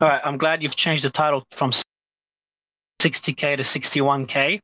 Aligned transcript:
All 0.00 0.08
right, 0.08 0.20
I'm 0.24 0.38
glad 0.38 0.62
you've 0.62 0.74
changed 0.76 1.04
the 1.04 1.10
title 1.10 1.44
from 1.50 1.70
60k 3.00 3.56
to 3.56 3.62
61k. 3.62 4.60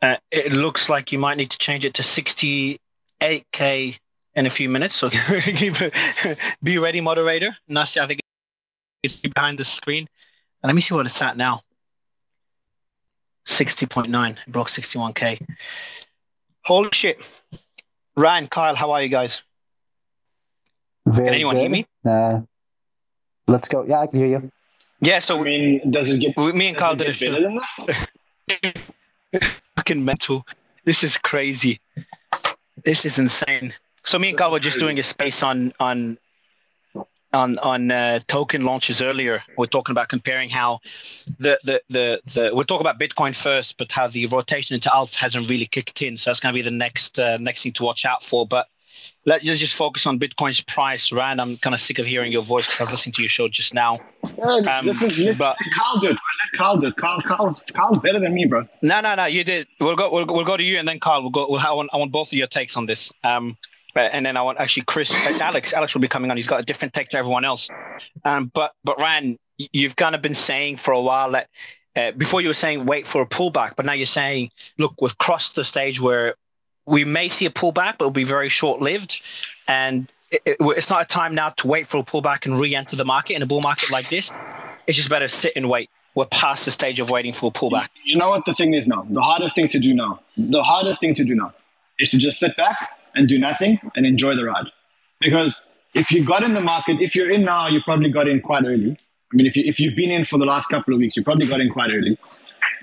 Uh, 0.00 0.16
it 0.30 0.52
looks 0.52 0.88
like 0.88 1.12
you 1.12 1.18
might 1.18 1.36
need 1.36 1.50
to 1.50 1.58
change 1.58 1.84
it 1.84 1.94
to 1.94 2.02
68k 2.02 3.98
in 4.34 4.46
a 4.46 4.50
few 4.50 4.68
minutes. 4.68 4.94
So 4.94 5.10
be 6.62 6.78
ready, 6.78 7.00
moderator. 7.00 7.56
Nasi, 7.68 8.00
I 8.00 8.06
think 8.06 8.20
it's 9.02 9.20
behind 9.20 9.58
the 9.58 9.64
screen. 9.64 10.08
And 10.62 10.68
let 10.68 10.74
me 10.74 10.80
see 10.80 10.94
what 10.94 11.06
it's 11.06 11.20
at 11.20 11.36
now. 11.36 11.60
60.9, 13.46 14.36
broke 14.48 14.68
61k. 14.68 15.46
Holy 16.64 16.90
shit. 16.92 17.20
Ryan, 18.16 18.46
Kyle, 18.46 18.74
how 18.74 18.92
are 18.92 19.02
you 19.02 19.08
guys? 19.08 19.42
Very 21.06 21.26
Can 21.26 21.34
anyone 21.34 21.56
good. 21.56 21.60
hear 21.60 21.70
me? 21.70 21.86
Uh, 22.06 22.40
let's 23.46 23.68
go. 23.68 23.84
Yeah, 23.84 24.00
I 24.00 24.06
can 24.06 24.18
hear 24.18 24.28
you. 24.28 24.52
Yeah, 25.00 25.18
so 25.18 25.38
I 25.40 25.42
mean, 25.42 25.90
does 25.90 26.08
it 26.10 26.18
get, 26.18 26.36
me 26.36 26.68
and 26.68 26.76
does 26.76 26.80
Kyle 26.80 26.92
it 26.92 26.98
did 26.98 27.08
a 27.08 27.12
get 27.12 27.30
better 27.32 27.42
than 27.42 27.56
this? 27.56 28.72
fucking 29.76 30.04
mental. 30.04 30.46
This 30.84 31.02
is 31.02 31.16
crazy. 31.16 31.80
This 32.84 33.04
is 33.04 33.18
insane. 33.18 33.74
So 34.04 34.18
me 34.18 34.30
and 34.30 34.38
Carl 34.38 34.52
were 34.52 34.58
just 34.58 34.78
doing 34.78 34.98
a 34.98 35.02
space 35.02 35.42
on 35.42 35.72
on 35.80 36.18
on 37.32 37.58
on 37.58 37.90
uh, 37.90 38.20
token 38.26 38.64
launches 38.64 39.02
earlier. 39.02 39.42
We're 39.56 39.66
talking 39.66 39.92
about 39.92 40.08
comparing 40.08 40.48
how 40.48 40.80
the, 41.38 41.58
the 41.64 41.82
the 41.88 42.20
the 42.24 42.50
we're 42.54 42.64
talking 42.64 42.86
about 42.86 43.00
Bitcoin 43.00 43.34
first, 43.34 43.78
but 43.78 43.90
how 43.90 44.06
the 44.08 44.26
rotation 44.26 44.74
into 44.74 44.88
alts 44.88 45.14
hasn't 45.14 45.48
really 45.48 45.66
kicked 45.66 46.02
in. 46.02 46.16
So 46.16 46.30
that's 46.30 46.40
going 46.40 46.52
to 46.52 46.58
be 46.58 46.62
the 46.62 46.70
next 46.70 47.18
uh, 47.18 47.38
next 47.38 47.62
thing 47.62 47.72
to 47.72 47.84
watch 47.84 48.04
out 48.04 48.22
for. 48.22 48.46
But 48.46 48.66
let's 49.24 49.44
just 49.44 49.74
focus 49.74 50.06
on 50.06 50.18
Bitcoin's 50.18 50.60
price. 50.60 51.12
Ran, 51.12 51.40
I'm 51.40 51.56
kind 51.58 51.74
of 51.74 51.80
sick 51.80 51.98
of 51.98 52.06
hearing 52.06 52.32
your 52.32 52.42
voice 52.42 52.66
because 52.66 52.80
I 52.80 52.84
was 52.84 52.90
listening 52.92 53.12
to 53.14 53.22
your 53.22 53.28
show 53.28 53.48
just 53.48 53.74
now. 53.74 54.00
Yeah, 54.38 54.78
Um, 54.78 54.86
listen, 54.86 55.08
listen, 55.10 55.36
but- 55.38 55.56
Carl 55.76 56.00
do 56.00 56.06
it. 56.08 56.10
Let 56.10 56.58
Carl 56.58 56.76
do. 56.78 56.92
Carl, 56.92 57.22
Carl's, 57.22 57.64
Carl's 57.74 57.98
better 58.00 58.18
than 58.20 58.34
me, 58.34 58.46
bro. 58.46 58.66
No, 58.82 59.00
no, 59.00 59.14
no. 59.14 59.26
You 59.26 59.44
did. 59.44 59.66
We'll 59.80 59.96
go. 59.96 60.10
We'll, 60.12 60.26
we'll 60.26 60.44
go 60.44 60.56
to 60.56 60.62
you, 60.62 60.78
and 60.78 60.86
then 60.86 60.98
Carl. 60.98 61.22
We'll 61.22 61.30
go. 61.30 61.46
We'll, 61.48 61.60
I 61.60 61.72
want. 61.72 61.90
I 61.92 61.96
want 61.96 62.12
both 62.12 62.28
of 62.28 62.32
your 62.34 62.46
takes 62.48 62.76
on 62.76 62.86
this. 62.86 63.12
Um, 63.24 63.56
and 63.94 64.24
then 64.24 64.36
I 64.38 64.42
want 64.42 64.58
actually 64.58 64.84
Chris, 64.84 65.12
uh, 65.12 65.38
Alex. 65.40 65.72
Alex 65.74 65.92
will 65.94 66.00
be 66.00 66.08
coming 66.08 66.30
on. 66.30 66.36
He's 66.36 66.46
got 66.46 66.60
a 66.60 66.64
different 66.64 66.94
take 66.94 67.10
to 67.10 67.18
everyone 67.18 67.44
else. 67.44 67.68
Um, 68.24 68.50
but 68.54 68.72
but 68.84 68.98
Ryan, 68.98 69.38
you've 69.58 69.96
kind 69.96 70.14
of 70.14 70.22
been 70.22 70.34
saying 70.34 70.76
for 70.76 70.92
a 70.92 71.00
while 71.00 71.32
that 71.32 71.48
uh, 71.94 72.10
before 72.12 72.40
you 72.40 72.48
were 72.48 72.54
saying 72.54 72.86
wait 72.86 73.06
for 73.06 73.20
a 73.20 73.26
pullback, 73.26 73.76
but 73.76 73.84
now 73.84 73.92
you're 73.92 74.06
saying 74.06 74.50
look, 74.78 74.94
we've 75.00 75.16
crossed 75.18 75.54
the 75.56 75.64
stage 75.64 76.00
where 76.00 76.34
we 76.92 77.06
may 77.06 77.26
see 77.26 77.46
a 77.46 77.50
pullback, 77.50 77.96
but 77.96 78.02
it'll 78.02 78.10
be 78.10 78.22
very 78.22 78.50
short 78.50 78.82
lived, 78.82 79.18
and 79.66 80.12
it, 80.30 80.42
it, 80.44 80.56
it's 80.60 80.90
not 80.90 81.00
a 81.00 81.06
time 81.06 81.34
now 81.34 81.48
to 81.48 81.66
wait 81.66 81.86
for 81.86 81.96
a 81.96 82.02
pullback 82.02 82.44
and 82.44 82.60
re-enter 82.60 82.96
the 82.96 83.04
market 83.04 83.34
in 83.34 83.42
a 83.42 83.46
bull 83.46 83.62
market 83.62 83.90
like 83.90 84.10
this. 84.10 84.30
It's 84.86 84.98
just 84.98 85.08
better 85.08 85.26
sit 85.26 85.54
and 85.56 85.70
wait. 85.70 85.88
We're 86.14 86.26
past 86.26 86.66
the 86.66 86.70
stage 86.70 87.00
of 87.00 87.08
waiting 87.08 87.32
for 87.32 87.46
a 87.46 87.50
pullback. 87.50 87.88
You 88.04 88.18
know 88.18 88.28
what 88.28 88.44
the 88.44 88.52
thing 88.52 88.74
is 88.74 88.86
now? 88.86 89.06
The 89.08 89.22
hardest 89.22 89.54
thing 89.54 89.68
to 89.68 89.78
do 89.78 89.94
now, 89.94 90.20
the 90.36 90.62
hardest 90.62 91.00
thing 91.00 91.14
to 91.14 91.24
do 91.24 91.34
now 91.34 91.54
is 91.98 92.10
to 92.10 92.18
just 92.18 92.38
sit 92.38 92.54
back 92.58 92.90
and 93.14 93.26
do 93.26 93.38
nothing 93.38 93.78
and 93.96 94.04
enjoy 94.04 94.36
the 94.36 94.44
ride. 94.44 94.66
Because 95.18 95.64
if 95.94 96.12
you 96.12 96.26
got 96.26 96.42
in 96.42 96.52
the 96.52 96.60
market, 96.60 96.98
if 97.00 97.16
you're 97.16 97.30
in 97.30 97.46
now, 97.46 97.68
you 97.68 97.80
probably 97.86 98.10
got 98.10 98.28
in 98.28 98.42
quite 98.42 98.64
early. 98.66 98.98
I 99.32 99.36
mean, 99.36 99.46
if, 99.46 99.56
you, 99.56 99.64
if 99.66 99.80
you've 99.80 99.96
been 99.96 100.10
in 100.10 100.26
for 100.26 100.38
the 100.38 100.44
last 100.44 100.68
couple 100.68 100.92
of 100.92 101.00
weeks, 101.00 101.16
you 101.16 101.24
probably 101.24 101.46
got 101.46 101.62
in 101.62 101.70
quite 101.70 101.90
early. 101.90 102.18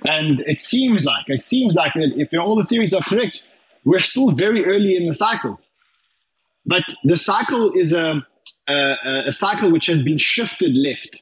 And 0.06 0.40
it 0.48 0.60
seems 0.60 1.06
like, 1.06 1.26
it 1.28 1.48
seems 1.48 1.76
like 1.76 1.92
if 1.96 2.30
all 2.40 2.56
the 2.56 2.64
theories 2.64 2.94
are 2.94 3.04
correct, 3.04 3.44
we're 3.86 4.00
still 4.00 4.32
very 4.32 4.66
early 4.66 4.96
in 4.96 5.08
the 5.08 5.14
cycle. 5.14 5.60
But 6.66 6.84
the 7.04 7.18
cycle 7.18 7.72
is 7.74 7.94
a, 7.94 8.26
a, 8.68 8.96
a 9.28 9.32
cycle 9.32 9.72
which 9.72 9.88
has 9.88 10.02
been 10.02 10.18
shifted 10.18 10.76
left. 10.76 11.22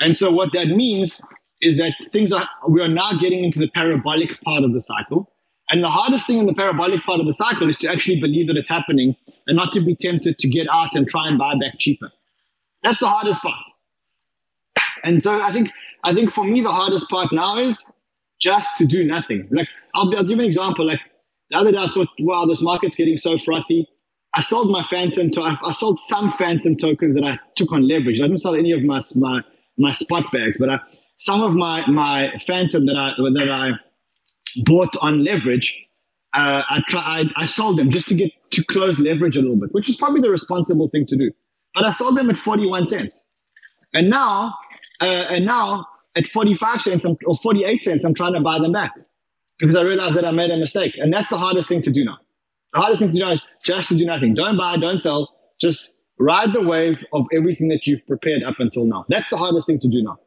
And 0.00 0.14
so 0.14 0.30
what 0.30 0.52
that 0.52 0.66
means 0.66 1.20
is 1.62 1.76
that 1.78 1.94
things 2.12 2.32
are 2.32 2.46
we 2.68 2.82
are 2.82 2.88
now 2.88 3.12
getting 3.18 3.44
into 3.44 3.58
the 3.58 3.70
parabolic 3.70 4.40
part 4.42 4.62
of 4.62 4.72
the 4.72 4.82
cycle. 4.82 5.32
And 5.70 5.82
the 5.82 5.88
hardest 5.88 6.26
thing 6.26 6.38
in 6.38 6.46
the 6.46 6.54
parabolic 6.54 7.02
part 7.04 7.18
of 7.18 7.26
the 7.26 7.34
cycle 7.34 7.68
is 7.68 7.76
to 7.78 7.90
actually 7.90 8.20
believe 8.20 8.46
that 8.48 8.56
it's 8.56 8.68
happening 8.68 9.16
and 9.46 9.56
not 9.56 9.72
to 9.72 9.80
be 9.80 9.96
tempted 9.96 10.38
to 10.38 10.48
get 10.48 10.68
out 10.70 10.94
and 10.94 11.08
try 11.08 11.26
and 11.26 11.38
buy 11.38 11.54
back 11.54 11.78
cheaper. 11.78 12.10
That's 12.84 13.00
the 13.00 13.08
hardest 13.08 13.42
part. 13.42 13.58
And 15.02 15.22
so 15.22 15.40
I 15.40 15.52
think 15.52 15.70
I 16.04 16.14
think 16.14 16.32
for 16.32 16.44
me 16.44 16.60
the 16.60 16.70
hardest 16.70 17.08
part 17.08 17.32
now 17.32 17.58
is 17.58 17.82
just 18.40 18.76
to 18.78 18.84
do 18.84 19.04
nothing. 19.04 19.48
Like 19.50 19.68
I'll, 19.94 20.14
I'll 20.16 20.24
give 20.24 20.38
an 20.38 20.44
example. 20.44 20.86
Like 20.86 21.00
the 21.50 21.56
other 21.56 21.72
day 21.72 21.78
I 21.78 21.88
thought, 21.92 22.08
wow, 22.18 22.44
this 22.46 22.62
market's 22.62 22.96
getting 22.96 23.16
so 23.16 23.38
frothy. 23.38 23.88
I 24.34 24.42
sold 24.42 24.70
my 24.70 24.82
Fantom. 24.84 25.30
To- 25.32 25.58
I, 25.64 25.72
sold 25.72 25.98
some 25.98 26.30
Fantom 26.30 26.76
tokens 26.76 27.14
that 27.14 27.24
I 27.24 27.38
took 27.54 27.72
on 27.72 27.88
leverage. 27.88 28.20
I 28.20 28.24
didn't 28.24 28.40
sell 28.40 28.54
any 28.54 28.72
of 28.72 28.82
my 28.82 29.00
my 29.14 29.40
my 29.78 29.92
spot 29.92 30.30
bags, 30.32 30.56
but 30.58 30.68
I, 30.68 30.80
some 31.16 31.42
of 31.42 31.54
my 31.54 31.86
my 31.86 32.32
Fantom 32.46 32.86
that 32.86 32.96
I 32.96 33.12
that 33.16 33.50
I 33.50 33.70
bought 34.64 34.94
on 35.00 35.24
leverage, 35.24 35.76
uh, 36.34 36.62
I 36.68 36.82
tried 36.88 37.28
I 37.36 37.46
sold 37.46 37.78
them 37.78 37.90
just 37.90 38.08
to 38.08 38.14
get 38.14 38.32
to 38.50 38.64
close 38.64 38.98
leverage 38.98 39.36
a 39.36 39.40
little 39.40 39.56
bit, 39.56 39.72
which 39.72 39.88
is 39.88 39.96
probably 39.96 40.20
the 40.20 40.30
responsible 40.30 40.88
thing 40.88 41.06
to 41.06 41.16
do. 41.16 41.30
But 41.74 41.84
I 41.84 41.90
sold 41.92 42.16
them 42.16 42.28
at 42.28 42.38
forty 42.38 42.66
one 42.66 42.84
cents, 42.84 43.22
and 43.94 44.10
now 44.10 44.54
uh, 45.00 45.04
and 45.30 45.46
now 45.46 45.86
at 46.14 46.28
forty 46.28 46.54
five 46.54 46.82
cents 46.82 47.06
or 47.24 47.36
forty 47.36 47.64
eight 47.64 47.82
cents, 47.82 48.04
I'm 48.04 48.14
trying 48.14 48.34
to 48.34 48.40
buy 48.40 48.58
them 48.58 48.72
back 48.72 48.92
because 49.58 49.74
I 49.74 49.82
realized 49.82 50.16
that 50.16 50.24
I 50.24 50.30
made 50.30 50.50
a 50.50 50.56
mistake, 50.56 50.94
and 50.96 51.12
that's 51.12 51.30
the 51.30 51.38
hardest 51.38 51.68
thing 51.68 51.82
to 51.82 51.90
do 51.90 52.04
now. 52.04 52.18
The 52.72 52.80
hardest 52.80 53.00
thing 53.00 53.12
to 53.12 53.18
do 53.18 53.26
is 53.28 53.42
just 53.64 53.88
to 53.88 53.96
do 53.96 54.04
nothing. 54.04 54.34
Don't 54.34 54.56
buy, 54.56 54.76
don't 54.76 54.98
sell. 54.98 55.28
Just 55.60 55.90
ride 56.18 56.52
the 56.52 56.62
wave 56.62 57.02
of 57.12 57.26
everything 57.32 57.68
that 57.68 57.86
you've 57.86 58.06
prepared 58.06 58.42
up 58.42 58.56
until 58.58 58.84
now. 58.84 59.04
That's 59.08 59.30
the 59.30 59.36
hardest 59.36 59.66
thing 59.66 59.80
to 59.80 59.88
do 59.88 60.02
now. 60.02 60.18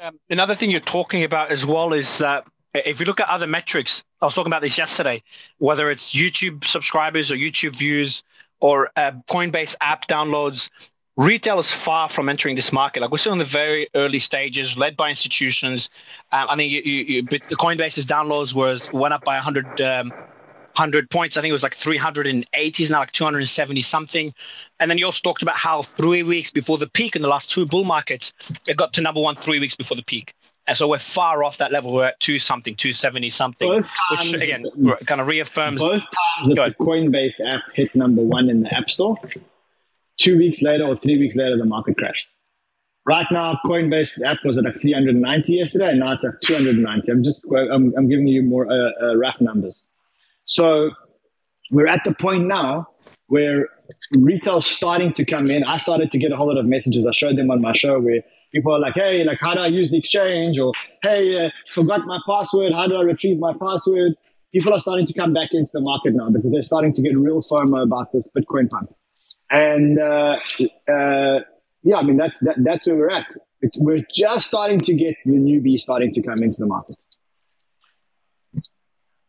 Um, 0.00 0.18
another 0.28 0.54
thing 0.54 0.70
you're 0.70 0.80
talking 0.80 1.24
about 1.24 1.50
as 1.50 1.64
well 1.64 1.92
is 1.92 2.18
that 2.18 2.44
if 2.74 3.00
you 3.00 3.06
look 3.06 3.20
at 3.20 3.28
other 3.28 3.46
metrics, 3.46 4.04
I 4.20 4.24
was 4.24 4.34
talking 4.34 4.50
about 4.50 4.62
this 4.62 4.76
yesterday, 4.76 5.22
whether 5.58 5.90
it's 5.90 6.12
YouTube 6.12 6.64
subscribers 6.64 7.30
or 7.30 7.36
YouTube 7.36 7.76
views 7.76 8.22
or 8.60 8.90
uh, 8.96 9.12
Coinbase 9.30 9.76
app 9.80 10.08
downloads, 10.08 10.70
retail 11.16 11.58
is 11.58 11.70
far 11.70 12.08
from 12.08 12.28
entering 12.28 12.56
this 12.56 12.72
market. 12.72 13.00
Like 13.00 13.10
we're 13.10 13.18
still 13.18 13.32
in 13.32 13.38
the 13.38 13.44
very 13.44 13.88
early 13.94 14.18
stages, 14.18 14.76
led 14.76 14.96
by 14.96 15.08
institutions. 15.08 15.88
Um, 16.32 16.46
I 16.50 16.56
think 16.56 16.72
you, 16.72 16.82
you, 16.82 17.04
you, 17.04 17.22
Coinbase's 17.24 18.06
downloads 18.06 18.54
was 18.54 18.92
went 18.92 19.14
up 19.14 19.24
by 19.24 19.34
100, 19.34 19.80
um, 19.80 20.08
100 20.08 21.08
points. 21.08 21.36
I 21.36 21.40
think 21.40 21.50
it 21.50 21.52
was 21.52 21.62
like 21.62 21.74
380, 21.74 22.82
it's 22.82 22.90
now 22.90 22.98
like 22.98 23.12
270 23.12 23.82
something. 23.82 24.34
And 24.80 24.90
then 24.90 24.98
you 24.98 25.04
also 25.04 25.20
talked 25.22 25.42
about 25.42 25.56
how 25.56 25.82
three 25.82 26.24
weeks 26.24 26.50
before 26.50 26.78
the 26.78 26.88
peak 26.88 27.14
in 27.14 27.22
the 27.22 27.28
last 27.28 27.50
two 27.50 27.64
bull 27.64 27.84
markets, 27.84 28.32
it 28.66 28.76
got 28.76 28.92
to 28.94 29.00
number 29.00 29.20
one 29.20 29.36
three 29.36 29.60
weeks 29.60 29.76
before 29.76 29.96
the 29.96 30.02
peak. 30.02 30.34
And 30.66 30.76
so 30.76 30.88
we're 30.88 30.98
far 30.98 31.44
off 31.44 31.58
that 31.58 31.70
level. 31.70 31.92
We're 31.92 32.06
at 32.06 32.18
two 32.18 32.38
something, 32.38 32.74
270 32.74 33.28
something, 33.30 33.68
Both 33.68 33.88
which 34.10 34.32
again 34.34 34.64
kind 35.06 35.20
of 35.20 35.28
reaffirms. 35.28 35.80
both 35.80 36.02
times 36.02 36.56
that 36.56 36.74
the 36.78 36.84
Coinbase 36.84 37.38
app 37.46 37.62
hit 37.74 37.94
number 37.94 38.22
one 38.22 38.48
in 38.48 38.62
the 38.62 38.74
App 38.74 38.90
Store, 38.90 39.16
two 40.18 40.38
weeks 40.38 40.62
later 40.62 40.84
or 40.84 40.96
three 40.96 41.18
weeks 41.18 41.34
later, 41.36 41.56
the 41.56 41.64
market 41.64 41.96
crashed. 41.96 42.26
Right 43.06 43.26
now, 43.30 43.58
Coinbase 43.66 44.24
app 44.24 44.38
was 44.44 44.56
at 44.56 44.64
like 44.64 44.80
390 44.80 45.52
yesterday, 45.52 45.90
and 45.90 46.00
now 46.00 46.12
it's 46.12 46.24
at 46.24 46.40
290. 46.40 47.12
I'm 47.12 47.22
just 47.22 47.44
I'm, 47.52 47.92
I'm 47.96 48.08
giving 48.08 48.26
you 48.26 48.42
more 48.42 48.66
uh, 48.70 48.90
uh, 49.02 49.16
rough 49.16 49.40
numbers. 49.40 49.82
So 50.46 50.90
we're 51.70 51.86
at 51.86 52.02
the 52.04 52.14
point 52.14 52.46
now 52.46 52.88
where 53.26 53.68
retail's 54.18 54.66
starting 54.66 55.12
to 55.14 55.24
come 55.24 55.46
in. 55.48 55.64
I 55.64 55.76
started 55.76 56.10
to 56.12 56.18
get 56.18 56.32
a 56.32 56.36
whole 56.36 56.48
lot 56.48 56.56
of 56.56 56.64
messages. 56.64 57.06
I 57.06 57.12
showed 57.12 57.36
them 57.36 57.50
on 57.50 57.60
my 57.60 57.74
show 57.74 58.00
where 58.00 58.22
people 58.52 58.72
are 58.72 58.78
like, 58.78 58.94
"Hey, 58.94 59.22
like, 59.22 59.38
how 59.40 59.54
do 59.54 59.60
I 59.60 59.66
use 59.66 59.90
the 59.90 59.98
exchange?" 59.98 60.58
Or, 60.58 60.72
"Hey, 61.02 61.46
uh, 61.46 61.50
forgot 61.68 62.06
my 62.06 62.18
password. 62.26 62.72
How 62.72 62.86
do 62.86 62.96
I 62.96 63.02
retrieve 63.02 63.38
my 63.38 63.52
password?" 63.52 64.14
People 64.52 64.72
are 64.72 64.78
starting 64.78 65.04
to 65.04 65.12
come 65.12 65.34
back 65.34 65.50
into 65.52 65.70
the 65.74 65.80
market 65.80 66.14
now 66.14 66.30
because 66.30 66.52
they're 66.52 66.62
starting 66.62 66.92
to 66.94 67.02
get 67.02 67.18
real 67.18 67.42
FOMO 67.42 67.82
about 67.82 68.12
this 68.12 68.30
Bitcoin 68.30 68.70
pump. 68.70 68.94
And 69.54 70.00
uh, 70.00 70.36
uh, 70.88 71.38
yeah, 71.84 71.96
I 71.96 72.02
mean 72.02 72.16
that's 72.16 72.40
that, 72.40 72.56
that's 72.58 72.88
where 72.88 72.96
we're 72.96 73.10
at. 73.10 73.30
It's, 73.60 73.78
we're 73.78 74.04
just 74.12 74.48
starting 74.48 74.80
to 74.80 74.94
get 74.94 75.14
the 75.24 75.30
newbies 75.30 75.80
starting 75.80 76.12
to 76.12 76.22
come 76.22 76.42
into 76.42 76.58
the 76.58 76.66
market. 76.66 76.96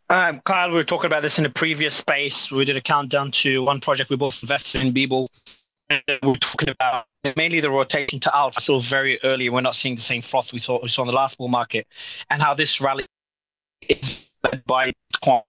Um, 0.09 0.41
Kyle, 0.43 0.69
we 0.69 0.75
were 0.75 0.83
talking 0.83 1.05
about 1.05 1.21
this 1.21 1.37
in 1.37 1.45
a 1.45 1.49
previous 1.49 1.93
space. 1.93 2.51
We 2.51 2.65
did 2.65 2.75
a 2.75 2.81
countdown 2.81 3.29
to 3.31 3.61
one 3.61 3.79
project 3.79 4.09
we 4.09 4.15
both 4.15 4.41
invested 4.41 4.83
in, 4.83 4.93
Beeble. 4.93 5.27
We 5.91 6.01
were 6.23 6.37
talking 6.37 6.69
about 6.69 7.05
mainly 7.35 7.59
the 7.59 7.69
rotation 7.69 8.19
to 8.21 8.35
alpha. 8.35 8.59
Still 8.59 8.79
very 8.79 9.19
early. 9.23 9.49
We're 9.51 9.61
not 9.61 9.75
seeing 9.75 9.93
the 9.93 10.01
same 10.01 10.23
froth 10.23 10.53
we 10.53 10.59
saw, 10.59 10.81
we 10.81 10.89
saw 10.89 11.03
in 11.03 11.07
the 11.07 11.13
last 11.13 11.37
bull 11.37 11.49
market, 11.49 11.85
and 12.31 12.41
how 12.41 12.55
this 12.55 12.81
rally 12.81 13.05
is 13.87 14.27
led 14.43 14.65
by 14.65 14.93
quant. 15.23 15.45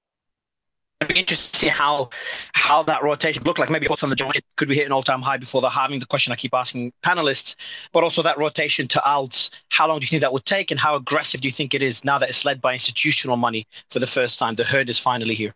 I'd 1.00 1.08
be 1.08 1.20
interested 1.20 1.52
to 1.52 1.58
see 1.58 1.68
how 1.68 2.08
how 2.54 2.82
that 2.84 3.02
rotation 3.02 3.44
looked 3.44 3.58
like. 3.58 3.68
Maybe 3.68 3.86
what's 3.86 4.02
on 4.02 4.08
the 4.08 4.16
joint 4.16 4.38
could 4.56 4.68
we 4.68 4.76
hit 4.76 4.86
an 4.86 4.92
all-time 4.92 5.20
high 5.20 5.36
before 5.36 5.60
the 5.60 5.68
halving? 5.68 5.98
The 5.98 6.06
question 6.06 6.32
I 6.32 6.36
keep 6.36 6.54
asking 6.54 6.92
panelists, 7.02 7.54
but 7.92 8.02
also 8.02 8.22
that 8.22 8.38
rotation 8.38 8.88
to 8.88 8.98
alts. 9.00 9.50
How 9.70 9.86
long 9.86 9.98
do 9.98 10.04
you 10.04 10.08
think 10.08 10.22
that 10.22 10.32
would 10.32 10.46
take, 10.46 10.70
and 10.70 10.80
how 10.80 10.96
aggressive 10.96 11.42
do 11.42 11.48
you 11.48 11.52
think 11.52 11.74
it 11.74 11.82
is 11.82 12.02
now 12.04 12.18
that 12.18 12.30
it's 12.30 12.46
led 12.46 12.62
by 12.62 12.72
institutional 12.72 13.36
money 13.36 13.66
for 13.90 13.98
the 13.98 14.06
first 14.06 14.38
time? 14.38 14.54
The 14.54 14.64
herd 14.64 14.88
is 14.88 14.98
finally 14.98 15.34
here. 15.34 15.54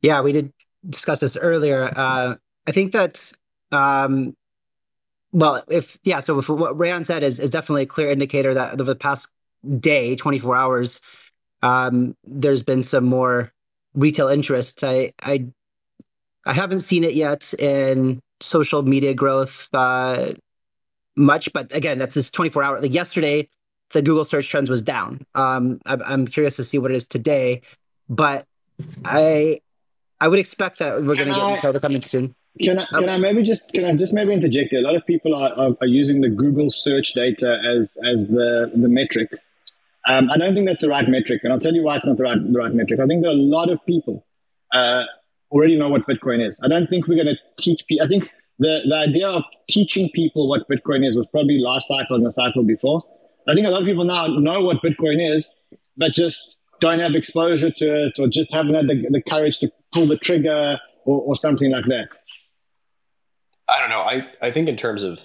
Yeah, 0.00 0.22
we 0.22 0.32
did 0.32 0.50
discuss 0.88 1.20
this 1.20 1.36
earlier. 1.36 1.92
Uh, 1.94 2.36
I 2.66 2.72
think 2.72 2.92
that's 2.92 3.34
um, 3.72 4.34
well, 5.32 5.62
if 5.68 5.98
yeah, 6.02 6.20
so 6.20 6.38
if 6.38 6.48
what 6.48 6.78
Ran 6.78 7.04
said 7.04 7.22
is 7.22 7.38
is 7.38 7.50
definitely 7.50 7.82
a 7.82 7.86
clear 7.86 8.08
indicator 8.08 8.54
that 8.54 8.72
over 8.72 8.84
the 8.84 8.96
past 8.96 9.28
day, 9.78 10.16
24 10.16 10.56
hours, 10.56 11.00
um, 11.62 12.16
there's 12.24 12.62
been 12.62 12.82
some 12.82 13.04
more 13.04 13.52
retail 13.94 14.28
interest. 14.28 14.84
I 14.84 15.12
I 15.22 15.46
I 16.46 16.54
haven't 16.54 16.80
seen 16.80 17.04
it 17.04 17.14
yet 17.14 17.52
in 17.58 18.20
social 18.40 18.82
media 18.82 19.14
growth 19.14 19.68
uh, 19.74 20.32
much, 21.16 21.52
but 21.52 21.74
again, 21.74 21.98
that's 21.98 22.14
this 22.14 22.30
24 22.30 22.62
hour. 22.62 22.80
Like 22.80 22.94
yesterday, 22.94 23.48
the 23.92 24.02
Google 24.02 24.24
search 24.24 24.48
trends 24.48 24.70
was 24.70 24.82
down. 24.82 25.26
Um, 25.34 25.80
I'm, 25.86 26.02
I'm 26.04 26.26
curious 26.26 26.56
to 26.56 26.64
see 26.64 26.78
what 26.78 26.90
it 26.90 26.94
is 26.94 27.06
today, 27.06 27.62
but 28.08 28.46
I 29.04 29.60
I 30.20 30.28
would 30.28 30.38
expect 30.38 30.78
that 30.78 31.02
we're 31.02 31.16
going 31.16 31.28
to 31.28 31.34
get 31.34 31.54
retail 31.54 31.80
coming 31.80 32.02
soon. 32.02 32.34
Can 32.60 32.78
I, 32.78 32.86
can 32.86 33.08
I 33.08 33.16
maybe 33.16 33.42
just 33.42 33.68
can 33.68 33.84
I 33.84 33.94
just 33.94 34.12
maybe 34.12 34.32
interject 34.32 34.70
here? 34.70 34.80
A 34.80 34.82
lot 34.82 34.96
of 34.96 35.06
people 35.06 35.34
are, 35.34 35.52
are, 35.52 35.76
are 35.80 35.86
using 35.86 36.20
the 36.20 36.28
Google 36.28 36.70
search 36.70 37.14
data 37.14 37.58
as 37.64 37.92
as 38.12 38.26
the 38.26 38.70
the 38.74 38.88
metric. 38.88 39.30
Um, 40.06 40.30
I 40.30 40.38
don't 40.38 40.54
think 40.54 40.66
that's 40.66 40.82
the 40.82 40.88
right 40.88 41.06
metric, 41.08 41.42
and 41.44 41.52
I'll 41.52 41.58
tell 41.58 41.74
you 41.74 41.82
why 41.82 41.96
it's 41.96 42.06
not 42.06 42.16
the 42.16 42.24
right 42.24 42.38
the 42.40 42.58
right 42.58 42.72
metric. 42.72 43.00
I 43.00 43.06
think 43.06 43.22
there 43.22 43.30
are 43.30 43.34
a 43.34 43.36
lot 43.36 43.70
of 43.70 43.84
people 43.84 44.26
uh, 44.72 45.02
already 45.50 45.76
know 45.78 45.88
what 45.88 46.06
Bitcoin 46.06 46.46
is. 46.46 46.58
I 46.62 46.68
don't 46.68 46.88
think 46.88 47.06
we're 47.06 47.22
going 47.22 47.34
to 47.34 47.62
teach 47.62 47.84
people. 47.86 48.06
I 48.06 48.08
think 48.08 48.30
the 48.58 48.80
the 48.88 48.96
idea 48.96 49.28
of 49.28 49.42
teaching 49.68 50.10
people 50.14 50.48
what 50.48 50.68
Bitcoin 50.68 51.06
is 51.06 51.16
was 51.16 51.26
probably 51.30 51.58
last 51.58 51.88
cycle 51.88 52.16
and 52.16 52.24
the 52.24 52.32
cycle 52.32 52.62
before. 52.62 53.02
I 53.48 53.54
think 53.54 53.66
a 53.66 53.70
lot 53.70 53.82
of 53.82 53.86
people 53.86 54.04
now 54.04 54.26
know 54.26 54.62
what 54.64 54.82
Bitcoin 54.82 55.34
is, 55.34 55.50
but 55.96 56.12
just 56.12 56.58
don't 56.80 57.00
have 57.00 57.14
exposure 57.14 57.70
to 57.70 58.06
it 58.06 58.18
or 58.18 58.28
just 58.28 58.52
haven't 58.52 58.74
had 58.74 58.88
the, 58.88 59.06
the 59.10 59.22
courage 59.22 59.58
to 59.58 59.70
pull 59.92 60.06
the 60.06 60.16
trigger 60.16 60.78
or, 61.04 61.20
or 61.20 61.36
something 61.36 61.70
like 61.70 61.84
that. 61.86 62.08
I 63.68 63.78
don't 63.78 63.90
know. 63.90 64.00
I, 64.00 64.26
I 64.42 64.50
think 64.50 64.68
in 64.68 64.76
terms 64.76 65.04
of 65.04 65.20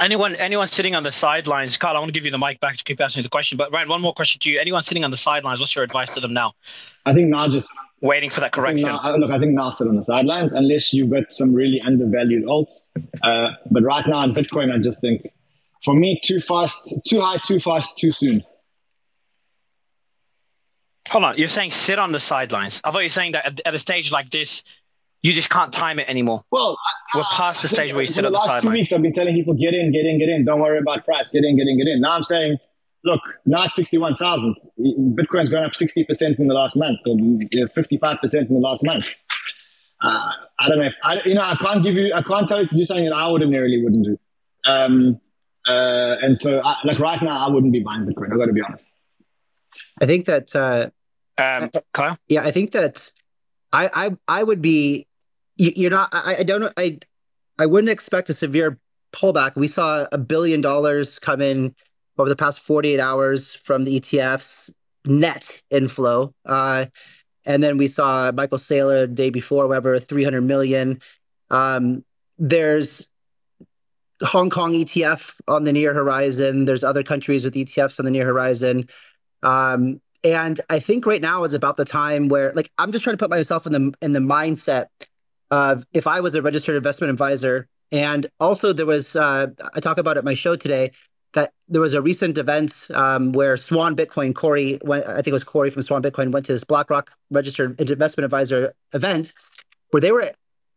anyone 0.00 0.34
anyone 0.36 0.66
sitting 0.66 0.94
on 0.94 1.02
the 1.02 1.12
sidelines, 1.12 1.76
Carl, 1.76 1.96
I 1.96 2.00
want 2.00 2.08
to 2.08 2.12
give 2.12 2.24
you 2.24 2.30
the 2.30 2.38
mic 2.38 2.60
back 2.60 2.76
to 2.76 2.84
keep 2.84 3.00
asking 3.00 3.22
the 3.22 3.28
question. 3.28 3.58
But 3.58 3.72
Ryan, 3.72 3.88
one 3.88 4.00
more 4.00 4.12
question 4.12 4.40
to 4.40 4.50
you. 4.50 4.58
Anyone 4.58 4.82
sitting 4.82 5.04
on 5.04 5.10
the 5.10 5.16
sidelines, 5.16 5.60
what's 5.60 5.74
your 5.74 5.84
advice 5.84 6.12
to 6.14 6.20
them 6.20 6.32
now? 6.32 6.54
I 7.06 7.12
think 7.14 7.28
now 7.28 7.48
just 7.48 7.68
waiting 8.00 8.30
for 8.30 8.40
that 8.40 8.52
correction. 8.52 8.88
I 8.88 9.10
now, 9.10 9.16
look, 9.16 9.30
I 9.30 9.38
think 9.38 9.52
now 9.52 9.70
sit 9.70 9.86
on 9.86 9.96
the 9.96 10.04
sidelines 10.04 10.52
unless 10.52 10.92
you've 10.92 11.10
got 11.10 11.32
some 11.32 11.54
really 11.54 11.80
undervalued 11.80 12.44
alts. 12.44 12.84
Uh, 13.22 13.50
but 13.70 13.82
right 13.82 14.06
now 14.06 14.22
in 14.24 14.30
Bitcoin, 14.30 14.72
I 14.72 14.78
just 14.78 15.00
think 15.00 15.26
for 15.84 15.94
me 15.94 16.20
too 16.22 16.40
fast, 16.40 16.94
too 17.06 17.20
high, 17.20 17.38
too 17.38 17.60
fast, 17.60 17.96
too 17.96 18.12
soon. 18.12 18.44
Hold 21.08 21.24
on, 21.24 21.38
you're 21.38 21.48
saying 21.48 21.70
sit 21.70 21.98
on 21.98 22.12
the 22.12 22.20
sidelines. 22.20 22.80
I 22.84 22.90
thought 22.90 23.00
you 23.00 23.06
were 23.06 23.10
saying 23.10 23.32
that 23.32 23.46
at, 23.46 23.60
at 23.66 23.74
a 23.74 23.78
stage 23.78 24.10
like 24.10 24.30
this, 24.30 24.62
you 25.22 25.32
just 25.32 25.48
can't 25.50 25.72
time 25.72 25.98
it 25.98 26.08
anymore. 26.08 26.44
Well, 26.50 26.76
we're 27.14 27.22
past 27.32 27.62
the 27.62 27.68
stage 27.68 27.92
where 27.92 28.02
you 28.02 28.08
sit 28.08 28.24
on 28.24 28.32
the, 28.32 28.38
the 28.38 28.44
last 28.44 28.62
two 28.62 28.70
weeks, 28.70 28.92
I've 28.92 29.02
been 29.02 29.14
telling 29.14 29.34
people 29.34 29.54
get 29.54 29.72
in, 29.72 29.92
get 29.92 30.04
in, 30.04 30.18
get 30.18 30.28
in. 30.28 30.44
Don't 30.44 30.60
worry 30.60 30.78
about 30.78 31.04
price. 31.04 31.30
Get 31.30 31.44
in, 31.44 31.56
get 31.56 31.68
in, 31.68 31.78
get 31.78 31.86
in. 31.86 32.00
Now 32.00 32.12
I'm 32.12 32.24
saying, 32.24 32.58
look, 33.04 33.20
not 33.46 33.72
sixty-one 33.72 34.16
thousand. 34.16 34.56
Bitcoin's 34.78 35.48
gone 35.48 35.64
up 35.64 35.74
sixty 35.74 36.04
percent 36.04 36.38
in 36.38 36.48
the 36.48 36.54
last 36.54 36.76
month, 36.76 36.98
or 37.06 37.66
fifty-five 37.68 38.18
percent 38.18 38.48
in 38.48 38.54
the 38.54 38.60
last 38.60 38.82
month. 38.84 39.04
Uh, 40.02 40.32
I 40.58 40.68
don't 40.68 40.78
know 40.78 40.86
if 40.86 40.96
I, 41.04 41.18
you 41.24 41.34
know. 41.34 41.42
I 41.42 41.54
can't 41.54 41.84
give 41.84 41.94
you. 41.94 42.12
I 42.12 42.22
can't 42.22 42.48
tell 42.48 42.60
you 42.60 42.66
to 42.66 42.74
do 42.74 42.84
something 42.84 43.04
that 43.04 43.14
I 43.14 43.30
ordinarily 43.30 43.80
wouldn't 43.84 44.04
do. 44.04 44.18
Um, 44.64 45.20
uh, 45.68 46.16
and 46.20 46.36
so, 46.36 46.60
I, 46.64 46.76
like 46.84 46.98
right 46.98 47.22
now, 47.22 47.46
I 47.46 47.48
wouldn't 47.48 47.72
be 47.72 47.78
buying 47.80 48.04
Bitcoin. 48.04 48.32
I 48.32 48.36
got 48.36 48.46
to 48.46 48.52
be 48.52 48.62
honest. 48.62 48.86
I 50.00 50.06
think 50.06 50.26
that. 50.26 50.56
Uh, 50.56 50.90
um, 51.38 51.70
Kyle. 51.92 52.18
Yeah, 52.28 52.42
I 52.42 52.50
think 52.50 52.72
that 52.72 53.12
I 53.72 53.88
I 53.94 54.10
I 54.26 54.42
would 54.42 54.60
be 54.60 55.06
you're 55.56 55.90
not. 55.90 56.08
I, 56.12 56.36
I 56.40 56.42
don't. 56.42 56.72
I 56.76 56.98
I 57.58 57.66
wouldn't 57.66 57.90
expect 57.90 58.30
a 58.30 58.32
severe 58.32 58.78
pullback. 59.12 59.56
We 59.56 59.68
saw 59.68 60.06
a 60.10 60.18
billion 60.18 60.60
dollars 60.60 61.18
come 61.18 61.40
in 61.40 61.74
over 62.18 62.28
the 62.28 62.36
past 62.36 62.60
48 62.60 62.98
hours 63.00 63.54
from 63.54 63.84
the 63.84 64.00
ETFs 64.00 64.72
net 65.04 65.62
inflow. 65.70 66.34
Uh, 66.46 66.86
and 67.44 67.62
then 67.62 67.76
we 67.76 67.86
saw 67.86 68.30
Michael 68.32 68.58
Saylor 68.58 69.06
the 69.06 69.14
day 69.14 69.30
before, 69.30 69.66
whatever, 69.66 69.98
300 69.98 70.42
million. 70.42 71.00
Um, 71.50 72.04
there's 72.38 73.08
Hong 74.22 74.50
Kong 74.50 74.72
ETF 74.72 75.40
on 75.48 75.64
the 75.64 75.72
near 75.72 75.92
horizon. 75.92 76.64
There's 76.64 76.84
other 76.84 77.02
countries 77.02 77.44
with 77.44 77.54
ETFs 77.54 77.98
on 77.98 78.04
the 78.04 78.10
near 78.10 78.24
horizon. 78.24 78.88
Um, 79.42 80.00
and 80.24 80.60
I 80.70 80.78
think 80.78 81.04
right 81.04 81.20
now 81.20 81.42
is 81.42 81.52
about 81.52 81.76
the 81.76 81.84
time 81.84 82.28
where, 82.28 82.52
like, 82.54 82.70
I'm 82.78 82.92
just 82.92 83.02
trying 83.02 83.14
to 83.14 83.18
put 83.18 83.30
myself 83.30 83.66
in 83.66 83.72
the 83.72 83.92
in 84.00 84.12
the 84.12 84.20
mindset 84.20 84.86
if 85.92 86.06
I 86.06 86.20
was 86.20 86.34
a 86.34 86.42
registered 86.42 86.76
investment 86.76 87.10
advisor. 87.10 87.68
And 87.90 88.26
also, 88.40 88.72
there 88.72 88.86
was, 88.86 89.14
uh, 89.14 89.48
I 89.74 89.80
talk 89.80 89.98
about 89.98 90.16
at 90.16 90.24
my 90.24 90.34
show 90.34 90.56
today, 90.56 90.92
that 91.34 91.52
there 91.68 91.80
was 91.80 91.94
a 91.94 92.02
recent 92.02 92.38
event 92.38 92.88
um, 92.94 93.32
where 93.32 93.56
Swan 93.56 93.96
Bitcoin, 93.96 94.34
Corey, 94.34 94.78
went, 94.82 95.06
I 95.06 95.16
think 95.16 95.28
it 95.28 95.32
was 95.32 95.44
Corey 95.44 95.70
from 95.70 95.82
Swan 95.82 96.02
Bitcoin, 96.02 96.30
went 96.30 96.46
to 96.46 96.52
this 96.52 96.64
BlackRock 96.64 97.10
registered 97.30 97.80
investment 97.80 98.24
advisor 98.24 98.74
event 98.92 99.32
where 99.90 100.00
they 100.00 100.12
were, 100.12 100.32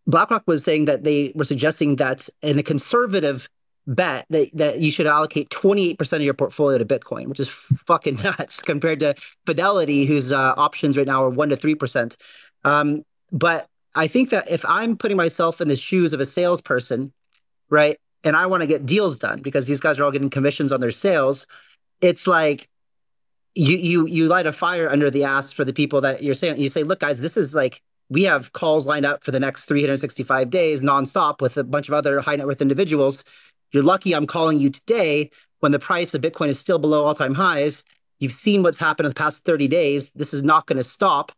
BlackRock 0.07 0.43
was 0.45 0.63
saying 0.63 0.85
that 0.85 1.03
they 1.03 1.31
were 1.35 1.45
suggesting 1.45 1.97
that 1.97 2.29
in 2.41 2.59
a 2.59 2.63
conservative 2.63 3.49
bet 3.87 4.25
that, 4.29 4.49
that 4.53 4.79
you 4.79 4.91
should 4.91 5.07
allocate 5.07 5.49
28% 5.49 6.13
of 6.13 6.21
your 6.21 6.33
portfolio 6.33 6.77
to 6.77 6.85
Bitcoin, 6.85 7.27
which 7.27 7.39
is 7.39 7.49
fucking 7.49 8.15
nuts 8.23 8.61
compared 8.61 8.99
to 9.01 9.13
Fidelity, 9.45 10.05
whose 10.05 10.31
uh, 10.31 10.53
options 10.57 10.97
right 10.97 11.07
now 11.07 11.23
are 11.25 11.31
1% 11.31 11.49
to 11.49 11.75
3%. 11.75 12.15
Um, 12.63 13.03
but 13.31 13.67
I 13.95 14.07
think 14.07 14.29
that 14.29 14.49
if 14.49 14.63
I'm 14.65 14.97
putting 14.97 15.17
myself 15.17 15.61
in 15.61 15.67
the 15.67 15.75
shoes 15.75 16.13
of 16.13 16.19
a 16.19 16.25
salesperson, 16.25 17.13
right, 17.69 17.97
and 18.23 18.35
I 18.35 18.45
want 18.47 18.61
to 18.61 18.67
get 18.67 18.85
deals 18.85 19.15
done 19.15 19.41
because 19.41 19.65
these 19.65 19.79
guys 19.79 19.99
are 19.99 20.03
all 20.03 20.11
getting 20.11 20.29
commissions 20.29 20.71
on 20.71 20.81
their 20.81 20.91
sales, 20.91 21.47
it's 22.01 22.27
like 22.27 22.67
you 23.55 23.77
you 23.77 24.05
you 24.05 24.27
light 24.27 24.45
a 24.45 24.51
fire 24.51 24.89
under 24.89 25.09
the 25.09 25.23
ass 25.23 25.51
for 25.53 25.63
the 25.63 25.73
people 25.73 26.01
that 26.01 26.23
you're 26.23 26.35
saying. 26.35 26.59
You 26.59 26.67
say, 26.67 26.83
look, 26.83 26.99
guys, 26.99 27.21
this 27.21 27.37
is 27.37 27.55
like 27.55 27.81
we 28.09 28.23
have 28.23 28.53
calls 28.53 28.85
lined 28.85 29.05
up 29.05 29.23
for 29.23 29.31
the 29.31 29.39
next 29.39 29.65
365 29.65 30.49
days 30.49 30.81
nonstop 30.81 31.41
with 31.41 31.57
a 31.57 31.63
bunch 31.63 31.87
of 31.87 31.93
other 31.93 32.19
high 32.19 32.35
net 32.35 32.45
worth 32.45 32.61
individuals. 32.61 33.23
You're 33.71 33.83
lucky 33.83 34.13
I'm 34.13 34.27
calling 34.27 34.59
you 34.59 34.69
today 34.69 35.31
when 35.59 35.71
the 35.71 35.79
price 35.79 36.13
of 36.13 36.21
Bitcoin 36.21 36.49
is 36.49 36.59
still 36.59 36.79
below 36.79 37.05
all 37.05 37.15
time 37.15 37.33
highs. 37.33 37.83
You've 38.19 38.31
seen 38.31 38.63
what's 38.63 38.77
happened 38.77 39.05
in 39.05 39.09
the 39.11 39.15
past 39.15 39.43
30 39.43 39.67
days. 39.67 40.11
This 40.15 40.33
is 40.33 40.43
not 40.43 40.67
going 40.67 40.77
to 40.77 40.83
stop. 40.83 41.31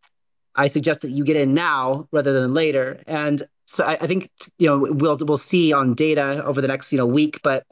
I 0.57 0.67
suggest 0.67 1.01
that 1.01 1.09
you 1.09 1.23
get 1.23 1.37
in 1.37 1.53
now 1.53 2.07
rather 2.11 2.33
than 2.33 2.53
later. 2.53 3.01
And 3.07 3.43
so 3.65 3.83
I, 3.83 3.93
I, 3.93 4.07
think 4.07 4.29
you 4.57 4.67
know 4.67 4.79
we'll 4.79 5.17
we'll 5.17 5.37
see 5.37 5.71
on 5.71 5.93
data 5.93 6.43
over 6.45 6.61
the 6.61 6.67
next 6.67 6.91
you 6.91 6.97
know 6.97 7.05
week, 7.05 7.39
but 7.43 7.65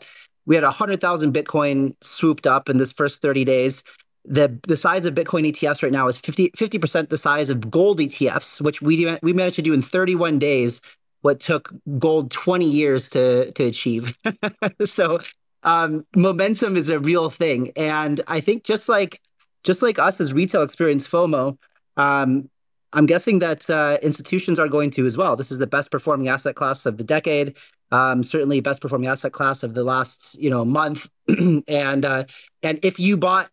we 0.46 0.56
had 0.56 0.64
hundred 0.64 1.02
thousand 1.02 1.34
Bitcoin 1.34 1.96
swooped 2.02 2.46
up 2.46 2.70
in 2.70 2.78
this 2.78 2.92
first 2.92 3.22
thirty 3.22 3.44
days. 3.44 3.84
The 4.24 4.58
the 4.68 4.78
size 4.78 5.06
of 5.06 5.16
Bitcoin 5.16 5.52
ETFs 5.52 5.84
right 5.84 5.92
now 5.92 6.08
is 6.08 6.18
50 6.18 6.50
percent 6.80 7.10
the 7.10 7.18
size 7.18 7.50
of 7.50 7.70
gold 7.70 8.00
ETFs, 8.00 8.62
which 8.62 8.82
we 8.82 9.18
we 9.22 9.34
managed 9.34 9.56
to 9.58 9.62
do 9.62 9.74
in 9.74 9.82
thirty 9.82 10.16
one 10.16 10.40
days. 10.40 10.82
What 11.22 11.40
took 11.40 11.74
gold 11.98 12.30
twenty 12.30 12.70
years 12.70 13.10
to 13.10 13.52
to 13.52 13.64
achieve. 13.64 14.18
so 14.86 15.20
um, 15.64 16.06
momentum 16.16 16.78
is 16.78 16.90
a 16.90 17.00
real 17.00 17.32
thing, 17.32 17.72
and 17.76 18.22
I 18.28 18.40
think 18.40 18.64
just 18.64 18.88
like 18.88 19.22
just 19.64 19.82
like 19.82 19.98
us 19.98 20.22
as 20.22 20.34
retail 20.34 20.62
experience 20.62 21.08
FOMO, 21.08 21.58
um, 21.98 22.50
I'm 22.96 23.06
guessing 23.06 23.40
that 23.40 23.70
uh, 23.70 23.98
institutions 24.02 24.58
are 24.58 24.68
going 24.68 24.90
to 24.92 25.06
as 25.06 25.18
well. 25.18 25.36
This 25.36 25.52
is 25.52 25.60
the 25.60 25.68
best 25.68 25.92
performing 25.92 26.30
asset 26.30 26.56
class 26.56 26.86
of 26.86 26.98
the 26.98 27.04
decade. 27.04 27.56
Um, 27.92 28.24
certainly, 28.24 28.62
best 28.62 28.82
performing 28.82 29.08
asset 29.08 29.34
class 29.34 29.62
of 29.62 29.74
the 29.74 29.84
last 29.84 30.36
you 30.40 30.50
know 30.50 30.66
month. 30.66 31.08
and 31.68 32.06
uh, 32.06 32.24
and 32.64 32.80
if 32.84 33.00
you 33.00 33.18
bought 33.18 33.50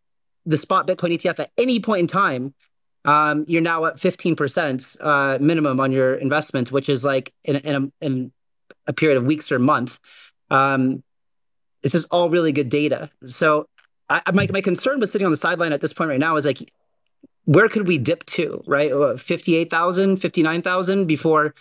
the 0.47 0.57
spot 0.57 0.87
Bitcoin 0.87 1.15
ETF 1.15 1.41
at 1.41 1.51
any 1.59 1.81
point 1.81 2.01
in 2.01 2.07
time, 2.07 2.55
um, 3.05 3.45
you're 3.49 3.63
now 3.63 3.85
at 3.85 3.97
15% 3.97 4.97
uh, 5.01 5.39
minimum 5.41 5.81
on 5.81 5.93
your 5.93 6.15
investment, 6.15 6.73
which 6.73 6.89
is 6.89 7.05
like 7.05 7.33
in, 7.45 7.57
in, 7.57 7.75
a, 7.75 8.05
in 8.05 8.33
a 8.87 8.93
period 8.93 9.19
of 9.19 9.25
weeks 9.25 9.51
or 9.53 9.59
month. 9.59 9.99
Um, 10.51 11.03
this 11.83 11.95
is 11.95 12.05
all 12.07 12.31
really 12.31 12.53
good 12.53 12.69
data. 12.69 13.11
So 13.27 13.69
I, 14.09 14.23
my, 14.33 14.49
my 14.53 14.61
concern 14.61 15.01
with 15.01 15.11
sitting 15.11 15.25
on 15.25 15.31
the 15.31 15.37
sideline 15.37 15.73
at 15.73 15.81
this 15.81 15.93
point 15.93 16.11
right 16.11 16.21
now 16.21 16.37
is 16.37 16.45
like 16.45 16.73
where 17.45 17.69
could 17.69 17.89
we 17.89 17.99
dip 17.99 18.25
to, 18.27 18.63
right? 18.67 18.93
Uh, 18.93 19.17
58,000, 19.17 20.19
59,000 20.19 21.07
before 21.07 21.55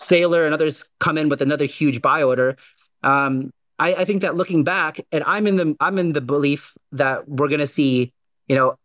Saylor 0.00 0.44
and 0.44 0.54
others 0.54 0.88
come 1.00 1.16
in 1.18 1.28
with 1.28 1.40
another 1.40 1.64
huge 1.66 2.02
buy 2.02 2.22
order. 2.22 2.56
Um, 3.02 3.52
I, 3.78 3.94
I, 3.94 4.04
think 4.04 4.22
that 4.22 4.36
looking 4.36 4.64
back, 4.64 5.00
and 5.12 5.24
I'm 5.26 5.46
in 5.46 5.56
the 5.56 5.76
I'm 5.80 5.98
in 5.98 6.12
the 6.12 6.20
belief 6.20 6.76
that 6.92 7.28
we're 7.28 7.48
going 7.48 7.60
to 7.60 7.66
see, 7.66 8.12
you 8.48 8.56
know, 8.56 8.76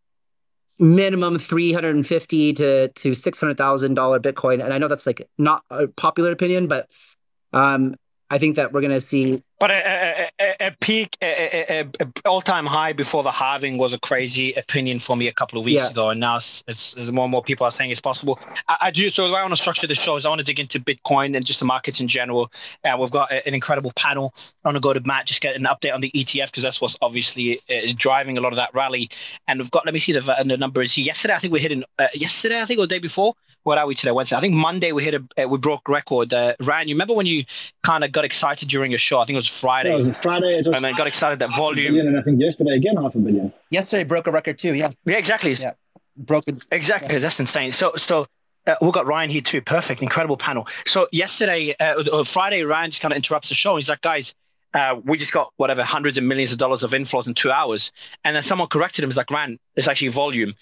minimum 0.79 1.37
three 1.37 1.71
hundred 1.71 1.95
and 1.95 2.05
fifty 2.05 2.53
to 2.53 2.87
to 2.89 3.13
six 3.13 3.39
hundred 3.39 3.57
thousand 3.57 3.93
dollar 3.93 4.19
Bitcoin, 4.19 4.63
and 4.63 4.73
I 4.73 4.77
know 4.77 4.87
that's 4.87 5.05
like 5.05 5.27
not 5.37 5.63
a 5.69 5.87
popular 5.87 6.31
opinion, 6.31 6.67
but 6.67 6.89
um, 7.53 7.95
I 8.29 8.37
think 8.37 8.55
that 8.55 8.73
we're 8.73 8.81
going 8.81 8.93
to 8.93 9.01
see. 9.01 9.39
But 9.59 9.71
uh, 9.71 9.73
uh, 9.73 10.18
a, 10.59 10.67
a 10.67 10.71
peak, 10.79 11.17
a, 11.21 11.79
a, 11.79 11.87
a, 11.99 12.07
all-time 12.25 12.65
high 12.65 12.93
before 12.93 13.23
the 13.23 13.31
halving 13.31 13.77
was 13.77 13.93
a 13.93 13.99
crazy 13.99 14.53
opinion 14.53 14.99
for 14.99 15.15
me 15.15 15.27
a 15.27 15.33
couple 15.33 15.59
of 15.59 15.65
weeks 15.65 15.81
yeah. 15.81 15.89
ago, 15.89 16.09
and 16.09 16.19
now 16.19 16.37
it's, 16.37 16.63
it's, 16.67 16.95
it's, 16.95 17.11
more 17.11 17.25
and 17.25 17.31
more 17.31 17.43
people 17.43 17.65
are 17.65 17.71
saying 17.71 17.91
it's 17.91 18.01
possible. 18.01 18.39
I, 18.67 18.77
I, 18.81 18.91
do. 18.91 19.09
So 19.09 19.27
the 19.27 19.33
way 19.33 19.39
I 19.39 19.43
want 19.43 19.53
to 19.53 19.61
structure 19.61 19.87
the 19.87 19.95
show 19.95 20.15
is 20.15 20.25
I 20.25 20.29
want 20.29 20.39
to 20.39 20.45
dig 20.45 20.59
into 20.59 20.79
Bitcoin 20.79 21.35
and 21.35 21.45
just 21.45 21.59
the 21.59 21.65
markets 21.65 21.99
in 21.99 22.07
general. 22.07 22.51
Uh, 22.83 22.97
we've 22.99 23.11
got 23.11 23.31
an 23.31 23.53
incredible 23.53 23.91
panel. 23.95 24.33
I 24.63 24.69
want 24.69 24.75
to 24.75 24.81
go 24.81 24.93
to 24.93 25.01
Matt 25.05 25.25
just 25.25 25.41
get 25.41 25.55
an 25.55 25.63
update 25.63 25.93
on 25.93 26.01
the 26.01 26.11
ETF 26.11 26.47
because 26.47 26.63
that's 26.63 26.81
what's 26.81 26.97
obviously 27.01 27.59
uh, 27.69 27.93
driving 27.95 28.37
a 28.37 28.41
lot 28.41 28.53
of 28.53 28.57
that 28.57 28.73
rally. 28.73 29.09
And 29.47 29.59
we've 29.59 29.71
got. 29.71 29.85
Let 29.85 29.93
me 29.93 29.99
see 29.99 30.13
the, 30.13 30.21
the 30.45 30.57
numbers. 30.57 30.97
Yesterday, 30.97 31.33
I 31.33 31.39
think 31.39 31.53
we 31.53 31.59
hit 31.59 31.71
in. 31.71 31.83
Uh, 31.97 32.07
yesterday, 32.13 32.61
I 32.61 32.65
think 32.65 32.79
or 32.79 32.83
the 32.83 32.95
day 32.95 32.99
before. 32.99 33.35
What 33.63 33.77
are 33.77 33.85
we 33.85 33.95
today? 33.95 34.11
Wednesday. 34.11 34.35
I 34.35 34.41
think 34.41 34.53
Monday 34.53 34.91
we 34.91 35.03
hit 35.03 35.13
a 35.13 35.43
uh, 35.43 35.47
we 35.47 35.57
broke 35.57 35.87
record. 35.89 36.33
Uh, 36.33 36.55
Ryan, 36.61 36.87
you 36.87 36.95
remember 36.95 37.13
when 37.13 37.25
you 37.25 37.45
kind 37.83 38.03
of 38.03 38.11
got 38.11 38.25
excited 38.25 38.69
during 38.69 38.91
your 38.91 38.97
show? 38.97 39.19
I 39.19 39.25
think 39.25 39.35
it 39.35 39.37
was 39.37 39.47
Friday. 39.47 39.89
Yeah, 39.89 39.95
it 39.95 40.07
was 40.07 40.17
Friday. 40.17 40.59
It 40.59 40.65
was 40.65 40.75
and 40.75 40.85
then 40.85 40.95
got 40.95 41.07
excited 41.07 41.39
that 41.39 41.55
volume. 41.55 41.93
Billion, 41.93 42.07
and 42.07 42.17
I 42.17 42.21
think 42.21 42.39
yesterday 42.39 42.71
again 42.71 42.95
half 42.95 43.15
a 43.15 43.19
billion. 43.19 43.53
Yesterday 43.69 44.03
broke 44.03 44.27
a 44.27 44.31
record 44.31 44.57
too. 44.57 44.73
Yeah. 44.73 44.89
Yeah, 45.05 45.17
exactly. 45.17 45.53
Yeah, 45.53 45.73
broken. 46.17 46.57
Exactly. 46.71 47.13
Yeah. 47.13 47.19
That's 47.19 47.39
insane. 47.39 47.71
So 47.71 47.93
so. 47.95 48.27
Uh, 48.67 48.75
we 48.81 48.91
got 48.91 49.07
Ryan 49.07 49.29
here 49.29 49.41
too. 49.41 49.61
Perfect, 49.61 50.03
incredible 50.03 50.35
panel. 50.35 50.67
So 50.85 51.07
yesterday, 51.13 51.73
uh, 51.79 52.03
or 52.11 52.25
Friday, 52.25 52.63
Ryan 52.63 52.91
just 52.91 53.01
kind 53.01 53.13
of 53.13 53.15
interrupts 53.15 53.49
the 53.49 53.55
show. 53.55 53.77
He's 53.77 53.89
like, 53.89 54.01
"Guys, 54.01 54.35
uh, 54.73 54.99
we 55.03 55.17
just 55.17 55.33
got 55.33 55.51
whatever 55.57 55.83
hundreds 55.83 56.17
of 56.17 56.23
millions 56.23 56.51
of 56.51 56.57
dollars 56.57 56.83
of 56.83 56.91
inflows 56.91 57.27
in 57.27 57.33
two 57.33 57.51
hours. 57.51 57.91
And 58.23 58.35
then 58.35 58.43
someone 58.43 58.67
corrected 58.67 59.03
him. 59.03 59.09
He's 59.09 59.17
like, 59.17 59.31
Ryan, 59.31 59.59
it's 59.75 59.87
actually 59.87 60.09
volume. 60.09 60.53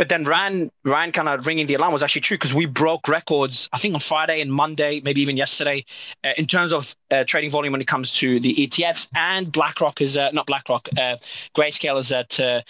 But 0.00 0.08
then 0.08 0.24
Ryan, 0.24 0.70
Ryan 0.82 1.12
kind 1.12 1.28
of 1.28 1.46
ringing 1.46 1.66
the 1.66 1.74
alarm 1.74 1.92
was 1.92 2.02
actually 2.02 2.22
true 2.22 2.38
because 2.38 2.54
we 2.54 2.64
broke 2.64 3.06
records, 3.06 3.68
I 3.70 3.76
think 3.76 3.92
on 3.92 4.00
Friday 4.00 4.40
and 4.40 4.50
Monday, 4.50 5.02
maybe 5.04 5.20
even 5.20 5.36
yesterday, 5.36 5.84
uh, 6.24 6.30
in 6.38 6.46
terms 6.46 6.72
of 6.72 6.96
uh, 7.10 7.24
trading 7.24 7.50
volume 7.50 7.72
when 7.72 7.82
it 7.82 7.86
comes 7.86 8.14
to 8.14 8.40
the 8.40 8.54
ETFs. 8.54 9.08
And 9.14 9.52
BlackRock 9.52 10.00
is, 10.00 10.16
uh, 10.16 10.30
not 10.30 10.46
BlackRock, 10.46 10.88
uh, 10.96 11.16
Grayscale 11.54 11.98
is 11.98 12.12
at 12.12 12.40
uh, 12.40 12.62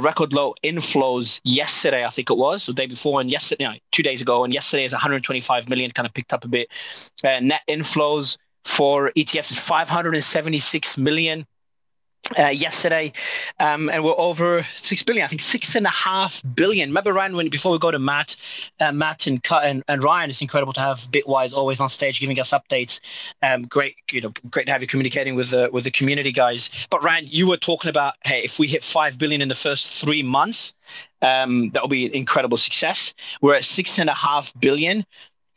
record 0.00 0.32
low 0.32 0.54
inflows 0.64 1.42
yesterday, 1.44 2.02
I 2.02 2.08
think 2.08 2.30
it 2.30 2.38
was, 2.38 2.64
the 2.64 2.72
day 2.72 2.86
before, 2.86 3.20
and 3.20 3.30
yesterday, 3.30 3.78
two 3.92 4.02
days 4.02 4.22
ago. 4.22 4.44
And 4.44 4.54
yesterday 4.54 4.84
is 4.84 4.92
125 4.92 5.68
million, 5.68 5.90
kind 5.90 6.06
of 6.06 6.14
picked 6.14 6.32
up 6.32 6.46
a 6.46 6.48
bit. 6.48 6.72
Uh, 7.22 7.40
net 7.40 7.60
inflows 7.68 8.38
for 8.64 9.12
ETFs 9.18 9.50
is 9.50 9.58
576 9.58 10.96
million 10.96 11.44
uh, 12.38 12.48
yesterday, 12.48 13.12
um, 13.58 13.88
and 13.88 14.04
we're 14.04 14.18
over 14.18 14.62
six 14.74 15.02
billion. 15.02 15.24
I 15.24 15.28
think 15.28 15.40
six 15.40 15.74
and 15.74 15.86
a 15.86 15.90
half 15.90 16.42
billion. 16.54 16.90
Remember, 16.90 17.12
Ryan, 17.12 17.36
when 17.36 17.48
before 17.48 17.72
we 17.72 17.78
go 17.78 17.90
to 17.90 17.98
Matt, 17.98 18.36
uh, 18.78 18.92
Matt 18.92 19.26
and, 19.26 19.44
and, 19.50 19.82
and 19.88 20.02
Ryan, 20.02 20.30
it's 20.30 20.40
incredible 20.40 20.72
to 20.74 20.80
have 20.80 20.98
Bitwise 21.10 21.52
always 21.52 21.80
on 21.80 21.88
stage 21.88 22.20
giving 22.20 22.38
us 22.38 22.50
updates. 22.50 23.00
Um, 23.42 23.62
great, 23.62 23.96
you 24.12 24.20
know, 24.20 24.32
great 24.50 24.66
to 24.66 24.72
have 24.72 24.82
you 24.82 24.86
communicating 24.86 25.34
with 25.34 25.50
the 25.50 25.70
with 25.72 25.84
the 25.84 25.90
community 25.90 26.32
guys. 26.32 26.70
But 26.90 27.02
Ryan, 27.02 27.26
you 27.28 27.48
were 27.48 27.56
talking 27.56 27.88
about 27.88 28.14
hey, 28.24 28.42
if 28.44 28.58
we 28.58 28.68
hit 28.68 28.84
five 28.84 29.18
billion 29.18 29.42
in 29.42 29.48
the 29.48 29.54
first 29.54 29.88
three 29.88 30.22
months, 30.22 30.74
um, 31.22 31.70
that 31.70 31.82
will 31.82 31.88
be 31.88 32.06
an 32.06 32.12
incredible 32.12 32.56
success. 32.56 33.14
We're 33.40 33.54
at 33.54 33.64
six 33.64 33.98
and 33.98 34.08
a 34.08 34.14
half 34.14 34.52
billion, 34.60 35.04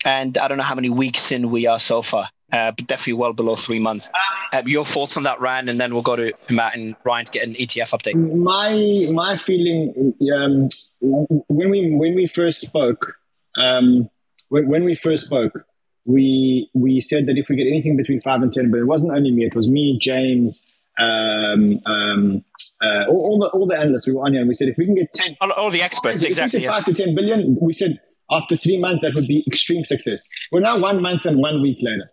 and 0.06 0.38
I 0.38 0.48
don't 0.48 0.58
know 0.58 0.64
how 0.64 0.76
many 0.76 0.90
weeks 0.90 1.32
in 1.32 1.52
we 1.52 1.68
are 1.68 1.80
so 1.80 2.02
far 2.02 2.30
uh, 2.54 2.72
but 2.72 2.88
definitely 2.88 3.14
well 3.14 3.34
below 3.34 3.56
three 3.56 3.80
months. 3.80 4.10
Uh, 4.54 4.62
your 4.66 4.86
thoughts 4.86 5.18
on 5.18 5.24
that, 5.24 5.42
Ryan, 5.42 5.68
and 5.70 5.82
then 5.82 5.94
we'll 5.94 6.04
go 6.04 6.16
to 6.16 6.32
Matt 6.50 6.76
and 6.76 6.96
Ryan 7.04 7.26
to 7.26 7.32
get 7.32 7.48
an 7.48 7.56
ETF 7.56 7.90
update. 7.90 8.16
My 8.16 9.12
my 9.12 9.38
feeling 9.38 10.14
um, 10.34 10.70
when 11.02 11.70
we 11.70 11.94
when 11.96 12.16
we 12.16 12.28
first 12.28 12.62
spoke, 12.62 13.16
um, 13.58 14.10
when, 14.50 14.70
when 14.70 14.84
we 14.86 14.94
first 14.96 15.26
spoke, 15.26 15.66
we 16.06 16.70
we 16.76 17.02
said 17.02 17.26
that 17.26 17.38
if 17.38 17.50
we 17.50 17.56
get 17.56 17.68
anything 17.68 17.98
between 17.98 18.22
five 18.22 18.42
and 18.44 18.54
ten, 18.54 18.70
but 18.70 18.80
it 18.80 18.86
wasn't 18.86 19.12
only 19.12 19.32
me; 19.32 19.46
it 19.46 19.56
was 19.56 19.68
me, 19.68 19.98
James, 20.00 20.64
um, 21.00 21.80
um, 21.88 22.46
uh, 22.84 23.06
all, 23.10 23.22
all, 23.26 23.40
the 23.40 23.48
all 23.48 23.66
the 23.66 23.78
analysts 23.78 24.06
who 24.06 24.16
were 24.16 24.26
on 24.26 24.34
here, 24.34 24.42
and 24.42 24.48
we 24.48 24.54
said 24.54 24.68
if 24.68 24.78
we 24.78 24.86
can 24.86 24.94
get 24.96 25.12
ten, 25.16 25.36
all, 25.42 25.52
all 25.54 25.72
the 25.72 25.82
experts, 25.82 26.22
if 26.22 26.28
exactly, 26.28 26.60
we 26.60 26.68
five 26.68 26.84
yeah. 26.88 26.94
to 26.94 27.04
ten 27.04 27.16
billion, 27.16 27.58
we 27.60 27.74
said 27.74 28.00
after 28.30 28.56
three 28.56 28.78
months 28.78 29.02
that 29.02 29.14
would 29.16 29.28
be 29.28 29.44
extreme 29.48 29.84
success. 29.86 30.22
We're 30.52 30.62
now 30.62 30.80
one 30.80 31.02
month 31.02 31.26
and 31.26 31.40
one 31.40 31.62
week 31.64 31.78
later. 31.82 32.10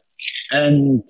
And 0.50 1.02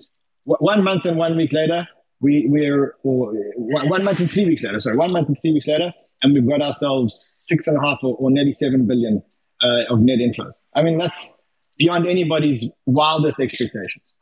one 0.43 0.83
month 0.83 1.05
and 1.05 1.17
one 1.17 1.35
week 1.35 1.53
later, 1.53 1.87
we, 2.19 2.45
we're 2.47 2.95
or 3.03 3.33
one 3.55 4.03
month 4.03 4.19
and 4.19 4.31
three 4.31 4.45
weeks 4.45 4.63
later, 4.63 4.79
sorry, 4.79 4.97
one 4.97 5.11
month 5.11 5.27
and 5.27 5.37
three 5.41 5.53
weeks 5.53 5.67
later, 5.67 5.91
and 6.21 6.33
we've 6.33 6.47
got 6.47 6.61
ourselves 6.61 7.33
six 7.39 7.67
and 7.67 7.77
a 7.77 7.81
half 7.81 7.97
or, 8.03 8.15
or 8.19 8.29
nearly 8.29 8.53
seven 8.53 8.85
billion 8.87 9.23
uh, 9.63 9.93
of 9.93 9.99
net 9.99 10.19
inflows. 10.19 10.53
I 10.75 10.83
mean, 10.83 10.97
that's 10.97 11.31
beyond 11.77 12.07
anybody's 12.07 12.65
wildest 12.85 13.39
expectations. 13.39 14.15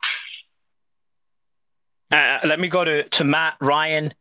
Uh, 2.10 2.40
let 2.44 2.58
me 2.58 2.68
go 2.68 2.82
to, 2.82 3.04
to 3.04 3.24
Matt, 3.24 3.56
Ryan. 3.60 4.12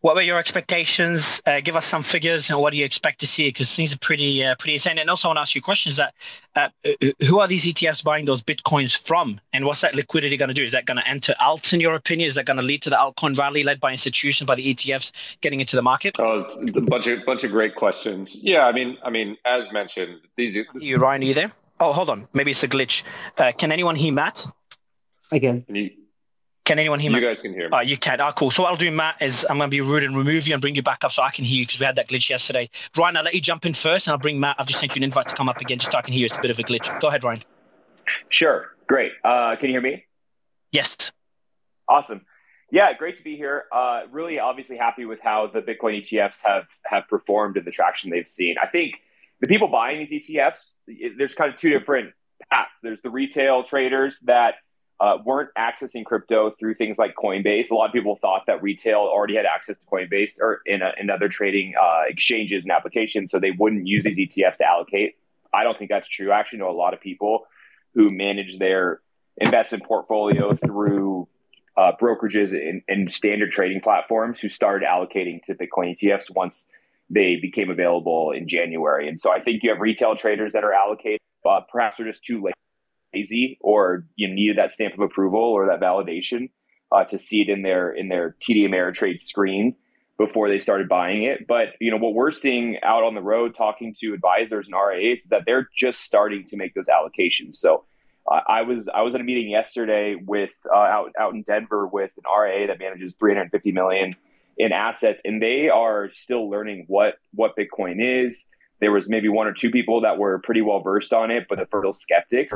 What 0.00 0.14
were 0.14 0.22
your 0.22 0.38
expectations? 0.38 1.40
Uh, 1.46 1.60
give 1.60 1.76
us 1.76 1.86
some 1.86 2.02
figures 2.02 2.50
and 2.50 2.60
what 2.60 2.72
do 2.72 2.78
you 2.78 2.84
expect 2.84 3.20
to 3.20 3.26
see? 3.26 3.48
Because 3.48 3.74
things 3.74 3.94
are 3.94 3.98
pretty 3.98 4.44
uh, 4.44 4.54
pretty 4.58 4.74
insane. 4.74 4.98
And 4.98 5.08
also, 5.08 5.28
I 5.28 5.30
want 5.30 5.38
to 5.38 5.40
ask 5.40 5.54
you 5.54 5.62
questions 5.62 5.96
that 5.96 6.14
uh, 6.54 6.68
who 7.26 7.40
are 7.40 7.48
these 7.48 7.64
ETFs 7.64 8.04
buying 8.04 8.26
those 8.26 8.42
bitcoins 8.42 8.98
from? 8.98 9.40
And 9.52 9.64
what's 9.64 9.80
that 9.80 9.94
liquidity 9.94 10.36
going 10.36 10.48
to 10.48 10.54
do? 10.54 10.62
Is 10.62 10.72
that 10.72 10.84
going 10.84 10.98
to 10.98 11.08
enter 11.08 11.34
alts, 11.40 11.72
in 11.72 11.80
your 11.80 11.94
opinion? 11.94 12.26
Is 12.26 12.34
that 12.34 12.44
going 12.44 12.58
to 12.58 12.62
lead 12.62 12.82
to 12.82 12.90
the 12.90 12.96
altcoin 12.96 13.36
rally 13.38 13.62
led 13.62 13.80
by 13.80 13.90
institutions, 13.90 14.46
by 14.46 14.54
the 14.54 14.74
ETFs 14.74 15.12
getting 15.40 15.60
into 15.60 15.76
the 15.76 15.82
market? 15.82 16.16
Oh, 16.18 16.40
it's 16.40 16.76
a 16.76 16.80
bunch 16.82 17.06
of, 17.06 17.24
bunch 17.24 17.44
of 17.44 17.50
great 17.50 17.74
questions. 17.76 18.36
Yeah, 18.36 18.66
I 18.66 18.72
mean, 18.72 18.98
I 19.02 19.10
mean, 19.10 19.36
as 19.46 19.72
mentioned, 19.72 20.20
these. 20.36 20.58
You, 20.74 20.98
Ryan, 20.98 21.22
are 21.22 21.24
you 21.24 21.34
there? 21.34 21.52
Oh, 21.80 21.92
hold 21.92 22.10
on. 22.10 22.28
Maybe 22.32 22.50
it's 22.50 22.60
the 22.60 22.68
glitch. 22.68 23.02
Uh, 23.36 23.52
can 23.52 23.72
anyone 23.72 23.96
hear 23.96 24.12
Matt? 24.12 24.46
Again. 25.30 25.62
Can 25.62 25.76
you, 25.76 25.90
can 26.68 26.78
anyone 26.78 27.00
hear 27.00 27.10
me? 27.10 27.18
You 27.18 27.26
guys 27.26 27.40
can 27.40 27.54
hear 27.54 27.70
me. 27.70 27.76
Uh, 27.76 27.80
you 27.80 27.96
can. 27.96 28.20
Oh, 28.20 28.30
cool. 28.32 28.50
So 28.50 28.62
what 28.62 28.68
I'll 28.68 28.76
do, 28.76 28.90
Matt, 28.90 29.22
is 29.22 29.46
I'm 29.48 29.56
going 29.56 29.70
to 29.70 29.74
be 29.74 29.80
rude 29.80 30.04
and 30.04 30.14
remove 30.14 30.46
you 30.46 30.52
and 30.52 30.60
bring 30.60 30.74
you 30.74 30.82
back 30.82 31.02
up 31.02 31.10
so 31.10 31.22
I 31.22 31.30
can 31.30 31.46
hear 31.46 31.60
you 31.60 31.64
because 31.64 31.80
we 31.80 31.86
had 31.86 31.96
that 31.96 32.08
glitch 32.08 32.28
yesterday. 32.28 32.68
Ryan, 32.94 33.16
I'll 33.16 33.24
let 33.24 33.34
you 33.34 33.40
jump 33.40 33.64
in 33.64 33.72
first 33.72 34.06
and 34.06 34.12
I'll 34.12 34.18
bring 34.18 34.38
Matt. 34.38 34.56
I've 34.58 34.66
just 34.66 34.78
sent 34.78 34.94
you 34.94 35.00
an 35.00 35.04
invite 35.04 35.28
to 35.28 35.34
come 35.34 35.48
up 35.48 35.62
again 35.62 35.78
just 35.78 35.90
so 35.90 35.96
I 35.96 36.02
can 36.02 36.12
hear 36.12 36.20
you. 36.20 36.26
It's 36.26 36.36
a 36.36 36.40
bit 36.40 36.50
of 36.50 36.58
a 36.58 36.62
glitch. 36.62 37.00
Go 37.00 37.08
ahead, 37.08 37.24
Ryan. 37.24 37.40
Sure. 38.28 38.76
Great. 38.86 39.12
Uh, 39.24 39.56
can 39.56 39.70
you 39.70 39.74
hear 39.74 39.80
me? 39.80 40.04
Yes. 40.70 41.10
Awesome. 41.88 42.26
Yeah, 42.70 42.92
great 42.92 43.16
to 43.16 43.22
be 43.22 43.36
here. 43.36 43.64
Uh, 43.72 44.02
really, 44.10 44.38
obviously 44.38 44.76
happy 44.76 45.06
with 45.06 45.20
how 45.22 45.50
the 45.50 45.62
Bitcoin 45.62 46.02
ETFs 46.02 46.36
have 46.42 46.66
have 46.84 47.08
performed 47.08 47.56
and 47.56 47.66
the 47.66 47.70
traction 47.70 48.10
they've 48.10 48.28
seen. 48.28 48.56
I 48.62 48.66
think 48.66 48.96
the 49.40 49.46
people 49.46 49.68
buying 49.68 50.06
these 50.10 50.28
ETFs, 50.28 50.58
there's 51.16 51.34
kind 51.34 51.50
of 51.50 51.58
two 51.58 51.70
different 51.70 52.12
paths. 52.50 52.72
There's 52.82 53.00
the 53.00 53.08
retail 53.08 53.64
traders 53.64 54.18
that 54.24 54.56
uh, 55.00 55.18
weren't 55.24 55.50
accessing 55.56 56.04
crypto 56.04 56.52
through 56.58 56.74
things 56.74 56.98
like 56.98 57.14
Coinbase. 57.14 57.70
A 57.70 57.74
lot 57.74 57.86
of 57.86 57.92
people 57.92 58.18
thought 58.20 58.44
that 58.46 58.62
retail 58.62 58.98
already 58.98 59.36
had 59.36 59.46
access 59.46 59.76
to 59.76 59.84
Coinbase 59.90 60.32
or 60.40 60.60
in, 60.66 60.82
a, 60.82 60.92
in 60.98 61.08
other 61.08 61.28
trading 61.28 61.74
uh, 61.80 62.02
exchanges 62.08 62.64
and 62.64 62.72
applications, 62.72 63.30
so 63.30 63.38
they 63.38 63.52
wouldn't 63.52 63.86
use 63.86 64.04
these 64.04 64.16
ETFs 64.16 64.56
to 64.56 64.64
allocate. 64.68 65.16
I 65.54 65.62
don't 65.62 65.78
think 65.78 65.90
that's 65.90 66.08
true. 66.08 66.32
I 66.32 66.40
actually 66.40 66.58
know 66.58 66.70
a 66.70 66.72
lot 66.72 66.94
of 66.94 67.00
people 67.00 67.46
who 67.94 68.10
manage 68.10 68.58
their 68.58 69.00
investment 69.36 69.84
portfolio 69.84 70.54
through 70.54 71.28
uh, 71.76 71.92
brokerages 72.00 72.50
and, 72.50 72.82
and 72.88 73.12
standard 73.12 73.52
trading 73.52 73.80
platforms 73.80 74.40
who 74.40 74.48
started 74.48 74.86
allocating 74.86 75.40
to 75.44 75.54
Bitcoin 75.54 75.96
ETFs 75.96 76.24
once 76.34 76.64
they 77.08 77.36
became 77.40 77.70
available 77.70 78.32
in 78.32 78.48
January. 78.48 79.08
And 79.08 79.18
so 79.18 79.30
I 79.30 79.40
think 79.40 79.62
you 79.62 79.70
have 79.70 79.80
retail 79.80 80.16
traders 80.16 80.52
that 80.54 80.64
are 80.64 80.72
allocated, 80.72 81.20
but 81.44 81.68
perhaps 81.68 81.96
they're 81.96 82.06
just 82.06 82.24
too 82.24 82.42
late 82.42 82.54
lazy 83.14 83.58
or 83.60 84.04
you 84.16 84.28
needed 84.28 84.58
that 84.58 84.72
stamp 84.72 84.94
of 84.94 85.00
approval 85.00 85.40
or 85.40 85.66
that 85.66 85.80
validation 85.80 86.50
uh, 86.92 87.04
to 87.04 87.18
see 87.18 87.40
it 87.40 87.48
in 87.48 87.62
their 87.62 87.90
in 87.90 88.08
their 88.08 88.36
TD 88.42 88.68
Ameritrade 88.68 89.20
screen 89.20 89.74
before 90.18 90.48
they 90.48 90.58
started 90.58 90.88
buying 90.88 91.22
it. 91.22 91.46
But 91.46 91.68
you 91.80 91.90
know 91.90 91.96
what 91.96 92.14
we're 92.14 92.30
seeing 92.30 92.78
out 92.82 93.04
on 93.04 93.14
the 93.14 93.22
road, 93.22 93.54
talking 93.56 93.94
to 94.00 94.14
advisors 94.14 94.66
and 94.66 94.74
RAs, 94.74 95.20
is 95.20 95.26
that 95.26 95.42
they're 95.46 95.68
just 95.76 96.00
starting 96.00 96.44
to 96.48 96.56
make 96.56 96.74
those 96.74 96.86
allocations. 96.86 97.56
So 97.56 97.84
uh, 98.30 98.40
I 98.46 98.62
was 98.62 98.88
I 98.92 99.02
was 99.02 99.14
at 99.14 99.20
a 99.20 99.24
meeting 99.24 99.50
yesterday 99.50 100.16
with 100.16 100.50
uh, 100.72 100.76
out 100.76 101.12
out 101.18 101.34
in 101.34 101.42
Denver 101.42 101.86
with 101.86 102.10
an 102.16 102.24
RA 102.24 102.66
that 102.66 102.78
manages 102.78 103.14
350 103.18 103.72
million 103.72 104.14
in 104.56 104.72
assets, 104.72 105.22
and 105.24 105.40
they 105.40 105.68
are 105.68 106.10
still 106.12 106.50
learning 106.50 106.84
what 106.88 107.14
what 107.32 107.52
Bitcoin 107.56 108.26
is. 108.28 108.44
There 108.80 108.92
was 108.92 109.08
maybe 109.08 109.28
one 109.28 109.48
or 109.48 109.52
two 109.52 109.70
people 109.70 110.02
that 110.02 110.18
were 110.18 110.38
pretty 110.38 110.62
well 110.62 110.80
versed 110.80 111.12
on 111.12 111.30
it, 111.30 111.46
but 111.48 111.58
the 111.58 111.66
fertile 111.66 111.92
skeptics 111.92 112.54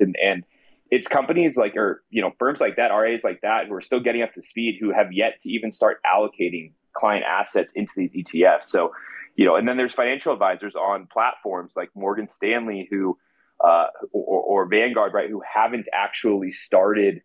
and 0.00 0.16
and 0.22 0.44
it's 0.90 1.06
companies 1.06 1.56
like 1.56 1.76
or 1.76 2.02
you 2.10 2.22
know 2.22 2.32
firms 2.38 2.60
like 2.60 2.76
that 2.76 2.88
ras 2.88 3.24
like 3.24 3.40
that 3.42 3.66
who 3.68 3.74
are 3.74 3.80
still 3.80 4.00
getting 4.00 4.22
up 4.22 4.32
to 4.32 4.42
speed 4.42 4.78
who 4.80 4.92
have 4.92 5.12
yet 5.12 5.38
to 5.40 5.50
even 5.50 5.72
start 5.72 5.98
allocating 6.06 6.72
client 6.94 7.24
assets 7.24 7.72
into 7.74 7.92
these 7.96 8.12
etfs 8.12 8.64
so 8.64 8.92
you 9.36 9.44
know 9.44 9.56
and 9.56 9.68
then 9.68 9.76
there's 9.76 9.94
financial 9.94 10.32
advisors 10.32 10.74
on 10.74 11.06
platforms 11.12 11.74
like 11.76 11.90
morgan 11.94 12.28
stanley 12.28 12.86
who 12.90 13.16
uh, 13.64 13.86
or, 14.12 14.42
or 14.42 14.68
vanguard 14.68 15.12
right 15.12 15.30
who 15.30 15.42
haven't 15.54 15.86
actually 15.92 16.52
started 16.52 17.22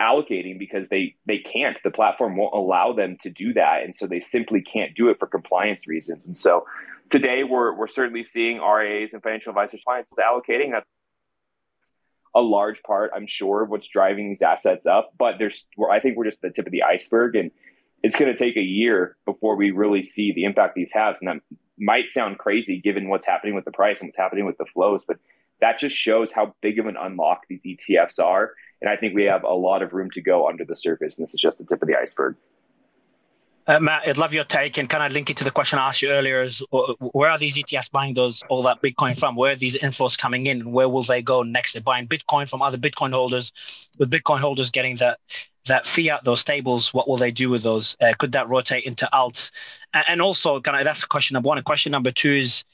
allocating 0.00 0.58
because 0.58 0.88
they 0.88 1.16
they 1.26 1.38
can't. 1.38 1.76
The 1.82 1.90
platform 1.90 2.36
won't 2.36 2.54
allow 2.54 2.92
them 2.92 3.16
to 3.22 3.30
do 3.30 3.52
that 3.54 3.82
and 3.84 3.94
so 3.94 4.06
they 4.06 4.20
simply 4.20 4.62
can't 4.62 4.94
do 4.94 5.08
it 5.08 5.18
for 5.18 5.26
compliance 5.26 5.86
reasons. 5.86 6.26
And 6.26 6.36
so 6.36 6.64
today 7.10 7.42
we're, 7.44 7.74
we're 7.74 7.88
certainly 7.88 8.24
seeing 8.24 8.58
ras 8.58 9.12
and 9.12 9.22
financial 9.22 9.50
advisors 9.50 9.80
clients 9.84 10.12
allocating. 10.12 10.70
That's 10.72 10.88
a 12.34 12.40
large 12.40 12.82
part, 12.82 13.10
I'm 13.14 13.26
sure, 13.26 13.62
of 13.62 13.70
what's 13.70 13.88
driving 13.88 14.30
these 14.30 14.42
assets 14.42 14.86
up. 14.86 15.12
But 15.18 15.34
there's, 15.38 15.66
I 15.90 16.00
think 16.00 16.16
we're 16.16 16.24
just 16.24 16.40
the 16.42 16.50
tip 16.50 16.66
of 16.66 16.72
the 16.72 16.82
iceberg, 16.82 17.36
and 17.36 17.50
it's 18.02 18.16
going 18.16 18.34
to 18.34 18.38
take 18.38 18.56
a 18.56 18.62
year 18.62 19.16
before 19.24 19.56
we 19.56 19.70
really 19.70 20.02
see 20.02 20.32
the 20.32 20.44
impact 20.44 20.74
these 20.74 20.90
have. 20.92 21.16
And 21.20 21.28
that 21.28 21.56
might 21.78 22.08
sound 22.08 22.38
crazy 22.38 22.80
given 22.80 23.08
what's 23.08 23.26
happening 23.26 23.54
with 23.54 23.64
the 23.64 23.72
price 23.72 24.00
and 24.00 24.08
what's 24.08 24.16
happening 24.16 24.46
with 24.46 24.58
the 24.58 24.66
flows, 24.66 25.02
but 25.06 25.18
that 25.60 25.78
just 25.78 25.96
shows 25.96 26.30
how 26.32 26.54
big 26.60 26.78
of 26.78 26.86
an 26.86 26.96
unlock 27.00 27.42
these 27.48 27.60
ETFs 27.66 28.18
are. 28.18 28.52
And 28.80 28.88
I 28.88 28.96
think 28.96 29.14
we 29.14 29.24
have 29.24 29.42
a 29.42 29.54
lot 29.54 29.82
of 29.82 29.92
room 29.92 30.10
to 30.12 30.20
go 30.20 30.48
under 30.48 30.64
the 30.64 30.76
surface, 30.76 31.16
and 31.16 31.24
this 31.24 31.34
is 31.34 31.40
just 31.40 31.58
the 31.58 31.64
tip 31.64 31.82
of 31.82 31.88
the 31.88 31.96
iceberg. 31.96 32.36
Uh, 33.68 33.78
Matt, 33.78 34.08
I'd 34.08 34.16
love 34.16 34.32
your 34.32 34.44
take 34.44 34.78
and 34.78 34.88
kind 34.88 35.04
of 35.04 35.12
link 35.12 35.28
it 35.28 35.36
to 35.36 35.44
the 35.44 35.50
question 35.50 35.78
I 35.78 35.88
asked 35.88 36.00
you 36.00 36.08
earlier: 36.08 36.42
is 36.42 36.64
where 36.70 37.28
are 37.28 37.38
these 37.38 37.58
ETFs 37.58 37.90
buying 37.90 38.14
those 38.14 38.42
all 38.48 38.62
that 38.62 38.80
Bitcoin 38.80 39.16
from? 39.16 39.36
Where 39.36 39.52
are 39.52 39.56
these 39.56 39.76
inflows 39.76 40.16
coming 40.16 40.46
in? 40.46 40.72
Where 40.72 40.88
will 40.88 41.02
they 41.02 41.20
go 41.20 41.42
next? 41.42 41.74
They're 41.74 41.82
buying 41.82 42.08
Bitcoin 42.08 42.48
from 42.48 42.62
other 42.62 42.78
Bitcoin 42.78 43.12
holders. 43.12 43.52
With 43.98 44.10
Bitcoin 44.10 44.38
holders 44.38 44.70
getting 44.70 44.96
that 44.96 45.18
that 45.66 45.84
fiat, 45.84 46.24
those 46.24 46.40
stables, 46.40 46.94
what 46.94 47.06
will 47.08 47.18
they 47.18 47.30
do 47.30 47.50
with 47.50 47.62
those? 47.62 47.94
Uh, 48.00 48.14
could 48.18 48.32
that 48.32 48.48
rotate 48.48 48.84
into 48.84 49.06
alts? 49.12 49.50
And, 49.92 50.04
and 50.08 50.22
also, 50.22 50.60
kind 50.62 50.78
of 50.78 50.84
that's 50.84 51.04
question 51.04 51.34
number 51.34 51.48
one. 51.48 51.58
And 51.58 51.64
question 51.66 51.92
number 51.92 52.10
two 52.10 52.32
is, 52.32 52.64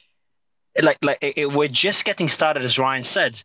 like, 0.80 0.98
like 1.02 1.18
it, 1.20 1.52
we're 1.52 1.66
just 1.66 2.04
getting 2.04 2.28
started, 2.28 2.62
as 2.62 2.78
Ryan 2.78 3.02
said, 3.02 3.42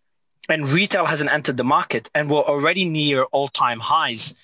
and 0.49 0.69
retail 0.69 1.07
hasn't 1.07 1.33
entered 1.33 1.57
the 1.57 1.63
market, 1.63 2.11
and 2.13 2.29
we're 2.29 2.41
already 2.41 2.85
near 2.85 3.23
all-time 3.23 3.79
highs 3.79 4.35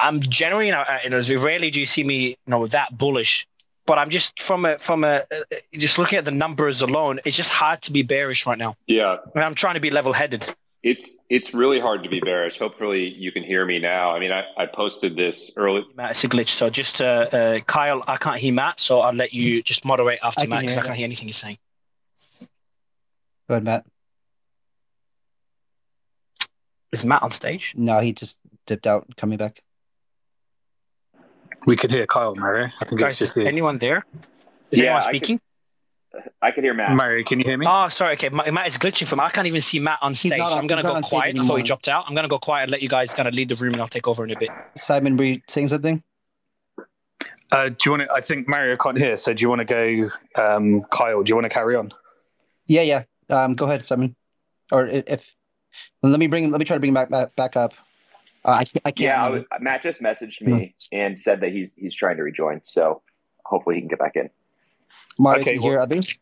I'm 0.00 0.20
generally, 0.20 0.66
you 0.66 0.72
know, 0.72 0.84
you 1.02 1.10
know, 1.10 1.42
rarely 1.42 1.70
do 1.70 1.80
you 1.80 1.86
see 1.86 2.04
me, 2.04 2.28
you 2.28 2.36
know, 2.46 2.66
that 2.68 2.96
bullish. 2.96 3.46
But 3.86 3.98
I'm 3.98 4.10
just 4.10 4.40
from 4.40 4.64
a 4.64 4.78
from 4.78 5.04
a 5.04 5.24
uh, 5.30 5.56
just 5.72 5.98
looking 5.98 6.16
at 6.16 6.24
the 6.24 6.30
numbers 6.30 6.80
alone, 6.80 7.20
it's 7.26 7.36
just 7.36 7.52
hard 7.52 7.82
to 7.82 7.92
be 7.92 8.02
bearish 8.02 8.46
right 8.46 8.56
now. 8.56 8.76
Yeah, 8.86 9.16
and 9.34 9.44
I 9.44 9.46
am 9.46 9.54
trying 9.54 9.74
to 9.74 9.80
be 9.80 9.90
level 9.90 10.14
headed. 10.14 10.54
It's 10.82 11.16
it's 11.28 11.52
really 11.52 11.80
hard 11.80 12.02
to 12.04 12.08
be 12.08 12.20
bearish. 12.20 12.58
Hopefully, 12.58 13.08
you 13.08 13.30
can 13.30 13.42
hear 13.42 13.64
me 13.66 13.78
now. 13.78 14.12
I 14.12 14.20
mean, 14.20 14.32
I, 14.32 14.44
I 14.56 14.66
posted 14.66 15.16
this 15.16 15.52
early. 15.56 15.84
Matt, 15.94 16.12
it's 16.12 16.24
a 16.24 16.28
glitch. 16.28 16.48
So 16.48 16.70
just 16.70 17.02
uh, 17.02 17.04
uh, 17.30 17.60
Kyle, 17.60 18.02
I 18.06 18.16
can't 18.16 18.38
hear 18.38 18.54
Matt, 18.54 18.80
so 18.80 19.00
I'll 19.00 19.12
let 19.12 19.34
you 19.34 19.62
just 19.62 19.84
moderate 19.84 20.20
after 20.22 20.46
Matt 20.48 20.62
because 20.62 20.78
I 20.78 20.82
can't 20.82 20.96
hear 20.96 21.04
anything 21.04 21.28
he's 21.28 21.36
saying. 21.36 21.58
Go 23.48 23.54
ahead, 23.54 23.64
Matt. 23.64 23.86
Is 26.92 27.04
Matt 27.04 27.22
on 27.22 27.30
stage? 27.30 27.74
No, 27.76 28.00
he 28.00 28.12
just 28.12 28.38
dipped 28.66 28.86
out, 28.86 29.06
coming 29.16 29.36
back. 29.36 29.62
We 31.66 31.76
could 31.76 31.90
hear 31.90 32.06
Kyle, 32.06 32.34
Mary. 32.34 32.72
I 32.80 32.84
think 32.84 33.00
Guys, 33.00 33.12
it's 33.12 33.18
just 33.18 33.34
here. 33.36 33.46
anyone 33.46 33.78
there? 33.78 34.04
Is 34.70 34.80
Yeah, 34.80 34.86
anyone 34.86 35.02
I 35.02 35.08
speaking? 35.08 35.40
I 36.42 36.50
can 36.52 36.62
hear 36.62 36.74
Matt. 36.74 36.94
Mary, 36.94 37.24
can 37.24 37.40
you 37.40 37.44
hear 37.44 37.56
me? 37.58 37.66
Oh, 37.68 37.88
sorry. 37.88 38.12
Okay, 38.14 38.28
Matt 38.28 38.52
Matt 38.52 38.66
is 38.68 38.78
glitching 38.78 39.06
for 39.06 39.16
me. 39.16 39.22
I 39.22 39.30
can't 39.30 39.46
even 39.46 39.60
see 39.60 39.80
Matt 39.80 39.98
on 40.00 40.14
stage. 40.14 40.38
not 40.38 40.52
on- 40.52 40.58
I'm 40.58 40.66
going 40.66 40.80
to 40.82 40.86
go 40.86 41.00
quiet. 41.00 41.38
I 41.38 41.44
thought 41.46 41.56
he 41.56 41.62
dropped 41.62 41.88
out. 41.88 42.04
I'm 42.06 42.14
going 42.14 42.22
to 42.24 42.28
go 42.28 42.38
quiet 42.38 42.64
and 42.64 42.70
let 42.72 42.82
you 42.82 42.88
guys 42.88 43.12
kind 43.12 43.26
of 43.26 43.34
lead 43.34 43.48
the 43.48 43.56
room, 43.56 43.72
and 43.72 43.80
I'll 43.82 43.88
take 43.88 44.06
over 44.06 44.22
in 44.24 44.30
a 44.30 44.38
bit. 44.38 44.50
Simon, 44.76 45.16
were 45.16 45.24
you 45.24 45.40
saying 45.48 45.68
something? 45.68 46.02
Uh, 47.50 47.68
do 47.70 47.76
you 47.84 47.90
want 47.92 48.02
to? 48.02 48.12
I 48.12 48.20
think 48.20 48.46
Mario 48.48 48.76
can't 48.76 48.98
hear, 48.98 49.16
so 49.16 49.32
do 49.32 49.42
you 49.42 49.48
want 49.48 49.60
to 49.60 49.64
go, 49.64 50.10
um, 50.40 50.82
Kyle? 50.90 51.22
Do 51.22 51.30
you 51.30 51.34
want 51.36 51.44
to 51.46 51.48
carry 51.50 51.74
on? 51.76 51.90
Yeah, 52.66 52.82
yeah. 52.82 53.02
Um, 53.30 53.54
go 53.54 53.66
ahead, 53.66 53.84
Simon. 53.84 54.14
Or 54.72 54.86
i- 54.86 55.02
if 55.06 55.34
let 56.02 56.18
me 56.20 56.26
bring 56.26 56.50
let 56.50 56.58
me 56.58 56.64
try 56.64 56.76
to 56.76 56.80
bring 56.80 56.94
back 56.94 57.10
back, 57.10 57.34
back 57.36 57.56
up. 57.56 57.74
Uh, 58.44 58.50
I. 58.50 58.60
I 58.60 58.90
can't 58.90 59.00
Yeah, 59.00 59.24
I 59.24 59.30
was, 59.30 59.44
Matt 59.60 59.82
just 59.82 60.02
messaged 60.02 60.40
me 60.40 60.74
and 60.92 61.20
said 61.20 61.40
that 61.40 61.52
he's 61.52 61.72
he's 61.76 61.94
trying 61.94 62.16
to 62.16 62.22
rejoin. 62.22 62.60
So 62.64 63.02
hopefully 63.44 63.76
he 63.76 63.80
can 63.80 63.88
get 63.88 63.98
back 63.98 64.16
in. 64.16 64.30
Mario, 65.18 65.40
Okay, 65.40 65.54
can 65.54 65.62
you 65.62 65.70
hear 65.70 65.80
others? 65.80 66.14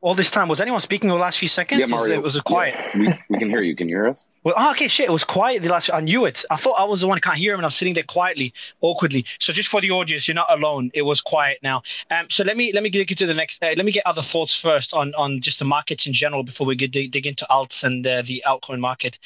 All 0.00 0.14
this 0.14 0.32
time, 0.32 0.48
was 0.48 0.60
anyone 0.60 0.80
speaking 0.80 1.08
the 1.08 1.14
last 1.14 1.38
few 1.38 1.46
seconds? 1.46 1.80
Yeah, 1.80 1.86
Mario. 1.86 2.14
it 2.14 2.22
was 2.22 2.34
it 2.34 2.42
quiet? 2.42 2.74
Yeah, 2.74 2.98
we, 2.98 3.14
we 3.28 3.38
can 3.38 3.48
hear 3.48 3.62
you. 3.62 3.76
Can 3.76 3.88
you 3.88 3.96
hear 3.96 4.08
us? 4.08 4.24
Well, 4.42 4.54
oh, 4.56 4.70
okay, 4.72 4.88
shit. 4.88 5.06
It 5.06 5.12
was 5.12 5.22
quiet 5.22 5.62
the 5.62 5.68
last. 5.68 5.90
I 5.92 6.00
knew 6.00 6.24
it. 6.24 6.44
I 6.50 6.56
thought 6.56 6.74
I 6.78 6.84
was 6.84 7.02
the 7.02 7.06
one 7.06 7.16
who 7.16 7.20
can't 7.20 7.36
hear 7.36 7.52
him, 7.52 7.60
and 7.60 7.66
I'm 7.66 7.70
sitting 7.70 7.94
there 7.94 8.02
quietly, 8.02 8.52
awkwardly. 8.80 9.24
So 9.38 9.52
just 9.52 9.68
for 9.68 9.80
the 9.80 9.92
audience, 9.92 10.26
you're 10.26 10.34
not 10.34 10.50
alone. 10.50 10.90
It 10.94 11.02
was 11.02 11.20
quiet 11.20 11.58
now. 11.62 11.82
Um, 12.10 12.28
so 12.28 12.42
let 12.42 12.56
me 12.56 12.72
let 12.72 12.82
me 12.82 12.90
get 12.90 13.08
you 13.10 13.16
to 13.16 13.26
the 13.26 13.34
next. 13.34 13.62
Uh, 13.62 13.74
let 13.76 13.84
me 13.84 13.92
get 13.92 14.04
other 14.06 14.22
thoughts 14.22 14.58
first 14.58 14.92
on 14.92 15.14
on 15.14 15.40
just 15.40 15.58
the 15.60 15.64
markets 15.64 16.06
in 16.06 16.12
general 16.12 16.42
before 16.42 16.66
we 16.66 16.74
get 16.74 16.90
dig, 16.90 17.12
dig 17.12 17.26
into 17.26 17.46
alts 17.48 17.84
and 17.84 18.04
uh, 18.06 18.22
the 18.22 18.42
altcoin 18.46 18.80
market. 18.80 19.18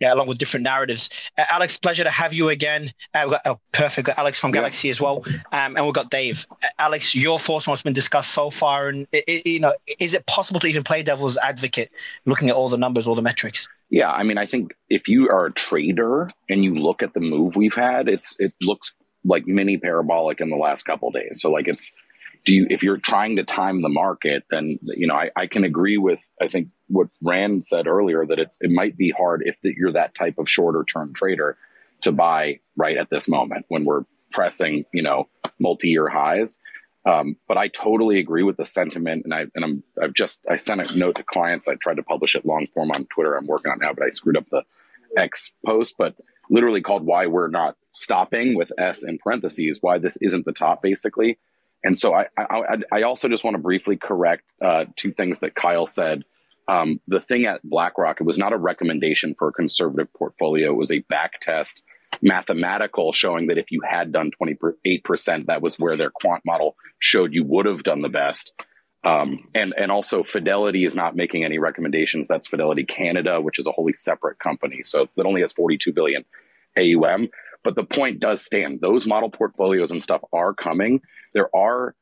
Yeah, 0.00 0.12
along 0.12 0.26
with 0.26 0.38
different 0.38 0.64
narratives. 0.64 1.08
Uh, 1.38 1.44
Alex, 1.48 1.78
pleasure 1.78 2.04
to 2.04 2.10
have 2.10 2.32
you 2.32 2.50
again. 2.50 2.92
Uh, 3.14 3.22
we 3.24 3.30
got 3.30 3.42
oh, 3.46 3.60
perfect. 3.72 4.06
Got 4.06 4.18
Alex 4.18 4.38
from 4.38 4.50
Yeah. 4.50 4.60
Galaxy 4.60 4.90
as 4.90 5.00
well, 5.00 5.24
um, 5.52 5.76
and 5.76 5.84
we've 5.84 5.94
got 5.94 6.10
Dave. 6.10 6.46
Uh, 6.50 6.68
Alex, 6.78 7.14
your 7.14 7.38
thoughts 7.38 7.66
on 7.66 7.72
what's 7.72 7.82
been 7.82 7.92
discussed 7.94 8.32
so 8.32 8.50
far, 8.50 8.88
and 8.88 9.06
i 9.14 9.22
i 9.26 9.42
you 9.44 9.60
know, 9.60 9.72
is 9.98 10.12
it 10.14 10.26
possible 10.26 10.60
to 10.60 10.66
even 10.66 10.82
play 10.82 11.02
devil's 11.02 11.36
advocate, 11.38 11.90
looking 12.26 12.50
at 12.50 12.56
all 12.56 12.68
the 12.68 12.76
numbers, 12.76 13.06
all 13.06 13.14
the 13.14 13.22
metrics? 13.22 13.68
Yeah, 13.88 14.10
I 14.10 14.22
mean, 14.24 14.36
I 14.36 14.46
think 14.46 14.74
if 14.90 15.08
you 15.08 15.30
are 15.30 15.46
a 15.46 15.52
trader 15.52 16.30
and 16.50 16.64
you 16.64 16.74
look 16.74 17.02
at 17.02 17.14
the 17.14 17.20
move 17.20 17.56
we've 17.56 17.74
had, 17.74 18.08
it's 18.08 18.38
it 18.38 18.52
looks 18.60 18.92
like 19.24 19.46
mini 19.46 19.76
parabolic 19.76 20.40
in 20.40 20.50
the 20.50 20.56
last 20.56 20.84
couple 20.84 21.08
of 21.08 21.14
days. 21.14 21.40
So 21.40 21.50
like 21.50 21.68
it's 21.68 21.90
do 22.46 22.54
you 22.54 22.66
if 22.70 22.82
you're 22.82 22.96
trying 22.96 23.36
to 23.36 23.44
time 23.44 23.82
the 23.82 23.90
market, 23.90 24.44
then 24.50 24.78
you 24.82 25.06
know 25.06 25.14
I, 25.14 25.30
I 25.36 25.46
can 25.46 25.64
agree 25.64 25.98
with 25.98 26.22
I 26.40 26.48
think 26.48 26.68
what 26.88 27.08
Ran 27.20 27.60
said 27.60 27.86
earlier 27.86 28.24
that 28.24 28.38
it's 28.38 28.56
it 28.62 28.70
might 28.70 28.96
be 28.96 29.10
hard 29.10 29.42
if 29.44 29.56
that 29.62 29.74
you're 29.74 29.92
that 29.92 30.14
type 30.14 30.38
of 30.38 30.48
shorter 30.48 30.84
term 30.84 31.12
trader 31.12 31.58
to 32.02 32.12
buy 32.12 32.60
right 32.76 32.96
at 32.96 33.10
this 33.10 33.28
moment 33.28 33.66
when 33.68 33.84
we're 33.84 34.04
pressing 34.32 34.86
you 34.92 35.02
know 35.02 35.28
multi 35.58 35.88
year 35.88 36.08
highs. 36.08 36.58
Um, 37.04 37.36
but 37.46 37.56
I 37.56 37.68
totally 37.68 38.18
agree 38.18 38.42
with 38.42 38.56
the 38.56 38.64
sentiment, 38.64 39.24
and 39.24 39.34
I 39.34 39.46
and 39.54 39.64
I'm 39.64 39.82
I've 40.00 40.14
just 40.14 40.40
I 40.48 40.56
sent 40.56 40.80
a 40.80 40.96
note 40.96 41.16
to 41.16 41.24
clients. 41.24 41.68
I 41.68 41.74
tried 41.74 41.96
to 41.96 42.02
publish 42.02 42.34
it 42.36 42.46
long 42.46 42.66
form 42.72 42.90
on 42.92 43.06
Twitter. 43.06 43.34
I'm 43.34 43.46
working 43.46 43.70
on 43.70 43.80
now, 43.80 43.92
but 43.92 44.04
I 44.04 44.10
screwed 44.10 44.36
up 44.36 44.46
the 44.46 44.62
X 45.16 45.52
post. 45.64 45.96
But 45.98 46.14
literally 46.48 46.80
called 46.80 47.04
"Why 47.04 47.26
We're 47.26 47.48
Not 47.48 47.76
Stopping" 47.90 48.56
with 48.56 48.72
S 48.78 49.04
in 49.04 49.18
parentheses. 49.18 49.78
Why 49.80 49.98
this 49.98 50.16
isn't 50.18 50.46
the 50.46 50.52
top, 50.52 50.82
basically. 50.82 51.38
And 51.86 51.96
so 51.96 52.12
I 52.12 52.26
I, 52.36 52.78
I 52.92 53.02
also 53.02 53.28
just 53.28 53.44
want 53.44 53.54
to 53.54 53.62
briefly 53.62 53.96
correct 53.96 54.52
uh, 54.60 54.86
two 54.96 55.12
things 55.12 55.38
that 55.38 55.54
Kyle 55.54 55.86
said. 55.86 56.24
Um, 56.68 57.00
the 57.06 57.20
thing 57.20 57.46
at 57.46 57.62
BlackRock, 57.62 58.20
it 58.20 58.24
was 58.24 58.38
not 58.38 58.52
a 58.52 58.56
recommendation 58.56 59.36
for 59.38 59.48
a 59.48 59.52
conservative 59.52 60.12
portfolio. 60.12 60.72
It 60.72 60.76
was 60.76 60.90
a 60.90 60.98
back 60.98 61.40
test 61.40 61.84
mathematical 62.22 63.12
showing 63.12 63.46
that 63.46 63.58
if 63.58 63.70
you 63.70 63.82
had 63.88 64.10
done 64.10 64.32
28%, 64.42 65.46
that 65.46 65.62
was 65.62 65.76
where 65.76 65.96
their 65.96 66.10
quant 66.10 66.42
model 66.44 66.74
showed 66.98 67.32
you 67.32 67.44
would 67.44 67.66
have 67.66 67.84
done 67.84 68.02
the 68.02 68.08
best. 68.08 68.52
Um, 69.04 69.48
and, 69.54 69.72
and 69.78 69.92
also 69.92 70.24
Fidelity 70.24 70.84
is 70.84 70.96
not 70.96 71.14
making 71.14 71.44
any 71.44 71.58
recommendations. 71.58 72.26
That's 72.26 72.48
Fidelity 72.48 72.84
Canada, 72.84 73.40
which 73.40 73.60
is 73.60 73.68
a 73.68 73.72
wholly 73.72 73.92
separate 73.92 74.40
company. 74.40 74.80
So 74.82 75.06
that 75.16 75.26
only 75.26 75.42
has 75.42 75.52
42 75.52 75.92
billion 75.92 76.24
AUM. 76.76 77.28
But 77.66 77.74
the 77.74 77.82
point 77.84 78.20
does 78.20 78.46
stand. 78.46 78.80
Those 78.80 79.08
model 79.08 79.28
portfolios 79.28 79.90
and 79.90 80.00
stuff 80.00 80.20
are 80.32 80.54
coming. 80.54 81.00
There 81.34 81.48
are 81.52 81.96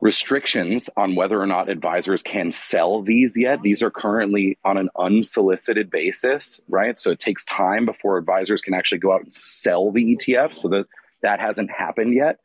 restrictions 0.00 0.88
on 0.96 1.16
whether 1.16 1.42
or 1.42 1.46
not 1.46 1.68
advisors 1.68 2.22
can 2.22 2.52
sell 2.52 3.02
these 3.02 3.36
yet. 3.36 3.60
These 3.60 3.82
are 3.82 3.90
currently 3.90 4.56
on 4.64 4.76
an 4.76 4.88
unsolicited 4.96 5.90
basis, 5.90 6.60
right? 6.68 6.96
So 7.00 7.10
it 7.10 7.18
takes 7.18 7.44
time 7.44 7.86
before 7.86 8.18
advisors 8.18 8.62
can 8.62 8.72
actually 8.72 8.98
go 8.98 9.12
out 9.12 9.22
and 9.22 9.32
sell 9.32 9.90
the 9.90 10.14
ETF. 10.14 10.54
So 10.54 10.68
that 10.68 10.86
that 11.22 11.40
hasn't 11.40 11.72
happened 11.72 12.14
yet. 12.14 12.38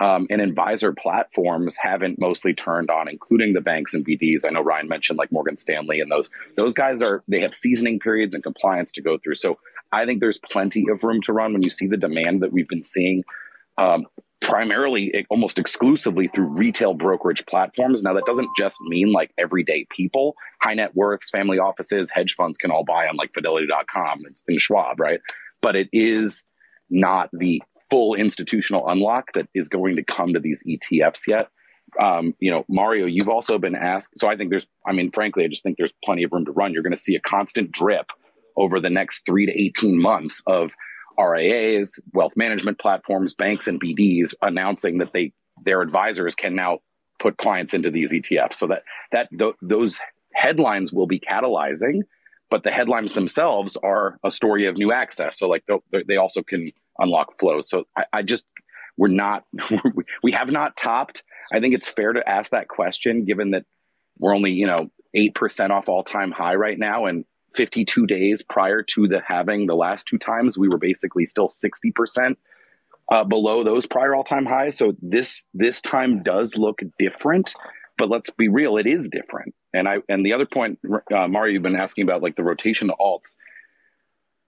Um, 0.00 0.26
and 0.30 0.40
advisor 0.40 0.94
platforms 0.94 1.76
haven't 1.76 2.18
mostly 2.18 2.54
turned 2.54 2.90
on, 2.90 3.10
including 3.10 3.52
the 3.52 3.60
banks 3.60 3.92
and 3.92 4.06
BDs. 4.06 4.46
I 4.46 4.52
know 4.52 4.62
Ryan 4.62 4.88
mentioned 4.88 5.18
like 5.18 5.30
Morgan 5.30 5.58
Stanley 5.58 6.00
and 6.00 6.10
those 6.10 6.30
those 6.56 6.72
guys 6.72 7.02
are 7.02 7.22
they 7.28 7.40
have 7.40 7.54
seasoning 7.54 8.00
periods 8.00 8.34
and 8.34 8.42
compliance 8.42 8.90
to 8.92 9.02
go 9.02 9.18
through. 9.18 9.34
So 9.34 9.58
I 9.94 10.06
think 10.06 10.20
there's 10.20 10.38
plenty 10.38 10.86
of 10.90 11.04
room 11.04 11.20
to 11.22 11.32
run 11.32 11.52
when 11.52 11.62
you 11.62 11.70
see 11.70 11.86
the 11.86 11.96
demand 11.96 12.42
that 12.42 12.52
we've 12.52 12.68
been 12.68 12.82
seeing. 12.82 13.22
Um, 13.78 14.06
primarily 14.44 15.26
almost 15.30 15.58
exclusively 15.58 16.28
through 16.28 16.44
retail 16.44 16.92
brokerage 16.92 17.46
platforms. 17.46 18.02
Now, 18.02 18.12
that 18.12 18.26
doesn't 18.26 18.50
just 18.58 18.78
mean 18.82 19.10
like 19.10 19.32
everyday 19.38 19.86
people, 19.90 20.34
high 20.60 20.74
net 20.74 20.94
worths, 20.94 21.30
family 21.30 21.58
offices, 21.58 22.10
hedge 22.10 22.34
funds 22.34 22.58
can 22.58 22.70
all 22.70 22.84
buy 22.84 23.08
on 23.08 23.16
like 23.16 23.32
fidelity.com 23.32 24.22
and 24.26 24.60
Schwab, 24.60 25.00
right? 25.00 25.20
But 25.62 25.76
it 25.76 25.88
is 25.92 26.44
not 26.90 27.30
the 27.32 27.62
full 27.90 28.14
institutional 28.14 28.86
unlock 28.86 29.32
that 29.32 29.48
is 29.54 29.68
going 29.68 29.96
to 29.96 30.04
come 30.04 30.34
to 30.34 30.40
these 30.40 30.62
ETFs 30.64 31.26
yet. 31.26 31.48
Um, 31.98 32.34
you 32.38 32.50
know, 32.50 32.64
Mario, 32.68 33.06
you've 33.06 33.28
also 33.28 33.58
been 33.58 33.74
asked. 33.74 34.18
So 34.18 34.28
I 34.28 34.36
think 34.36 34.50
there's, 34.50 34.66
I 34.86 34.92
mean, 34.92 35.10
frankly, 35.10 35.44
I 35.44 35.48
just 35.48 35.62
think 35.62 35.78
there's 35.78 35.94
plenty 36.04 36.24
of 36.24 36.32
room 36.32 36.44
to 36.44 36.52
run. 36.52 36.72
You're 36.72 36.82
going 36.82 36.92
to 36.92 36.98
see 36.98 37.14
a 37.14 37.20
constant 37.20 37.72
drip 37.72 38.10
over 38.56 38.80
the 38.80 38.90
next 38.90 39.26
three 39.26 39.46
to 39.46 39.60
18 39.60 40.00
months 40.00 40.42
of 40.46 40.72
RIAs, 41.18 42.00
wealth 42.12 42.32
management 42.36 42.78
platforms, 42.78 43.34
banks, 43.34 43.68
and 43.68 43.80
BDs 43.80 44.34
announcing 44.42 44.98
that 44.98 45.12
they 45.12 45.32
their 45.64 45.80
advisors 45.80 46.34
can 46.34 46.54
now 46.54 46.80
put 47.18 47.36
clients 47.36 47.74
into 47.74 47.90
these 47.90 48.12
ETFs. 48.12 48.54
So 48.54 48.66
that 48.68 48.82
that 49.12 49.28
th- 49.36 49.54
those 49.62 50.00
headlines 50.34 50.92
will 50.92 51.06
be 51.06 51.20
catalyzing, 51.20 52.02
but 52.50 52.64
the 52.64 52.70
headlines 52.70 53.14
themselves 53.14 53.76
are 53.76 54.18
a 54.24 54.30
story 54.30 54.66
of 54.66 54.76
new 54.76 54.92
access. 54.92 55.38
So 55.38 55.48
like 55.48 55.64
they 56.06 56.16
also 56.16 56.42
can 56.42 56.68
unlock 56.98 57.38
flows. 57.38 57.68
So 57.68 57.84
I, 57.96 58.04
I 58.12 58.22
just 58.22 58.46
we're 58.96 59.08
not 59.08 59.44
we 60.22 60.32
have 60.32 60.50
not 60.50 60.76
topped. 60.76 61.22
I 61.52 61.60
think 61.60 61.74
it's 61.74 61.88
fair 61.88 62.12
to 62.12 62.28
ask 62.28 62.50
that 62.50 62.68
question, 62.68 63.24
given 63.24 63.52
that 63.52 63.64
we're 64.18 64.34
only 64.34 64.52
you 64.52 64.66
know 64.66 64.90
eight 65.14 65.34
percent 65.34 65.72
off 65.72 65.88
all 65.88 66.02
time 66.02 66.32
high 66.32 66.54
right 66.56 66.78
now, 66.78 67.06
and 67.06 67.24
52 67.54 68.06
days 68.06 68.42
prior 68.42 68.82
to 68.82 69.08
the 69.08 69.20
halving 69.20 69.66
the 69.66 69.74
last 69.74 70.06
two 70.06 70.18
times, 70.18 70.58
we 70.58 70.68
were 70.68 70.78
basically 70.78 71.24
still 71.24 71.48
60% 71.48 72.36
uh, 73.10 73.24
below 73.24 73.62
those 73.62 73.86
prior 73.86 74.14
all-time 74.14 74.46
highs. 74.46 74.76
So 74.76 74.94
this 75.02 75.44
this 75.54 75.80
time 75.80 76.22
does 76.22 76.56
look 76.56 76.80
different, 76.98 77.54
but 77.98 78.08
let's 78.08 78.30
be 78.30 78.48
real, 78.48 78.76
it 78.76 78.86
is 78.86 79.08
different. 79.08 79.54
And 79.72 79.88
I 79.88 79.98
and 80.08 80.24
the 80.24 80.32
other 80.32 80.46
point, 80.46 80.78
uh, 81.14 81.28
Mario, 81.28 81.52
you've 81.52 81.62
been 81.62 81.76
asking 81.76 82.04
about 82.04 82.22
like 82.22 82.36
the 82.36 82.44
rotation 82.44 82.88
to 82.88 82.94
alts. 82.98 83.34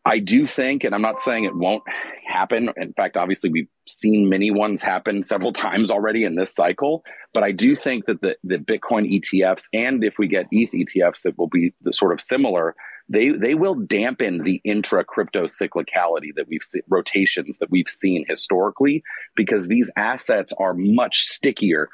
I 0.07 0.21
do 0.21 0.47
think, 0.47 0.85
and 0.85 0.95
I'm 0.95 1.03
not 1.03 1.19
saying 1.19 1.45
it 1.45 1.57
won't 1.57 1.83
happen. 2.25 2.71
In 2.77 2.92
fact, 2.92 3.16
obviously, 3.16 3.51
we've 3.51 3.69
seen 3.88 4.29
many 4.29 4.53
ones 4.53 4.81
happen 4.81 5.25
several 5.25 5.53
times 5.64 5.90
already 5.90 6.23
in 6.23 6.37
this 6.37 6.55
cycle. 6.55 7.05
But 7.35 7.42
I 7.42 7.51
do 7.51 7.75
think 7.75 8.07
that 8.07 8.21
the, 8.21 8.37
the 8.45 8.59
Bitcoin 8.59 9.21
ETFs, 9.21 9.64
and 9.73 10.05
if 10.05 10.14
we 10.16 10.29
get 10.29 10.47
ETH 10.53 10.71
ETFs 10.71 11.23
that 11.23 11.37
will 11.37 11.49
be 11.49 11.75
the 11.83 11.92
sort 11.92 12.12
of 12.12 12.21
similar, 12.21 12.77
they 13.09 13.31
they 13.31 13.55
will 13.55 13.75
dampen 13.75 14.42
the 14.42 14.61
intra 14.64 15.05
crypto 15.05 15.45
cyclicality 15.45 16.35
that 16.37 16.49
we've 16.49 16.62
seen, 16.62 16.83
rotations 16.88 17.59
that 17.59 17.71
we've 17.71 17.88
seen 17.88 18.25
historically, 18.29 19.03
because 19.35 19.69
these 19.69 19.90
assets 19.97 20.53
are 20.59 20.75
much 20.75 21.25
stickier 21.27 21.88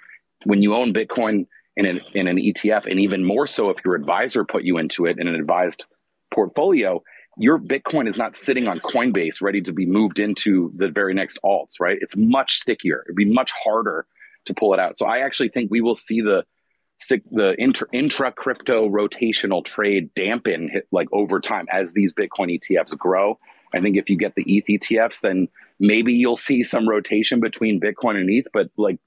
when 0.45 0.63
you 0.63 0.75
own 0.75 0.93
Bitcoin 0.93 1.47
in 1.77 1.87
an, 1.87 2.01
in 2.15 2.29
an 2.29 2.37
ETF, 2.37 2.87
and 2.87 3.01
even 3.01 3.25
more 3.25 3.47
so 3.47 3.71
if 3.71 3.79
your 3.85 3.95
advisor 3.95 4.45
put 4.45 4.65
you 4.65 4.79
into 4.79 5.07
it 5.07 5.19
in 5.19 5.29
an 5.29 5.35
advised 5.35 5.85
portfolio 6.33 7.03
your 7.39 7.59
Bitcoin 7.59 8.09
is 8.09 8.19
not 8.19 8.37
sitting 8.37 8.69
on 8.69 8.81
Coinbase 8.81 9.41
ready 9.41 9.63
to 9.63 9.73
be 9.73 9.87
moved 9.87 10.19
into 10.19 10.73
the 10.77 10.89
very 10.89 11.15
next 11.15 11.39
alts, 11.45 11.81
right? 11.81 11.99
It's 12.01 12.17
much 12.17 12.61
stickier. 12.61 13.05
It'd 13.07 13.17
be 13.17 13.25
much 13.25 13.53
harder 13.53 14.07
to 14.45 14.55
pull 14.55 14.75
it 14.75 14.81
out. 14.81 14.99
So 14.99 15.07
I 15.07 15.19
actually 15.19 15.49
think 15.49 15.71
we 15.71 15.81
will 15.81 15.95
see 15.95 16.21
the 16.21 16.45
the 17.09 17.55
intra, 17.59 18.33
crypto 18.33 18.89
rotational 18.89 19.65
trade 19.65 20.13
dampen 20.15 20.69
hit, 20.69 20.87
like 20.93 21.09
over 21.13 21.41
time 21.41 21.67
as 21.71 21.93
these 21.93 22.13
Bitcoin 22.13 22.59
ETFs 22.59 22.97
grow. 22.97 23.39
I 23.75 23.81
think 23.81 23.97
if 23.97 24.11
you 24.11 24.17
get 24.17 24.35
the 24.35 24.45
ETH 24.47 24.67
ETFs, 24.67 25.21
then 25.21 25.49
maybe 25.81 26.13
you'll 26.13 26.37
see 26.37 26.63
some 26.63 26.89
rotation 26.89 27.41
between 27.41 27.81
Bitcoin 27.81 28.21
and 28.21 28.31
ETH, 28.31 28.47
but 28.53 28.71
like 28.77 28.99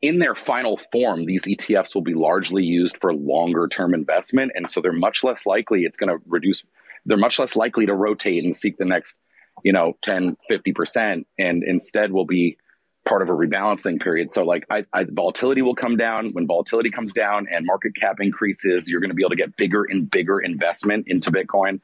in 0.00 0.18
their 0.18 0.34
final 0.34 0.80
form, 0.92 1.26
these 1.26 1.44
ETFs 1.44 1.94
will 1.94 2.02
be 2.02 2.14
largely 2.14 2.64
used 2.64 2.96
for 3.00 3.12
longer 3.12 3.68
term 3.68 3.94
investment. 3.94 4.52
And 4.54 4.68
so 4.68 4.80
they're 4.80 4.92
much 4.92 5.24
less 5.24 5.46
likely 5.46 5.84
it's 5.84 5.96
going 5.96 6.10
to 6.10 6.22
reduce 6.26 6.64
they're 7.04 7.16
much 7.16 7.38
less 7.38 7.56
likely 7.56 7.86
to 7.86 7.94
rotate 7.94 8.44
and 8.44 8.54
seek 8.54 8.76
the 8.76 8.84
next, 8.84 9.16
you 9.64 9.72
know, 9.72 9.96
10, 10.02 10.36
50%, 10.50 11.24
and 11.38 11.64
instead 11.64 12.12
will 12.12 12.26
be 12.26 12.56
part 13.04 13.22
of 13.22 13.28
a 13.28 13.32
rebalancing 13.32 14.00
period. 14.00 14.32
So 14.32 14.44
like 14.44 14.64
I, 14.70 14.84
I, 14.92 15.04
volatility 15.04 15.62
will 15.62 15.74
come 15.74 15.96
down. 15.96 16.30
When 16.32 16.46
volatility 16.46 16.90
comes 16.90 17.12
down 17.12 17.48
and 17.50 17.66
market 17.66 17.94
cap 17.96 18.20
increases, 18.20 18.88
you're 18.88 19.00
going 19.00 19.10
to 19.10 19.14
be 19.14 19.22
able 19.22 19.30
to 19.30 19.36
get 19.36 19.56
bigger 19.56 19.84
and 19.84 20.10
bigger 20.10 20.38
investment 20.38 21.06
into 21.08 21.30
Bitcoin. 21.30 21.80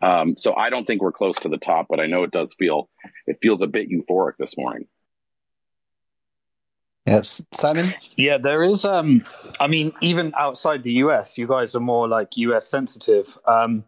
Um, 0.00 0.36
so 0.36 0.54
I 0.54 0.70
don't 0.70 0.86
think 0.86 1.02
we're 1.02 1.12
close 1.12 1.38
to 1.40 1.48
the 1.48 1.56
top, 1.56 1.86
but 1.88 2.00
I 2.00 2.06
know 2.06 2.22
it 2.22 2.30
does 2.30 2.54
feel 2.54 2.88
it 3.26 3.38
feels 3.42 3.62
a 3.62 3.66
bit 3.66 3.88
euphoric 3.88 4.36
this 4.38 4.56
morning. 4.56 4.86
Yes, 7.06 7.42
Simon. 7.52 7.88
Yeah, 8.16 8.36
there 8.36 8.62
is. 8.62 8.84
Um, 8.84 9.24
I 9.58 9.66
mean, 9.66 9.92
even 10.02 10.34
outside 10.36 10.82
the 10.82 10.92
US, 11.04 11.38
you 11.38 11.46
guys 11.46 11.74
are 11.74 11.80
more 11.80 12.06
like 12.06 12.36
US 12.36 12.68
sensitive. 12.68 13.38
Um, 13.46 13.84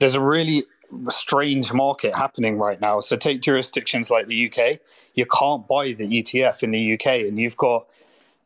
there's 0.00 0.16
a 0.16 0.20
really 0.20 0.64
strange 1.08 1.72
market 1.72 2.14
happening 2.14 2.58
right 2.58 2.80
now. 2.80 3.00
So 3.00 3.16
take 3.16 3.40
jurisdictions 3.40 4.10
like 4.10 4.26
the 4.26 4.50
UK. 4.50 4.80
You 5.14 5.26
can't 5.26 5.66
buy 5.66 5.92
the 5.92 6.06
ETF 6.06 6.62
in 6.62 6.70
the 6.70 6.94
UK, 6.94 7.06
and 7.26 7.38
you've 7.38 7.56
got 7.56 7.88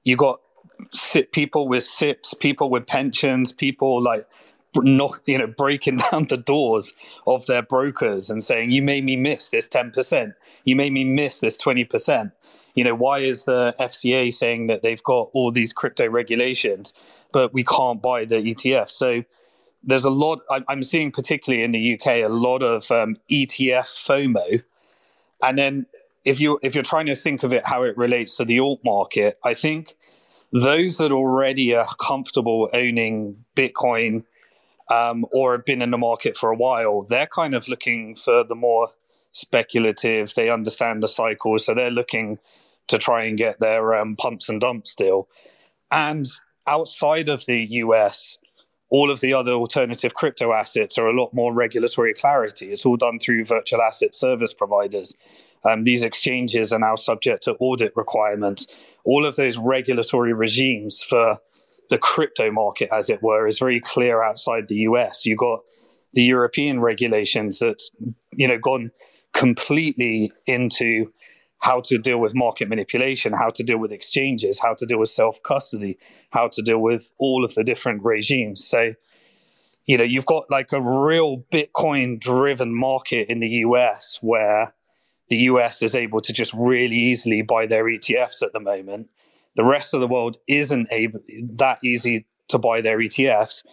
you 0.04 0.16
got 0.16 0.40
people 1.32 1.68
with 1.68 1.84
SIPPs, 1.84 2.34
people 2.38 2.70
with 2.70 2.86
pensions, 2.86 3.52
people 3.52 4.02
like 4.02 4.24
not 4.76 5.18
you 5.26 5.38
know 5.38 5.46
breaking 5.46 5.96
down 6.10 6.26
the 6.26 6.36
doors 6.36 6.94
of 7.26 7.46
their 7.46 7.62
brokers 7.62 8.30
and 8.30 8.42
saying 8.42 8.70
you 8.70 8.82
made 8.82 9.04
me 9.04 9.16
miss 9.16 9.50
this 9.50 9.68
10% 9.68 10.32
you 10.64 10.76
made 10.76 10.92
me 10.92 11.04
miss 11.04 11.40
this 11.40 11.58
20% 11.58 12.32
you 12.74 12.84
know 12.84 12.94
why 12.94 13.18
is 13.18 13.44
the 13.44 13.74
fca 13.80 14.32
saying 14.32 14.68
that 14.68 14.82
they've 14.82 15.02
got 15.02 15.28
all 15.32 15.50
these 15.50 15.72
crypto 15.72 16.08
regulations 16.08 16.94
but 17.32 17.52
we 17.52 17.64
can't 17.64 18.00
buy 18.00 18.24
the 18.24 18.36
etf 18.36 18.88
so 18.88 19.24
there's 19.82 20.04
a 20.04 20.10
lot 20.10 20.40
i'm 20.68 20.82
seeing 20.82 21.10
particularly 21.10 21.62
in 21.62 21.72
the 21.72 21.94
uk 21.94 22.06
a 22.06 22.26
lot 22.26 22.62
of 22.62 22.90
um, 22.90 23.16
etf 23.30 23.86
fomo. 23.86 24.62
And 25.42 25.58
then 25.58 25.86
if 26.24 26.38
you 26.38 26.58
if 26.62 26.74
you're 26.74 26.84
trying 26.84 27.06
to 27.06 27.16
think 27.16 27.42
of 27.42 27.52
it 27.52 27.64
how 27.64 27.82
it 27.82 27.96
relates 27.96 28.36
to 28.36 28.44
the 28.44 28.60
alt 28.60 28.80
market 28.84 29.38
i 29.44 29.54
think 29.54 29.94
those 30.52 30.98
that 30.98 31.12
already 31.12 31.74
are 31.74 31.86
comfortable 32.00 32.68
owning 32.72 33.44
bitcoin 33.56 34.24
um, 34.90 35.24
or 35.32 35.52
have 35.52 35.64
been 35.64 35.80
in 35.82 35.90
the 35.90 35.98
market 35.98 36.36
for 36.36 36.50
a 36.50 36.56
while 36.56 37.02
they're 37.02 37.26
kind 37.26 37.54
of 37.54 37.68
looking 37.68 38.14
for 38.14 38.44
the 38.44 38.54
more 38.54 38.88
speculative 39.32 40.34
they 40.34 40.50
understand 40.50 41.02
the 41.02 41.08
cycle 41.08 41.58
so 41.58 41.72
they're 41.72 41.90
looking 41.90 42.38
to 42.90 42.98
try 42.98 43.24
and 43.24 43.38
get 43.38 43.60
their 43.60 43.94
um, 43.94 44.16
pumps 44.16 44.48
and 44.48 44.60
dumps 44.60 44.94
deal. 44.94 45.28
And 45.90 46.26
outside 46.66 47.28
of 47.28 47.46
the 47.46 47.64
us 47.64 48.36
all 48.90 49.10
of 49.10 49.20
the 49.20 49.32
other 49.32 49.52
alternative 49.52 50.14
crypto 50.14 50.52
assets 50.52 50.98
are 50.98 51.08
a 51.08 51.18
lot 51.18 51.32
more 51.32 51.52
regulatory 51.52 52.12
clarity. 52.12 52.70
It's 52.70 52.84
all 52.84 52.96
done 52.96 53.18
through 53.18 53.44
virtual 53.44 53.80
asset 53.80 54.14
service 54.14 54.52
providers. 54.52 55.16
Um, 55.64 55.84
these 55.84 56.02
exchanges 56.02 56.72
are 56.72 56.78
now 56.78 56.96
subject 56.96 57.44
to 57.44 57.54
audit 57.60 57.92
requirements. 57.96 58.66
All 59.04 59.24
of 59.24 59.36
those 59.36 59.56
regulatory 59.58 60.32
regimes 60.32 61.02
for 61.02 61.38
the 61.88 61.98
crypto 61.98 62.50
market, 62.50 62.88
as 62.92 63.10
it 63.10 63.22
were, 63.22 63.46
is 63.46 63.58
very 63.58 63.80
clear 63.80 64.22
outside 64.22 64.68
the 64.68 64.76
US. 64.76 65.24
You've 65.24 65.38
got 65.38 65.60
the 66.12 66.22
European 66.22 66.80
regulations 66.80 67.58
that's 67.58 67.90
you 68.32 68.48
know 68.48 68.58
gone 68.58 68.90
completely 69.32 70.32
into 70.46 71.12
how 71.60 71.80
to 71.82 71.98
deal 71.98 72.18
with 72.18 72.34
market 72.34 72.68
manipulation, 72.68 73.32
how 73.32 73.50
to 73.50 73.62
deal 73.62 73.78
with 73.78 73.92
exchanges, 73.92 74.58
how 74.58 74.74
to 74.74 74.86
deal 74.86 74.98
with 74.98 75.10
self 75.10 75.42
custody, 75.42 75.98
how 76.30 76.48
to 76.48 76.62
deal 76.62 76.78
with 76.78 77.12
all 77.18 77.44
of 77.44 77.54
the 77.54 77.62
different 77.62 78.02
regimes. 78.02 78.64
So, 78.64 78.94
you 79.86 79.98
know, 79.98 80.04
you've 80.04 80.26
got 80.26 80.50
like 80.50 80.72
a 80.72 80.80
real 80.80 81.44
Bitcoin 81.52 82.18
driven 82.18 82.74
market 82.74 83.28
in 83.28 83.40
the 83.40 83.48
US 83.48 84.18
where 84.22 84.74
the 85.28 85.36
US 85.36 85.82
is 85.82 85.94
able 85.94 86.20
to 86.22 86.32
just 86.32 86.52
really 86.54 86.96
easily 86.96 87.42
buy 87.42 87.66
their 87.66 87.84
ETFs 87.84 88.42
at 88.42 88.52
the 88.52 88.60
moment. 88.60 89.08
The 89.56 89.64
rest 89.64 89.94
of 89.94 90.00
the 90.00 90.08
world 90.08 90.38
isn't 90.48 90.88
able 90.90 91.20
that 91.56 91.78
easy 91.84 92.26
to 92.48 92.58
buy 92.58 92.80
their 92.80 92.98
ETFs, 92.98 93.64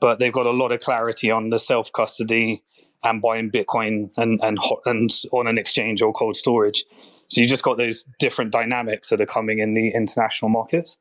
but 0.00 0.18
they've 0.18 0.32
got 0.32 0.46
a 0.46 0.50
lot 0.50 0.72
of 0.72 0.80
clarity 0.80 1.30
on 1.30 1.50
the 1.50 1.58
self 1.58 1.92
custody 1.92 2.62
and 3.02 3.20
buying 3.20 3.50
Bitcoin 3.50 4.10
and, 4.16 4.40
and 4.42 4.58
and 4.86 5.10
on 5.32 5.46
an 5.46 5.58
exchange 5.58 6.00
or 6.00 6.12
cold 6.12 6.36
storage. 6.36 6.84
So 7.30 7.40
you 7.40 7.48
just 7.48 7.64
got 7.64 7.78
those 7.78 8.06
different 8.18 8.52
dynamics 8.52 9.10
that 9.10 9.20
are 9.20 9.26
coming 9.26 9.60
in 9.60 9.74
the 9.74 9.90
international 9.90 10.50
markets. 10.50 10.98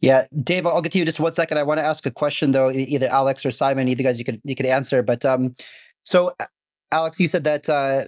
Yeah, 0.00 0.26
Dave, 0.44 0.66
I'll 0.66 0.82
get 0.82 0.92
to 0.92 0.98
you 0.98 1.06
just 1.06 1.20
one 1.20 1.34
second. 1.34 1.58
I 1.58 1.64
want 1.64 1.78
to 1.78 1.84
ask 1.84 2.06
a 2.06 2.12
question 2.12 2.52
though, 2.52 2.70
either 2.70 3.08
Alex 3.08 3.46
or 3.46 3.50
Simon, 3.50 3.88
either 3.88 4.04
guys 4.04 4.18
you 4.18 4.24
could 4.26 4.40
you 4.44 4.54
could 4.56 4.66
answer. 4.66 5.02
But 5.02 5.24
um, 5.24 5.56
so 6.04 6.34
Alex, 6.92 7.20
you 7.20 7.28
said 7.28 7.44
that 7.44 7.68
uh, 7.68 8.04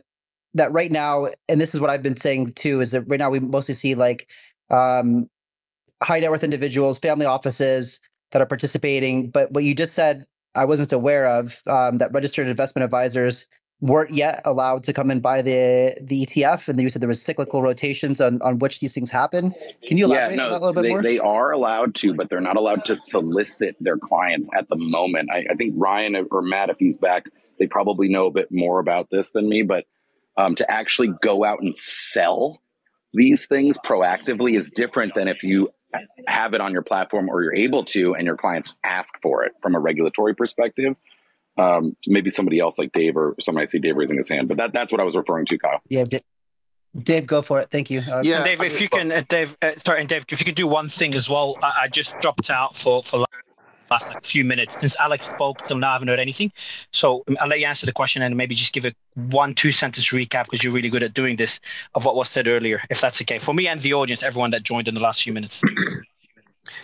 that 0.54 0.72
right 0.72 0.92
now, 0.92 1.28
and 1.48 1.60
this 1.60 1.74
is 1.74 1.80
what 1.80 1.90
I've 1.90 2.02
been 2.02 2.16
saying 2.16 2.52
too, 2.54 2.80
is 2.80 2.92
that 2.92 3.02
right 3.08 3.20
now 3.20 3.30
we 3.30 3.40
mostly 3.40 3.74
see 3.74 3.94
like 3.94 4.30
um, 4.70 5.30
high 6.04 6.20
net 6.20 6.30
worth 6.30 6.44
individuals, 6.44 6.98
family 6.98 7.26
offices 7.26 8.00
that 8.32 8.42
are 8.42 8.46
participating. 8.46 9.30
But 9.30 9.52
what 9.52 9.64
you 9.64 9.74
just 9.74 9.94
said, 9.94 10.26
I 10.56 10.66
wasn't 10.66 10.92
aware 10.92 11.26
of 11.26 11.62
um, 11.66 11.98
that 11.98 12.12
registered 12.12 12.48
investment 12.48 12.84
advisors 12.84 13.48
weren't 13.80 14.10
yet 14.10 14.40
allowed 14.44 14.82
to 14.84 14.92
come 14.92 15.10
and 15.10 15.20
buy 15.20 15.42
the 15.42 15.96
the 16.00 16.24
ETF, 16.24 16.68
and 16.68 16.80
you 16.80 16.88
said 16.88 17.02
there 17.02 17.08
was 17.08 17.22
cyclical 17.22 17.62
rotations 17.62 18.20
on, 18.20 18.40
on 18.42 18.58
which 18.58 18.80
these 18.80 18.94
things 18.94 19.10
happen. 19.10 19.54
Can 19.86 19.98
you 19.98 20.06
elaborate 20.06 20.30
yeah, 20.30 20.36
no, 20.36 20.44
on 20.44 20.50
that 20.50 20.56
a 20.56 20.60
little 20.60 20.72
bit 20.74 20.82
they, 20.82 20.88
more? 20.88 21.02
They 21.02 21.18
are 21.18 21.52
allowed 21.52 21.94
to, 21.96 22.14
but 22.14 22.30
they're 22.30 22.40
not 22.40 22.56
allowed 22.56 22.84
to 22.86 22.96
solicit 22.96 23.76
their 23.80 23.98
clients 23.98 24.48
at 24.56 24.68
the 24.68 24.76
moment. 24.76 25.30
I, 25.30 25.44
I 25.50 25.54
think 25.54 25.74
Ryan 25.76 26.26
or 26.30 26.42
Matt, 26.42 26.70
if 26.70 26.78
he's 26.78 26.96
back, 26.96 27.26
they 27.58 27.66
probably 27.66 28.08
know 28.08 28.26
a 28.26 28.30
bit 28.30 28.50
more 28.50 28.78
about 28.78 29.10
this 29.10 29.32
than 29.32 29.48
me. 29.48 29.62
But 29.62 29.84
um, 30.36 30.54
to 30.56 30.70
actually 30.70 31.08
go 31.20 31.44
out 31.44 31.60
and 31.60 31.76
sell 31.76 32.60
these 33.12 33.46
things 33.46 33.78
proactively 33.78 34.58
is 34.58 34.70
different 34.70 35.14
than 35.14 35.28
if 35.28 35.42
you 35.42 35.70
have 36.26 36.52
it 36.52 36.60
on 36.60 36.72
your 36.72 36.82
platform 36.82 37.28
or 37.30 37.42
you're 37.42 37.54
able 37.54 37.84
to, 37.84 38.14
and 38.14 38.26
your 38.26 38.36
clients 38.36 38.74
ask 38.84 39.14
for 39.22 39.44
it 39.44 39.52
from 39.62 39.74
a 39.74 39.78
regulatory 39.78 40.34
perspective. 40.34 40.96
Um, 41.58 41.96
maybe 42.06 42.28
somebody 42.28 42.60
else 42.60 42.78
like 42.78 42.92
Dave 42.92 43.16
or 43.16 43.34
somebody 43.40 43.62
I 43.62 43.64
see 43.66 43.78
Dave 43.78 43.96
raising 43.96 44.18
his 44.18 44.28
hand, 44.28 44.46
but 44.46 44.58
that, 44.58 44.74
that's 44.74 44.92
what 44.92 45.00
I 45.00 45.04
was 45.04 45.16
referring 45.16 45.46
to, 45.46 45.58
Kyle. 45.58 45.80
Yeah, 45.88 46.04
D- 46.04 46.20
Dave, 47.02 47.26
go 47.26 47.42
for 47.42 47.60
it. 47.60 47.70
Thank 47.70 47.90
you. 47.90 48.00
Uh, 48.00 48.22
yeah, 48.24 48.44
Dave, 48.44 48.62
if 48.62 48.80
you 48.80 48.88
can, 48.88 49.12
uh, 49.12 49.22
Dave, 49.28 49.56
uh, 49.62 49.72
sorry, 49.84 50.00
and 50.00 50.08
Dave, 50.08 50.24
if 50.28 50.40
you 50.40 50.44
could 50.44 50.54
do 50.54 50.66
one 50.66 50.88
thing 50.88 51.14
as 51.14 51.28
well. 51.28 51.56
I, 51.62 51.82
I 51.82 51.88
just 51.88 52.18
dropped 52.20 52.50
out 52.50 52.74
for 52.74 53.02
for 53.02 53.24
last 53.90 54.08
like, 54.08 54.24
few 54.24 54.44
minutes 54.44 54.78
since 54.80 54.96
Alex 54.98 55.26
spoke 55.26 55.66
till 55.66 55.78
now. 55.78 55.90
I 55.90 55.92
haven't 55.94 56.08
heard 56.08 56.18
anything, 56.18 56.52
so 56.92 57.22
um, 57.28 57.36
I'll 57.40 57.48
let 57.48 57.60
you 57.60 57.66
answer 57.66 57.86
the 57.86 57.92
question 57.92 58.22
and 58.22 58.36
maybe 58.36 58.54
just 58.54 58.72
give 58.72 58.84
a 58.84 58.92
one 59.14 59.54
two 59.54 59.72
sentence 59.72 60.10
recap 60.10 60.44
because 60.44 60.64
you're 60.64 60.72
really 60.72 60.88
good 60.88 61.02
at 61.02 61.12
doing 61.12 61.36
this 61.36 61.60
of 61.94 62.04
what 62.04 62.16
was 62.16 62.28
said 62.28 62.48
earlier, 62.48 62.82
if 62.90 63.00
that's 63.00 63.20
okay 63.22 63.38
for 63.38 63.54
me 63.54 63.68
and 63.68 63.80
the 63.80 63.94
audience, 63.94 64.22
everyone 64.22 64.50
that 64.50 64.62
joined 64.62 64.88
in 64.88 64.94
the 64.94 65.00
last 65.00 65.22
few 65.22 65.32
minutes. 65.32 65.62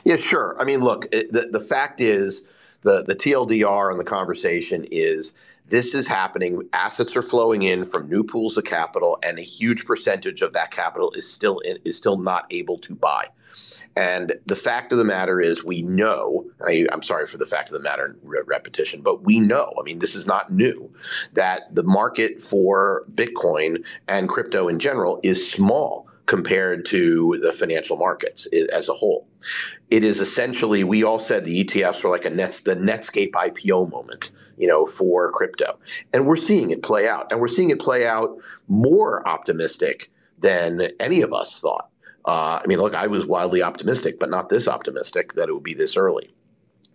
yeah, 0.05 0.17
sure. 0.17 0.57
I 0.61 0.65
mean, 0.65 0.81
look, 0.81 1.07
it, 1.13 1.33
the 1.33 1.49
the 1.51 1.61
fact 1.61 2.01
is 2.01 2.45
the 2.83 3.03
the 3.03 3.15
TLDR 3.15 3.91
on 3.91 3.99
the 3.99 4.05
conversation 4.05 4.87
is 4.91 5.35
this 5.69 5.95
is 5.95 6.07
happening. 6.07 6.69
Assets 6.73 7.17
are 7.17 7.23
flowing 7.23 7.63
in 7.63 7.87
from 7.87 8.09
new 8.09 8.25
pools 8.25 8.57
of 8.57 8.65
capital, 8.65 9.19
and 9.23 9.39
a 9.39 9.43
huge 9.43 9.87
percentage 9.87 10.43
of 10.43 10.53
that 10.53 10.71
capital 10.71 11.11
is 11.13 11.31
still 11.31 11.61
in, 11.61 11.79
is 11.85 11.97
still 11.97 12.19
not 12.19 12.47
able 12.51 12.79
to 12.79 12.95
buy. 12.95 13.27
And 13.97 14.35
the 14.47 14.57
fact 14.57 14.93
of 14.93 14.99
the 14.99 15.05
matter 15.05 15.41
is, 15.41 15.65
we 15.65 15.83
know. 15.83 16.47
I, 16.67 16.87
am 16.91 17.03
sorry 17.03 17.27
for 17.27 17.37
the 17.37 17.47
fact 17.47 17.69
of 17.69 17.75
the 17.75 17.83
matter 17.83 18.17
repetition, 18.23 19.03
but 19.03 19.25
we 19.25 19.39
know. 19.39 19.73
I 19.79 19.83
mean, 19.83 19.99
this 19.99 20.15
is 20.15 20.27
not 20.27 20.51
new. 20.51 20.93
That 21.35 21.75
the 21.75 21.83
market 21.83 22.43
for 22.43 23.05
Bitcoin 23.15 23.83
and 24.09 24.29
crypto 24.29 24.69
in 24.69 24.79
general 24.79 25.21
is 25.23 25.51
small 25.51 26.09
compared 26.27 26.85
to 26.87 27.39
the 27.43 27.53
financial 27.53 27.97
markets 27.97 28.47
as 28.73 28.89
a 28.89 28.95
whole. 28.95 29.27
It 29.91 30.05
is 30.05 30.21
essentially, 30.21 30.85
we 30.85 31.03
all 31.03 31.19
said 31.19 31.45
the 31.45 31.65
ETFs 31.65 32.03
were 32.03 32.11
like 32.11 32.25
a 32.25 32.31
Nets, 32.31 32.61
the 32.61 32.77
Netscape 32.77 33.33
IPO 33.33 33.91
moment, 33.91 34.31
you 34.57 34.69
know, 34.69 34.87
for 34.87 35.31
crypto. 35.33 35.79
And 36.13 36.27
we're 36.27 36.37
seeing 36.37 36.71
it 36.71 36.83
play 36.83 37.09
out. 37.09 37.33
And 37.33 37.41
we're 37.41 37.49
seeing 37.49 37.71
it 37.71 37.81
play 37.81 38.07
out 38.07 38.37
more 38.69 39.27
optimistic 39.27 40.11
than 40.39 40.91
any 41.01 41.23
of 41.23 41.33
us 41.33 41.59
thought. 41.59 41.89
Uh, 42.25 42.61
I 42.63 42.67
mean, 42.67 42.79
look, 42.79 42.95
I 42.95 43.09
was 43.09 43.27
wildly 43.27 43.63
optimistic, 43.63 44.21
but 44.21 44.31
not 44.31 44.49
this 44.49 44.69
optimistic 44.69 45.35
that 45.35 45.49
it 45.49 45.53
would 45.53 45.65
be 45.65 45.75
this 45.75 45.97
early. 45.97 46.31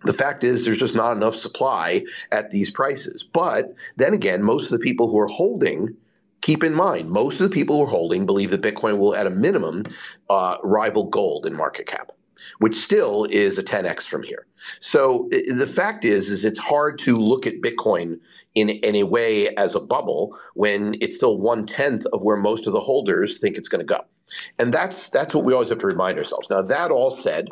The 0.04 0.12
fact 0.12 0.44
is, 0.44 0.64
there's 0.64 0.78
just 0.78 0.94
not 0.94 1.16
enough 1.16 1.34
supply 1.34 2.04
at 2.30 2.50
these 2.50 2.70
prices. 2.70 3.24
But 3.30 3.74
then 3.96 4.14
again, 4.14 4.42
most 4.42 4.64
of 4.64 4.70
the 4.70 4.78
people 4.78 5.10
who 5.10 5.18
are 5.18 5.26
holding 5.26 5.96
keep 6.40 6.62
in 6.62 6.74
mind, 6.74 7.10
most 7.10 7.40
of 7.40 7.48
the 7.48 7.54
people 7.54 7.76
who 7.76 7.84
are 7.84 7.90
holding 7.90 8.26
believe 8.26 8.50
that 8.50 8.62
Bitcoin 8.62 8.98
will, 8.98 9.14
at 9.14 9.26
a 9.26 9.30
minimum, 9.30 9.84
uh, 10.30 10.56
rival 10.62 11.04
gold 11.04 11.46
in 11.46 11.54
market 11.54 11.86
cap, 11.86 12.12
which 12.58 12.76
still 12.76 13.24
is 13.26 13.58
a 13.58 13.62
10x 13.62 14.02
from 14.02 14.22
here. 14.22 14.46
So 14.80 15.28
the 15.30 15.66
fact 15.66 16.04
is, 16.04 16.30
is 16.30 16.44
it's 16.44 16.58
hard 16.58 16.98
to 17.00 17.16
look 17.16 17.46
at 17.46 17.60
Bitcoin 17.60 18.20
in, 18.54 18.70
in 18.70 18.96
a 18.96 19.04
way 19.04 19.54
as 19.56 19.74
a 19.74 19.80
bubble 19.80 20.36
when 20.54 20.96
it's 21.00 21.16
still 21.16 21.38
one 21.38 21.66
tenth 21.66 22.06
of 22.12 22.22
where 22.22 22.36
most 22.36 22.66
of 22.66 22.72
the 22.72 22.80
holders 22.80 23.38
think 23.38 23.56
it's 23.56 23.68
going 23.68 23.86
to 23.86 23.94
go. 23.94 24.04
And 24.58 24.74
that's 24.74 25.08
that's 25.08 25.32
what 25.32 25.44
we 25.44 25.54
always 25.54 25.70
have 25.70 25.78
to 25.78 25.86
remind 25.86 26.18
ourselves. 26.18 26.50
Now, 26.50 26.60
that 26.60 26.90
all 26.90 27.10
said, 27.10 27.48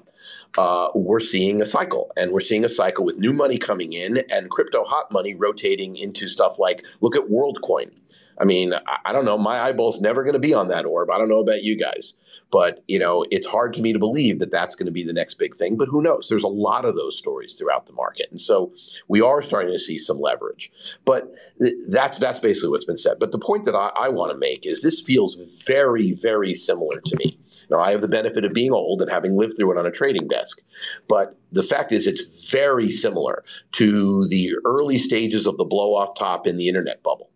uh, 0.58 0.88
we're 0.94 1.20
seeing 1.20 1.62
a 1.62 1.66
cycle, 1.66 2.12
and 2.18 2.32
we're 2.32 2.40
seeing 2.40 2.66
a 2.66 2.68
cycle 2.68 3.02
with 3.02 3.16
new 3.16 3.32
money 3.32 3.56
coming 3.56 3.94
in 3.94 4.18
and 4.30 4.50
crypto 4.50 4.84
hot 4.84 5.10
money 5.10 5.34
rotating 5.34 5.96
into 5.96 6.28
stuff 6.28 6.58
like 6.58 6.84
look 7.00 7.16
at 7.16 7.30
WorldCoin. 7.30 7.90
I 8.38 8.44
mean, 8.44 8.74
I 9.04 9.12
don't 9.12 9.24
know. 9.24 9.38
My 9.38 9.60
eyeball's 9.60 10.00
never 10.00 10.22
going 10.22 10.34
to 10.34 10.38
be 10.38 10.52
on 10.52 10.68
that 10.68 10.84
orb. 10.84 11.10
I 11.10 11.18
don't 11.18 11.28
know 11.28 11.38
about 11.40 11.62
you 11.62 11.76
guys, 11.76 12.14
but 12.50 12.84
you 12.86 12.98
know, 12.98 13.24
it's 13.30 13.46
hard 13.46 13.72
to 13.74 13.80
me 13.80 13.92
to 13.92 13.98
believe 13.98 14.40
that 14.40 14.50
that's 14.50 14.74
going 14.74 14.86
to 14.86 14.92
be 14.92 15.04
the 15.04 15.12
next 15.12 15.34
big 15.34 15.56
thing. 15.56 15.76
But 15.76 15.88
who 15.88 16.02
knows? 16.02 16.28
There's 16.28 16.44
a 16.44 16.48
lot 16.48 16.84
of 16.84 16.96
those 16.96 17.16
stories 17.16 17.54
throughout 17.54 17.86
the 17.86 17.94
market, 17.94 18.28
and 18.30 18.40
so 18.40 18.72
we 19.08 19.22
are 19.22 19.40
starting 19.42 19.72
to 19.72 19.78
see 19.78 19.98
some 19.98 20.20
leverage. 20.20 20.70
But 21.04 21.34
th- 21.60 21.74
that's 21.88 22.18
that's 22.18 22.38
basically 22.38 22.68
what's 22.68 22.84
been 22.84 22.98
said. 22.98 23.18
But 23.18 23.32
the 23.32 23.38
point 23.38 23.64
that 23.64 23.74
I, 23.74 23.90
I 23.96 24.08
want 24.10 24.32
to 24.32 24.38
make 24.38 24.66
is 24.66 24.82
this 24.82 25.00
feels 25.00 25.36
very, 25.66 26.12
very 26.12 26.52
similar 26.52 27.00
to 27.00 27.16
me. 27.16 27.38
Now, 27.70 27.80
I 27.80 27.90
have 27.90 28.02
the 28.02 28.08
benefit 28.08 28.44
of 28.44 28.52
being 28.52 28.72
old 28.72 29.00
and 29.00 29.10
having 29.10 29.32
lived 29.32 29.56
through 29.56 29.72
it 29.72 29.78
on 29.78 29.86
a 29.86 29.90
trading 29.90 30.28
desk, 30.28 30.60
but 31.08 31.38
the 31.52 31.62
fact 31.62 31.90
is, 31.90 32.06
it's 32.06 32.50
very 32.50 32.90
similar 32.90 33.44
to 33.72 34.26
the 34.28 34.56
early 34.66 34.98
stages 34.98 35.46
of 35.46 35.56
the 35.56 35.64
blow 35.64 35.94
off 35.94 36.18
top 36.18 36.46
in 36.46 36.58
the 36.58 36.68
internet 36.68 37.02
bubble 37.02 37.30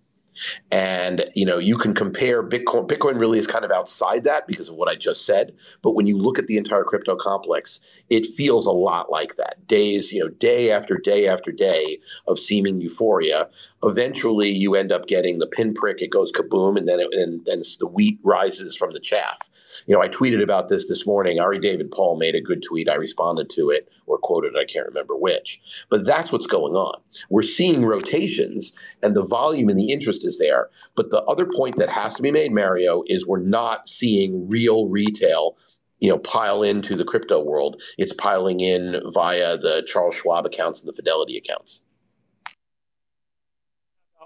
and 0.71 1.25
you 1.35 1.45
know, 1.47 1.59
you 1.59 1.77
can 1.77 1.95
compare 1.95 2.43
Bitcoin. 2.43 2.89
Bitcoin 2.89 3.19
really 3.19 3.39
is 3.39 3.47
kind 3.47 3.65
of 3.65 3.71
outside 3.71 4.25
that 4.25 4.47
because 4.47 4.69
of 4.69 4.75
what 4.75 4.89
I 4.89 4.95
just 4.95 5.25
said. 5.27 5.55
But 5.83 5.93
when 5.93 6.07
you 6.07 6.17
look 6.17 6.39
at 6.39 6.47
the 6.47 6.57
entire 6.57 6.85
crypto 6.85 7.17
complex, 7.17 7.81
it 8.09 8.27
feels 8.27 8.67
a 8.67 8.73
lot 8.73 9.11
like 9.11 9.37
that. 9.37 9.67
Days, 9.67 10.13
you 10.13 10.21
know, 10.21 10.29
day 10.29 10.71
after 10.71 10.97
day 10.97 11.27
after 11.27 11.53
day 11.53 11.99
of 12.27 12.39
seeming 12.39 12.81
euphoria. 12.81 13.49
Eventually, 13.83 14.51
you 14.51 14.75
end 14.75 14.93
up 14.93 15.07
getting 15.07 15.39
the 15.39 15.47
pinprick. 15.47 16.03
It 16.03 16.11
goes 16.11 16.31
kaboom, 16.33 16.77
and 16.77 16.87
then 16.87 17.01
it, 17.01 17.09
and 17.13 17.43
then 17.47 17.63
the 17.79 17.87
wheat 17.87 18.19
rises 18.23 18.77
from 18.77 18.93
the 18.93 19.01
chaff. 19.01 19.39
You 19.87 19.95
know, 19.95 20.03
I 20.03 20.09
tweeted 20.09 20.43
about 20.43 20.69
this 20.69 20.87
this 20.87 21.07
morning. 21.07 21.41
Ari 21.41 21.61
David 21.61 21.91
Paul 21.91 22.19
made 22.19 22.35
a 22.35 22.43
good 22.43 22.63
tweet. 22.63 22.91
I 22.91 22.97
responded 22.97 23.49
to 23.51 23.71
it 23.71 23.89
or 24.07 24.19
quoted. 24.19 24.55
I 24.55 24.67
can't 24.67 24.87
remember 24.87 25.17
which. 25.17 25.61
But 25.89 26.05
that's 26.05 26.31
what's 26.31 26.47
going 26.47 26.75
on. 26.75 27.01
We're 27.31 27.43
seeing 27.43 27.87
rotations, 27.87 28.75
and 29.03 29.17
the 29.17 29.25
volume 29.25 29.71
and 29.71 29.79
the 29.79 29.93
interest 29.93 30.27
is 30.27 30.39
there. 30.39 30.69
But 30.95 31.11
the 31.11 31.23
other 31.23 31.47
point 31.47 31.77
that 31.77 31.89
has 31.89 32.13
to 32.15 32.23
be 32.23 32.31
made, 32.31 32.53
Mario, 32.53 33.03
is 33.07 33.27
we're 33.27 33.41
not 33.41 33.89
seeing 33.89 34.47
real 34.47 34.89
retail 34.89 35.57
you 36.01 36.11
know 36.11 36.19
pile 36.19 36.63
into 36.63 36.97
the 36.97 37.05
crypto 37.05 37.43
world 37.43 37.83
it's 37.99 38.15
piling 38.15 38.61
in 38.61 39.01
via 39.13 39.59
the 39.59 39.85
charles 39.87 40.15
schwab 40.15 40.47
accounts 40.47 40.81
and 40.81 40.89
the 40.89 40.95
fidelity 40.95 41.37
accounts 41.37 41.83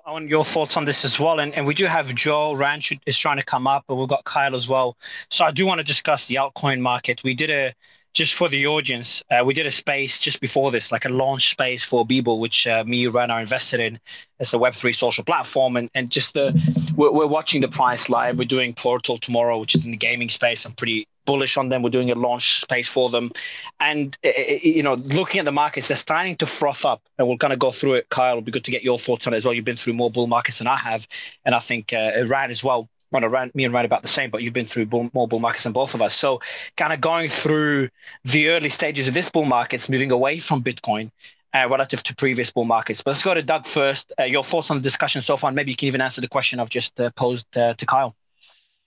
I 0.07 0.13
want 0.13 0.29
your 0.29 0.45
thoughts 0.45 0.77
on 0.77 0.85
this 0.85 1.03
as 1.05 1.19
well. 1.19 1.41
And, 1.41 1.55
and 1.55 1.67
we 1.67 1.73
do 1.73 1.87
have 1.87 2.15
Joe 2.15 2.55
Ranch 2.55 2.93
is 3.07 3.17
trying 3.17 3.39
to 3.39 3.45
come 3.45 3.67
up, 3.67 3.85
but 3.89 3.95
we've 3.95 4.09
got 4.09 4.25
Kyle 4.25 4.55
as 4.55 4.69
well. 4.69 4.99
So 5.31 5.47
I 5.47 5.51
do 5.51 5.65
want 5.65 5.79
to 5.79 5.85
discuss 5.85 6.27
the 6.27 6.35
altcoin 6.35 6.81
market. 6.81 7.25
We 7.25 7.35
did 7.35 7.51
a 7.51 7.75
just 8.13 8.35
for 8.35 8.49
the 8.49 8.67
audience, 8.69 9.25
uh, 9.31 9.43
we 9.45 9.55
did 9.55 9.67
a 9.67 9.73
space 9.73 10.21
just 10.21 10.41
before 10.41 10.71
this, 10.71 10.93
like 10.93 11.05
a 11.05 11.09
launch 11.09 11.51
space 11.51 11.83
for 11.83 12.07
Beeble, 12.07 12.39
which 12.39 12.65
uh, 12.65 12.85
me, 12.85 13.09
Ran 13.09 13.33
are 13.33 13.41
invested 13.41 13.81
in. 13.81 13.99
It's 14.39 14.55
a 14.55 14.57
Web3 14.57 14.95
social 14.95 15.25
platform. 15.25 15.77
And, 15.77 15.91
and 15.97 16.11
just 16.11 16.33
the, 16.35 16.55
we're, 16.95 17.11
we're 17.11 17.27
watching 17.27 17.61
the 17.61 17.69
price 17.69 18.09
live. 18.09 18.39
We're 18.39 18.45
doing 18.45 18.73
Portal 18.73 19.19
tomorrow, 19.19 19.59
which 19.59 19.75
is 19.75 19.85
in 19.85 19.91
the 19.91 19.97
gaming 19.97 20.29
space. 20.29 20.65
I'm 20.65 20.73
pretty 20.73 21.09
bullish 21.25 21.57
on 21.57 21.69
them. 21.69 21.83
We're 21.83 21.91
doing 21.91 22.11
a 22.11 22.15
launch 22.15 22.61
space 22.61 22.89
for 22.89 23.11
them. 23.11 23.33
And, 23.81 24.17
uh, 24.25 24.29
uh, 24.29 24.43
you 24.63 24.83
know, 24.83 24.95
looking 24.95 25.39
at 25.39 25.45
the 25.45 25.53
markets, 25.53 25.89
they're 25.89 25.97
starting 25.97 26.37
to 26.37 26.47
froth 26.47 26.85
up. 26.85 27.03
And 27.19 27.29
we'll 27.29 27.39
kind 27.39 27.53
of 27.53 27.59
go 27.59 27.71
through 27.71 27.95
it. 27.95 28.09
Kyle, 28.09 28.33
it'll 28.33 28.43
be 28.43 28.53
good 28.53 28.65
to 28.65 28.71
get 28.71 28.83
your 28.83 28.99
thoughts 28.99 29.27
on 29.27 29.33
it 29.33 29.37
as 29.37 29.45
well. 29.45 29.55
You've 29.55 29.65
been 29.65 29.77
through 29.77 29.95
more 29.95 30.11
bull 30.11 30.27
markets 30.27 30.59
than 30.59 30.67
I 30.67 30.77
have. 30.77 31.07
And 31.45 31.55
I 31.55 31.59
think 31.59 31.93
uh, 31.93 32.25
Rad 32.27 32.51
as 32.51 32.63
well 32.63 32.89
run 33.15 33.25
around 33.25 33.55
me 33.55 33.65
and 33.65 33.73
Ryan 33.73 33.87
about 33.87 34.03
the 34.03 34.09
same, 34.09 34.31
but 34.31 34.43
you've 34.43 34.53
been 34.53 34.67
through 34.67 34.87
bull, 34.87 35.09
more 35.15 35.29
bull 35.29 35.39
markets 35.39 35.65
than 35.65 35.73
both 35.73 35.95
of 35.95 36.03
us. 36.03 36.15
So, 36.15 36.41
kind 36.77 36.93
of 36.93 37.01
going 37.01 37.29
through 37.29 37.89
the 38.25 38.49
early 38.49 38.69
stages 38.69 39.09
of 39.09 39.15
this 39.15 39.31
bull 39.31 39.45
markets, 39.45 39.89
moving 39.89 40.11
away 40.11 40.39
from 40.39 40.63
Bitcoin 40.63 41.11
uh, 41.55 41.69
relative 41.71 42.03
to 42.03 42.15
previous 42.15 42.51
bull 42.51 42.65
markets. 42.65 43.01
But 43.03 43.13
let's 43.13 43.23
go 43.23 43.33
to 43.33 43.43
Doug 43.43 43.67
first. 43.67 44.13
Uh, 44.19 44.25
your 44.25 44.43
thoughts 44.43 44.71
on 44.71 44.79
the 44.79 44.83
discussion 44.83 45.23
so 45.23 45.37
far, 45.37 45.49
and 45.49 45.57
maybe 45.57 45.71
you 45.71 45.77
can 45.77 45.87
even 45.87 46.01
answer 46.01 46.21
the 46.21 46.29
question 46.29 46.59
I've 46.59 46.69
just 46.69 47.01
uh, 47.01 47.11
posed 47.11 47.51
to 47.53 47.77
Kyle. 47.87 48.15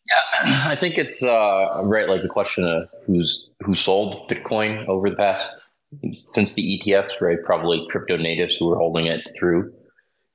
Yeah, 0.10 0.62
I 0.66 0.76
think 0.76 0.98
it's 0.98 1.24
uh, 1.24 1.82
right. 1.84 2.08
Like 2.08 2.22
the 2.22 2.30
question 2.30 2.66
of 2.66 2.90
who's 3.06 3.50
who 3.62 3.76
sold 3.76 4.30
Bitcoin 4.30 4.88
over 4.88 5.10
the 5.10 5.16
past 5.16 5.54
since 6.30 6.54
the 6.54 6.80
ETFs, 6.80 7.20
right? 7.22 7.38
Probably 7.44 7.86
crypto 7.90 8.18
natives 8.18 8.58
who 8.58 8.70
were 8.70 8.78
holding 8.78 9.06
it 9.06 9.22
through 9.38 9.74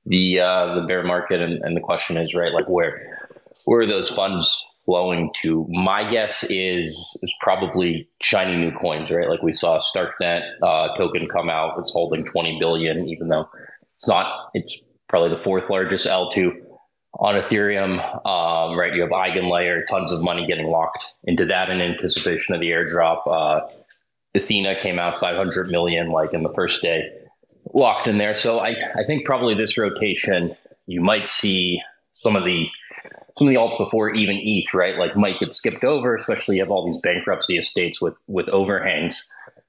the 0.05 0.39
uh, 0.39 0.75
the 0.75 0.81
bear 0.87 1.03
market, 1.03 1.41
and, 1.41 1.61
and 1.63 1.75
the 1.75 1.81
question 1.81 2.17
is 2.17 2.35
right, 2.35 2.53
like 2.53 2.67
where 2.67 3.19
where 3.65 3.81
are 3.81 3.87
those 3.87 4.09
funds 4.09 4.55
flowing 4.85 5.31
to? 5.41 5.65
My 5.69 6.09
guess 6.11 6.43
is 6.49 6.91
is 7.23 7.33
probably 7.41 8.07
shiny 8.21 8.57
new 8.57 8.71
coins, 8.71 9.09
right? 9.09 9.29
Like 9.29 9.41
we 9.41 9.53
saw 9.53 9.79
Starknet 9.79 10.43
uh, 10.61 10.95
token 10.97 11.27
come 11.27 11.49
out; 11.49 11.79
it's 11.79 11.93
holding 11.93 12.25
twenty 12.25 12.57
billion, 12.59 13.07
even 13.07 13.27
though 13.27 13.49
it's 13.97 14.07
not. 14.07 14.49
It's 14.53 14.83
probably 15.09 15.29
the 15.29 15.43
fourth 15.43 15.69
largest 15.69 16.05
L 16.05 16.29
two 16.31 16.62
on 17.19 17.35
Ethereum. 17.35 17.99
Um, 18.25 18.77
right, 18.77 18.93
you 18.93 19.01
have 19.01 19.11
Eigenlayer, 19.11 19.81
tons 19.89 20.11
of 20.11 20.21
money 20.21 20.45
getting 20.45 20.67
locked 20.67 21.13
into 21.23 21.45
that 21.45 21.69
in 21.69 21.81
anticipation 21.81 22.55
of 22.55 22.61
the 22.61 22.71
airdrop. 22.71 23.21
Uh, 23.27 23.67
Ethena 24.35 24.79
came 24.79 24.99
out 24.99 25.19
five 25.19 25.35
hundred 25.35 25.69
million, 25.69 26.09
like 26.09 26.33
in 26.33 26.43
the 26.43 26.53
first 26.53 26.81
day, 26.81 27.11
locked 27.73 28.07
in 28.07 28.17
there. 28.17 28.35
So 28.35 28.59
I 28.59 28.71
I 28.95 29.03
think 29.05 29.25
probably 29.25 29.53
this 29.53 29.77
rotation 29.77 30.55
you 30.87 31.01
might 31.01 31.27
see 31.27 31.81
some 32.15 32.35
of 32.35 32.45
the 32.45 32.67
some 33.37 33.47
of 33.47 33.53
the 33.53 33.59
alts 33.59 33.77
before 33.77 34.13
even 34.13 34.39
ETH, 34.41 34.73
right? 34.73 34.97
Like 34.97 35.15
might 35.15 35.39
get 35.39 35.53
skipped 35.53 35.83
over, 35.83 36.15
especially 36.15 36.57
you 36.57 36.61
have 36.61 36.71
all 36.71 36.85
these 36.85 36.99
bankruptcy 37.01 37.57
estates 37.57 38.01
with 38.01 38.15
with 38.27 38.49
overhangs. 38.49 39.27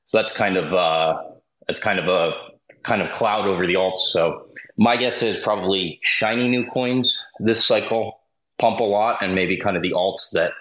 So 0.08 0.18
that's 0.18 0.36
kind 0.36 0.56
of 0.56 0.72
uh, 0.72 1.22
that's 1.66 1.80
kind 1.80 1.98
of 1.98 2.08
a 2.08 2.32
kind 2.82 3.02
of 3.02 3.10
cloud 3.12 3.46
over 3.46 3.66
the 3.66 3.74
alts. 3.74 4.00
So 4.00 4.46
my 4.76 4.96
guess 4.96 5.22
is 5.22 5.38
probably 5.38 5.98
shiny 6.02 6.48
new 6.48 6.66
coins 6.66 7.26
this 7.38 7.64
cycle 7.64 8.20
pump 8.58 8.80
a 8.80 8.84
lot, 8.84 9.22
and 9.22 9.34
maybe 9.34 9.56
kind 9.56 9.76
of 9.76 9.82
the 9.82 9.92
alts 9.92 10.30
that 10.32 10.52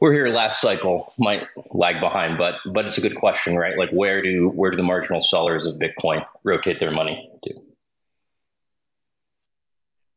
were 0.00 0.12
here 0.12 0.28
last 0.28 0.60
cycle 0.60 1.12
might 1.18 1.46
lag 1.72 2.00
behind. 2.00 2.38
But 2.38 2.56
but 2.66 2.86
it's 2.86 2.98
a 2.98 3.00
good 3.00 3.16
question, 3.16 3.56
right? 3.56 3.76
Like 3.78 3.90
where 3.90 4.22
do 4.22 4.48
where 4.48 4.70
do 4.70 4.76
the 4.76 4.82
marginal 4.82 5.22
sellers 5.22 5.66
of 5.66 5.76
Bitcoin 5.76 6.26
rotate 6.44 6.80
their 6.80 6.90
money 6.90 7.30
to? 7.44 7.54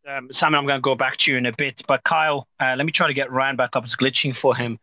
Um, 0.08 0.32
Simon, 0.32 0.60
I'm 0.60 0.68
going 0.68 0.78
to 0.78 0.82
go 0.82 0.94
back 0.94 1.18
to 1.18 1.32
you 1.32 1.38
in 1.38 1.48
a 1.48 1.52
bit, 1.52 1.82
but 1.88 2.04
Kyle, 2.04 2.48
uh, 2.60 2.76
let 2.78 2.86
me 2.86 2.92
try 2.92 3.08
to 3.08 3.14
get 3.14 3.32
Ryan 3.32 3.56
back 3.56 3.76
up. 3.76 3.84
It's 3.86 3.96
glitching 3.96 4.36
for 4.36 4.56
him. 4.56 4.78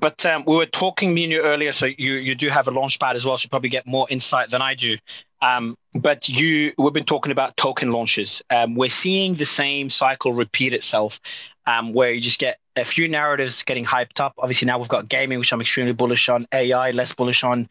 But 0.00 0.26
um, 0.26 0.42
we 0.48 0.56
were 0.56 0.66
talking 0.66 1.14
me 1.14 1.22
and 1.22 1.32
you 1.32 1.42
earlier, 1.42 1.70
so 1.70 1.86
you 1.86 2.14
you 2.14 2.34
do 2.34 2.48
have 2.48 2.66
a 2.66 2.72
launch 2.72 2.98
pad 2.98 3.14
as 3.14 3.24
well, 3.24 3.36
so 3.36 3.46
you 3.46 3.50
probably 3.50 3.68
get 3.68 3.86
more 3.86 4.06
insight 4.10 4.50
than 4.50 4.62
I 4.62 4.74
do. 4.74 4.96
Um, 5.44 5.76
but 5.94 6.28
you, 6.28 6.72
we've 6.78 6.92
been 6.94 7.04
talking 7.04 7.32
about 7.32 7.56
token 7.56 7.92
launches. 7.92 8.42
Um, 8.50 8.76
we're 8.76 8.90
seeing 8.90 9.34
the 9.36 9.44
same 9.46 9.88
cycle 9.90 10.32
repeat 10.32 10.72
itself. 10.72 11.20
um, 11.66 11.92
where 11.92 12.12
you 12.12 12.20
just 12.20 12.38
get 12.38 12.58
a 12.76 12.84
few 12.84 13.08
narratives 13.08 13.62
getting 13.62 13.84
hyped 13.84 14.20
up. 14.20 14.34
Obviously, 14.38 14.66
now 14.66 14.78
we've 14.78 14.88
got 14.88 15.08
gaming, 15.08 15.38
which 15.38 15.52
I'm 15.52 15.60
extremely 15.60 15.92
bullish 15.92 16.28
on, 16.28 16.46
AI, 16.52 16.90
less 16.90 17.14
bullish 17.14 17.44
on, 17.44 17.68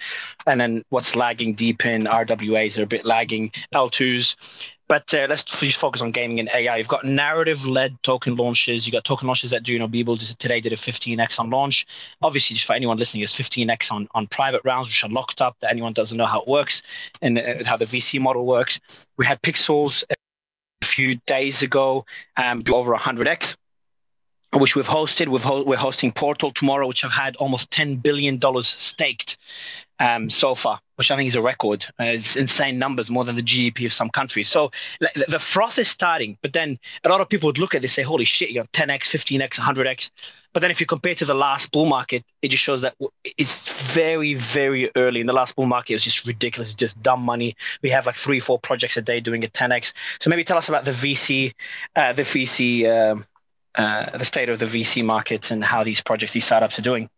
and 0.48 0.60
then 0.60 0.84
what's 0.90 1.16
lagging 1.16 1.56
DePIN 1.56 2.08
RWAs 2.08 2.80
are 2.80 2.84
a 2.84 2.88
bit 2.88 3.06
lagging, 3.06 3.52
L2s. 3.74 4.70
But 4.94 5.12
uh, 5.12 5.26
let's 5.28 5.42
just 5.42 5.80
focus 5.80 6.04
on 6.04 6.12
gaming 6.12 6.40
and 6.40 6.48
AI. 6.54 6.78
You've 6.78 6.88
got 6.88 7.04
narrative-led 7.04 8.04
token 8.04 8.36
launches. 8.36 8.86
You've 8.86 8.94
got 8.94 9.04
token 9.04 9.26
launches 9.26 9.50
that 9.50 9.64
do, 9.64 9.74
you 9.74 9.80
know, 9.80 9.88
Beeple 9.88 10.38
today 10.38 10.60
did 10.60 10.72
a 10.72 10.76
15x 10.76 11.40
on 11.40 11.50
launch. 11.50 11.88
Obviously, 12.22 12.54
just 12.54 12.68
for 12.68 12.74
anyone 12.74 12.98
listening, 12.98 13.24
it's 13.24 13.36
15x 13.36 13.92
on, 13.92 14.08
on 14.14 14.28
private 14.28 14.62
rounds, 14.64 14.90
which 14.90 15.04
are 15.04 15.10
locked 15.10 15.42
up, 15.42 15.58
that 15.62 15.72
anyone 15.72 15.94
doesn't 15.94 16.16
know 16.16 16.28
how 16.28 16.42
it 16.42 16.48
works 16.48 16.84
and 17.24 17.40
uh, 17.40 17.64
how 17.66 17.76
the 17.76 17.86
VC 17.86 18.22
model 18.22 18.46
works. 18.46 19.08
We 19.18 19.26
had 19.26 19.42
Pixels 19.42 20.04
a 20.12 20.86
few 20.86 21.16
days 21.26 21.64
ago 21.64 22.06
um, 22.38 22.62
do 22.62 22.76
over 22.76 22.96
100x 22.96 23.58
which 24.60 24.76
we've 24.76 24.88
hosted. 24.88 25.28
Ho- 25.42 25.64
we're 25.64 25.76
hosting 25.76 26.12
Portal 26.12 26.52
tomorrow, 26.52 26.88
which 26.88 27.02
have 27.02 27.12
had 27.12 27.36
almost 27.38 27.72
$10 27.72 28.04
billion 28.04 28.40
staked 28.62 29.38
um, 30.00 30.30
so 30.30 30.56
far, 30.56 30.80
which 30.96 31.12
I 31.12 31.16
think 31.16 31.28
is 31.28 31.36
a 31.36 31.42
record. 31.42 31.86
Uh, 32.00 32.06
it's 32.06 32.36
insane 32.36 32.80
numbers, 32.80 33.10
more 33.10 33.24
than 33.24 33.36
the 33.36 33.42
GDP 33.42 33.86
of 33.86 33.94
some 33.94 34.10
countries. 34.10 34.48
So 34.48 34.72
the 35.00 35.40
froth 35.40 35.78
is 35.78 35.88
starting, 35.88 36.38
but 36.42 36.54
then 36.54 36.80
a 37.04 37.10
lot 37.10 37.22
of 37.22 37.30
people 37.30 37.48
would 37.48 37.58
look 37.58 37.76
at 37.76 37.82
this 37.82 37.92
and 37.92 37.96
say, 37.96 38.08
holy 38.08 38.26
shit, 38.26 38.50
you 38.50 38.60
have 38.60 38.72
10x, 38.72 39.02
15x, 39.02 39.60
100x. 39.60 40.10
But 40.54 40.62
then 40.62 40.70
if 40.70 40.80
you 40.80 40.86
compare 40.86 41.16
to 41.16 41.26
the 41.26 41.34
last 41.34 41.72
bull 41.72 41.86
market, 41.86 42.24
it 42.44 42.50
just 42.50 42.64
shows 42.64 42.82
that 42.82 42.96
it's 43.24 43.70
very, 43.92 44.36
very 44.36 44.92
early. 44.96 45.20
In 45.20 45.26
the 45.26 45.34
last 45.34 45.56
bull 45.56 45.66
market, 45.66 45.94
it 45.94 45.96
was 45.96 46.04
just 46.04 46.26
ridiculous. 46.28 46.70
It's 46.70 46.76
just 46.76 47.02
dumb 47.02 47.22
money. 47.22 47.56
We 47.82 47.90
have 47.90 48.06
like 48.06 48.16
three, 48.16 48.40
four 48.40 48.60
projects 48.60 48.96
a 48.96 49.02
day 49.02 49.20
doing 49.20 49.44
a 49.44 49.48
10x. 49.48 49.94
So 50.20 50.30
maybe 50.30 50.44
tell 50.44 50.58
us 50.58 50.70
about 50.70 50.86
the 50.86 50.92
VC, 50.92 51.54
uh, 51.96 52.14
the 52.14 52.22
VC, 52.22 52.86
uh, 52.86 53.16
uh, 53.82 54.16
the 54.16 54.26
state 54.26 54.50
of 54.50 54.60
the 54.60 54.66
VC 54.66 55.04
markets 55.04 55.50
and 55.50 55.64
how 55.64 55.84
these 55.84 56.02
projects, 56.02 56.34
these 56.34 56.46
startups 56.46 56.78
are 56.78 56.84
doing. 56.84 57.10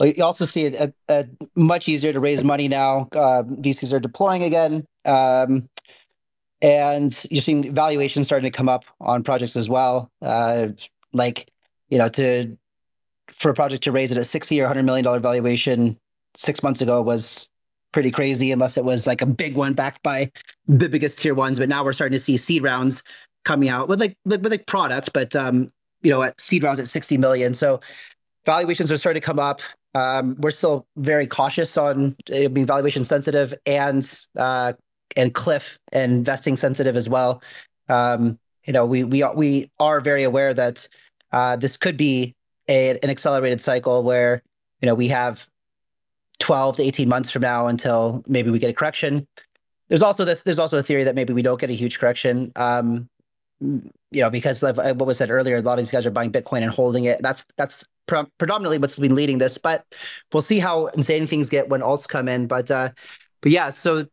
You 0.00 0.24
also 0.24 0.44
see 0.44 0.64
it 0.64 0.74
a, 0.74 0.92
a 1.08 1.26
much 1.56 1.88
easier 1.88 2.12
to 2.12 2.20
raise 2.20 2.42
money 2.44 2.68
now. 2.68 3.08
Uh, 3.12 3.44
VCs 3.44 3.92
are 3.92 4.00
deploying 4.00 4.42
again, 4.42 4.86
um, 5.04 5.68
and 6.62 7.24
you're 7.30 7.42
seeing 7.42 7.72
valuations 7.72 8.26
starting 8.26 8.50
to 8.50 8.56
come 8.56 8.68
up 8.68 8.84
on 9.00 9.22
projects 9.22 9.56
as 9.56 9.68
well. 9.68 10.10
Uh, 10.22 10.68
like 11.12 11.50
you 11.88 11.98
know, 11.98 12.08
to 12.10 12.56
for 13.30 13.50
a 13.50 13.54
project 13.54 13.84
to 13.84 13.92
raise 13.92 14.10
it 14.10 14.18
at 14.18 14.26
sixty 14.26 14.60
or 14.60 14.66
hundred 14.66 14.84
million 14.84 15.04
dollar 15.04 15.20
valuation 15.20 15.98
six 16.36 16.62
months 16.62 16.80
ago 16.80 17.00
was 17.00 17.50
pretty 17.92 18.10
crazy, 18.10 18.50
unless 18.50 18.76
it 18.76 18.84
was 18.84 19.06
like 19.06 19.22
a 19.22 19.26
big 19.26 19.54
one 19.54 19.72
backed 19.72 20.02
by 20.02 20.30
the 20.66 20.88
biggest 20.88 21.18
tier 21.18 21.34
ones. 21.34 21.58
But 21.58 21.68
now 21.68 21.84
we're 21.84 21.92
starting 21.92 22.16
to 22.16 22.22
see 22.22 22.36
seed 22.36 22.62
rounds 22.62 23.02
coming 23.44 23.68
out 23.68 23.88
with 23.88 24.00
like 24.00 24.16
with 24.24 24.44
like 24.46 24.66
product, 24.66 25.12
but 25.12 25.36
um, 25.36 25.70
you 26.02 26.10
know, 26.10 26.22
at 26.22 26.40
seed 26.40 26.62
rounds 26.62 26.80
at 26.80 26.88
sixty 26.88 27.16
million. 27.16 27.54
So 27.54 27.80
valuations 28.44 28.90
are 28.90 28.98
starting 28.98 29.20
to 29.20 29.26
come 29.26 29.38
up. 29.38 29.60
Um, 29.94 30.36
we're 30.40 30.50
still 30.50 30.86
very 30.96 31.26
cautious 31.26 31.76
on 31.76 32.16
being 32.26 32.66
valuation 32.66 33.04
sensitive 33.04 33.54
and 33.66 34.26
uh, 34.36 34.72
and 35.16 35.34
cliff 35.34 35.78
investing 35.92 36.56
sensitive 36.56 36.96
as 36.96 37.08
well. 37.08 37.42
Um, 37.88 38.38
you 38.66 38.72
know, 38.72 38.86
we 38.86 39.04
we 39.04 39.22
are 39.22 39.34
we 39.34 39.70
are 39.78 40.00
very 40.00 40.24
aware 40.24 40.52
that 40.54 40.88
uh, 41.32 41.56
this 41.56 41.76
could 41.76 41.96
be 41.96 42.34
an 42.68 42.98
accelerated 43.04 43.60
cycle 43.60 44.02
where 44.02 44.42
you 44.80 44.86
know 44.86 44.94
we 44.94 45.08
have 45.08 45.48
12 46.40 46.76
to 46.76 46.82
18 46.82 47.08
months 47.08 47.30
from 47.30 47.42
now 47.42 47.66
until 47.66 48.24
maybe 48.26 48.50
we 48.50 48.58
get 48.58 48.70
a 48.70 48.72
correction. 48.72 49.26
There's 49.88 50.02
also 50.02 50.24
the, 50.24 50.40
there's 50.44 50.58
also 50.58 50.78
a 50.78 50.82
theory 50.82 51.04
that 51.04 51.14
maybe 51.14 51.32
we 51.32 51.42
don't 51.42 51.60
get 51.60 51.70
a 51.70 51.74
huge 51.74 51.98
correction. 51.98 52.50
Um, 52.56 53.08
you 53.60 54.20
know, 54.20 54.30
because 54.30 54.62
of 54.62 54.76
what 54.76 55.06
was 55.06 55.18
said 55.18 55.30
earlier, 55.30 55.56
a 55.56 55.60
lot 55.60 55.74
of 55.74 55.78
these 55.78 55.90
guys 55.90 56.06
are 56.06 56.10
buying 56.10 56.32
Bitcoin 56.32 56.62
and 56.62 56.70
holding 56.70 57.04
it. 57.04 57.20
That's 57.22 57.44
that's 57.56 57.84
pre- 58.06 58.26
predominantly 58.38 58.78
what's 58.78 58.98
been 58.98 59.14
leading 59.14 59.38
this. 59.38 59.58
But 59.58 59.84
we'll 60.32 60.42
see 60.42 60.58
how 60.58 60.86
insane 60.88 61.26
things 61.26 61.48
get 61.48 61.68
when 61.68 61.80
alts 61.80 62.06
come 62.06 62.28
in. 62.28 62.46
But 62.46 62.70
uh, 62.70 62.90
but 63.40 63.52
yeah, 63.52 63.72
so 63.72 64.06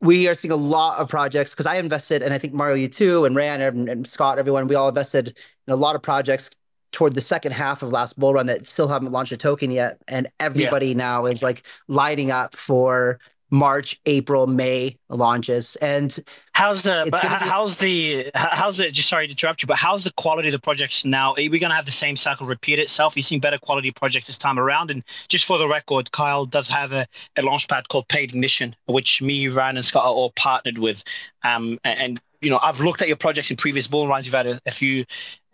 we 0.00 0.28
are 0.28 0.34
seeing 0.34 0.52
a 0.52 0.56
lot 0.56 0.98
of 0.98 1.08
projects 1.08 1.50
because 1.50 1.66
I 1.66 1.76
invested, 1.76 2.22
and 2.22 2.32
I 2.32 2.38
think 2.38 2.54
Mario, 2.54 2.74
you 2.74 2.88
too, 2.88 3.24
and 3.24 3.36
Ran 3.36 3.60
and, 3.60 3.88
and 3.88 4.06
Scott, 4.06 4.38
everyone, 4.38 4.66
we 4.66 4.74
all 4.74 4.88
invested 4.88 5.36
in 5.66 5.72
a 5.72 5.76
lot 5.76 5.94
of 5.94 6.02
projects 6.02 6.50
toward 6.92 7.14
the 7.14 7.20
second 7.20 7.52
half 7.52 7.82
of 7.82 7.92
last 7.92 8.18
bull 8.18 8.34
run 8.34 8.46
that 8.46 8.66
still 8.66 8.88
haven't 8.88 9.12
launched 9.12 9.32
a 9.32 9.36
token 9.36 9.70
yet, 9.70 9.98
and 10.08 10.28
everybody 10.40 10.88
yeah. 10.88 10.94
now 10.94 11.26
is 11.26 11.42
like 11.42 11.66
lining 11.88 12.30
up 12.30 12.56
for 12.56 13.18
March, 13.50 14.00
April, 14.06 14.46
May 14.46 14.96
launches. 15.08 15.76
And 15.76 16.16
how's 16.52 16.82
the 16.82 17.08
but 17.10 17.22
how's 17.24 17.76
the 17.78 18.30
how's 18.34 18.76
the 18.76 18.90
just 18.90 19.08
sorry 19.08 19.26
to 19.26 19.32
interrupt 19.32 19.62
you, 19.62 19.66
but 19.66 19.76
how's 19.76 20.04
the 20.04 20.12
quality 20.12 20.48
of 20.48 20.52
the 20.52 20.58
projects 20.58 21.04
now? 21.04 21.32
Are 21.32 21.36
we 21.36 21.58
going 21.58 21.70
to 21.70 21.76
have 21.76 21.84
the 21.84 21.90
same 21.90 22.16
cycle 22.16 22.46
repeat 22.46 22.78
itself? 22.78 23.16
You're 23.16 23.22
seeing 23.22 23.40
better 23.40 23.58
quality 23.58 23.90
projects 23.90 24.26
this 24.26 24.38
time 24.38 24.58
around. 24.58 24.90
And 24.90 25.02
just 25.28 25.44
for 25.44 25.58
the 25.58 25.68
record, 25.68 26.12
Kyle 26.12 26.46
does 26.46 26.68
have 26.68 26.92
a, 26.92 27.06
a 27.36 27.42
launchpad 27.42 27.88
called 27.88 28.08
Paid 28.08 28.30
Ignition, 28.30 28.76
which 28.86 29.20
me, 29.22 29.48
Ryan, 29.48 29.76
and 29.76 29.84
Scott 29.84 30.04
are 30.04 30.12
all 30.12 30.32
partnered 30.36 30.78
with. 30.78 31.02
Um, 31.42 31.78
and 31.84 32.20
you 32.40 32.50
know, 32.50 32.58
I've 32.62 32.80
looked 32.80 33.02
at 33.02 33.08
your 33.08 33.16
projects 33.16 33.50
in 33.50 33.56
previous 33.56 33.86
bull 33.86 34.08
runs. 34.08 34.24
You've 34.24 34.34
had 34.34 34.46
a, 34.46 34.60
a 34.66 34.70
few, 34.70 35.04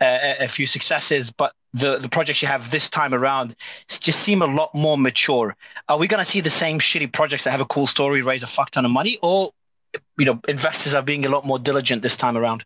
uh, 0.00 0.34
a 0.40 0.48
few 0.48 0.66
successes, 0.66 1.30
but 1.30 1.52
the 1.74 1.98
the 1.98 2.08
projects 2.08 2.40
you 2.42 2.48
have 2.48 2.70
this 2.70 2.88
time 2.88 3.12
around 3.12 3.54
just 3.88 4.20
seem 4.20 4.40
a 4.42 4.46
lot 4.46 4.74
more 4.74 4.96
mature. 4.96 5.56
Are 5.88 5.98
we 5.98 6.06
going 6.06 6.22
to 6.22 6.30
see 6.30 6.40
the 6.40 6.50
same 6.50 6.78
shitty 6.78 7.12
projects 7.12 7.44
that 7.44 7.50
have 7.50 7.60
a 7.60 7.66
cool 7.66 7.86
story 7.86 8.22
raise 8.22 8.42
a 8.42 8.46
fuck 8.46 8.70
ton 8.70 8.84
of 8.84 8.90
money, 8.90 9.18
or 9.22 9.52
you 10.18 10.24
know, 10.24 10.40
investors 10.48 10.94
are 10.94 11.02
being 11.02 11.24
a 11.24 11.28
lot 11.28 11.44
more 11.44 11.58
diligent 11.58 12.02
this 12.02 12.16
time 12.16 12.36
around? 12.36 12.64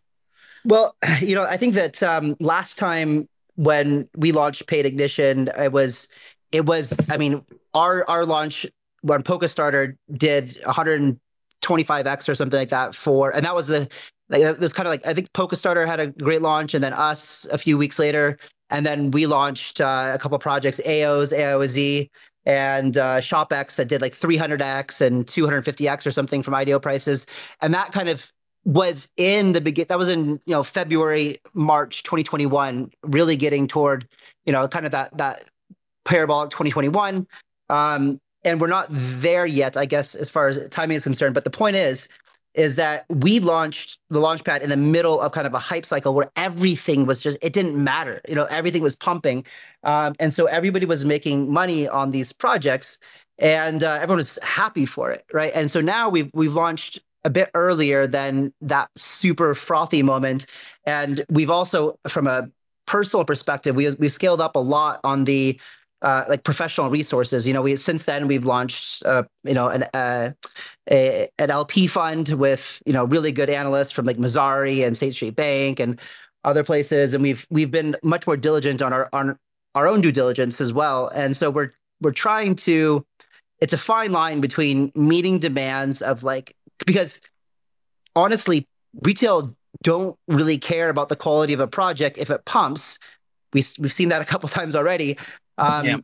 Well, 0.65 0.95
you 1.21 1.35
know, 1.35 1.45
I 1.45 1.57
think 1.57 1.75
that 1.75 2.03
um, 2.03 2.37
last 2.41 2.79
time 2.79 3.29
when 3.57 4.09
we 4.17 4.33
launched 4.33 4.67
Paid 4.67 4.87
Ignition, 4.87 5.49
it 5.59 5.73
was, 5.73 6.09
it 6.53 6.67
was, 6.67 6.95
I 7.11 7.17
mean, 7.17 7.45
our 7.75 8.09
our 8.09 8.25
launch 8.25 8.67
when 9.03 9.23
PolkaStarter 9.23 9.97
did 10.13 10.59
100 10.65 11.19
25x 11.61 12.29
or 12.29 12.35
something 12.35 12.59
like 12.59 12.71
that 12.71 12.95
for, 12.95 13.31
and 13.31 13.45
that 13.45 13.55
was 13.55 13.69
the, 13.69 13.89
like, 14.29 14.43
was 14.61 14.73
kind 14.73 14.87
of 14.87 14.91
like, 14.91 15.07
I 15.07 15.15
think 15.15 15.33
PolkaStarter 15.33 15.87
had 15.87 16.01
a 16.01 16.09
great 16.09 16.43
launch 16.43 16.75
and 16.75 16.83
then 16.83 16.93
us 16.93 17.47
a 17.51 17.59
few 17.59 17.77
weeks 17.77 17.99
later. 17.99 18.39
And 18.71 18.87
then 18.87 19.11
we 19.11 19.27
launched 19.27 19.81
uh, 19.81 20.13
a 20.15 20.19
couple 20.19 20.39
projects, 20.39 20.81
AOs, 20.87 21.37
AOZ, 21.37 22.09
and 22.47 22.97
uh, 22.97 23.19
ShopX 23.19 23.77
that 23.77 23.89
did 23.89 24.01
like 24.01 24.15
300x 24.15 25.01
and 25.01 25.27
250x 25.27 26.07
or 26.07 26.11
something 26.11 26.43
from 26.43 26.55
IDO 26.55 26.79
prices. 26.79 27.27
And 27.61 27.75
that 27.75 27.93
kind 27.93 28.09
of 28.09 28.33
was 28.65 29.09
in 29.17 29.53
the 29.53 29.61
begin 29.61 29.87
that 29.89 29.99
was 29.99 30.09
in 30.09 30.33
you 30.45 30.55
know 30.55 30.63
February 30.63 31.41
March 31.55 32.03
2021 32.03 32.91
really 33.05 33.37
getting 33.37 33.67
toward 33.67 34.07
you 34.45 34.53
know 34.53 34.69
kind 34.69 34.85
of 34.85 34.93
that 34.93 35.17
that 35.17 35.45
parabolic 36.05 36.51
2021 36.51 37.27
um 37.71 38.21
and 38.45 38.61
we're 38.61 38.67
not 38.67 38.87
there 38.91 39.47
yet, 39.47 39.77
I 39.77 39.85
guess, 39.85 40.15
as 40.15 40.29
far 40.29 40.49
as 40.49 40.69
timing 40.71 40.97
is 40.97 41.05
concerned. 41.05 41.35
But 41.35 41.45
the 41.45 41.51
point 41.51 41.77
is, 41.77 42.09
is 42.55 42.75
that 42.77 43.05
we 43.09 43.39
launched 43.39 43.99
the 44.09 44.21
launchpad 44.21 44.61
in 44.61 44.71
the 44.71 44.77
middle 44.77 45.21
of 45.21 45.33
kind 45.33 45.47
of 45.47 45.55
a 45.55 45.59
hype 45.59 45.87
cycle 45.87 46.15
where 46.15 46.31
everything 46.37 47.07
was 47.07 47.21
just 47.21 47.39
it 47.43 47.53
didn't 47.53 47.83
matter 47.83 48.21
you 48.29 48.35
know 48.35 48.47
everything 48.51 48.83
was 48.83 48.95
pumping. 48.95 49.45
Um, 49.85 50.15
and 50.19 50.35
so 50.35 50.47
everybody 50.47 50.87
was 50.87 51.05
making 51.05 51.53
money 51.53 51.89
on 51.89 52.11
these 52.11 52.33
projects 52.33 52.99
and 53.39 53.83
uh, 53.85 53.95
everyone 53.95 54.19
was 54.19 54.39
happy 54.43 54.85
for 54.87 55.11
it 55.11 55.25
right? 55.33 55.53
And 55.55 55.71
so 55.71 55.81
now 55.81 56.09
we've 56.09 56.31
we've 56.35 56.55
launched 56.55 56.99
a 57.25 57.31
bit 57.31 57.51
earlier 57.55 58.07
than 58.07 58.53
that 58.63 58.89
super 58.97 59.55
frothy 59.55 60.03
moment. 60.03 60.47
And 60.85 61.25
we've 61.29 61.51
also 61.51 61.99
from 62.09 62.27
a 62.27 62.51
personal 62.87 63.25
perspective 63.25 63.77
we 63.77 63.89
we 64.01 64.09
scaled 64.09 64.41
up 64.41 64.57
a 64.57 64.61
lot 64.61 64.99
on 65.05 65.25
the 65.25 65.61
uh, 66.03 66.25
like 66.29 66.45
professional 66.45 66.91
resources. 66.91 67.47
You 67.47 67.53
know, 67.53 67.63
we 67.63 67.77
since 67.77 68.05
then 68.05 68.27
we've 68.27 68.45
launched, 68.45 69.03
uh, 69.05 69.25
you 69.45 69.55
know, 69.55 69.69
an 69.69 69.85
uh, 69.95 70.33
a, 70.91 71.29
an 71.39 71.51
LP 71.51 71.87
fund 71.87 72.31
with 72.31 72.83
you 72.87 72.93
know 72.93 73.05
really 73.05 73.33
good 73.33 73.51
analysts 73.51 73.91
from 73.91 74.07
like 74.07 74.17
Messari 74.17 74.87
and 74.87 74.97
State 74.97 75.15
Street 75.15 75.37
Bank 75.37 75.81
and 75.81 76.01
other 76.45 76.65
places, 76.65 77.15
and 77.15 77.23
we've 77.23 77.47
we've 77.51 77.71
been 77.71 77.97
much 78.03 78.27
more 78.27 78.37
diligent 78.37 78.83
on 78.83 78.93
our 78.93 79.09
on 79.13 79.37
our 79.75 79.87
own 79.87 80.01
due 80.01 80.13
diligence 80.13 80.61
as 80.61 80.73
well. 80.73 81.09
And 81.09 81.37
so 81.37 81.51
we're 81.51 81.71
we're 82.01 82.13
trying 82.13 82.55
to. 82.57 83.05
It's 83.61 83.75
a 83.75 83.79
fine 83.79 84.11
line 84.11 84.41
between 84.41 84.91
meeting 84.95 85.39
demands 85.39 86.01
of 86.01 86.23
like 86.23 86.55
because 86.87 87.21
honestly, 88.17 88.67
retail 89.03 89.55
don't 89.83 90.17
really 90.29 90.59
care 90.59 90.89
about 90.89 91.09
the 91.09 91.17
quality 91.17 91.53
of 91.53 91.61
a 91.61 91.67
project 91.67 92.19
if 92.19 92.31
it 92.31 92.45
pumps. 92.45 92.99
We, 93.53 93.65
we've 93.79 93.93
seen 93.93 94.09
that 94.11 94.23
a 94.23 94.25
couple 94.25 94.49
times 94.59 94.77
already. 94.77 95.19
Um, 95.61 95.87
yeah. 95.87 95.97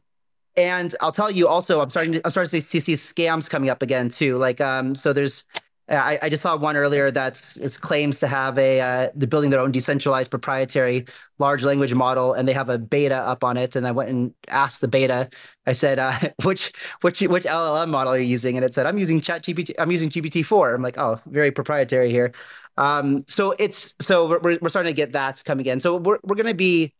And 0.59 0.95
I'll 1.03 1.13
tell 1.13 1.31
you 1.31 1.49
also, 1.49 1.83
I'm 1.83 1.91
starting 1.91 2.13
to, 2.15 2.21
I'm 2.25 2.31
starting 2.31 2.61
to 2.61 2.67
see, 2.67 2.81
see 2.81 2.95
scams 2.95 3.49
coming 3.49 3.69
up 3.69 3.83
again 3.83 4.09
too. 4.09 4.39
Like, 4.39 4.61
um, 4.61 4.95
so 4.95 5.13
there's 5.13 5.45
I, 5.89 6.19
I 6.23 6.29
just 6.29 6.43
saw 6.43 6.57
one 6.57 6.77
earlier 6.77 7.13
that's 7.13 7.57
it 7.59 7.81
claims 7.81 8.19
to 8.19 8.27
have 8.27 8.59
a 8.59 8.81
uh, 8.81 9.09
they're 9.15 9.29
building 9.29 9.51
their 9.51 9.61
own 9.61 9.71
decentralized 9.71 10.31
proprietary 10.31 11.07
large 11.39 11.63
language 11.63 11.95
model 11.95 12.33
and 12.33 12.49
they 12.49 12.53
have 12.53 12.69
a 12.69 12.79
beta 12.79 13.15
up 13.15 13.45
on 13.45 13.57
it. 13.57 13.77
And 13.77 13.87
I 13.87 13.93
went 13.93 14.11
and 14.11 14.35
asked 14.49 14.81
the 14.81 14.89
beta 14.89 15.31
I 15.67 15.73
said 15.73 15.99
uh, 16.01 16.13
which 16.43 16.73
which 17.03 17.21
which 17.21 17.45
LLM 17.45 17.89
model 17.89 18.15
are 18.15 18.19
you 18.19 18.27
using? 18.27 18.57
And 18.57 18.65
it 18.65 18.75
said 18.75 18.87
I'm 18.87 18.99
using 18.99 19.21
chat 19.21 19.43
GPT 19.43 19.75
I'm 19.79 19.93
using 19.93 20.11
GPT 20.11 20.45
four 20.45 20.75
I'm 20.75 20.83
like 20.83 20.99
oh 20.99 21.21
very 21.27 21.53
proprietary 21.53 22.11
here. 22.11 22.33
Um, 22.79 23.25
so 23.29 23.55
it's 23.59 23.95
so 24.01 24.41
we're, 24.41 24.59
we're 24.61 24.69
starting 24.69 24.91
to 24.91 24.97
get 24.97 25.13
that 25.13 25.45
coming 25.45 25.67
in. 25.67 25.79
So 25.79 25.97
we're, 25.97 26.19
we're 26.25 26.37
going 26.37 26.47
to 26.47 26.55
be 26.55 26.93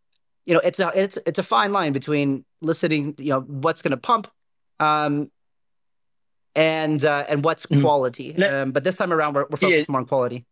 you 0.45 0.55
know 0.55 0.61
it's 0.63 0.79
a 0.79 0.93
it's 0.95 1.19
it's 1.27 1.41
a 1.41 1.43
fine 1.43 1.73
line 1.73 1.93
between 1.93 2.45
listening 2.61 3.15
you 3.19 3.31
know 3.31 3.41
what's 3.41 3.83
going 3.83 3.91
to 3.91 3.97
pump 3.97 4.29
um, 4.81 5.31
and 6.55 7.05
uh, 7.05 7.25
and 7.29 7.45
what's 7.45 7.67
mm-hmm. 7.67 7.83
quality. 7.83 8.33
Mm. 8.33 8.63
Um, 8.63 8.73
but 8.73 8.85
this 8.85 8.97
time 8.97 9.13
around, 9.13 9.35
we're, 9.35 9.47
we're 9.51 9.59
focused 9.59 9.89
yeah. 9.89 9.93
more 9.93 10.01
on 10.01 10.07
quality. 10.07 10.45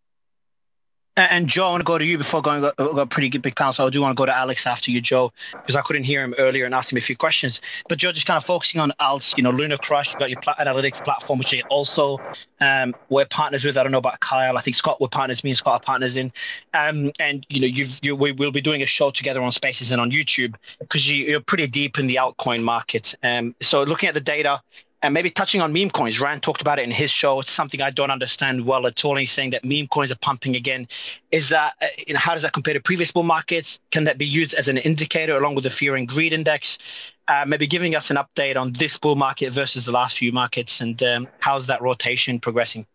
And 1.17 1.49
Joe, 1.49 1.67
I 1.67 1.71
want 1.71 1.81
to 1.81 1.85
go 1.85 1.97
to 1.97 2.05
you 2.05 2.19
before 2.19 2.43
going. 2.43 2.61
Got 2.63 2.75
a 2.79 3.07
pretty 3.07 3.39
big 3.39 3.55
panel, 3.55 3.73
so 3.73 3.87
I 3.87 3.91
do 3.91 4.01
want 4.01 4.17
to 4.17 4.21
go 4.21 4.27
to 4.27 4.37
Alex 4.37 4.67
after 4.67 4.91
you, 4.91 5.01
Joe, 5.01 5.33
because 5.53 5.77
I 5.77 5.83
couldn't 5.83 6.03
hear 6.03 6.25
him 6.25 6.35
earlier 6.39 6.65
and 6.65 6.75
asked 6.75 6.91
him 6.91 6.99
a 6.99 7.01
few 7.01 7.17
questions. 7.17 7.61
But 7.89 7.99
Joe, 7.99 8.11
just 8.11 8.27
kind 8.27 8.37
of 8.37 8.45
focusing 8.45 8.81
on 8.81 8.93
alts, 9.01 9.37
you 9.37 9.45
know, 9.45 9.53
Lunar 9.53 9.79
Crush, 9.79 10.09
you've 10.09 10.19
got 10.19 10.31
your 10.31 10.39
analytics 10.39 11.03
platform, 11.05 11.39
which 11.39 11.55
also 11.69 12.19
um, 12.61 12.97
we're 13.11 13.27
partners 13.27 13.65
with. 13.65 13.77
I 13.77 13.85
don't 13.85 13.93
know 13.93 13.99
about 13.99 14.19
Kyle. 14.19 14.59
I 14.59 14.61
think 14.61 14.75
Scott, 14.75 15.01
we're 15.01 15.07
partners. 15.07 15.45
Me 15.45 15.51
and 15.51 15.57
Scott 15.57 15.75
are 15.75 15.85
partners 15.85 16.17
in. 16.17 16.33
Um, 16.73 17.13
and 17.21 17.47
you 17.49 17.61
know, 17.61 17.69
you've 17.69 18.01
you, 18.03 18.17
we 18.17 18.33
will 18.33 18.51
be 18.51 18.61
doing 18.61 18.83
a 18.83 18.87
show 18.87 19.11
together 19.11 19.41
on 19.41 19.53
Spaces 19.53 19.93
and 19.93 20.01
on 20.01 20.11
YouTube 20.11 20.57
because 20.81 21.09
you, 21.09 21.37
are 21.37 21.41
pretty 21.41 21.69
deep 21.69 21.97
in 21.97 22.09
the 22.09 22.17
altcoin 22.17 22.65
market. 22.65 23.15
Um, 23.23 23.55
so 23.61 23.85
looking 23.85 24.09
at 24.09 24.15
the 24.15 24.21
data, 24.21 24.61
and 25.05 25.13
maybe 25.13 25.29
touching 25.29 25.61
on 25.61 25.71
meme 25.71 25.91
coins. 25.91 26.19
Ran 26.19 26.41
talked 26.41 26.63
about 26.63 26.79
it 26.79 26.83
in 26.83 26.91
his 26.91 27.11
show. 27.11 27.39
It's 27.41 27.51
something 27.51 27.83
I 27.83 27.91
don't 27.91 28.11
understand 28.11 28.65
well 28.65 28.87
at 28.87 29.05
all. 29.05 29.17
He's 29.17 29.31
saying 29.31 29.51
that 29.51 29.63
meme 29.63 29.87
coins 29.87 30.11
are 30.11 30.17
pumping 30.17 30.57
again. 30.57 30.89
Is 31.31 31.51
that 31.51 31.75
uh, 31.83 31.87
you 32.07 32.15
know, 32.15 32.21
how 32.21 32.33
does 32.33 32.43
that 32.43 32.55
compare 32.55 32.73
to 32.73 32.81
previous 32.81 33.13
bull 33.13 33.23
markets? 33.23 33.79
Can 33.91 34.05
that 34.05 34.17
be 34.17 34.25
used 34.25 34.55
as 34.55 34.67
an 34.67 34.79
indicator 34.79 35.37
along 35.37 35.57
with 35.57 35.65
the 35.65 35.71
fear 35.71 35.95
and 35.95 36.09
greed 36.09 36.33
index? 36.33 36.79
Uh, 37.29 37.45
maybe 37.47 37.67
giving 37.67 37.95
us 37.95 38.11
an 38.11 38.17
update 38.17 38.57
on 38.57 38.73
this 38.73 38.97
bull 38.97 39.15
market 39.15 39.53
versus 39.53 39.85
the 39.85 39.93
last 39.93 40.17
few 40.17 40.33
markets 40.33 40.81
and 40.81 41.03
um, 41.03 41.29
how's 41.39 41.67
that 41.67 41.83
rotation 41.83 42.41
progressing? 42.41 42.87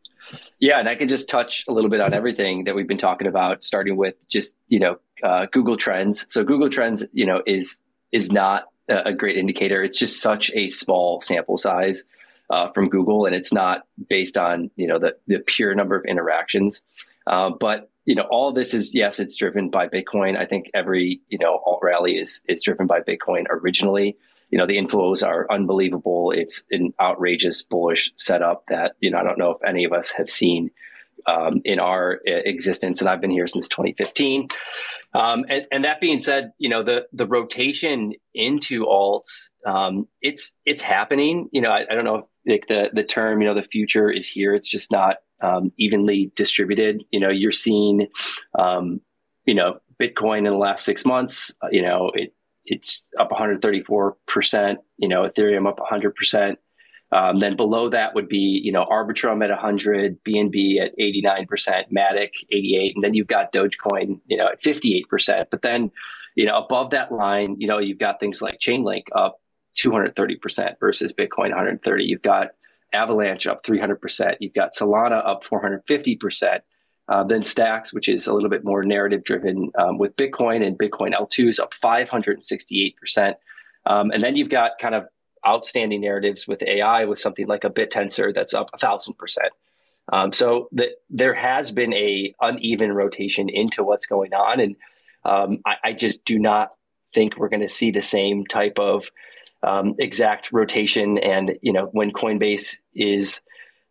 Yeah, 0.60 0.80
and 0.80 0.90
I 0.90 0.96
can 0.96 1.08
just 1.08 1.30
touch 1.30 1.64
a 1.68 1.74
little 1.74 1.90
bit 1.92 2.02
on 2.02 2.14
everything 2.14 2.64
that 2.64 2.76
we've 2.76 2.88
been 2.88 2.98
talking 2.98 3.28
about, 3.28 3.64
starting 3.64 3.98
with 3.98 4.28
just 4.28 4.58
you 4.68 4.80
know 4.80 5.00
uh, 5.24 5.46
Google 5.52 5.78
Trends. 5.78 6.26
So 6.30 6.44
Google 6.44 6.70
Trends, 6.70 7.06
you 7.14 7.28
know, 7.28 7.44
is 7.46 7.80
is 8.12 8.32
not 8.32 8.66
a 8.90 9.14
great 9.14 9.38
indicator. 9.38 9.84
It's 9.84 10.00
just 10.00 10.22
such 10.22 10.52
a 10.54 10.68
small 10.68 11.22
sample 11.22 11.58
size 11.58 12.04
uh, 12.50 12.72
from 12.72 12.90
Google, 12.90 13.26
and 13.26 13.36
it's 13.36 13.54
not 13.54 13.86
based 14.10 14.38
on 14.38 14.72
you 14.76 14.88
know 14.88 15.00
the 15.00 15.16
the 15.28 15.40
pure 15.40 15.76
number 15.76 15.96
of 15.96 16.06
interactions. 16.06 16.82
Uh, 17.28 17.52
but 17.52 17.90
you 18.06 18.16
know, 18.16 18.24
all 18.24 18.52
this 18.52 18.74
is 18.74 18.96
yes, 18.96 19.20
it's 19.20 19.36
driven 19.36 19.70
by 19.70 19.88
Bitcoin. 19.88 20.38
I 20.38 20.46
think 20.46 20.72
every 20.74 21.22
you 21.30 21.38
know 21.38 21.62
alt 21.66 21.80
rally 21.84 22.18
is 22.18 22.42
is 22.48 22.64
driven 22.64 22.88
by 22.88 23.02
Bitcoin 23.02 23.46
originally. 23.50 24.18
You 24.50 24.58
know, 24.58 24.66
the 24.66 24.78
inflows 24.78 25.26
are 25.26 25.46
unbelievable. 25.52 26.32
It's 26.32 26.64
an 26.72 26.92
outrageous 27.00 27.62
bullish 27.62 28.12
setup 28.16 28.66
that 28.66 28.94
you 29.00 29.12
know 29.12 29.20
I 29.20 29.24
don't 29.24 29.38
know 29.38 29.52
if 29.52 29.64
any 29.64 29.84
of 29.84 29.94
us 29.94 30.12
have 30.14 30.30
seen 30.30 30.72
um, 31.30 31.62
in 31.64 31.80
our 31.80 32.22
uh, 32.28 32.32
existence, 32.46 33.02
and 33.02 33.10
I've 33.10 33.22
been 33.22 33.32
here 33.32 33.48
since 33.48 33.68
2015. 33.68 34.48
Um, 35.14 35.46
and, 35.50 35.66
and, 35.72 35.86
that 35.86 36.02
being 36.02 36.20
said, 36.20 36.52
you 36.58 36.70
know 36.70 36.84
the 36.84 37.08
the 37.14 37.26
rotation 37.26 38.14
into 38.34 38.86
alts, 38.86 39.50
um, 39.66 40.08
it's 40.22 40.54
it's 40.66 40.82
happening. 40.82 41.50
You 41.52 41.62
know, 41.62 41.70
I, 41.70 41.86
I, 41.90 41.96
don't 41.96 42.06
know 42.06 42.16
if 42.16 42.26
like 42.46 42.68
the 42.68 42.90
the 42.94 43.04
term, 43.04 43.42
you 43.42 43.48
know, 43.48 43.54
the 43.54 43.62
future 43.62 44.10
is 44.10 44.28
here. 44.30 44.54
It's 44.54 44.70
just 44.70 44.92
not 44.92 45.18
um, 45.42 45.72
evenly 45.78 46.32
distributed. 46.36 47.04
You 47.12 47.20
know, 47.20 47.30
you're 47.30 47.52
seeing, 47.52 48.08
um, 48.58 49.02
you 49.46 49.56
know, 49.56 49.80
Bitcoin 50.02 50.40
in 50.40 50.46
the 50.46 50.58
last 50.58 50.86
six 50.86 51.06
months. 51.06 51.54
Uh, 51.62 51.70
you 51.72 51.82
know, 51.82 52.12
it 52.14 52.34
it's 52.66 53.10
up 53.20 53.32
134 53.32 54.18
percent. 54.28 54.80
You 54.98 55.08
know, 55.08 55.24
Ethereum 55.24 55.68
up 55.68 55.80
100 55.80 56.16
percent. 56.16 56.60
Um, 57.12 57.40
then 57.40 57.56
below 57.56 57.90
that 57.90 58.14
would 58.14 58.30
be, 58.30 58.62
you 58.64 58.72
know, 58.72 58.86
Arbitrum 58.86 59.44
at 59.44 59.50
100, 59.50 60.24
BNB 60.24 60.80
at 60.80 60.98
89%, 60.98 61.92
Matic 61.92 62.44
88, 62.52 62.96
and 62.96 63.04
then 63.04 63.16
you've 63.16 63.28
got 63.28 63.52
Dogecoin, 63.52 64.20
you 64.28 64.38
know, 64.38 64.48
at 64.48 64.62
58%. 64.62 65.46
But 65.50 65.64
then, 65.64 65.92
you 66.36 66.46
know, 66.46 66.58
above 66.58 66.92
that 66.92 67.12
line, 67.12 67.56
you 67.58 67.68
know, 67.68 67.80
you've 67.80 67.98
got 67.98 68.20
things 68.20 68.42
like 68.42 68.60
Chainlink 68.60 69.06
up 69.16 69.42
230% 69.76 70.80
versus 70.80 71.12
Bitcoin 71.12 71.50
130. 71.50 72.04
You've 72.04 72.22
got 72.22 72.50
Avalanche 72.94 73.48
up 73.48 73.64
300%. 73.64 74.36
You've 74.40 74.54
got 74.54 74.76
Solana 74.76 75.26
up 75.26 75.44
450%. 75.44 76.60
Uh, 77.08 77.24
then 77.24 77.42
Stacks, 77.42 77.92
which 77.92 78.08
is 78.08 78.28
a 78.28 78.34
little 78.34 78.50
bit 78.50 78.64
more 78.64 78.84
narrative 78.84 79.24
driven 79.24 79.72
um, 79.80 79.98
with 79.98 80.16
Bitcoin 80.16 80.66
and 80.66 80.78
Bitcoin 80.78 81.16
L2 81.16 81.48
is 81.48 81.60
up 81.60 81.74
568%. 81.74 83.34
Um, 83.88 84.12
and 84.12 84.24
then 84.24 84.36
you've 84.36 84.50
got 84.50 84.74
kind 84.80 84.94
of 84.94 85.06
outstanding 85.48 86.02
narratives 86.02 86.48
with 86.48 86.64
AI 86.64 87.06
with 87.06 87.20
something 87.20 87.48
like 87.48 87.64
a 87.64 87.70
BitTensor 87.70 88.34
that's 88.34 88.54
up 88.54 88.70
a 88.74 88.78
thousand 88.78 89.18
percent. 89.18 89.52
Um, 90.12 90.34
so 90.34 90.70
the, 90.72 90.92
there 91.10 91.34
has 91.34 91.72
been 91.72 91.94
a 91.94 92.34
uneven 92.42 92.92
rotation 92.92 93.50
into 93.50 93.84
what's 93.84 94.08
going 94.08 94.34
on, 94.34 94.60
and 94.60 94.76
um, 95.24 95.60
I, 95.66 95.76
I, 95.84 95.94
just 95.94 96.26
do 96.26 96.40
not 96.40 96.74
think 97.14 97.38
we're 97.38 97.50
going 97.50 97.62
to 97.62 97.68
see 97.68 97.92
the 97.92 98.02
same 98.02 98.46
type 98.46 98.80
of 98.80 99.12
um, 99.62 99.96
exact 100.00 100.52
rotation. 100.52 101.18
And 101.20 101.60
you 101.62 101.74
know, 101.74 101.90
when 101.92 102.12
Coinbase 102.12 102.80
is 102.96 103.42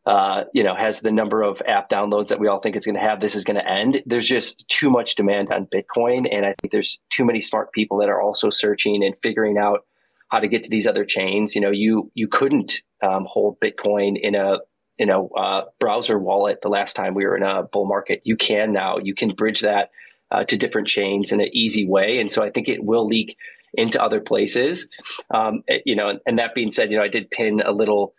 uh, 0.07 0.45
you 0.55 0.65
know 0.65 0.75
has 0.75 1.01
the 1.01 1.13
number 1.13 1.43
of 1.43 1.63
app 1.69 1.89
downloads 1.89 2.29
that 2.29 2.41
we 2.41 2.49
all 2.49 2.61
think 2.61 2.75
it's 2.75 2.87
going 2.87 2.97
to 2.97 3.01
have, 3.01 3.21
this 3.21 3.37
is 3.37 3.45
going 3.45 3.59
to 3.59 3.69
end. 3.69 4.03
There's 4.07 4.27
just 4.27 4.67
too 4.69 4.91
much 4.91 5.15
demand 5.15 5.53
on 5.53 5.67
Bitcoin, 5.67 6.27
and 6.33 6.45
I 6.45 6.55
think 6.61 6.73
there's 6.73 6.99
too 7.11 7.25
many 7.25 7.41
smart 7.41 7.73
people 7.73 7.99
that 7.99 8.09
are 8.09 8.21
also 8.21 8.51
searching 8.51 9.05
and 9.05 9.15
figuring 9.23 9.59
out 9.59 9.85
how 10.29 10.41
to 10.41 10.49
get 10.49 10.63
to 10.65 10.71
these 10.71 10.87
other 10.87 11.05
chains. 11.05 11.55
You 11.55 11.61
know, 11.61 11.71
you 11.71 12.11
you 12.15 12.29
couldn't 12.29 12.83
um, 13.03 13.27
hold 13.29 13.61
Bitcoin 13.61 14.19
in 14.21 14.35
a 14.35 14.59
in 14.99 15.11
a 15.11 15.25
uh, 15.25 15.65
browser 15.79 16.19
wallet 16.19 16.61
the 16.63 16.69
last 16.69 16.95
time 16.95 17.15
we 17.15 17.25
were 17.25 17.37
in 17.37 17.43
a 17.43 17.63
bull 17.63 17.87
market. 17.87 18.23
You 18.25 18.37
can 18.37 18.73
now. 18.73 18.99
You 18.99 19.15
can 19.15 19.35
bridge 19.35 19.61
that 19.61 19.91
uh, 20.31 20.45
to 20.45 20.57
different 20.57 20.89
chains 20.89 21.33
in 21.33 21.41
an 21.41 21.49
easy 21.53 21.87
way, 21.87 22.21
and 22.21 22.31
so 22.31 22.43
I 22.43 22.51
think 22.51 22.69
it 22.69 22.85
will 22.85 23.07
leak 23.07 23.37
into 23.75 24.03
other 24.03 24.21
places. 24.21 24.89
Um, 25.33 25.63
you 25.85 25.95
know, 25.97 26.19
and 26.27 26.39
that 26.39 26.55
being 26.55 26.71
said, 26.71 26.91
you 26.91 26.99
know, 26.99 27.05
I 27.05 27.09
did 27.09 27.31
pin 27.31 27.61
a 27.65 27.73
little. 27.73 28.15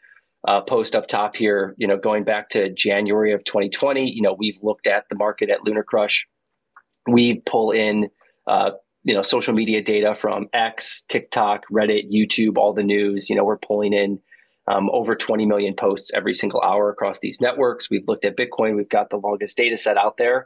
Uh, 0.47 0.61
post 0.61 0.95
up 0.95 1.05
top 1.05 1.35
here, 1.35 1.75
you 1.77 1.85
know, 1.85 1.97
going 1.97 2.23
back 2.23 2.47
to 2.47 2.69
January 2.69 3.33
of 3.33 3.43
2020, 3.43 4.09
you 4.09 4.21
know, 4.21 4.33
we've 4.33 4.57
looked 4.63 4.87
at 4.87 5.03
the 5.09 5.15
market 5.17 5.49
at 5.49 5.65
Lunar 5.65 5.83
Crush. 5.83 6.29
We 7.09 7.41
pull 7.45 7.71
in 7.71 8.09
uh, 8.47 8.71
you 9.03 9.13
know 9.13 9.21
social 9.21 9.53
media 9.53 9.81
data 9.81 10.15
from 10.15 10.47
X, 10.53 11.03
TikTok, 11.07 11.63
Reddit, 11.71 12.11
YouTube, 12.11 12.57
all 12.57 12.73
the 12.73 12.83
news. 12.83 13.29
You 13.29 13.35
know, 13.35 13.43
we're 13.43 13.57
pulling 13.57 13.93
in 13.93 14.19
um, 14.67 14.89
over 14.91 15.15
20 15.15 15.45
million 15.45 15.73
posts 15.73 16.11
every 16.13 16.33
single 16.33 16.61
hour 16.61 16.89
across 16.89 17.19
these 17.19 17.41
networks. 17.41 17.89
We've 17.89 18.07
looked 18.07 18.25
at 18.25 18.37
Bitcoin. 18.37 18.75
We've 18.75 18.89
got 18.89 19.09
the 19.09 19.17
longest 19.17 19.57
data 19.57 19.77
set 19.77 19.97
out 19.97 20.17
there. 20.17 20.45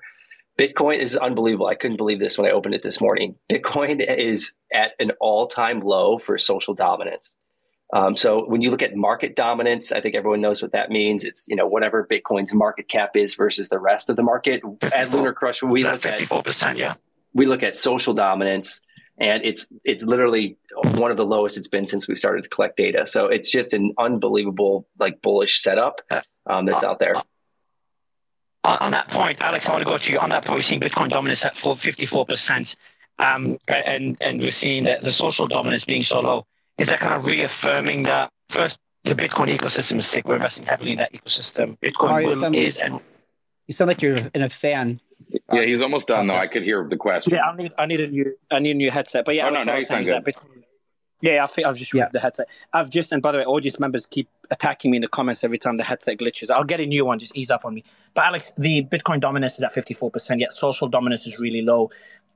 Bitcoin 0.59 0.99
is 0.99 1.17
unbelievable. 1.17 1.65
I 1.65 1.75
couldn't 1.75 1.97
believe 1.97 2.19
this 2.19 2.37
when 2.37 2.47
I 2.47 2.51
opened 2.51 2.75
it 2.75 2.83
this 2.83 3.01
morning. 3.01 3.35
Bitcoin 3.51 4.05
is 4.05 4.53
at 4.71 4.91
an 4.99 5.11
all-time 5.19 5.81
low 5.81 6.19
for 6.19 6.37
social 6.37 6.73
dominance. 6.73 7.35
Um, 7.91 8.15
so 8.15 8.45
when 8.47 8.61
you 8.61 8.71
look 8.71 8.81
at 8.81 8.95
market 8.95 9.35
dominance, 9.35 9.91
I 9.91 10.01
think 10.01 10.15
everyone 10.15 10.41
knows 10.41 10.63
what 10.63 10.71
that 10.71 10.89
means. 10.89 11.23
It's 11.23 11.47
you 11.47 11.55
know 11.55 11.67
whatever 11.67 12.07
Bitcoin's 12.07 12.53
market 12.53 12.87
cap 12.87 13.15
is 13.15 13.35
versus 13.35 13.69
the 13.69 13.77
rest 13.77 14.09
of 14.09 14.15
the 14.15 14.23
market. 14.23 14.61
At 14.95 15.11
Lunar 15.11 15.33
Crush, 15.33 15.61
we 15.61 15.83
look 15.83 16.05
at 16.05 16.19
54%, 16.19 16.77
yeah 16.77 16.93
we 17.33 17.45
look 17.45 17.63
at 17.63 17.75
social 17.75 18.13
dominance 18.13 18.81
and 19.17 19.43
it's 19.43 19.67
it's 19.83 20.03
literally 20.03 20.57
one 20.95 21.11
of 21.11 21.17
the 21.17 21.25
lowest 21.25 21.57
it's 21.57 21.67
been 21.67 21.85
since 21.85 22.07
we 22.07 22.15
started 22.15 22.43
to 22.43 22.49
collect 22.49 22.77
data. 22.77 23.05
So 23.05 23.27
it's 23.27 23.51
just 23.51 23.73
an 23.73 23.93
unbelievable 23.97 24.87
like 24.99 25.21
bullish 25.21 25.61
setup 25.61 26.01
um, 26.47 26.65
that's 26.65 26.83
out 26.83 26.99
there. 26.99 27.13
On, 28.65 28.91
that 28.91 29.09
point, 29.09 29.41
Alex, 29.41 29.67
I 29.67 29.73
want 29.73 29.83
to 29.83 29.91
go 29.91 29.97
to 29.97 30.11
you. 30.13 30.19
On 30.19 30.29
that 30.29 30.45
point, 30.45 30.59
we're 30.59 30.61
seeing 30.61 30.79
Bitcoin 30.79 31.09
dominance 31.09 31.43
at 31.43 31.53
54 31.53 32.25
percent, 32.25 32.75
um, 33.19 33.57
and 33.67 34.17
and 34.21 34.39
we're 34.39 34.51
seeing 34.51 34.85
that 34.85 35.01
the 35.01 35.11
social 35.11 35.47
dominance 35.47 35.83
being 35.83 36.01
so 36.01 36.21
low. 36.21 36.45
Is 36.77 36.87
that 36.87 36.99
kind 36.99 37.13
of 37.13 37.25
reaffirming 37.25 38.03
that 38.03 38.31
first 38.49 38.79
the 39.03 39.15
Bitcoin 39.15 39.55
ecosystem 39.55 39.97
is 39.97 40.07
sick? 40.07 40.25
We're 40.25 40.35
investing 40.35 40.65
heavily 40.65 40.93
in 40.93 40.97
that 40.99 41.13
ecosystem. 41.13 41.77
Bitcoin 41.79 42.55
is 42.55 42.77
and 42.79 43.01
you 43.67 43.73
sound 43.73 43.89
like 43.89 44.01
you're 44.01 44.17
in 44.33 44.43
a 44.43 44.49
fan. 44.49 44.99
Yeah, 45.51 45.63
he's 45.63 45.81
almost 45.81 46.07
done 46.07 46.27
though. 46.27 46.35
I 46.35 46.47
could 46.47 46.63
hear 46.63 46.87
the 46.89 46.97
question. 46.97 47.33
Yeah, 47.33 47.49
I 47.49 47.55
need 47.55 47.71
I 47.77 47.85
need 47.85 48.01
a 48.01 48.07
new 48.07 48.35
I 48.51 48.59
need 48.59 48.71
a 48.71 48.75
new 48.75 48.91
headset. 48.91 49.25
But 49.25 49.35
yeah, 49.35 49.47
oh, 49.47 49.49
no, 49.49 49.63
no, 49.63 49.75
you 49.75 49.85
sound 49.85 50.05
good. 50.05 50.23
Between, 50.23 50.63
yeah, 51.21 51.43
I 51.43 51.47
think 51.47 51.67
I've 51.67 51.77
just 51.77 51.93
yeah. 51.93 52.09
the 52.11 52.19
headset. 52.19 52.49
I've 52.73 52.89
just 52.89 53.11
and 53.11 53.21
by 53.21 53.31
the 53.31 53.39
way, 53.39 53.45
audience 53.45 53.79
members 53.79 54.05
keep 54.05 54.27
attacking 54.51 54.91
me 54.91 54.97
in 54.97 55.01
the 55.01 55.07
comments 55.07 55.43
every 55.43 55.57
time 55.57 55.77
the 55.77 55.83
headset 55.83 56.17
glitches. 56.17 56.49
I'll 56.49 56.63
get 56.63 56.79
a 56.79 56.85
new 56.85 57.05
one. 57.05 57.19
Just 57.19 57.35
ease 57.35 57.49
up 57.49 57.65
on 57.65 57.73
me. 57.75 57.83
But 58.13 58.25
Alex, 58.25 58.51
the 58.57 58.83
Bitcoin 58.83 59.19
dominance 59.19 59.53
is 59.53 59.63
at 59.63 59.71
fifty 59.71 59.93
four 59.93 60.11
percent. 60.11 60.39
Yet 60.39 60.53
social 60.53 60.87
dominance 60.87 61.25
is 61.25 61.39
really 61.39 61.61
low. 61.61 61.91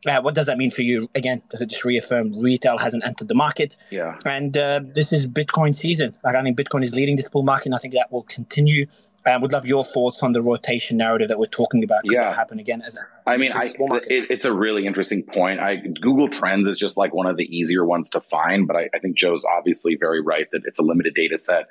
Uh, 0.05 0.21
what 0.21 0.35
does 0.35 0.45
that 0.45 0.57
mean 0.57 0.69
for 0.69 0.83
you? 0.83 1.09
Again, 1.15 1.41
does 1.49 1.59
it 1.59 1.69
just 1.69 1.83
reaffirm 1.83 2.39
retail 2.39 2.77
hasn't 2.77 3.03
entered 3.03 3.27
the 3.27 3.35
market? 3.35 3.75
Yeah. 3.89 4.17
And 4.25 4.55
uh, 4.57 4.81
this 4.93 5.11
is 5.11 5.27
Bitcoin 5.27 5.75
season. 5.75 6.15
Like 6.23 6.35
I 6.35 6.43
think 6.43 6.57
Bitcoin 6.57 6.83
is 6.83 6.93
leading 6.93 7.15
this 7.15 7.27
bull 7.27 7.43
market, 7.43 7.67
and 7.67 7.75
I 7.75 7.79
think 7.79 7.93
that 7.93 8.11
will 8.11 8.23
continue. 8.23 8.85
I 9.25 9.33
um, 9.33 9.41
would 9.41 9.51
love 9.51 9.65
your 9.65 9.83
thoughts 9.83 10.23
on 10.23 10.31
the 10.31 10.41
rotation 10.41 10.97
narrative 10.97 11.27
that 11.27 11.37
we're 11.37 11.47
talking 11.47 11.83
about. 11.83 12.03
Could 12.03 12.13
yeah. 12.13 12.33
happen 12.33 12.59
again 12.59 12.81
as 12.81 12.95
a 12.95 12.99
I 13.25 13.37
mean, 13.37 13.51
I, 13.51 13.65
it, 13.65 14.29
it's 14.29 14.45
a 14.45 14.53
really 14.53 14.85
interesting 14.85 15.23
point. 15.23 15.59
I 15.59 15.77
Google 15.77 16.29
Trends 16.29 16.69
is 16.69 16.77
just 16.77 16.97
like 16.97 17.13
one 17.13 17.25
of 17.25 17.35
the 17.35 17.43
easier 17.43 17.85
ones 17.85 18.09
to 18.11 18.21
find, 18.21 18.67
but 18.67 18.75
I, 18.75 18.89
I 18.93 18.99
think 18.99 19.17
Joe's 19.17 19.45
obviously 19.57 19.97
very 19.99 20.21
right 20.21 20.47
that 20.51 20.61
it's 20.65 20.79
a 20.79 20.83
limited 20.83 21.13
data 21.13 21.37
set 21.37 21.67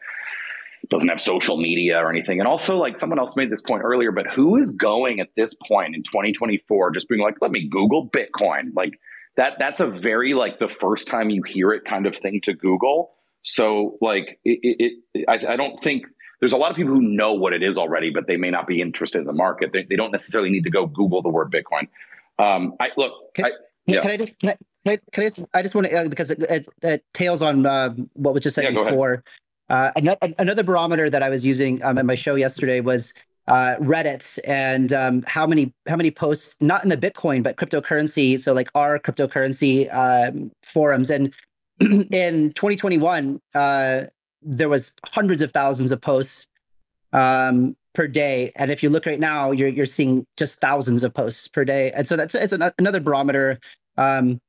doesn't 0.90 1.08
have 1.08 1.20
social 1.20 1.56
media 1.56 1.98
or 1.98 2.10
anything. 2.10 2.38
And 2.38 2.48
also, 2.48 2.78
like 2.78 2.96
someone 2.96 3.18
else 3.18 3.36
made 3.36 3.50
this 3.50 3.62
point 3.62 3.82
earlier, 3.84 4.12
but 4.12 4.26
who 4.26 4.56
is 4.56 4.72
going 4.72 5.20
at 5.20 5.28
this 5.36 5.54
point 5.54 5.94
in 5.94 6.02
2024 6.02 6.92
just 6.92 7.08
being 7.08 7.20
like, 7.20 7.36
let 7.40 7.50
me 7.50 7.68
Google 7.68 8.08
Bitcoin? 8.08 8.74
Like 8.74 8.98
that, 9.36 9.58
that's 9.58 9.80
a 9.80 9.86
very 9.86 10.34
like 10.34 10.58
the 10.58 10.68
first 10.68 11.08
time 11.08 11.30
you 11.30 11.42
hear 11.42 11.72
it 11.72 11.84
kind 11.84 12.06
of 12.06 12.16
thing 12.16 12.40
to 12.44 12.54
Google. 12.54 13.12
So 13.42 13.96
like 14.00 14.38
it, 14.44 14.58
it, 14.62 14.92
it 15.14 15.24
I, 15.28 15.52
I, 15.52 15.56
don't 15.56 15.80
think 15.82 16.06
there's 16.40 16.52
a 16.52 16.56
lot 16.56 16.70
of 16.70 16.76
people 16.76 16.94
who 16.94 17.02
know 17.02 17.34
what 17.34 17.52
it 17.52 17.62
is 17.62 17.78
already, 17.78 18.10
but 18.10 18.26
they 18.26 18.36
may 18.36 18.50
not 18.50 18.66
be 18.66 18.80
interested 18.80 19.18
in 19.18 19.24
the 19.24 19.32
market. 19.32 19.72
They, 19.72 19.84
they 19.84 19.96
don't 19.96 20.12
necessarily 20.12 20.50
need 20.50 20.64
to 20.64 20.70
go 20.70 20.86
Google 20.86 21.22
the 21.22 21.28
word 21.28 21.52
Bitcoin. 21.52 21.88
Um, 22.38 22.74
I 22.80 22.90
look, 22.96 23.34
can, 23.34 23.46
I, 23.46 23.52
yeah. 23.86 24.00
can 24.00 24.10
I 24.10 24.16
just, 24.16 24.38
can 24.38 24.50
I, 24.50 24.98
can 25.12 25.24
I, 25.24 25.28
just, 25.28 25.42
I 25.54 25.62
just 25.62 25.74
want 25.74 25.86
to, 25.86 25.96
uh, 25.96 26.08
because 26.08 26.30
it, 26.30 26.44
it, 26.50 26.68
it, 26.82 27.04
tails 27.14 27.40
on 27.40 27.64
uh, 27.64 27.94
what 28.12 28.34
was 28.34 28.42
just 28.42 28.54
said 28.54 28.64
yeah, 28.64 28.84
before. 28.84 29.24
Uh, 29.68 29.90
another 30.38 30.62
barometer 30.62 31.10
that 31.10 31.22
I 31.22 31.28
was 31.28 31.44
using 31.44 31.82
um, 31.82 31.98
at 31.98 32.06
my 32.06 32.14
show 32.14 32.36
yesterday 32.36 32.80
was 32.80 33.12
uh, 33.48 33.76
Reddit 33.80 34.38
and 34.46 34.92
um, 34.92 35.22
how 35.26 35.46
many 35.46 35.72
how 35.88 35.96
many 35.96 36.10
posts, 36.10 36.56
not 36.60 36.82
in 36.82 36.90
the 36.90 36.96
Bitcoin 36.96 37.42
but 37.42 37.56
cryptocurrency, 37.56 38.38
so 38.38 38.52
like 38.52 38.68
our 38.74 38.98
cryptocurrency 38.98 39.92
um, 39.94 40.52
forums. 40.62 41.10
And 41.10 41.34
in 41.80 42.52
2021, 42.52 43.40
uh, 43.54 44.04
there 44.42 44.68
was 44.68 44.92
hundreds 45.04 45.42
of 45.42 45.52
thousands 45.52 45.90
of 45.90 46.00
posts 46.00 46.48
um, 47.12 47.76
per 47.94 48.06
day, 48.06 48.52
and 48.56 48.70
if 48.70 48.82
you 48.82 48.90
look 48.90 49.06
right 49.06 49.20
now, 49.20 49.50
you're 49.50 49.68
you're 49.68 49.86
seeing 49.86 50.26
just 50.36 50.60
thousands 50.60 51.04
of 51.04 51.14
posts 51.14 51.48
per 51.48 51.64
day. 51.64 51.90
And 51.92 52.06
so 52.06 52.16
that's 52.16 52.34
it's 52.34 52.52
an, 52.52 52.70
another 52.78 53.00
barometer. 53.00 53.58
Um, 53.96 54.40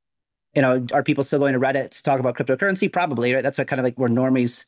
you 0.54 0.62
know, 0.62 0.86
are 0.92 1.02
people 1.02 1.24
still 1.24 1.38
going 1.38 1.52
to 1.52 1.60
Reddit 1.60 1.90
to 1.90 2.02
talk 2.02 2.20
about 2.20 2.36
cryptocurrency? 2.36 2.92
Probably, 2.92 3.32
right? 3.34 3.42
That's 3.42 3.58
what 3.58 3.68
kind 3.68 3.80
of 3.80 3.84
like 3.84 3.96
where 3.96 4.08
normies 4.08 4.64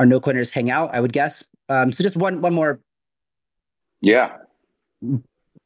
our 0.00 0.06
no 0.06 0.18
coiners 0.18 0.50
hang 0.50 0.70
out, 0.70 0.94
I 0.94 1.00
would 1.00 1.12
guess. 1.12 1.44
Um, 1.68 1.92
so 1.92 2.02
just 2.02 2.16
one 2.16 2.40
one 2.40 2.54
more. 2.54 2.80
Yeah. 4.00 4.38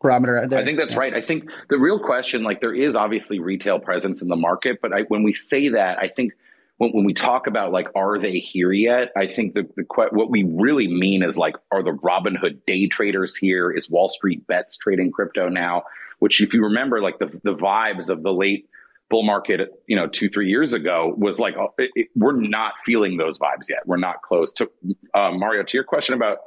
Barometer. 0.01 0.47
There. 0.49 0.59
I 0.59 0.65
think 0.65 0.79
that's 0.79 0.97
right. 0.97 1.15
I 1.15 1.21
think 1.21 1.45
the 1.71 1.79
real 1.79 2.01
question, 2.01 2.43
like 2.43 2.61
there 2.61 2.75
is 2.75 2.97
obviously 2.97 3.39
retail 3.39 3.79
presence 3.79 4.21
in 4.21 4.29
the 4.29 4.37
market, 4.37 4.81
but 4.83 4.93
I, 4.93 5.03
when 5.03 5.23
we 5.23 5.33
say 5.33 5.69
that, 5.69 5.99
I 5.99 6.09
think 6.09 6.33
when, 6.79 6.91
when 6.91 7.05
we 7.05 7.15
talk 7.15 7.47
about 7.47 7.73
like, 7.73 7.89
are 7.95 8.19
they 8.19 8.39
here 8.39 8.73
yet? 8.73 9.13
I 9.17 9.27
think 9.27 9.55
the, 9.55 9.63
the 9.77 9.85
what 10.13 10.31
we 10.31 10.45
really 10.45 10.89
mean 10.89 11.23
is 11.23 11.37
like, 11.37 11.57
are 11.71 11.83
the 11.83 11.93
Robinhood 11.93 12.67
day 12.67 12.89
traders 12.89 13.37
here? 13.37 13.71
Is 13.71 13.91
Wall 13.91 14.09
Street 14.09 14.47
bets 14.47 14.77
trading 14.77 15.13
crypto 15.13 15.49
now? 15.49 15.83
Which, 16.19 16.41
if 16.41 16.53
you 16.53 16.63
remember, 16.65 17.01
like 17.01 17.19
the 17.19 17.27
the 17.43 17.55
vibes 17.55 18.11
of 18.11 18.23
the 18.23 18.33
late 18.33 18.69
bull 19.11 19.23
market, 19.23 19.61
you 19.87 19.97
know, 19.97 20.07
two 20.07 20.29
three 20.29 20.49
years 20.49 20.73
ago 20.73 21.15
was 21.17 21.39
like 21.39 21.55
oh, 21.57 21.75
it, 21.79 21.91
it, 21.95 22.09
we're 22.17 22.41
not 22.41 22.75
feeling 22.85 23.17
those 23.17 23.39
vibes 23.39 23.69
yet. 23.69 23.81
We're 23.87 23.97
not 23.97 24.23
close 24.23 24.53
to 24.55 24.71
uh, 25.15 25.31
Mario. 25.33 25.63
To 25.63 25.77
your 25.77 25.85
question 25.85 26.15
about 26.15 26.39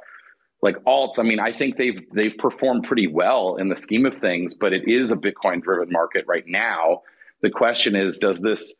like 0.60 0.76
alts, 0.84 1.18
I 1.18 1.22
mean, 1.22 1.40
I 1.40 1.52
think 1.52 1.76
they've 1.76 2.02
they've 2.12 2.36
performed 2.36 2.84
pretty 2.84 3.06
well 3.06 3.56
in 3.56 3.68
the 3.68 3.76
scheme 3.76 4.04
of 4.04 4.18
things, 4.18 4.54
but 4.54 4.72
it 4.72 4.88
is 4.88 5.10
a 5.10 5.16
Bitcoin 5.16 5.62
driven 5.62 5.90
market 5.90 6.24
right 6.26 6.44
now. 6.46 7.02
The 7.40 7.50
question 7.50 7.94
is, 7.94 8.18
does 8.18 8.40
this 8.40 8.74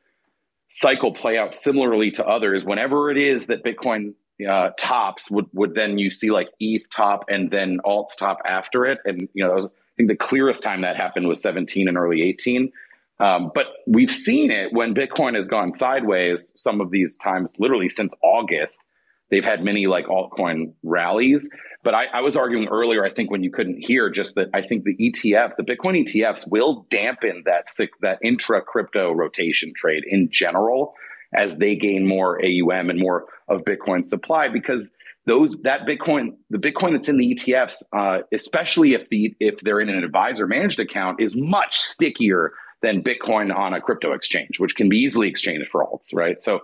cycle 0.69 1.13
play 1.13 1.39
out 1.39 1.55
similarly 1.55 2.11
to 2.13 2.27
others? 2.27 2.65
Whenever 2.65 3.11
it 3.11 3.19
is 3.19 3.47
that 3.47 3.65
Bitcoin 3.65 4.15
uh, 4.49 4.71
tops, 4.79 5.31
would 5.31 5.47
would 5.53 5.75
then 5.75 5.99
you 5.99 6.11
see 6.11 6.31
like 6.31 6.49
ETH 6.61 6.89
top 6.91 7.25
and 7.29 7.51
then 7.51 7.79
alts 7.85 8.17
top 8.17 8.39
after 8.45 8.87
it? 8.87 8.99
And 9.05 9.29
you 9.35 9.45
know, 9.45 9.55
was, 9.55 9.67
I 9.67 9.93
think 9.97 10.09
the 10.09 10.17
clearest 10.17 10.63
time 10.63 10.83
that 10.83 10.97
happened 10.97 11.29
was 11.29 11.41
17 11.43 11.89
and 11.89 11.97
early 11.97 12.23
18. 12.23 12.73
Um, 13.21 13.51
but 13.55 13.67
we've 13.87 14.11
seen 14.11 14.51
it 14.51 14.73
when 14.73 14.95
Bitcoin 14.95 15.35
has 15.35 15.49
gone 15.49 15.73
sideways. 15.73 16.53
Some 16.57 16.81
of 16.81 16.91
these 16.91 17.17
times, 17.17 17.55
literally 17.59 17.89
since 17.89 18.15
August, 18.23 18.85
they've 19.31 19.45
had 19.45 19.65
many 19.65 19.87
like 19.87 20.07
altcoin 20.07 20.73
rallies. 20.83 21.51
But 21.85 21.95
I, 21.95 22.07
I, 22.07 22.21
was 22.23 22.37
arguing 22.37 22.69
earlier, 22.69 23.05
I 23.05 23.11
think 23.11 23.31
when 23.31 23.45
you 23.45 23.51
couldn't 23.51 23.79
hear, 23.79 24.11
just 24.11 24.35
that 24.35 24.49
I 24.53 24.63
think 24.63 24.85
the 24.85 24.97
ETF, 24.97 25.57
the 25.57 25.63
Bitcoin 25.63 26.05
ETFs, 26.05 26.51
will 26.51 26.87
dampen 26.91 27.45
that 27.47 27.67
that 28.01 28.19
intra 28.23 28.61
crypto 28.61 29.13
rotation 29.13 29.73
trade 29.75 30.05
in 30.07 30.29
general 30.31 30.95
as 31.33 31.59
they 31.59 31.77
gain 31.77 32.07
more 32.07 32.41
AUM 32.45 32.91
and 32.91 32.99
more 32.99 33.27
of 33.49 33.63
Bitcoin 33.63 34.07
supply 34.07 34.49
because 34.49 34.91
those 35.27 35.55
that 35.63 35.83
Bitcoin, 35.83 36.35
the 36.51 36.59
Bitcoin 36.59 36.93
that's 36.93 37.09
in 37.09 37.19
the 37.19 37.35
ETFs, 37.35 37.83
uh, 37.93 38.23
especially 38.33 38.95
if 38.95 39.09
the 39.11 39.37
if 39.39 39.61
they're 39.61 39.81
in 39.81 39.89
an 39.89 40.03
advisor 40.03 40.47
managed 40.47 40.81
account, 40.81 41.21
is 41.21 41.37
much 41.37 41.79
stickier 41.79 42.53
than 42.83 43.03
Bitcoin 43.03 43.55
on 43.55 43.75
a 43.75 43.81
crypto 43.81 44.13
exchange, 44.13 44.59
which 44.59 44.75
can 44.75 44.89
be 44.89 44.97
easily 44.97 45.29
exchanged 45.29 45.69
for 45.71 45.85
alts, 45.85 46.15
right? 46.15 46.43
So 46.43 46.61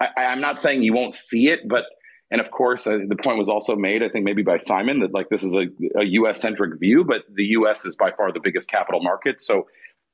I, 0.00 0.08
am 0.16 0.40
not 0.40 0.60
saying 0.60 0.82
you 0.82 0.94
won't 0.94 1.14
see 1.14 1.48
it, 1.48 1.68
but 1.68 1.84
and 2.30 2.40
of 2.40 2.50
course 2.50 2.86
uh, 2.86 2.98
the 3.08 3.16
point 3.16 3.38
was 3.38 3.48
also 3.48 3.76
made, 3.76 4.02
I 4.02 4.08
think 4.08 4.24
maybe 4.24 4.42
by 4.42 4.58
Simon 4.58 5.00
that 5.00 5.12
like 5.12 5.28
this 5.28 5.42
is 5.42 5.54
a, 5.54 5.66
a 5.98 6.04
U.S. 6.04 6.40
centric 6.40 6.78
view, 6.78 7.04
but 7.04 7.22
the 7.32 7.44
U.S. 7.44 7.84
is 7.84 7.96
by 7.96 8.10
far 8.10 8.32
the 8.32 8.40
biggest 8.40 8.70
capital 8.70 9.02
market. 9.02 9.40
So 9.40 9.66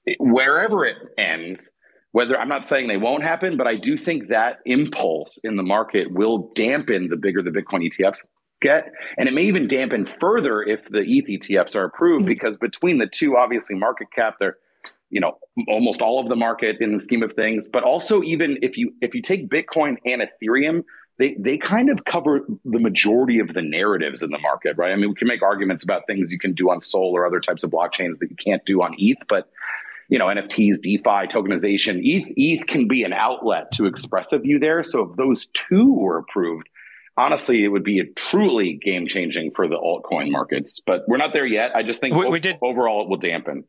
it, 0.05 0.17
wherever 0.21 0.85
it 0.85 0.97
ends, 1.19 1.73
whether 2.13 2.39
I'm 2.39 2.49
not 2.49 2.67
saying 2.67 2.89
they 2.89 2.97
won't 2.97 3.25
happen, 3.25 3.57
but 3.57 3.67
I 3.67 3.77
do 3.77 3.99
think 3.99 4.29
that 4.29 4.61
impulse 4.65 5.39
in 5.43 5.57
the 5.57 5.65
market 5.65 6.13
will 6.13 6.53
dampen 6.55 7.09
the 7.09 7.17
bigger 7.17 7.43
the 7.43 7.51
Bitcoin 7.51 7.91
ETFs 7.91 8.25
get. 8.63 8.93
And 9.19 9.29
it 9.29 9.35
may 9.35 9.43
even 9.43 9.67
dampen 9.67 10.07
further 10.21 10.63
if 10.63 10.81
the 10.89 11.01
ETH 11.01 11.27
ETFs 11.27 11.75
are 11.75 11.85
approved, 11.85 12.23
mm-hmm. 12.23 12.29
because 12.29 12.57
between 12.57 12.99
the 12.99 13.09
two, 13.09 13.37
obviously 13.37 13.77
market 13.77 14.09
cap, 14.15 14.37
they're 14.39 14.57
you 15.11 15.21
know 15.21 15.39
almost 15.69 16.03
all 16.03 16.19
of 16.21 16.29
the 16.29 16.37
market 16.37 16.77
in 16.81 16.93
the 16.93 17.01
scheme 17.01 17.23
of 17.23 17.33
things 17.35 17.69
but 17.69 17.85
also 17.85 18.23
even 18.23 18.59
if 18.63 18.77
you 18.77 18.93
if 19.01 19.15
you 19.15 19.23
take 19.23 19.49
bitcoin 19.49 19.97
and 20.05 20.23
ethereum 20.23 20.83
they 21.19 21.35
they 21.39 21.57
kind 21.57 21.91
of 21.91 22.05
cover 22.05 22.41
the 22.65 22.81
majority 22.81 23.39
of 23.39 23.53
the 23.55 23.63
narratives 23.63 24.23
in 24.23 24.31
the 24.31 24.39
market 24.39 24.77
right 24.77 24.93
i 24.93 24.97
mean 24.97 25.09
we 25.09 25.15
can 25.15 25.29
make 25.29 25.43
arguments 25.43 25.85
about 25.85 26.07
things 26.07 26.33
you 26.33 26.39
can 26.39 26.53
do 26.55 26.71
on 26.71 26.81
sol 26.83 27.13
or 27.15 27.27
other 27.27 27.41
types 27.41 27.65
of 27.65 27.71
blockchains 27.71 28.19
that 28.19 28.31
you 28.31 28.37
can't 28.37 28.65
do 28.65 28.83
on 28.83 28.95
eth 28.99 29.27
but 29.29 29.51
you 30.09 30.19
know 30.19 30.27
nfts 30.27 30.81
defi 30.81 31.29
tokenization 31.29 32.03
eth 32.05 32.33
eth 32.37 32.67
can 32.67 32.89
be 32.89 33.03
an 33.03 33.13
outlet 33.13 33.71
to 33.73 33.87
express 33.87 34.33
a 34.33 34.39
view 34.39 34.59
there 34.59 34.83
so 34.83 35.03
if 35.03 35.17
those 35.17 35.47
two 35.47 35.93
were 35.93 36.19
approved 36.19 36.69
honestly, 37.17 37.65
it 37.65 37.69
would 37.69 37.85
be 37.85 38.01
a 38.01 38.07
truly 38.07 38.75
game 38.75 39.07
changing 39.07 39.53
for 39.53 39.69
the 39.69 39.77
altcoin 39.77 40.31
markets. 40.31 40.81
But 40.85 41.05
we're 41.07 41.17
not 41.17 41.33
there 41.33 41.47
yet. 41.47 41.75
I 41.75 41.83
just 41.83 42.01
think 42.01 42.17
we, 42.17 42.29
we 42.29 42.41
did, 42.41 42.59
overall 42.63 43.03
it 43.03 43.09
will 43.09 43.19
dampen. 43.19 43.65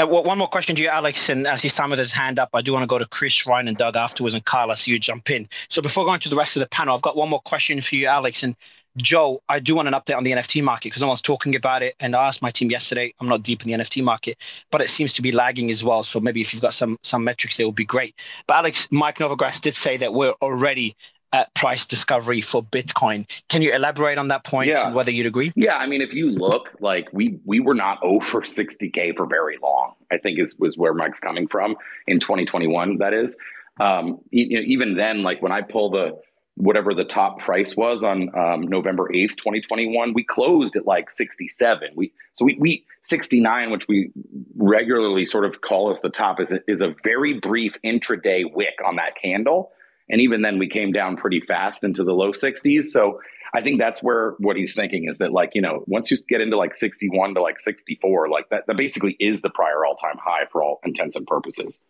Uh, 0.00 0.06
one 0.06 0.38
more 0.38 0.48
question 0.48 0.74
to 0.76 0.82
you, 0.82 0.88
Alex. 0.88 1.28
And 1.28 1.46
as 1.46 1.60
he's 1.60 1.74
time 1.74 1.90
with 1.90 1.98
his 1.98 2.12
hand 2.12 2.38
up, 2.38 2.50
I 2.54 2.62
do 2.62 2.72
want 2.72 2.84
to 2.84 2.86
go 2.86 2.98
to 2.98 3.06
Chris, 3.06 3.46
Ryan, 3.46 3.68
and 3.68 3.76
Doug 3.76 3.96
afterwards, 3.96 4.34
and 4.34 4.42
Kyle. 4.42 4.70
I 4.70 4.74
see 4.74 4.92
you 4.92 4.98
jump 4.98 5.28
in. 5.30 5.46
So 5.68 5.82
before 5.82 6.06
going 6.06 6.20
to 6.20 6.30
the 6.30 6.36
rest 6.36 6.56
of 6.56 6.60
the 6.60 6.68
panel, 6.68 6.94
I've 6.94 7.02
got 7.02 7.16
one 7.16 7.28
more 7.28 7.40
question 7.42 7.80
for 7.82 7.96
you, 7.96 8.06
Alex. 8.06 8.42
And 8.42 8.56
Joe, 8.96 9.42
I 9.48 9.60
do 9.60 9.74
want 9.74 9.88
an 9.88 9.94
update 9.94 10.16
on 10.16 10.24
the 10.24 10.32
NFT 10.32 10.62
market 10.62 10.84
because 10.84 11.02
no 11.02 11.08
one's 11.08 11.20
talking 11.20 11.54
about 11.54 11.82
it. 11.82 11.96
And 12.00 12.16
I 12.16 12.26
asked 12.26 12.40
my 12.40 12.50
team 12.50 12.70
yesterday. 12.70 13.12
I'm 13.20 13.28
not 13.28 13.42
deep 13.42 13.62
in 13.62 13.70
the 13.70 13.84
NFT 13.84 14.02
market, 14.02 14.38
but 14.70 14.80
it 14.80 14.88
seems 14.88 15.12
to 15.14 15.22
be 15.22 15.32
lagging 15.32 15.70
as 15.70 15.84
well. 15.84 16.02
So 16.02 16.18
maybe 16.18 16.40
if 16.40 16.54
you've 16.54 16.62
got 16.62 16.72
some 16.72 16.98
some 17.02 17.22
metrics, 17.22 17.58
there 17.58 17.66
would 17.66 17.74
be 17.74 17.84
great. 17.84 18.14
But 18.46 18.56
Alex, 18.56 18.88
Mike 18.90 19.18
Novogratz 19.18 19.60
did 19.60 19.74
say 19.74 19.98
that 19.98 20.14
we're 20.14 20.34
already 20.40 20.96
at 21.32 21.54
price 21.54 21.86
discovery 21.86 22.40
for 22.40 22.62
Bitcoin. 22.62 23.28
Can 23.48 23.62
you 23.62 23.72
elaborate 23.72 24.18
on 24.18 24.28
that 24.28 24.44
point 24.44 24.68
yeah. 24.68 24.86
and 24.86 24.94
whether 24.94 25.10
you'd 25.10 25.26
agree? 25.26 25.52
Yeah, 25.54 25.76
I 25.76 25.86
mean, 25.86 26.02
if 26.02 26.12
you 26.12 26.30
look, 26.30 26.70
like 26.80 27.08
we 27.12 27.38
we 27.44 27.60
were 27.60 27.74
not 27.74 27.98
over 28.02 28.40
60k 28.40 29.16
for 29.16 29.26
very 29.26 29.56
long. 29.62 29.94
I 30.10 30.18
think 30.18 30.38
is 30.38 30.56
was 30.58 30.76
where 30.76 30.94
Mike's 30.94 31.20
coming 31.20 31.46
from 31.46 31.76
in 32.06 32.20
2021. 32.20 32.98
That 32.98 33.14
is, 33.14 33.38
um, 33.78 34.18
you 34.30 34.56
know, 34.56 34.64
even 34.66 34.96
then, 34.96 35.22
like 35.22 35.40
when 35.42 35.52
I 35.52 35.62
pull 35.62 35.90
the 35.90 36.18
whatever 36.56 36.92
the 36.92 37.04
top 37.04 37.38
price 37.38 37.74
was 37.74 38.04
on 38.04 38.28
um, 38.36 38.62
November 38.62 39.08
8th, 39.14 39.36
2021, 39.36 40.12
we 40.12 40.22
closed 40.22 40.76
at 40.76 40.84
like 40.84 41.08
67. 41.08 41.90
We 41.94 42.12
so 42.34 42.44
we, 42.44 42.56
we 42.60 42.84
69, 43.02 43.70
which 43.70 43.88
we 43.88 44.10
regularly 44.56 45.24
sort 45.24 45.44
of 45.44 45.60
call 45.62 45.90
as 45.90 46.00
the 46.00 46.10
top, 46.10 46.40
is 46.40 46.52
a, 46.52 46.60
is 46.68 46.82
a 46.82 46.94
very 47.02 47.34
brief 47.34 47.76
intraday 47.84 48.44
wick 48.52 48.78
on 48.84 48.96
that 48.96 49.14
candle 49.20 49.70
and 50.10 50.20
even 50.20 50.42
then, 50.42 50.58
we 50.58 50.68
came 50.68 50.92
down 50.92 51.16
pretty 51.16 51.40
fast 51.40 51.84
into 51.84 52.04
the 52.04 52.12
low 52.12 52.32
60s. 52.32 52.84
So 52.84 53.20
I 53.54 53.62
think 53.62 53.80
that's 53.80 54.02
where 54.02 54.34
what 54.38 54.56
he's 54.56 54.74
thinking 54.74 55.06
is 55.08 55.18
that, 55.18 55.32
like, 55.32 55.52
you 55.54 55.62
know, 55.62 55.84
once 55.86 56.10
you 56.10 56.16
get 56.28 56.40
into 56.40 56.56
like 56.56 56.74
61 56.74 57.34
to 57.34 57.42
like 57.42 57.58
64, 57.58 58.28
like 58.28 58.48
that, 58.50 58.66
that 58.66 58.76
basically 58.76 59.16
is 59.18 59.40
the 59.40 59.50
prior 59.50 59.84
all 59.84 59.96
time 59.96 60.18
high 60.18 60.46
for 60.50 60.62
all 60.62 60.80
intents 60.84 61.16
and 61.16 61.26
purposes. 61.26 61.80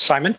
Simon? 0.00 0.34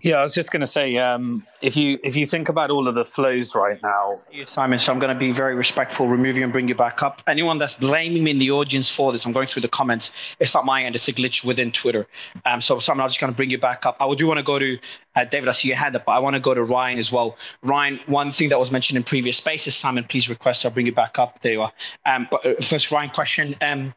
Yeah, 0.00 0.16
I 0.16 0.22
was 0.22 0.32
just 0.32 0.50
going 0.50 0.60
to 0.60 0.66
say, 0.66 0.96
um, 0.96 1.46
if 1.60 1.76
you 1.76 1.98
if 2.02 2.16
you 2.16 2.26
think 2.26 2.48
about 2.48 2.70
all 2.70 2.88
of 2.88 2.94
the 2.94 3.04
flows 3.04 3.54
right 3.54 3.80
now, 3.82 4.16
you, 4.32 4.46
Simon. 4.46 4.78
So 4.78 4.90
I'm 4.90 4.98
going 4.98 5.14
to 5.14 5.18
be 5.18 5.32
very 5.32 5.54
respectful, 5.54 6.08
remove 6.08 6.36
you 6.36 6.44
and 6.44 6.52
bring 6.52 6.66
you 6.66 6.74
back 6.74 7.02
up. 7.02 7.22
Anyone 7.26 7.58
that's 7.58 7.74
blaming 7.74 8.24
me 8.24 8.30
in 8.30 8.38
the 8.38 8.50
audience 8.50 8.92
for 8.92 9.12
this, 9.12 9.26
I'm 9.26 9.32
going 9.32 9.46
through 9.46 9.62
the 9.62 9.68
comments. 9.68 10.12
It's 10.40 10.54
not 10.54 10.64
my 10.64 10.82
end; 10.82 10.94
it's 10.94 11.06
a 11.08 11.12
glitch 11.12 11.44
within 11.44 11.70
Twitter. 11.70 12.06
Um, 12.46 12.60
so 12.60 12.78
Simon, 12.78 13.02
I'm 13.02 13.08
just 13.08 13.20
going 13.20 13.32
to 13.32 13.36
bring 13.36 13.50
you 13.50 13.58
back 13.58 13.84
up. 13.84 13.96
I 14.00 14.14
do 14.14 14.26
want 14.26 14.38
to 14.38 14.44
go 14.44 14.58
to 14.58 14.78
uh, 15.14 15.24
David. 15.24 15.48
I 15.48 15.52
see 15.52 15.68
your 15.68 15.76
hand 15.76 15.94
up, 15.94 16.06
but 16.06 16.12
I 16.12 16.18
want 16.18 16.34
to 16.34 16.40
go 16.40 16.54
to 16.54 16.62
Ryan 16.64 16.98
as 16.98 17.12
well. 17.12 17.36
Ryan, 17.62 18.00
one 18.06 18.32
thing 18.32 18.48
that 18.48 18.58
was 18.58 18.70
mentioned 18.70 18.96
in 18.96 19.02
previous 19.02 19.36
spaces, 19.36 19.74
Simon, 19.74 20.04
please 20.04 20.30
request. 20.30 20.64
I'll 20.64 20.72
bring 20.72 20.86
you 20.86 20.92
back 20.92 21.18
up. 21.18 21.40
There 21.40 21.52
you 21.52 21.62
are. 21.62 21.72
Um, 22.06 22.28
but 22.30 22.46
uh, 22.46 22.54
first, 22.62 22.90
Ryan, 22.90 23.10
question. 23.10 23.54
Um, 23.60 23.94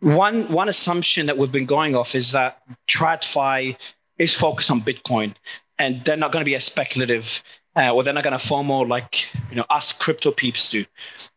one 0.00 0.50
one 0.52 0.68
assumption 0.68 1.26
that 1.26 1.38
we've 1.38 1.52
been 1.52 1.66
going 1.66 1.96
off 1.96 2.14
is 2.14 2.32
that 2.32 2.62
TradFi 2.88 3.76
is 4.18 4.34
focused 4.34 4.70
on 4.70 4.80
Bitcoin, 4.80 5.34
and 5.78 6.04
they're 6.04 6.16
not 6.16 6.32
going 6.32 6.42
to 6.42 6.48
be 6.48 6.54
as 6.54 6.64
speculative, 6.64 7.42
uh, 7.76 7.90
or 7.90 8.02
they're 8.02 8.14
not 8.14 8.24
going 8.24 8.38
to 8.38 8.44
FOMO 8.44 8.88
like 8.88 9.28
you 9.50 9.56
know 9.56 9.64
us 9.70 9.92
crypto 9.92 10.30
peeps 10.30 10.70
do, 10.70 10.84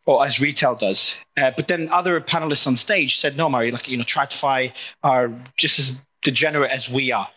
or 0.06 0.24
as 0.24 0.40
retail 0.40 0.74
does. 0.74 1.16
Uh, 1.36 1.50
but 1.56 1.68
then 1.68 1.88
other 1.90 2.20
panelists 2.20 2.66
on 2.66 2.76
stage 2.76 3.16
said, 3.16 3.36
no, 3.36 3.48
Murray, 3.48 3.70
like 3.70 3.88
you 3.88 3.96
know, 3.96 4.04
TradFi 4.04 4.72
are 5.02 5.32
just 5.56 5.78
as 5.78 6.02
degenerate 6.22 6.70
as 6.70 6.88
we 6.88 7.12
are. 7.12 7.28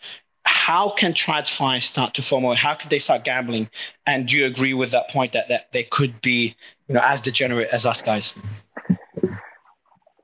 How 0.46 0.90
can 0.90 1.14
TradFi 1.14 1.82
start 1.82 2.14
to 2.16 2.22
FOMO? 2.22 2.56
How 2.56 2.76
could 2.76 2.90
they 2.90 2.98
start 2.98 3.24
gambling? 3.24 3.70
And 4.06 4.28
do 4.28 4.38
you 4.38 4.46
agree 4.46 4.74
with 4.74 4.92
that 4.92 5.10
point 5.10 5.32
that, 5.34 5.48
that 5.50 5.72
they 5.72 5.84
could 5.84 6.20
be 6.22 6.56
you 6.88 6.96
know, 6.96 7.02
as 7.04 7.22
degenerate 7.22 7.70
as 7.72 7.86
us 7.86 8.02
guys? 8.02 8.34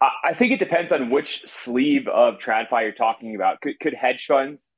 I 0.02 0.34
think 0.34 0.54
it 0.54 0.60
depends 0.60 0.92
on 0.92 1.10
which 1.10 1.44
sleeve 1.46 2.08
of 2.08 2.36
TradFi 2.36 2.84
you're 2.84 2.92
talking 2.94 3.36
about. 3.36 3.60
Could, 3.62 3.80
could 3.80 3.94
hedge 3.94 4.26
funds 4.26 4.72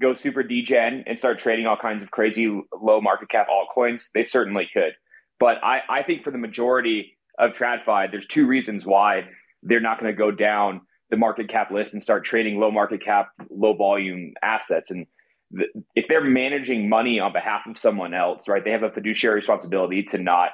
go 0.00 0.14
super 0.14 0.42
degen 0.42 1.04
and 1.06 1.18
start 1.18 1.38
trading 1.38 1.66
all 1.66 1.76
kinds 1.76 2.02
of 2.02 2.10
crazy 2.10 2.46
low 2.80 3.00
market 3.00 3.28
cap 3.28 3.48
altcoins? 3.48 4.10
They 4.14 4.24
certainly 4.24 4.68
could. 4.72 4.92
But 5.38 5.62
I, 5.62 5.80
I 5.88 6.02
think 6.02 6.24
for 6.24 6.30
the 6.30 6.38
majority 6.38 7.18
of 7.38 7.52
TradFi, 7.52 8.10
there's 8.10 8.26
two 8.26 8.46
reasons 8.46 8.86
why 8.86 9.24
they're 9.62 9.80
not 9.80 10.00
going 10.00 10.10
to 10.10 10.16
go 10.16 10.30
down 10.30 10.82
the 11.10 11.16
market 11.18 11.48
cap 11.48 11.70
list 11.70 11.92
and 11.92 12.02
start 12.02 12.24
trading 12.24 12.58
low 12.58 12.70
market 12.70 13.04
cap, 13.04 13.28
low 13.50 13.74
volume 13.74 14.32
assets. 14.42 14.90
And 14.90 15.06
the, 15.50 15.66
if 15.94 16.08
they're 16.08 16.24
managing 16.24 16.88
money 16.88 17.20
on 17.20 17.34
behalf 17.34 17.62
of 17.68 17.76
someone 17.76 18.14
else, 18.14 18.48
right, 18.48 18.64
they 18.64 18.70
have 18.70 18.82
a 18.82 18.90
fiduciary 18.90 19.36
responsibility 19.36 20.02
to 20.04 20.18
not 20.18 20.50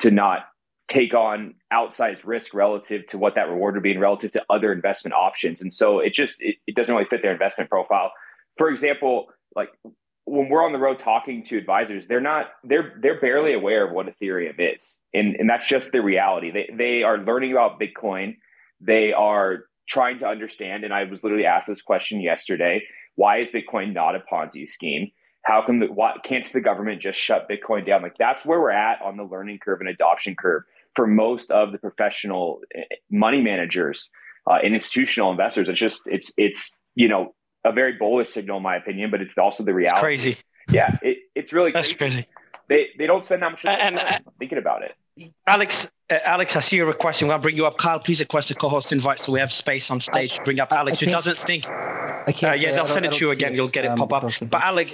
to 0.00 0.10
not 0.10 0.40
take 0.88 1.14
on 1.14 1.54
outsized 1.72 2.24
risk 2.24 2.54
relative 2.54 3.06
to 3.08 3.18
what 3.18 3.34
that 3.34 3.48
reward 3.48 3.74
would 3.74 3.82
be 3.82 3.90
and 3.90 4.00
relative 4.00 4.30
to 4.30 4.44
other 4.50 4.72
investment 4.72 5.14
options. 5.14 5.60
And 5.60 5.72
so 5.72 5.98
it 5.98 6.12
just 6.12 6.40
it, 6.40 6.56
it 6.66 6.76
doesn't 6.76 6.94
really 6.94 7.08
fit 7.08 7.22
their 7.22 7.32
investment 7.32 7.70
profile. 7.70 8.12
For 8.56 8.68
example, 8.68 9.26
like 9.54 9.70
when 10.26 10.48
we're 10.48 10.64
on 10.64 10.72
the 10.72 10.78
road 10.78 10.98
talking 10.98 11.44
to 11.44 11.56
advisors, 11.56 12.06
they're 12.06 12.20
not 12.20 12.46
they're 12.62 12.94
they're 13.00 13.20
barely 13.20 13.52
aware 13.52 13.86
of 13.86 13.92
what 13.92 14.06
Ethereum 14.06 14.54
is. 14.58 14.96
And 15.12 15.34
and 15.36 15.50
that's 15.50 15.66
just 15.66 15.92
the 15.92 16.02
reality. 16.02 16.50
They 16.52 16.70
they 16.76 17.02
are 17.02 17.18
learning 17.18 17.52
about 17.52 17.80
Bitcoin. 17.80 18.36
They 18.80 19.12
are 19.12 19.64
trying 19.88 20.18
to 20.18 20.26
understand, 20.26 20.84
and 20.84 20.92
I 20.92 21.04
was 21.04 21.22
literally 21.22 21.46
asked 21.46 21.68
this 21.68 21.80
question 21.80 22.20
yesterday, 22.20 22.82
why 23.14 23.38
is 23.38 23.50
Bitcoin 23.50 23.92
not 23.94 24.16
a 24.16 24.22
Ponzi 24.30 24.68
scheme? 24.68 25.10
How 25.42 25.62
come 25.64 25.78
the, 25.78 25.86
why 25.86 26.16
can't 26.24 26.52
the 26.52 26.60
government 26.60 27.00
just 27.00 27.18
shut 27.18 27.48
Bitcoin 27.48 27.86
down? 27.86 28.02
Like 28.02 28.18
that's 28.18 28.44
where 28.44 28.60
we're 28.60 28.70
at 28.70 29.00
on 29.00 29.16
the 29.16 29.22
learning 29.22 29.60
curve 29.60 29.80
and 29.80 29.88
adoption 29.88 30.34
curve 30.34 30.64
for 30.96 31.06
most 31.06 31.50
of 31.50 31.70
the 31.70 31.78
professional 31.78 32.60
eh, 32.74 32.82
money 33.10 33.40
managers 33.40 34.10
uh, 34.50 34.58
and 34.64 34.74
institutional 34.74 35.30
investors. 35.30 35.68
It's 35.68 35.78
just 35.78 36.02
it's 36.06 36.32
it's 36.36 36.74
you 36.94 37.08
know 37.08 37.34
a 37.64 37.72
very 37.72 37.92
bullish 37.92 38.30
signal 38.30 38.56
in 38.56 38.62
my 38.62 38.76
opinion, 38.76 39.10
but 39.10 39.20
it's 39.20 39.36
also 39.38 39.62
the 39.62 39.74
reality. 39.74 39.96
It's 39.96 40.00
crazy. 40.00 40.36
Yeah, 40.70 40.96
it, 41.02 41.18
it's 41.34 41.52
really 41.52 41.70
that's 41.70 41.92
crazy. 41.92 42.22
crazy. 42.22 42.26
They 42.68 42.86
they 42.98 43.06
don't 43.06 43.24
spend 43.24 43.42
that 43.42 43.50
much 43.50 43.62
time 43.62 43.78
and, 43.80 44.24
thinking 44.38 44.58
about 44.58 44.82
it. 44.82 44.94
Alex, 45.46 45.88
uh, 46.10 46.18
Alex, 46.24 46.56
I 46.56 46.60
see 46.60 46.76
you're 46.76 46.86
requesting. 46.86 47.30
I'll 47.30 47.38
bring 47.38 47.56
you 47.56 47.66
up. 47.66 47.78
Kyle, 47.78 48.00
please 48.00 48.20
request 48.20 48.50
a 48.50 48.54
co-host 48.54 48.92
invite 48.92 49.18
so 49.18 49.32
we 49.32 49.38
have 49.38 49.52
space 49.52 49.90
on 49.90 50.00
stage 50.00 50.34
to 50.34 50.42
bring 50.42 50.60
up 50.60 50.72
Alex, 50.72 50.98
who 50.98 51.06
doesn't 51.06 51.38
think. 51.38 51.66
I 51.68 52.32
can't. 52.32 52.52
Uh, 52.52 52.54
yeah, 52.54 52.72
they'll 52.72 52.86
send 52.86 53.06
it 53.06 53.12
to 53.12 53.24
you 53.24 53.30
again. 53.30 53.54
You'll 53.54 53.68
get 53.68 53.84
it 53.84 53.88
um, 53.88 53.98
pop 53.98 54.12
up. 54.12 54.30
But 54.50 54.62
Alex, 54.62 54.92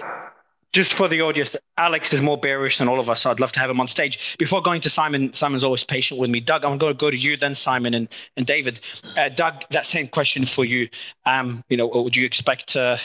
just 0.73 0.95
for 0.95 1.07
the 1.07 1.21
audience, 1.21 1.55
Alex 1.77 2.13
is 2.13 2.23
more 2.23 2.39
bearish 2.39 2.79
than 2.79 2.89
all 2.89 2.99
of 2.99 3.11
us. 3.11 3.21
So 3.21 3.31
I'd 3.31 3.41
love 3.41 3.53
to 3.53 3.61
have 3.61 3.69
him 3.69 3.81
on 3.81 3.87
stage. 3.87 4.37
Before 4.39 4.63
going 4.63 4.81
to 4.81 4.91
Simon, 4.91 5.33
Simon's 5.33 5.63
always 5.63 5.85
patient 5.85 6.19
with 6.19 6.31
me. 6.31 6.41
Doug, 6.41 6.65
I'm 6.65 6.79
going 6.79 6.95
to 6.95 6.99
go 6.99 7.11
to 7.11 7.17
you, 7.17 7.37
then 7.37 7.55
Simon 7.55 7.93
and, 7.93 8.09
and 8.37 8.47
David. 8.47 8.81
Uh, 9.17 9.29
Doug, 9.29 9.63
that 9.71 9.85
same 9.85 10.07
question 10.07 10.47
for 10.47 10.65
you. 10.65 10.89
Um, 11.27 11.63
you 11.69 11.77
know, 11.77 11.87
would 11.89 12.17
you 12.17 12.25
expect 12.25 12.75
uh, 12.75 12.97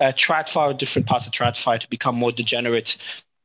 uh, 0.00 0.12
TradFi 0.12 0.70
or 0.70 0.74
different 0.74 1.08
parts 1.08 1.26
of 1.26 1.32
TradFi 1.32 1.80
to 1.80 1.88
become 1.88 2.14
more 2.14 2.30
degenerate 2.30 2.96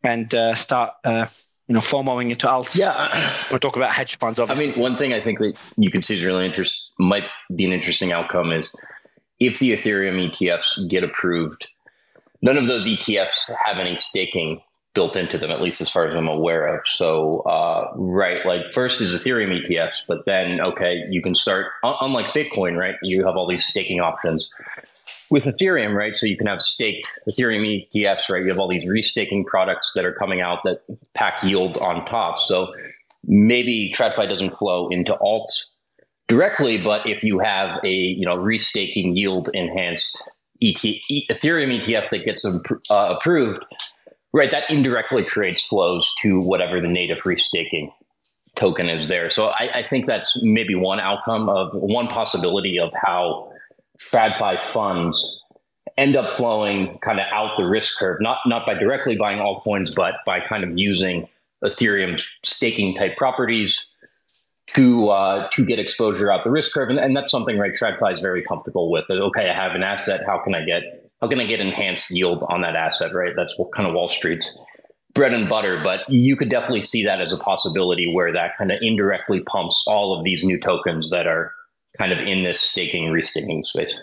and 0.03 0.33
uh, 0.35 0.53
start, 0.53 0.93
uh, 1.03 1.25
you 1.67 1.73
know, 1.73 1.79
FOMOing 1.81 2.29
into 2.29 2.45
alts? 2.45 2.77
Yeah. 2.77 3.09
We're 3.51 3.57
talking 3.57 3.81
about 3.81 3.93
hedge 3.93 4.19
funds, 4.19 4.37
obviously. 4.37 4.63
I 4.63 4.71
mean, 4.73 4.79
one 4.79 4.95
thing 4.95 5.13
I 5.13 5.21
think 5.21 5.39
that 5.39 5.57
you 5.77 5.89
can 5.89 6.03
see 6.03 6.15
is 6.15 6.23
really 6.23 6.45
interest 6.45 6.93
might 6.99 7.25
be 7.55 7.65
an 7.65 7.73
interesting 7.73 8.11
outcome 8.11 8.51
is 8.51 8.75
if 9.39 9.57
the 9.57 9.75
Ethereum 9.75 10.29
ETFs 10.29 10.87
get 10.87 11.03
approved– 11.03 11.67
none 12.41 12.57
of 12.57 12.67
those 12.67 12.87
ETFs 12.87 13.51
have 13.65 13.77
any 13.77 13.95
staking 13.95 14.61
built 14.93 15.15
into 15.15 15.37
them, 15.37 15.51
at 15.51 15.61
least 15.61 15.79
as 15.79 15.89
far 15.89 16.07
as 16.07 16.15
I'm 16.15 16.27
aware 16.27 16.65
of. 16.75 16.85
So, 16.85 17.39
uh, 17.41 17.91
right, 17.95 18.45
like 18.45 18.73
first 18.73 18.99
is 18.99 19.15
Ethereum 19.15 19.61
ETFs, 19.61 19.99
but 20.07 20.25
then, 20.25 20.59
okay, 20.59 21.03
you 21.09 21.21
can 21.21 21.33
start, 21.33 21.67
unlike 21.83 22.33
Bitcoin, 22.33 22.77
right? 22.77 22.95
You 23.01 23.25
have 23.25 23.37
all 23.37 23.47
these 23.47 23.65
staking 23.65 24.01
options 24.01 24.51
with 25.29 25.45
Ethereum, 25.45 25.95
right? 25.95 26.15
So 26.15 26.25
you 26.25 26.37
can 26.37 26.47
have 26.47 26.61
staked 26.61 27.07
Ethereum 27.29 27.87
ETFs, 27.87 28.29
right? 28.29 28.41
You 28.41 28.49
have 28.49 28.59
all 28.59 28.67
these 28.67 28.85
restaking 28.85 29.45
products 29.45 29.93
that 29.95 30.05
are 30.05 30.13
coming 30.13 30.41
out 30.41 30.59
that 30.65 30.81
pack 31.13 31.41
yield 31.43 31.77
on 31.77 32.05
top. 32.05 32.37
So 32.37 32.73
maybe 33.23 33.93
TradFi 33.95 34.27
doesn't 34.27 34.57
flow 34.57 34.89
into 34.89 35.13
alts 35.13 35.75
directly, 36.27 36.77
but 36.77 37.07
if 37.07 37.23
you 37.23 37.39
have 37.39 37.79
a, 37.85 37.93
you 37.93 38.25
know, 38.25 38.35
restaking 38.37 39.15
yield 39.15 39.49
enhanced 39.53 40.30
ET, 40.63 40.77
Ethereum 41.29 41.81
ETF 41.81 42.09
that 42.11 42.25
gets 42.25 42.45
uh, 42.45 43.15
approved, 43.17 43.63
right, 44.33 44.51
that 44.51 44.69
indirectly 44.69 45.23
creates 45.23 45.61
flows 45.61 46.13
to 46.21 46.39
whatever 46.39 46.79
the 46.79 46.87
native 46.87 47.19
restaking 47.19 47.91
token 48.55 48.89
is 48.89 49.07
there. 49.07 49.29
So 49.29 49.47
I, 49.47 49.69
I, 49.75 49.83
think 49.83 50.07
that's 50.07 50.41
maybe 50.43 50.75
one 50.75 50.99
outcome 50.99 51.47
of 51.47 51.71
one 51.73 52.07
possibility 52.07 52.77
of 52.79 52.91
how 52.93 53.51
TradFi 54.11 54.71
funds 54.73 55.41
end 55.97 56.15
up 56.15 56.33
flowing 56.33 56.99
kind 56.99 57.19
of 57.19 57.25
out 57.31 57.57
the 57.57 57.65
risk 57.65 57.97
curve, 57.97 58.17
not 58.19 58.39
not 58.45 58.65
by 58.65 58.73
directly 58.73 59.15
buying 59.15 59.39
altcoins, 59.39 59.95
but 59.95 60.15
by 60.25 60.39
kind 60.39 60.63
of 60.63 60.77
using 60.77 61.27
Ethereum's 61.63 62.27
staking 62.43 62.95
type 62.95 63.15
properties 63.17 63.90
to 64.73 65.09
uh, 65.09 65.49
to 65.53 65.65
get 65.65 65.79
exposure 65.79 66.31
out 66.31 66.43
the 66.43 66.51
risk 66.51 66.73
curve, 66.73 66.89
and, 66.89 66.99
and 66.99 67.15
that's 67.15 67.31
something 67.31 67.57
right 67.57 67.73
TradFi 67.73 68.13
is 68.13 68.19
very 68.19 68.43
comfortable 68.43 68.91
with. 68.91 69.09
Okay, 69.09 69.49
I 69.49 69.53
have 69.53 69.75
an 69.75 69.83
asset. 69.83 70.21
How 70.25 70.39
can 70.39 70.55
I 70.55 70.63
get 70.63 71.09
how 71.21 71.27
can 71.27 71.39
I 71.39 71.45
get 71.45 71.59
enhanced 71.59 72.11
yield 72.11 72.43
on 72.49 72.61
that 72.61 72.75
asset? 72.75 73.13
Right, 73.13 73.33
that's 73.35 73.57
what 73.57 73.71
kind 73.71 73.87
of 73.87 73.93
Wall 73.93 74.09
Street's 74.09 74.59
bread 75.13 75.33
and 75.33 75.49
butter. 75.49 75.81
But 75.83 76.09
you 76.09 76.35
could 76.35 76.49
definitely 76.49 76.81
see 76.81 77.05
that 77.05 77.21
as 77.21 77.33
a 77.33 77.37
possibility 77.37 78.11
where 78.11 78.31
that 78.31 78.57
kind 78.57 78.71
of 78.71 78.79
indirectly 78.81 79.41
pumps 79.41 79.83
all 79.87 80.17
of 80.17 80.23
these 80.23 80.43
new 80.43 80.59
tokens 80.59 81.09
that 81.11 81.27
are 81.27 81.53
kind 81.97 82.11
of 82.11 82.19
in 82.19 82.43
this 82.43 82.59
staking 82.59 83.05
restaking 83.05 83.63
space. 83.63 83.97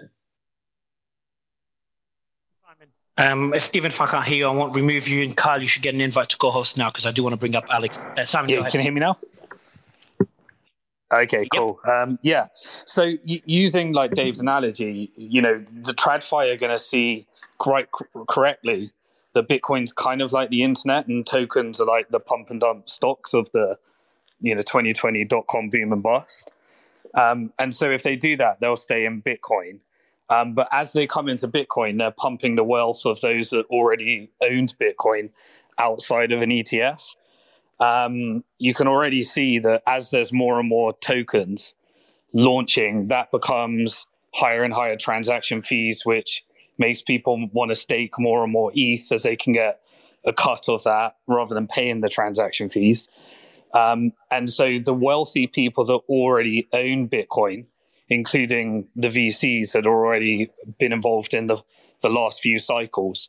Um, 3.16 3.52
if, 3.52 3.74
even 3.74 3.90
if 3.90 4.00
I 4.00 4.06
can't 4.06 4.24
hear 4.24 4.36
you, 4.36 4.46
I 4.46 4.52
won't 4.52 4.76
remove 4.76 5.08
you. 5.08 5.24
And 5.24 5.36
Kyle, 5.36 5.60
you 5.60 5.66
should 5.66 5.82
get 5.82 5.92
an 5.92 6.00
invite 6.00 6.28
to 6.28 6.36
co-host 6.36 6.78
now 6.78 6.88
because 6.88 7.04
I 7.04 7.10
do 7.10 7.24
want 7.24 7.32
to 7.32 7.36
bring 7.36 7.56
up 7.56 7.64
Alex. 7.68 7.98
Uh, 7.98 8.24
Simon, 8.24 8.48
yeah, 8.48 8.68
can 8.68 8.78
you 8.78 8.84
hear 8.84 8.92
me 8.92 9.00
now? 9.00 9.18
Okay, 11.12 11.48
cool. 11.54 11.80
Yep. 11.86 11.94
Um, 11.94 12.18
yeah. 12.22 12.48
So 12.84 13.04
y- 13.26 13.42
using 13.46 13.92
like 13.92 14.12
Dave's 14.12 14.40
analogy, 14.40 15.10
you 15.16 15.40
know, 15.40 15.64
the 15.82 15.94
TradFi 15.94 16.52
are 16.52 16.56
going 16.56 16.72
to 16.72 16.78
see 16.78 17.26
quite 17.58 17.88
correctly 18.28 18.92
that 19.32 19.48
Bitcoin's 19.48 19.92
kind 19.92 20.20
of 20.20 20.32
like 20.32 20.50
the 20.50 20.62
internet 20.62 21.06
and 21.06 21.26
tokens 21.26 21.80
are 21.80 21.86
like 21.86 22.08
the 22.10 22.20
pump 22.20 22.50
and 22.50 22.60
dump 22.60 22.90
stocks 22.90 23.32
of 23.34 23.50
the, 23.52 23.78
you 24.40 24.54
know, 24.54 24.60
2020 24.62 25.24
dot 25.24 25.46
com 25.48 25.70
boom 25.70 25.92
and 25.92 26.02
bust. 26.02 26.50
Um, 27.14 27.52
and 27.58 27.74
so 27.74 27.90
if 27.90 28.02
they 28.02 28.16
do 28.16 28.36
that, 28.36 28.60
they'll 28.60 28.76
stay 28.76 29.04
in 29.04 29.22
Bitcoin. 29.22 29.78
Um, 30.30 30.52
but 30.52 30.68
as 30.72 30.92
they 30.92 31.06
come 31.06 31.28
into 31.28 31.48
Bitcoin, 31.48 31.98
they're 31.98 32.10
pumping 32.10 32.56
the 32.56 32.64
wealth 32.64 33.06
of 33.06 33.20
those 33.22 33.50
that 33.50 33.64
already 33.66 34.30
owned 34.42 34.74
Bitcoin 34.78 35.30
outside 35.78 36.32
of 36.32 36.42
an 36.42 36.50
ETF 36.50 37.14
um, 37.80 38.44
you 38.58 38.74
can 38.74 38.88
already 38.88 39.22
see 39.22 39.58
that 39.60 39.82
as 39.86 40.10
there's 40.10 40.32
more 40.32 40.58
and 40.58 40.68
more 40.68 40.92
tokens 40.98 41.74
launching, 42.32 43.08
that 43.08 43.30
becomes 43.30 44.06
higher 44.34 44.62
and 44.62 44.74
higher 44.74 44.96
transaction 44.96 45.62
fees, 45.62 46.04
which 46.04 46.44
makes 46.78 47.02
people 47.02 47.48
want 47.52 47.70
to 47.70 47.74
stake 47.74 48.18
more 48.18 48.42
and 48.42 48.52
more 48.52 48.70
ETH 48.74 49.10
as 49.10 49.22
they 49.22 49.36
can 49.36 49.52
get 49.52 49.80
a 50.24 50.32
cut 50.32 50.68
of 50.68 50.84
that 50.84 51.16
rather 51.26 51.54
than 51.54 51.66
paying 51.66 52.00
the 52.00 52.08
transaction 52.08 52.68
fees. 52.68 53.08
Um, 53.74 54.12
and 54.30 54.48
so 54.48 54.78
the 54.78 54.94
wealthy 54.94 55.46
people 55.46 55.84
that 55.86 56.00
already 56.08 56.68
own 56.72 57.08
Bitcoin 57.08 57.66
including 58.08 58.88
the 58.96 59.08
VCs 59.08 59.72
that 59.72 59.84
have 59.84 59.92
already 59.92 60.50
been 60.78 60.92
involved 60.92 61.34
in 61.34 61.46
the, 61.46 61.58
the 62.00 62.08
last 62.08 62.40
few 62.40 62.58
cycles. 62.58 63.28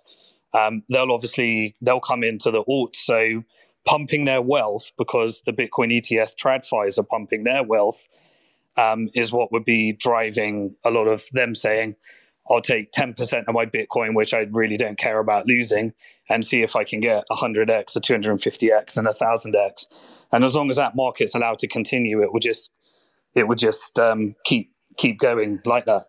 Um, 0.54 0.84
they'll 0.90 1.12
obviously 1.12 1.76
they'll 1.82 2.00
come 2.00 2.24
into 2.24 2.50
the 2.50 2.64
alt, 2.68 2.96
so 2.96 3.44
pumping 3.86 4.26
their 4.26 4.42
wealth 4.42 4.92
because 4.98 5.42
the 5.46 5.52
Bitcoin 5.52 5.94
ETF 5.94 6.36
TradFis 6.36 6.98
are 6.98 7.04
pumping 7.04 7.44
their 7.44 7.64
wealth 7.64 8.08
um, 8.78 9.10
is 9.14 9.32
what 9.32 9.52
would 9.52 9.66
be 9.66 9.94
driving 9.94 10.76
a 10.84 10.92
lot 10.92 11.08
of 11.08 11.26
them 11.32 11.56
saying, 11.56 11.96
I'll 12.50 12.62
take 12.62 12.92
10% 12.92 13.46
of 13.48 13.54
my 13.54 13.66
Bitcoin, 13.66 14.16
which 14.16 14.34
I 14.34 14.48
really 14.52 14.78
don't 14.78 14.98
care 14.98 15.20
about 15.20 15.46
losing, 15.46 15.94
and 16.30 16.44
see 16.44 16.64
if 16.64 16.76
I 16.76 16.84
can 16.84 17.00
get 17.00 17.24
100x, 17.32 17.96
or 17.96 18.00
250x, 18.00 18.98
and 18.98 19.08
a 19.08 19.14
1000x. 19.14 19.88
And 20.32 20.44
as 20.44 20.56
long 20.56 20.70
as 20.70 20.78
that 20.78 20.96
market's 20.96 21.36
allowed 21.36 21.60
to 21.60 21.68
continue, 21.68 22.22
it 22.24 22.34
will 22.34 22.40
just 22.40 22.72
it 23.36 23.48
would 23.48 23.60
just 23.60 24.00
um, 24.00 24.36
keep 24.46 24.72
keep 24.98 25.20
going 25.20 25.62
like 25.66 25.86
that. 25.86 26.06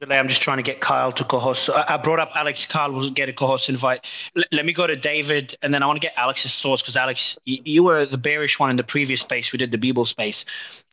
I'm 0.00 0.28
just 0.28 0.42
trying 0.42 0.58
to 0.58 0.62
get 0.62 0.80
Kyle 0.80 1.10
to 1.10 1.24
co-host. 1.24 1.68
I 1.70 1.96
brought 1.96 2.20
up 2.20 2.30
Alex. 2.36 2.64
Kyle 2.66 2.92
will 2.92 3.10
get 3.10 3.28
a 3.28 3.32
co-host 3.32 3.68
invite. 3.68 4.06
L- 4.36 4.44
let 4.52 4.64
me 4.64 4.72
go 4.72 4.86
to 4.86 4.94
David, 4.94 5.56
and 5.62 5.74
then 5.74 5.82
I 5.82 5.86
want 5.86 6.00
to 6.00 6.06
get 6.06 6.16
Alex's 6.16 6.60
thoughts 6.60 6.82
because 6.82 6.96
Alex, 6.96 7.36
you, 7.44 7.58
you, 7.64 7.82
were 7.82 8.06
the 8.06 8.16
bearish 8.16 8.60
one 8.60 8.70
in 8.70 8.76
the 8.76 8.84
previous 8.84 9.20
space. 9.20 9.52
We 9.52 9.58
did 9.58 9.72
the 9.72 9.78
Beeble 9.78 10.06
space, 10.06 10.44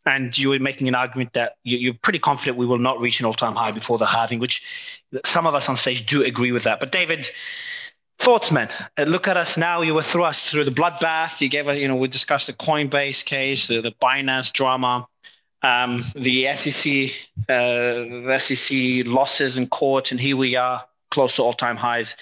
and 0.07 0.35
you 0.35 0.49
were 0.49 0.59
making 0.59 0.87
an 0.87 0.95
argument 0.95 1.33
that 1.33 1.55
you, 1.63 1.91
are 1.91 1.97
pretty 2.01 2.17
confident 2.17 2.57
we 2.57 2.65
will 2.65 2.79
not 2.79 2.99
reach 2.99 3.19
an 3.19 3.27
all-time 3.27 3.53
high 3.53 3.71
before 3.71 3.99
the 3.99 4.07
halving, 4.07 4.39
which 4.39 4.99
some 5.23 5.45
of 5.45 5.53
us 5.53 5.69
on 5.69 5.75
stage 5.75 6.07
do 6.07 6.23
agree 6.23 6.51
with 6.51 6.63
that. 6.63 6.79
But 6.79 6.91
David, 6.91 7.29
thoughts, 8.17 8.51
man? 8.51 8.69
Uh, 8.97 9.03
look 9.03 9.27
at 9.27 9.37
us 9.37 9.55
now. 9.55 9.81
You 9.81 9.93
were 9.93 10.01
thrust 10.01 10.49
through 10.49 10.65
the 10.65 10.71
bloodbath. 10.71 11.41
You 11.41 11.49
gave 11.49 11.67
us, 11.67 11.77
you 11.77 11.87
know, 11.87 11.95
we 11.95 12.07
discussed 12.07 12.47
the 12.47 12.53
Coinbase 12.53 13.23
case, 13.23 13.67
the, 13.67 13.81
the 13.81 13.91
Binance 13.91 14.51
drama 14.51 15.07
um, 15.65 16.03
the 16.15 16.53
SEC, 16.53 17.09
uh, 17.49 18.37
SEC 18.37 19.05
losses 19.05 19.57
in 19.57 19.67
court, 19.67 20.11
and 20.11 20.19
here 20.19 20.37
we 20.37 20.55
are 20.55 20.85
close 21.09 21.37
to 21.37 21.43
all-time 21.43 21.75
highs. 21.75 22.15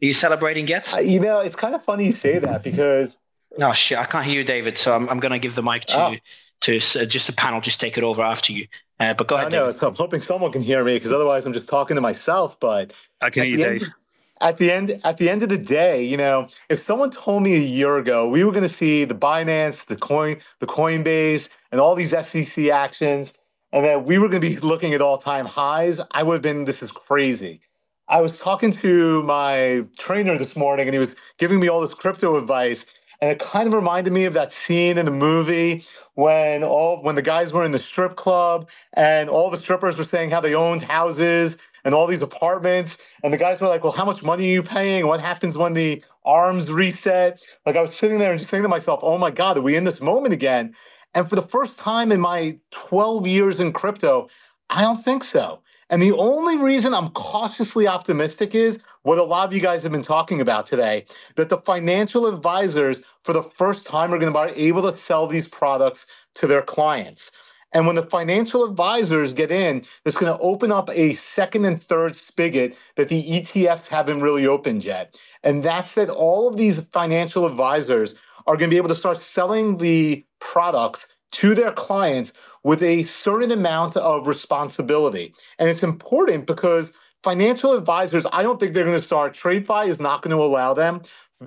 Are 0.00 0.06
you 0.06 0.12
celebrating 0.12 0.66
yet? 0.66 0.94
Uh, 0.94 0.98
you 0.98 1.20
know, 1.20 1.40
it's 1.40 1.56
kind 1.56 1.74
of 1.74 1.84
funny 1.84 2.06
you 2.06 2.12
say 2.12 2.38
that 2.38 2.62
because. 2.62 3.18
Oh 3.58 3.72
shit! 3.72 3.96
I 3.96 4.04
can't 4.04 4.24
hear 4.24 4.34
you, 4.34 4.44
David. 4.44 4.76
So 4.76 4.94
I'm, 4.94 5.08
I'm 5.08 5.18
going 5.18 5.32
to 5.32 5.38
give 5.38 5.54
the 5.54 5.62
mic 5.62 5.86
to 5.86 5.98
oh. 5.98 6.14
to 6.62 6.76
uh, 6.76 7.04
just 7.06 7.26
the 7.26 7.32
panel. 7.32 7.62
Just 7.62 7.80
take 7.80 7.96
it 7.96 8.04
over 8.04 8.22
after 8.22 8.52
you. 8.52 8.66
Uh, 9.00 9.14
but 9.14 9.28
go 9.28 9.36
ahead. 9.36 9.46
I 9.46 9.56
know. 9.56 9.70
So 9.70 9.88
I'm 9.88 9.94
hoping 9.94 10.20
someone 10.20 10.52
can 10.52 10.60
hear 10.60 10.84
me 10.84 10.94
because 10.94 11.10
otherwise 11.10 11.46
I'm 11.46 11.54
just 11.54 11.68
talking 11.68 11.94
to 11.94 12.02
myself. 12.02 12.60
But 12.60 12.94
I 13.22 13.30
can 13.30 13.44
hear 13.44 13.52
you, 13.52 13.78
Dave 13.78 13.92
at 14.40 14.58
the 14.58 14.70
end 14.70 15.00
at 15.04 15.18
the 15.18 15.30
end 15.30 15.42
of 15.42 15.48
the 15.48 15.58
day, 15.58 16.04
you 16.04 16.16
know, 16.16 16.48
if 16.68 16.82
someone 16.82 17.10
told 17.10 17.42
me 17.42 17.56
a 17.56 17.60
year 17.60 17.96
ago 17.96 18.28
we 18.28 18.44
were 18.44 18.52
going 18.52 18.62
to 18.62 18.68
see 18.68 19.04
the 19.04 19.14
Binance, 19.14 19.86
the 19.86 19.96
coin, 19.96 20.36
the 20.60 20.66
Coinbase, 20.66 21.48
and 21.72 21.80
all 21.80 21.94
these 21.94 22.10
SEC 22.26 22.66
actions, 22.68 23.32
and 23.72 23.84
that 23.84 24.04
we 24.04 24.18
were 24.18 24.28
going 24.28 24.40
to 24.40 24.48
be 24.48 24.56
looking 24.58 24.94
at 24.94 25.02
all 25.02 25.18
time 25.18 25.46
highs, 25.46 26.00
I 26.12 26.22
would 26.22 26.34
have 26.34 26.42
been, 26.42 26.64
this 26.64 26.82
is 26.82 26.90
crazy. 26.90 27.60
I 28.08 28.20
was 28.20 28.38
talking 28.38 28.70
to 28.72 29.22
my 29.24 29.84
trainer 29.98 30.38
this 30.38 30.54
morning, 30.54 30.86
and 30.86 30.94
he 30.94 30.98
was 30.98 31.16
giving 31.38 31.58
me 31.58 31.68
all 31.68 31.80
this 31.80 31.92
crypto 31.92 32.36
advice, 32.36 32.86
and 33.20 33.30
it 33.30 33.40
kind 33.40 33.66
of 33.66 33.74
reminded 33.74 34.12
me 34.12 34.26
of 34.26 34.34
that 34.34 34.52
scene 34.52 34.98
in 34.98 35.06
the 35.06 35.10
movie 35.10 35.84
when 36.14 36.62
all 36.62 37.02
when 37.02 37.14
the 37.14 37.22
guys 37.22 37.52
were 37.52 37.64
in 37.64 37.72
the 37.72 37.78
strip 37.78 38.16
club 38.16 38.68
and 38.94 39.28
all 39.28 39.50
the 39.50 39.60
strippers 39.60 39.96
were 39.96 40.04
saying 40.04 40.30
how 40.30 40.40
they 40.40 40.54
owned 40.54 40.82
houses 40.82 41.56
and 41.86 41.94
all 41.94 42.06
these 42.06 42.20
apartments. 42.20 42.98
And 43.22 43.32
the 43.32 43.38
guys 43.38 43.60
were 43.60 43.68
like, 43.68 43.84
well, 43.84 43.92
how 43.92 44.04
much 44.04 44.22
money 44.22 44.50
are 44.50 44.54
you 44.54 44.62
paying? 44.62 45.06
What 45.06 45.20
happens 45.20 45.56
when 45.56 45.72
the 45.72 46.04
arms 46.24 46.70
reset? 46.70 47.40
Like 47.64 47.76
I 47.76 47.80
was 47.80 47.94
sitting 47.94 48.18
there 48.18 48.32
and 48.32 48.40
just 48.40 48.50
thinking 48.50 48.64
to 48.64 48.68
myself, 48.68 49.00
oh 49.04 49.16
my 49.16 49.30
God, 49.30 49.56
are 49.56 49.62
we 49.62 49.76
in 49.76 49.84
this 49.84 50.02
moment 50.02 50.34
again? 50.34 50.74
And 51.14 51.28
for 51.28 51.36
the 51.36 51.42
first 51.42 51.78
time 51.78 52.10
in 52.10 52.20
my 52.20 52.58
12 52.72 53.28
years 53.28 53.60
in 53.60 53.72
crypto, 53.72 54.28
I 54.68 54.82
don't 54.82 55.02
think 55.02 55.22
so. 55.24 55.62
And 55.88 56.02
the 56.02 56.12
only 56.12 56.58
reason 56.58 56.92
I'm 56.92 57.10
cautiously 57.10 57.86
optimistic 57.86 58.56
is 58.56 58.80
what 59.02 59.18
a 59.18 59.22
lot 59.22 59.46
of 59.46 59.54
you 59.54 59.60
guys 59.60 59.84
have 59.84 59.92
been 59.92 60.02
talking 60.02 60.40
about 60.40 60.66
today 60.66 61.04
that 61.36 61.48
the 61.48 61.58
financial 61.58 62.26
advisors, 62.26 63.00
for 63.22 63.32
the 63.32 63.44
first 63.44 63.86
time, 63.86 64.12
are 64.12 64.18
going 64.18 64.32
to 64.32 64.54
be 64.54 64.66
able 64.66 64.82
to 64.82 64.96
sell 64.96 65.28
these 65.28 65.46
products 65.46 66.04
to 66.34 66.48
their 66.48 66.62
clients. 66.62 67.30
And 67.72 67.86
when 67.86 67.96
the 67.96 68.02
financial 68.02 68.64
advisors 68.64 69.32
get 69.32 69.50
in, 69.50 69.82
that's 70.04 70.16
going 70.16 70.34
to 70.34 70.42
open 70.42 70.72
up 70.72 70.88
a 70.90 71.14
second 71.14 71.64
and 71.64 71.80
third 71.80 72.16
spigot 72.16 72.76
that 72.96 73.08
the 73.08 73.22
ETFs 73.22 73.88
haven't 73.88 74.20
really 74.20 74.46
opened 74.46 74.84
yet. 74.84 75.20
And 75.42 75.62
that's 75.62 75.94
that 75.94 76.08
all 76.08 76.48
of 76.48 76.56
these 76.56 76.80
financial 76.88 77.46
advisors 77.46 78.14
are 78.46 78.56
going 78.56 78.70
to 78.70 78.74
be 78.74 78.78
able 78.78 78.88
to 78.88 78.94
start 78.94 79.22
selling 79.22 79.78
the 79.78 80.24
products 80.38 81.06
to 81.32 81.54
their 81.54 81.72
clients 81.72 82.32
with 82.62 82.82
a 82.82 83.02
certain 83.04 83.50
amount 83.50 83.96
of 83.96 84.26
responsibility. 84.26 85.34
And 85.58 85.68
it's 85.68 85.82
important 85.82 86.46
because 86.46 86.96
financial 87.22 87.72
advisors, 87.72 88.24
I 88.32 88.42
don't 88.42 88.60
think 88.60 88.72
they're 88.72 88.84
going 88.84 88.96
to 88.96 89.02
start. 89.02 89.34
TradFi 89.34 89.88
is 89.88 90.00
not 90.00 90.22
going 90.22 90.36
to 90.36 90.42
allow 90.42 90.72
them 90.72 91.02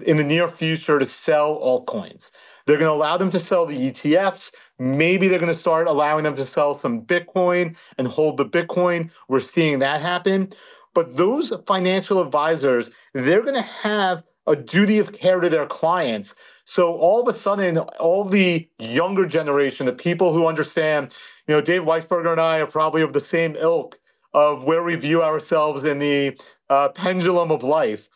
in 0.06 0.18
the 0.18 0.24
near 0.24 0.48
future 0.48 1.00
to 1.00 1.06
sell 1.06 1.60
altcoins. 1.60 2.32
They're 2.70 2.78
going 2.78 2.90
to 2.90 2.94
allow 2.94 3.18
them 3.18 3.32
to 3.32 3.40
sell 3.40 3.66
the 3.66 3.92
ETFs. 3.92 4.54
Maybe 4.78 5.28
they're 5.28 5.40
going 5.40 5.52
to 5.52 5.60
start 5.60 5.88
allowing 5.88 6.24
them 6.24 6.36
to 6.36 6.44
sell 6.44 6.78
some 6.78 7.02
Bitcoin 7.02 7.76
and 7.98 8.08
hold 8.08 8.38
the 8.38 8.46
Bitcoin. 8.46 9.12
We're 9.28 9.40
seeing 9.40 9.80
that 9.80 10.02
happen. 10.02 10.50
But 10.94 11.18
those 11.18 11.52
financial 11.66 12.22
advisors, 12.22 12.92
they're 13.16 13.42
going 13.42 13.56
to 13.56 13.64
have 13.64 14.24
a 14.46 14.56
duty 14.56 15.00
of 15.00 15.14
care 15.14 15.40
to 15.40 15.50
their 15.50 15.66
clients. 15.66 16.36
So 16.66 16.96
all 16.98 17.28
of 17.28 17.34
a 17.34 17.36
sudden, 17.36 17.80
all 18.00 18.24
the 18.24 18.70
younger 18.78 19.26
generation, 19.26 19.88
the 19.88 19.94
people 19.94 20.32
who 20.32 20.46
understand, 20.46 21.16
you 21.48 21.56
know, 21.56 21.62
Dave 21.62 21.82
Weisberger 21.82 22.32
and 22.32 22.42
I 22.42 22.60
are 22.60 22.68
probably 22.68 23.02
of 23.02 23.14
the 23.14 23.22
same 23.22 23.56
ilk 23.56 23.98
of 24.36 24.66
where 24.66 24.84
we 24.84 24.96
view 24.96 25.24
ourselves 25.24 25.86
in 25.86 25.98
the 25.98 26.40
uh, 26.70 26.90
pendulum 26.90 27.52
of 27.52 27.64
life, 27.64 28.10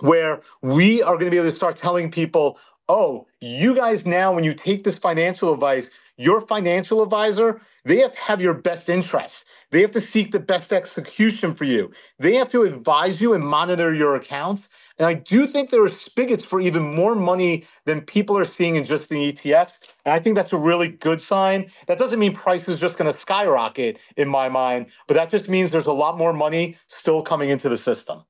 where 0.00 0.40
we 0.62 1.02
are 1.02 1.14
going 1.14 1.26
to 1.26 1.30
be 1.30 1.38
able 1.38 1.50
to 1.50 1.56
start 1.56 1.76
telling 1.76 2.10
people, 2.10 2.58
oh, 2.88 3.26
you 3.40 3.74
guys 3.74 4.06
now, 4.06 4.32
when 4.34 4.44
you 4.44 4.54
take 4.54 4.84
this 4.84 4.98
financial 4.98 5.52
advice, 5.52 5.90
your 6.16 6.40
financial 6.40 7.02
advisor, 7.02 7.60
they 7.84 7.98
have 7.98 8.14
to 8.14 8.20
have 8.20 8.40
your 8.40 8.54
best 8.54 8.88
interests. 8.88 9.44
They 9.70 9.80
have 9.82 9.90
to 9.92 10.00
seek 10.00 10.32
the 10.32 10.40
best 10.40 10.72
execution 10.72 11.54
for 11.54 11.64
you. 11.64 11.90
They 12.18 12.34
have 12.34 12.50
to 12.52 12.62
advise 12.62 13.20
you 13.20 13.34
and 13.34 13.46
monitor 13.46 13.92
your 13.92 14.16
accounts. 14.16 14.68
And 14.98 15.06
I 15.06 15.14
do 15.14 15.46
think 15.46 15.70
there 15.70 15.82
are 15.82 15.88
spigots 15.88 16.42
for 16.44 16.60
even 16.60 16.94
more 16.94 17.14
money 17.14 17.64
than 17.84 18.00
people 18.00 18.38
are 18.38 18.44
seeing 18.44 18.76
in 18.76 18.84
just 18.84 19.08
the 19.10 19.32
ETFs. 19.32 19.78
And 20.04 20.14
I 20.14 20.18
think 20.18 20.36
that's 20.36 20.52
a 20.52 20.58
really 20.58 20.88
good 20.88 21.20
sign. 21.20 21.66
That 21.86 21.98
doesn't 21.98 22.18
mean 22.18 22.34
price 22.34 22.66
is 22.66 22.78
just 22.78 22.96
going 22.96 23.12
to 23.12 23.18
skyrocket 23.18 23.98
in 24.16 24.28
my 24.28 24.48
mind, 24.48 24.86
but 25.06 25.14
that 25.14 25.30
just 25.30 25.48
means 25.48 25.70
there's 25.70 25.86
a 25.86 25.92
lot 25.92 26.16
more 26.16 26.32
money 26.32 26.76
still 26.86 27.22
coming 27.22 27.50
into 27.50 27.68
the 27.68 27.76
system. 27.76 28.24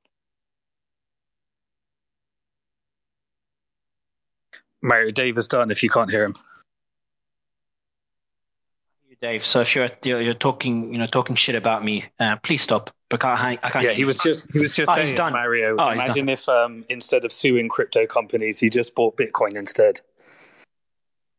Mario 4.86 5.10
Dave 5.10 5.36
is 5.36 5.48
done 5.48 5.70
if 5.70 5.82
you 5.82 5.90
can't 5.90 6.10
hear 6.10 6.24
him. 6.24 6.36
Dave. 9.20 9.42
So 9.42 9.60
if 9.60 9.74
you're 9.74 9.88
you're, 10.04 10.34
talking 10.34 10.92
you 10.92 10.98
know 10.98 11.06
talking 11.06 11.36
shit 11.36 11.54
about 11.54 11.84
me, 11.84 12.04
uh, 12.20 12.36
please 12.36 12.60
stop. 12.60 12.90
I 13.10 13.16
can't. 13.16 13.64
I 13.64 13.70
can't. 13.70 13.84
Yeah, 13.84 13.92
he 13.92 14.04
was 14.04 14.18
just 14.18 14.50
he 14.52 14.58
was 14.58 14.72
just 14.72 14.90
oh, 14.90 14.94
saying, 14.94 15.14
done. 15.14 15.32
Mario. 15.32 15.76
Oh, 15.78 15.88
imagine 15.88 16.28
if 16.28 16.48
um, 16.48 16.84
instead 16.88 17.24
of 17.24 17.32
suing 17.32 17.68
crypto 17.68 18.06
companies, 18.06 18.58
he 18.58 18.68
just 18.68 18.94
bought 18.94 19.16
Bitcoin 19.16 19.54
instead. 19.54 20.00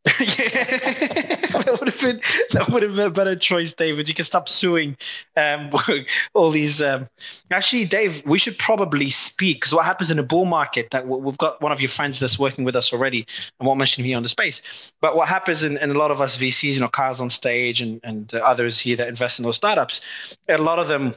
that 1.53 1.77
would 1.79 1.89
have 1.89 2.01
been 2.01 2.21
that 2.51 2.69
would 2.69 2.83
have 2.83 2.95
been 2.95 3.07
a 3.07 3.11
better 3.11 3.35
choice, 3.35 3.73
David. 3.73 4.07
You 4.07 4.15
can 4.15 4.23
stop 4.23 4.47
suing 4.47 4.95
um, 5.35 5.69
all 6.33 6.49
these. 6.49 6.81
Um... 6.81 7.07
Actually, 7.51 7.85
Dave, 7.85 8.25
we 8.25 8.37
should 8.37 8.57
probably 8.57 9.09
speak 9.09 9.57
because 9.57 9.73
what 9.73 9.85
happens 9.85 10.09
in 10.09 10.17
a 10.17 10.23
bull 10.23 10.45
market? 10.45 10.91
That 10.91 11.07
we've 11.07 11.37
got 11.37 11.61
one 11.61 11.73
of 11.73 11.81
your 11.81 11.89
friends 11.89 12.19
that's 12.19 12.39
working 12.39 12.63
with 12.63 12.75
us 12.75 12.93
already, 12.93 13.25
and 13.59 13.67
won't 13.67 13.79
mention 13.79 14.05
here 14.05 14.15
on 14.15 14.23
the 14.23 14.29
space. 14.29 14.93
But 15.01 15.17
what 15.17 15.27
happens 15.27 15.63
in, 15.63 15.77
in 15.77 15.91
a 15.91 15.97
lot 15.97 16.11
of 16.11 16.21
us 16.21 16.37
VCs, 16.37 16.73
you 16.75 16.79
know, 16.79 16.87
Kyle's 16.87 17.19
on 17.19 17.29
stage 17.29 17.81
and 17.81 17.99
and 18.03 18.33
others 18.35 18.79
here 18.79 18.95
that 18.95 19.09
invest 19.09 19.39
in 19.39 19.43
those 19.43 19.57
startups, 19.57 20.37
a 20.47 20.57
lot 20.57 20.79
of 20.79 20.87
them 20.87 21.15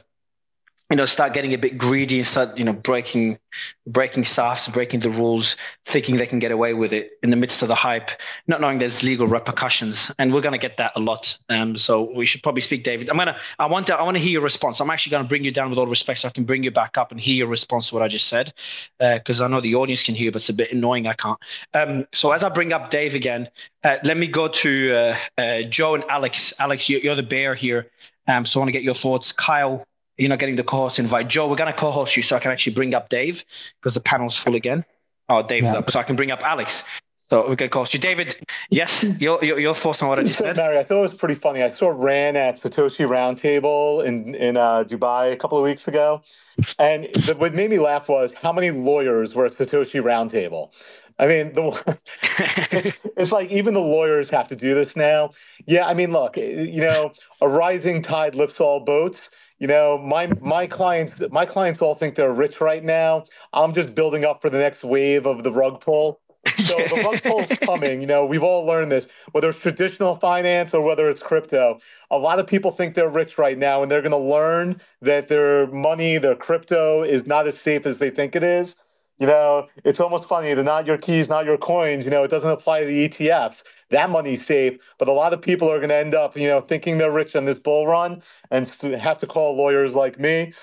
you 0.91 0.97
know, 0.97 1.05
start 1.05 1.31
getting 1.31 1.53
a 1.53 1.57
bit 1.57 1.77
greedy 1.77 2.17
and 2.17 2.27
start, 2.27 2.57
you 2.57 2.65
know, 2.65 2.73
breaking, 2.73 3.39
breaking 3.87 4.23
SAFs, 4.23 4.71
breaking 4.73 4.99
the 4.99 5.09
rules, 5.09 5.55
thinking 5.85 6.17
they 6.17 6.25
can 6.25 6.37
get 6.37 6.51
away 6.51 6.73
with 6.73 6.91
it 6.91 7.13
in 7.23 7.29
the 7.29 7.37
midst 7.37 7.61
of 7.61 7.69
the 7.69 7.75
hype, 7.75 8.11
not 8.45 8.59
knowing 8.59 8.77
there's 8.77 9.01
legal 9.01 9.25
repercussions. 9.25 10.11
And 10.19 10.33
we're 10.33 10.41
going 10.41 10.51
to 10.51 10.59
get 10.59 10.75
that 10.77 10.91
a 10.97 10.99
lot. 10.99 11.37
Um, 11.47 11.77
so 11.77 12.11
we 12.13 12.25
should 12.25 12.43
probably 12.43 12.59
speak, 12.59 12.83
David. 12.83 13.09
I'm 13.09 13.15
gonna, 13.15 13.37
I 13.57 13.67
want 13.67 13.87
to, 13.87 13.95
I 13.95 14.03
want 14.03 14.17
to 14.17 14.21
hear 14.21 14.33
your 14.33 14.41
response. 14.41 14.81
I'm 14.81 14.89
actually 14.89 15.11
going 15.11 15.23
to 15.23 15.29
bring 15.29 15.45
you 15.45 15.51
down 15.51 15.69
with 15.69 15.79
all 15.79 15.87
respect, 15.87 16.19
so 16.19 16.27
I 16.27 16.31
can 16.31 16.43
bring 16.43 16.61
you 16.61 16.71
back 16.71 16.97
up 16.97 17.11
and 17.11 17.19
hear 17.21 17.35
your 17.35 17.47
response 17.47 17.87
to 17.89 17.95
what 17.95 18.03
I 18.03 18.09
just 18.09 18.27
said, 18.27 18.51
because 18.99 19.39
uh, 19.39 19.45
I 19.45 19.47
know 19.47 19.61
the 19.61 19.75
audience 19.75 20.03
can 20.03 20.13
hear, 20.13 20.29
but 20.29 20.41
it's 20.41 20.49
a 20.49 20.53
bit 20.53 20.73
annoying. 20.73 21.07
I 21.07 21.13
can't. 21.13 21.39
Um, 21.73 22.05
so 22.11 22.33
as 22.33 22.43
I 22.43 22.49
bring 22.49 22.73
up 22.73 22.89
Dave 22.89 23.15
again, 23.15 23.47
uh, 23.85 23.95
let 24.03 24.17
me 24.17 24.27
go 24.27 24.49
to 24.49 24.93
uh, 24.93 25.15
uh 25.37 25.61
Joe 25.61 25.95
and 25.95 26.03
Alex. 26.09 26.53
Alex, 26.59 26.89
you're, 26.89 26.99
you're 26.99 27.15
the 27.15 27.23
bear 27.23 27.55
here. 27.55 27.89
Um, 28.27 28.45
so 28.45 28.59
I 28.59 28.61
want 28.61 28.67
to 28.67 28.73
get 28.73 28.83
your 28.83 28.93
thoughts. 28.93 29.31
Kyle, 29.31 29.85
you're 30.21 30.29
not 30.29 30.37
getting 30.37 30.55
the 30.55 30.63
co-host 30.63 30.99
invite. 30.99 31.27
Joe, 31.27 31.47
we're 31.49 31.55
going 31.55 31.71
to 31.71 31.77
co-host 31.77 32.15
you 32.15 32.21
so 32.21 32.35
I 32.35 32.39
can 32.39 32.51
actually 32.51 32.73
bring 32.73 32.93
up 32.93 33.09
Dave 33.09 33.43
because 33.79 33.95
the 33.95 33.99
panel's 33.99 34.37
full 34.37 34.55
again. 34.55 34.85
Oh, 35.27 35.41
Dave's 35.41 35.65
yeah. 35.65 35.77
up, 35.79 35.89
so 35.89 35.99
I 35.99 36.03
can 36.03 36.15
bring 36.15 36.29
up 36.29 36.41
Alex. 36.43 36.83
So 37.31 37.47
we 37.47 37.55
get 37.55 37.71
cost 37.71 37.93
you, 37.93 37.99
David. 37.99 38.35
Yes, 38.69 39.05
your 39.21 39.39
your, 39.41 39.57
your 39.57 39.73
thoughts 39.73 40.01
on 40.01 40.09
what 40.09 40.19
I 40.19 40.23
just 40.23 40.37
so, 40.37 40.43
said. 40.43 40.57
Mary, 40.57 40.77
I 40.77 40.83
thought 40.83 40.97
it 40.97 41.01
was 41.01 41.13
pretty 41.13 41.35
funny. 41.35 41.63
I 41.63 41.69
saw 41.69 41.87
Ran 41.87 42.35
at 42.35 42.59
Satoshi 42.59 43.07
Roundtable 43.07 44.05
in 44.05 44.35
in 44.35 44.57
uh, 44.57 44.83
Dubai 44.83 45.31
a 45.31 45.37
couple 45.37 45.57
of 45.57 45.63
weeks 45.63 45.87
ago, 45.87 46.21
and 46.77 47.05
the, 47.05 47.35
what 47.37 47.53
made 47.53 47.69
me 47.69 47.79
laugh 47.79 48.09
was 48.09 48.33
how 48.33 48.51
many 48.51 48.69
lawyers 48.71 49.33
were 49.33 49.45
at 49.45 49.53
Satoshi 49.53 50.01
Roundtable. 50.03 50.73
I 51.19 51.27
mean, 51.27 51.53
the, 51.53 51.61
it's, 52.71 53.07
it's 53.15 53.31
like 53.31 53.49
even 53.49 53.75
the 53.75 53.79
lawyers 53.79 54.29
have 54.31 54.49
to 54.49 54.55
do 54.57 54.75
this 54.75 54.97
now. 54.97 55.29
Yeah, 55.65 55.85
I 55.85 55.93
mean, 55.93 56.11
look, 56.11 56.35
you 56.35 56.81
know, 56.81 57.13
a 57.39 57.47
rising 57.47 58.01
tide 58.01 58.35
lifts 58.35 58.59
all 58.59 58.81
boats. 58.81 59.29
You 59.61 59.67
know, 59.67 59.99
my 59.99 60.27
my 60.41 60.65
clients 60.65 61.21
my 61.29 61.45
clients 61.45 61.83
all 61.83 61.93
think 61.93 62.15
they're 62.15 62.33
rich 62.33 62.59
right 62.61 62.83
now. 62.83 63.25
I'm 63.53 63.73
just 63.73 63.93
building 63.93 64.25
up 64.25 64.41
for 64.41 64.49
the 64.49 64.57
next 64.57 64.83
wave 64.83 65.27
of 65.27 65.43
the 65.43 65.51
rug 65.51 65.79
pull. 65.81 66.19
So 66.57 66.75
the 66.77 67.03
rug 67.05 67.21
pull's 67.21 67.45
coming. 67.61 68.01
You 68.01 68.07
know, 68.07 68.25
we've 68.25 68.41
all 68.41 68.65
learned 68.65 68.91
this, 68.91 69.07
whether 69.33 69.49
it's 69.49 69.59
traditional 69.59 70.15
finance 70.15 70.73
or 70.73 70.83
whether 70.83 71.07
it's 71.11 71.21
crypto. 71.21 71.77
A 72.09 72.17
lot 72.17 72.39
of 72.39 72.47
people 72.47 72.71
think 72.71 72.95
they're 72.95 73.07
rich 73.07 73.37
right 73.37 73.55
now, 73.55 73.83
and 73.83 73.91
they're 73.91 74.01
going 74.01 74.09
to 74.09 74.17
learn 74.17 74.81
that 75.03 75.27
their 75.27 75.67
money, 75.67 76.17
their 76.17 76.35
crypto, 76.35 77.03
is 77.03 77.27
not 77.27 77.45
as 77.45 77.59
safe 77.59 77.85
as 77.85 77.99
they 77.99 78.09
think 78.09 78.35
it 78.35 78.41
is. 78.41 78.75
You 79.21 79.27
know, 79.27 79.67
it's 79.85 79.99
almost 79.99 80.25
funny. 80.25 80.51
They're 80.55 80.63
not 80.63 80.87
your 80.87 80.97
keys, 80.97 81.29
not 81.29 81.45
your 81.45 81.59
coins. 81.59 82.05
You 82.05 82.09
know, 82.09 82.23
it 82.23 82.31
doesn't 82.31 82.49
apply 82.49 82.79
to 82.79 82.85
the 82.87 83.07
ETFs. 83.07 83.61
That 83.91 84.09
money's 84.09 84.43
safe, 84.43 84.79
but 84.97 85.07
a 85.07 85.11
lot 85.11 85.31
of 85.31 85.39
people 85.43 85.71
are 85.71 85.77
going 85.77 85.89
to 85.89 85.95
end 85.95 86.15
up, 86.15 86.35
you 86.35 86.47
know, 86.47 86.59
thinking 86.59 86.97
they're 86.97 87.11
rich 87.11 87.35
on 87.35 87.45
this 87.45 87.59
bull 87.59 87.85
run 87.85 88.23
and 88.49 88.67
have 88.99 89.19
to 89.19 89.27
call 89.27 89.55
lawyers 89.55 89.93
like 89.93 90.17
me. 90.17 90.53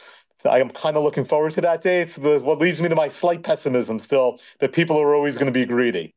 I 0.44 0.58
am 0.58 0.70
kind 0.70 0.96
of 0.96 1.04
looking 1.04 1.24
forward 1.24 1.52
to 1.52 1.60
that 1.60 1.82
day. 1.82 2.00
It's 2.00 2.16
the, 2.16 2.40
what 2.40 2.58
leads 2.58 2.82
me 2.82 2.88
to 2.88 2.96
my 2.96 3.08
slight 3.08 3.44
pessimism 3.44 4.00
still 4.00 4.40
that 4.58 4.72
people 4.72 4.98
are 4.98 5.14
always 5.14 5.36
going 5.36 5.46
to 5.46 5.52
be 5.52 5.64
greedy. 5.64 6.12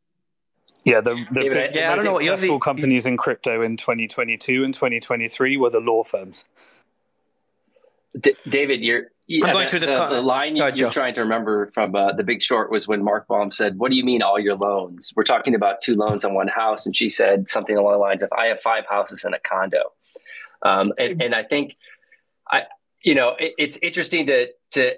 Yeah, 0.84 1.00
the, 1.02 1.14
the 1.32 1.42
David, 1.42 1.54
big, 1.54 1.78
I- 1.78 1.80
Yeah, 1.80 1.92
I 1.92 1.96
don't 1.96 2.06
know 2.06 2.14
what 2.14 2.24
you're 2.24 2.38
successful 2.38 2.56
the- 2.56 2.66
companies 2.66 3.06
in 3.06 3.18
crypto 3.18 3.62
in 3.62 3.78
2022 3.78 4.64
and 4.64 4.74
2023 4.74 5.58
were 5.58 5.70
the 5.70 5.80
law 5.80 6.04
firms. 6.04 6.46
D- 8.20 8.36
David, 8.48 8.82
you're 8.82 9.12
yeah, 9.28 9.48
I'm 9.48 9.54
going 9.54 9.66
the, 9.66 9.70
through 9.70 9.80
the 9.82 9.86
the, 9.86 10.10
the 10.10 10.22
line 10.22 10.56
you're 10.56 10.72
Joe. 10.72 10.90
trying 10.90 11.14
to 11.14 11.22
remember 11.22 11.72
from 11.72 11.96
uh, 11.96 12.12
The 12.12 12.24
Big 12.24 12.42
Short 12.42 12.70
was 12.70 12.88
when 12.88 13.04
Mark 13.04 13.28
Baum 13.28 13.52
said, 13.52 13.78
"What 13.78 13.90
do 13.90 13.96
you 13.96 14.04
mean 14.04 14.22
all 14.22 14.40
your 14.40 14.56
loans? 14.56 15.14
We're 15.16 15.24
talking 15.24 15.56
about 15.56 15.82
two 15.82 15.96
loans 15.96 16.26
on 16.26 16.34
one 16.34 16.50
house," 16.50 16.86
and 16.86 16.96
she 16.96 17.08
said 17.08 17.48
something 17.48 17.78
along 17.78 17.94
the 17.94 18.00
lines 18.00 18.24
of, 18.24 18.32
"I 18.38 18.48
have 18.48 18.60
five 18.60 18.84
houses 18.90 19.24
and 19.24 19.34
a 19.34 19.40
condo." 19.40 19.94
Um, 20.64 20.92
and, 21.00 21.22
and 21.22 21.36
I 21.36 21.44
think, 21.44 21.78
I 22.52 22.64
you 23.04 23.16
know, 23.16 23.36
it, 23.40 23.54
it's 23.58 23.78
interesting 23.78 24.26
to 24.26 24.48
to 24.72 24.96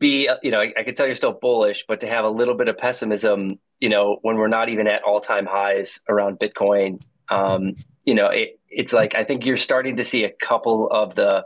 be 0.00 0.28
you 0.42 0.50
know 0.50 0.60
I, 0.60 0.72
I 0.76 0.82
could 0.82 0.96
tell 0.96 1.06
you're 1.06 1.14
still 1.14 1.32
bullish, 1.32 1.84
but 1.86 2.00
to 2.00 2.08
have 2.08 2.24
a 2.24 2.30
little 2.30 2.54
bit 2.54 2.68
of 2.68 2.76
pessimism, 2.76 3.60
you 3.78 3.88
know, 3.88 4.18
when 4.22 4.36
we're 4.36 4.48
not 4.48 4.68
even 4.68 4.88
at 4.88 5.04
all 5.04 5.20
time 5.20 5.46
highs 5.46 6.00
around 6.08 6.40
Bitcoin, 6.40 7.00
um, 7.28 7.76
you 8.04 8.14
know, 8.14 8.26
it, 8.26 8.58
it's 8.68 8.92
like 8.92 9.14
I 9.14 9.22
think 9.22 9.46
you're 9.46 9.56
starting 9.56 9.96
to 9.98 10.04
see 10.04 10.24
a 10.24 10.30
couple 10.30 10.88
of 10.90 11.14
the 11.14 11.44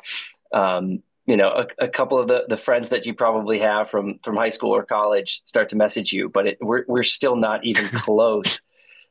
um, 0.53 1.03
you 1.31 1.37
know 1.37 1.49
a, 1.49 1.85
a 1.85 1.89
couple 1.89 2.19
of 2.19 2.27
the, 2.27 2.45
the 2.49 2.57
friends 2.57 2.89
that 2.89 3.07
you 3.07 3.15
probably 3.15 3.61
have 3.61 3.89
from 3.89 4.19
from 4.25 4.37
high 4.37 4.49
school 4.49 4.75
or 4.75 4.85
college 4.85 5.41
start 5.45 5.69
to 5.69 5.77
message 5.77 6.13
you 6.13 6.29
but 6.29 6.47
it, 6.49 6.59
we're, 6.61 6.85
we're 6.89 7.05
still 7.05 7.37
not 7.37 7.65
even 7.65 7.85
close 7.93 8.63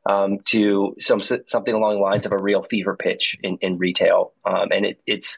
um, 0.06 0.40
to 0.46 0.96
some 1.00 1.22
something 1.22 1.74
along 1.74 1.96
the 1.96 2.02
lines 2.02 2.26
of 2.26 2.32
a 2.32 2.38
real 2.38 2.64
fever 2.64 2.96
pitch 2.96 3.38
in, 3.44 3.58
in 3.62 3.78
retail. 3.78 4.34
Um, 4.46 4.70
and 4.72 4.86
it, 4.86 5.02
it's 5.06 5.38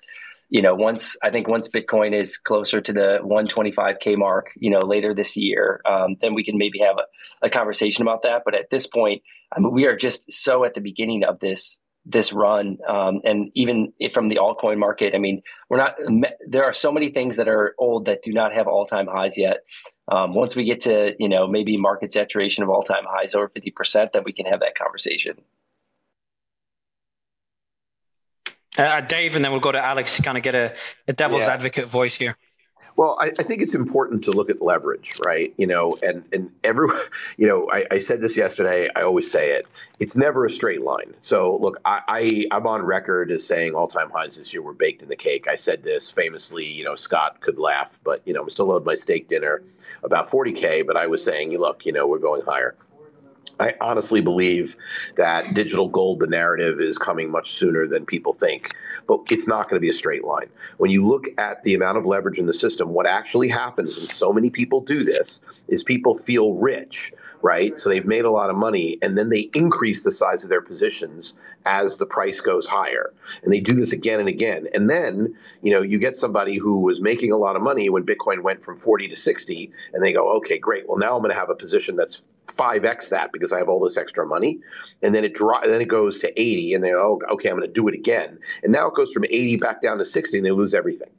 you 0.49 0.61
know 0.61 0.75
once 0.75 1.15
i 1.23 1.29
think 1.29 1.47
once 1.47 1.69
bitcoin 1.69 2.13
is 2.13 2.37
closer 2.37 2.81
to 2.81 2.91
the 2.91 3.19
125k 3.23 4.17
mark 4.17 4.47
you 4.57 4.69
know 4.69 4.79
later 4.79 5.13
this 5.13 5.37
year 5.37 5.81
um, 5.85 6.17
then 6.19 6.33
we 6.33 6.43
can 6.43 6.57
maybe 6.57 6.79
have 6.79 6.97
a, 6.97 7.45
a 7.45 7.49
conversation 7.49 8.01
about 8.01 8.23
that. 8.23 8.41
But 8.43 8.55
at 8.55 8.69
this 8.69 8.87
point 8.87 9.21
I 9.53 9.59
mean, 9.59 9.71
we 9.71 9.85
are 9.85 9.95
just 9.95 10.31
so 10.31 10.65
at 10.65 10.73
the 10.73 10.81
beginning 10.81 11.23
of 11.23 11.39
this 11.39 11.79
this 12.05 12.33
run 12.33 12.77
um, 12.87 13.21
and 13.23 13.51
even 13.53 13.93
from 14.13 14.27
the 14.29 14.35
altcoin 14.35 14.77
market 14.77 15.13
i 15.13 15.19
mean 15.19 15.41
we're 15.69 15.77
not 15.77 15.95
there 16.47 16.63
are 16.63 16.73
so 16.73 16.91
many 16.91 17.09
things 17.09 17.35
that 17.35 17.47
are 17.47 17.75
old 17.77 18.05
that 18.05 18.23
do 18.23 18.33
not 18.33 18.51
have 18.53 18.67
all-time 18.67 19.07
highs 19.07 19.37
yet 19.37 19.57
um, 20.11 20.33
once 20.33 20.55
we 20.55 20.63
get 20.63 20.81
to 20.81 21.15
you 21.19 21.29
know 21.29 21.47
maybe 21.47 21.77
market 21.77 22.11
saturation 22.11 22.63
of 22.63 22.69
all-time 22.69 23.03
highs 23.07 23.35
over 23.35 23.49
50% 23.49 24.11
then 24.13 24.23
we 24.25 24.33
can 24.33 24.45
have 24.47 24.59
that 24.61 24.75
conversation 24.75 25.37
Uh, 28.77 29.01
Dave, 29.01 29.35
and 29.35 29.43
then 29.43 29.51
we'll 29.51 29.59
go 29.59 29.71
to 29.71 29.85
Alex 29.85 30.15
to 30.15 30.21
kind 30.21 30.37
of 30.37 30.43
get 30.45 30.55
a, 30.55 30.73
a 31.07 31.13
devil's 31.13 31.41
Yeah. 31.41 31.53
advocate 31.53 31.87
voice 31.87 32.15
here. 32.15 32.37
Well, 32.97 33.17
I, 33.19 33.31
I 33.39 33.43
think 33.43 33.61
it's 33.61 33.75
important 33.75 34.23
to 34.25 34.31
look 34.31 34.49
at 34.49 34.61
leverage, 34.61 35.13
right? 35.25 35.53
You 35.57 35.67
know, 35.67 35.97
and 36.03 36.23
and 36.33 36.51
every, 36.63 36.89
you 37.37 37.47
know, 37.47 37.69
I, 37.71 37.85
I 37.91 37.99
said 37.99 38.21
this 38.21 38.37
yesterday. 38.37 38.89
I 38.95 39.01
always 39.01 39.31
say 39.31 39.51
it. 39.51 39.67
It's 39.99 40.15
never 40.15 40.45
a 40.45 40.49
straight 40.49 40.81
line. 40.81 41.13
So 41.21 41.57
look, 41.57 41.79
I, 41.85 42.01
I 42.07 42.45
I'm 42.51 42.67
on 42.67 42.83
record 42.83 43.31
as 43.31 43.45
saying 43.45 43.75
all 43.75 43.87
time 43.87 44.09
highs 44.11 44.37
this 44.37 44.53
year 44.53 44.61
were 44.61 44.73
baked 44.73 45.01
in 45.01 45.09
the 45.09 45.15
cake. 45.15 45.47
I 45.47 45.55
said 45.55 45.83
this 45.83 46.11
famously. 46.11 46.65
You 46.65 46.83
know, 46.83 46.95
Scott 46.95 47.41
could 47.41 47.59
laugh, 47.59 47.99
but 48.03 48.21
you 48.27 48.33
know, 48.33 48.43
I'm 48.43 48.49
still 48.49 48.71
owed 48.71 48.85
my 48.85 48.95
steak 48.95 49.27
dinner 49.27 49.63
about 50.03 50.29
40k. 50.29 50.85
But 50.85 50.97
I 50.97 51.07
was 51.07 51.23
saying, 51.23 51.57
look, 51.57 51.85
you 51.85 51.93
know, 51.93 52.07
we're 52.07 52.19
going 52.19 52.43
higher. 52.43 52.75
I 53.59 53.75
honestly 53.81 54.21
believe 54.21 54.75
that 55.17 55.53
digital 55.55 55.89
gold, 55.89 56.21
the 56.21 56.27
narrative, 56.27 56.81
is 56.81 56.97
coming 56.97 57.31
much 57.31 57.53
sooner 57.53 57.87
than 57.87 58.05
people 58.05 58.33
think. 58.33 58.73
But 59.11 59.29
it's 59.29 59.45
not 59.45 59.67
going 59.67 59.75
to 59.75 59.81
be 59.81 59.89
a 59.89 59.93
straight 59.93 60.23
line. 60.23 60.47
When 60.77 60.89
you 60.89 61.03
look 61.05 61.25
at 61.37 61.61
the 61.65 61.73
amount 61.73 61.97
of 61.97 62.05
leverage 62.05 62.39
in 62.39 62.45
the 62.45 62.53
system, 62.53 62.93
what 62.93 63.05
actually 63.05 63.49
happens, 63.49 63.97
and 63.97 64.07
so 64.07 64.31
many 64.31 64.49
people 64.49 64.79
do 64.79 65.03
this, 65.03 65.41
is 65.67 65.83
people 65.83 66.17
feel 66.17 66.53
rich, 66.53 67.11
right? 67.41 67.77
So 67.77 67.89
they've 67.89 68.05
made 68.05 68.23
a 68.23 68.31
lot 68.31 68.49
of 68.49 68.55
money, 68.55 68.97
and 69.01 69.17
then 69.17 69.27
they 69.27 69.49
increase 69.53 70.05
the 70.05 70.13
size 70.13 70.45
of 70.45 70.49
their 70.49 70.61
positions 70.61 71.33
as 71.65 71.97
the 71.97 72.05
price 72.05 72.39
goes 72.39 72.65
higher. 72.65 73.11
And 73.43 73.51
they 73.51 73.59
do 73.59 73.73
this 73.73 73.91
again 73.91 74.21
and 74.21 74.29
again. 74.29 74.69
And 74.73 74.89
then, 74.89 75.35
you 75.61 75.71
know, 75.71 75.81
you 75.81 75.99
get 75.99 76.15
somebody 76.15 76.55
who 76.55 76.79
was 76.79 77.01
making 77.01 77.33
a 77.33 77.37
lot 77.37 77.57
of 77.57 77.61
money 77.61 77.89
when 77.89 78.05
Bitcoin 78.05 78.43
went 78.43 78.63
from 78.63 78.77
40 78.77 79.09
to 79.09 79.17
60, 79.17 79.73
and 79.93 80.01
they 80.01 80.13
go, 80.13 80.29
okay, 80.37 80.57
great. 80.57 80.87
Well, 80.87 80.97
now 80.97 81.15
I'm 81.15 81.21
going 81.21 81.33
to 81.33 81.37
have 81.37 81.49
a 81.49 81.55
position 81.55 81.97
that's 81.97 82.21
5x 82.47 83.09
that 83.09 83.31
because 83.31 83.51
I 83.51 83.57
have 83.57 83.69
all 83.69 83.79
this 83.79 83.97
extra 83.97 84.25
money. 84.25 84.59
And 85.01 85.15
then 85.15 85.23
it 85.23 85.33
dro- 85.33 85.61
then 85.63 85.81
it 85.81 85.87
goes 85.87 86.19
to 86.19 86.41
80 86.41 86.73
and 86.73 86.83
they 86.83 86.93
oh 86.93 87.19
okay, 87.31 87.49
I'm 87.49 87.57
going 87.57 87.67
to 87.67 87.73
do 87.73 87.87
it 87.87 87.95
again. 87.95 88.39
And 88.63 88.71
now 88.71 88.87
it 88.87 88.95
goes 88.95 89.11
from 89.11 89.25
80 89.25 89.57
back 89.57 89.81
down 89.81 89.97
to 89.97 90.05
60 90.05 90.37
and 90.37 90.45
they 90.45 90.51
lose 90.51 90.73
everything. 90.73 91.09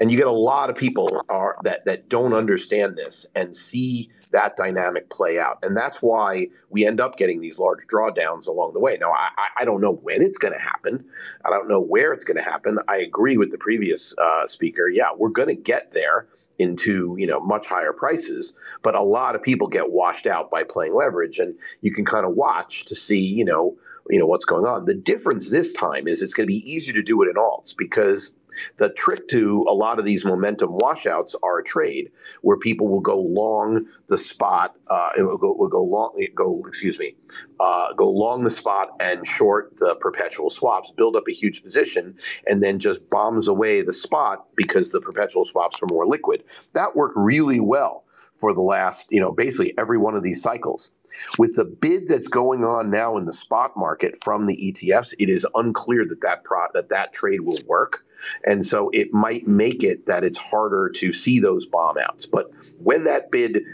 And 0.00 0.10
you 0.10 0.16
get 0.16 0.26
a 0.26 0.32
lot 0.32 0.70
of 0.70 0.76
people 0.76 1.22
are 1.28 1.58
that 1.64 1.84
that 1.84 2.08
don't 2.08 2.32
understand 2.32 2.96
this 2.96 3.26
and 3.34 3.54
see 3.54 4.10
that 4.32 4.56
dynamic 4.56 5.08
play 5.10 5.38
out. 5.38 5.58
And 5.62 5.76
that's 5.76 6.02
why 6.02 6.46
we 6.70 6.86
end 6.86 7.00
up 7.00 7.16
getting 7.16 7.40
these 7.40 7.58
large 7.58 7.86
drawdowns 7.86 8.46
along 8.46 8.74
the 8.74 8.80
way. 8.80 8.96
Now, 9.00 9.12
I, 9.12 9.28
I 9.58 9.64
don't 9.64 9.80
know 9.80 9.94
when 9.94 10.20
it's 10.20 10.36
going 10.36 10.52
to 10.52 10.60
happen. 10.60 11.04
I 11.44 11.50
don't 11.50 11.68
know 11.68 11.80
where 11.80 12.12
it's 12.12 12.24
going 12.24 12.36
to 12.36 12.42
happen. 12.42 12.78
I 12.88 12.98
agree 12.98 13.36
with 13.36 13.50
the 13.50 13.58
previous 13.58 14.14
uh, 14.18 14.46
speaker. 14.48 14.88
Yeah, 14.88 15.08
we're 15.16 15.30
going 15.30 15.48
to 15.48 15.54
get 15.54 15.92
there 15.92 16.26
into 16.58 17.14
you 17.18 17.26
know 17.26 17.40
much 17.40 17.66
higher 17.66 17.92
prices 17.92 18.54
but 18.82 18.94
a 18.94 19.02
lot 19.02 19.34
of 19.34 19.42
people 19.42 19.68
get 19.68 19.90
washed 19.90 20.26
out 20.26 20.50
by 20.50 20.62
playing 20.62 20.94
leverage 20.94 21.38
and 21.38 21.54
you 21.82 21.92
can 21.92 22.04
kind 22.04 22.24
of 22.24 22.34
watch 22.34 22.84
to 22.86 22.94
see 22.94 23.20
you 23.20 23.44
know 23.44 23.76
you 24.10 24.18
know 24.18 24.26
what's 24.26 24.44
going 24.44 24.64
on. 24.64 24.86
The 24.86 24.94
difference 24.94 25.50
this 25.50 25.72
time 25.72 26.06
is 26.06 26.22
it's 26.22 26.34
going 26.34 26.46
to 26.46 26.52
be 26.52 26.68
easier 26.70 26.94
to 26.94 27.02
do 27.02 27.22
it 27.22 27.28
in 27.28 27.34
alts 27.34 27.76
because 27.76 28.32
the 28.76 28.90
trick 28.90 29.28
to 29.28 29.64
a 29.68 29.74
lot 29.74 29.98
of 29.98 30.04
these 30.04 30.24
momentum 30.24 30.72
washouts 30.72 31.34
are 31.42 31.58
a 31.58 31.64
trade 31.64 32.10
where 32.42 32.56
people 32.56 32.88
will 32.88 33.00
go 33.00 33.20
long 33.20 33.86
the 34.08 34.18
spot 34.18 34.76
uh, 34.88 35.10
it 35.16 35.22
will 35.22 35.38
go, 35.38 35.52
will 35.52 35.68
go 35.68 35.82
long 35.82 36.12
go 36.34 36.62
excuse 36.66 36.98
me 36.98 37.14
uh, 37.60 37.92
go 37.94 38.08
long 38.08 38.44
the 38.44 38.50
spot 38.50 38.90
and 39.00 39.26
short 39.26 39.76
the 39.76 39.96
perpetual 39.96 40.50
swaps 40.50 40.90
build 40.96 41.16
up 41.16 41.24
a 41.28 41.32
huge 41.32 41.62
position 41.62 42.16
and 42.46 42.62
then 42.62 42.78
just 42.78 43.08
bombs 43.10 43.48
away 43.48 43.82
the 43.82 43.92
spot 43.92 44.46
because 44.56 44.90
the 44.90 45.00
perpetual 45.00 45.44
swaps 45.44 45.80
are 45.82 45.86
more 45.86 46.06
liquid. 46.06 46.44
That 46.74 46.94
worked 46.96 47.16
really 47.16 47.60
well 47.60 48.04
for 48.36 48.52
the 48.52 48.60
last 48.60 49.10
you 49.10 49.20
know 49.20 49.32
basically 49.32 49.72
every 49.78 49.98
one 49.98 50.14
of 50.14 50.22
these 50.22 50.42
cycles 50.42 50.90
with 51.38 51.56
the 51.56 51.64
bid 51.64 52.08
that's 52.08 52.28
going 52.28 52.64
on 52.64 52.90
now 52.90 53.16
in 53.16 53.26
the 53.26 53.32
spot 53.32 53.76
market 53.76 54.16
from 54.22 54.46
the 54.46 54.56
ETFs, 54.56 55.14
it 55.18 55.30
is 55.30 55.46
unclear 55.54 56.04
that 56.06 56.20
that 56.22 56.44
pro- 56.44 56.68
that 56.74 56.90
that 56.90 57.12
trade 57.12 57.42
will 57.42 57.60
work, 57.66 58.04
and 58.46 58.66
so 58.66 58.90
it 58.92 59.12
might 59.12 59.46
make 59.46 59.82
it 59.82 60.06
that 60.06 60.24
it's 60.24 60.38
harder 60.38 60.90
to 60.90 61.12
see 61.12 61.40
those 61.40 61.66
bomb 61.66 61.98
outs. 61.98 62.26
But 62.26 62.50
when 62.78 63.04
that 63.04 63.30
bid 63.30 63.64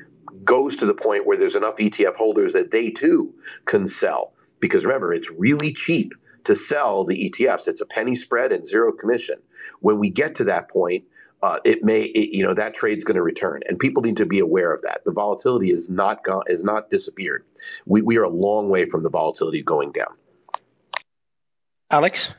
goes 0.44 0.76
to 0.76 0.86
the 0.86 0.94
point 0.94 1.26
where 1.26 1.36
there's 1.36 1.56
enough 1.56 1.78
ETF 1.78 2.16
holders 2.16 2.52
that 2.54 2.70
they 2.70 2.90
too 2.90 3.34
can 3.66 3.86
sell, 3.86 4.32
because 4.60 4.84
remember, 4.84 5.12
it's 5.12 5.30
really 5.30 5.72
cheap 5.72 6.14
to 6.44 6.54
sell 6.54 7.04
the 7.04 7.30
ETFs. 7.30 7.68
It's 7.68 7.80
a 7.80 7.86
penny 7.86 8.16
spread 8.16 8.52
and 8.52 8.66
zero 8.66 8.92
commission. 8.92 9.36
When 9.80 9.98
we 9.98 10.10
get 10.10 10.34
to 10.36 10.44
that 10.44 10.70
point, 10.70 11.04
uh, 11.42 11.58
it 11.64 11.82
may, 11.82 12.02
it, 12.04 12.34
you 12.36 12.42
know, 12.42 12.54
that 12.54 12.74
trade's 12.74 13.04
going 13.04 13.16
to 13.16 13.22
return, 13.22 13.60
and 13.68 13.78
people 13.78 14.02
need 14.02 14.16
to 14.16 14.26
be 14.26 14.38
aware 14.38 14.72
of 14.72 14.80
that. 14.82 15.00
The 15.04 15.12
volatility 15.12 15.70
is 15.70 15.88
not 15.88 16.24
gone, 16.24 16.44
is 16.46 16.62
not 16.62 16.90
disappeared. 16.90 17.44
We 17.86 18.02
we 18.02 18.16
are 18.16 18.24
a 18.24 18.28
long 18.28 18.68
way 18.68 18.86
from 18.86 19.00
the 19.00 19.10
volatility 19.10 19.62
going 19.62 19.92
down. 19.92 20.14
Alex. 21.90 22.34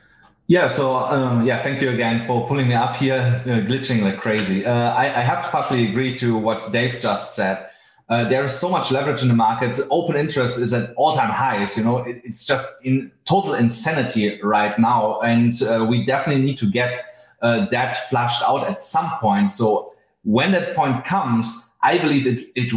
Yeah, 0.46 0.68
so 0.68 0.96
um, 0.96 1.46
yeah, 1.46 1.62
thank 1.62 1.80
you 1.80 1.88
again 1.90 2.26
for 2.26 2.46
pulling 2.46 2.68
me 2.68 2.74
up 2.74 2.96
here, 2.96 3.42
you 3.46 3.52
know, 3.54 3.62
glitching 3.62 4.02
like 4.02 4.20
crazy. 4.20 4.66
Uh, 4.66 4.92
I, 4.92 5.04
I 5.04 5.22
have 5.22 5.42
to 5.44 5.48
partially 5.48 5.88
agree 5.88 6.18
to 6.18 6.36
what 6.36 6.68
Dave 6.70 7.00
just 7.00 7.34
said. 7.34 7.70
uh, 8.08 8.28
there 8.28 8.44
is 8.44 8.58
so 8.58 8.68
much 8.68 8.90
leverage 8.90 9.22
in 9.22 9.28
the 9.28 9.34
market. 9.34 9.80
Open 9.90 10.16
interest 10.16 10.60
is 10.60 10.74
at 10.74 10.94
all-time 10.96 11.30
highs. 11.30 11.78
You 11.78 11.84
know, 11.84 11.98
it, 11.98 12.20
it's 12.24 12.44
just 12.44 12.70
in 12.84 13.10
total 13.24 13.54
insanity 13.54 14.40
right 14.42 14.78
now, 14.78 15.20
and 15.20 15.54
uh, 15.62 15.86
we 15.88 16.04
definitely 16.04 16.42
need 16.42 16.58
to 16.58 16.70
get 16.70 17.02
uh, 17.44 17.66
that 17.70 18.08
flushed 18.08 18.42
out 18.42 18.62
at 18.72 18.82
some 18.82 19.10
point. 19.20 19.52
So 19.52 19.92
when 20.22 20.52
that 20.52 20.74
point 20.74 21.04
comes, 21.04 21.46
I 21.82 21.98
believe 21.98 22.26
it 22.26 22.40
it 22.54 22.68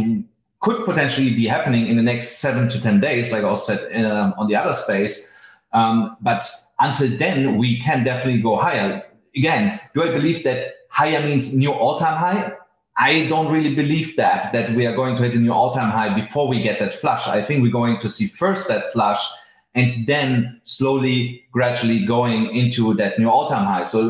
could 0.60 0.84
potentially 0.84 1.32
be 1.34 1.46
happening 1.48 1.86
in 1.90 1.96
the 1.96 2.02
next 2.12 2.38
seven 2.44 2.68
to 2.68 2.78
ten 2.80 3.00
days, 3.00 3.32
like 3.32 3.44
I 3.44 3.54
said 3.54 3.80
um, 4.04 4.34
on 4.38 4.46
the 4.48 4.56
other 4.60 4.74
space. 4.74 5.34
Um, 5.72 6.16
but 6.20 6.44
until 6.78 7.10
then, 7.18 7.58
we 7.58 7.80
can 7.80 8.04
definitely 8.04 8.42
go 8.42 8.56
higher. 8.56 9.02
Again, 9.36 9.80
do 9.94 10.02
I 10.02 10.10
believe 10.18 10.42
that 10.44 10.60
higher 10.90 11.20
means 11.28 11.54
new 11.54 11.72
all-time 11.72 12.18
high? 12.18 12.52
I 12.96 13.26
don't 13.28 13.50
really 13.52 13.74
believe 13.74 14.16
that 14.16 14.52
that 14.52 14.70
we 14.76 14.86
are 14.86 14.96
going 14.96 15.16
to 15.16 15.22
hit 15.22 15.34
a 15.34 15.38
new 15.38 15.52
all-time 15.52 15.90
high 15.90 16.10
before 16.20 16.48
we 16.48 16.62
get 16.62 16.78
that 16.80 16.94
flush. 16.94 17.28
I 17.28 17.42
think 17.46 17.62
we're 17.62 17.80
going 17.80 17.98
to 18.00 18.08
see 18.08 18.26
first 18.26 18.68
that 18.68 18.92
flush 18.92 19.22
and 19.74 19.90
then 20.06 20.60
slowly, 20.64 21.44
gradually 21.52 22.04
going 22.04 22.54
into 22.56 22.94
that 22.94 23.18
new 23.18 23.30
all-time 23.30 23.66
high. 23.72 23.84
So 23.84 24.00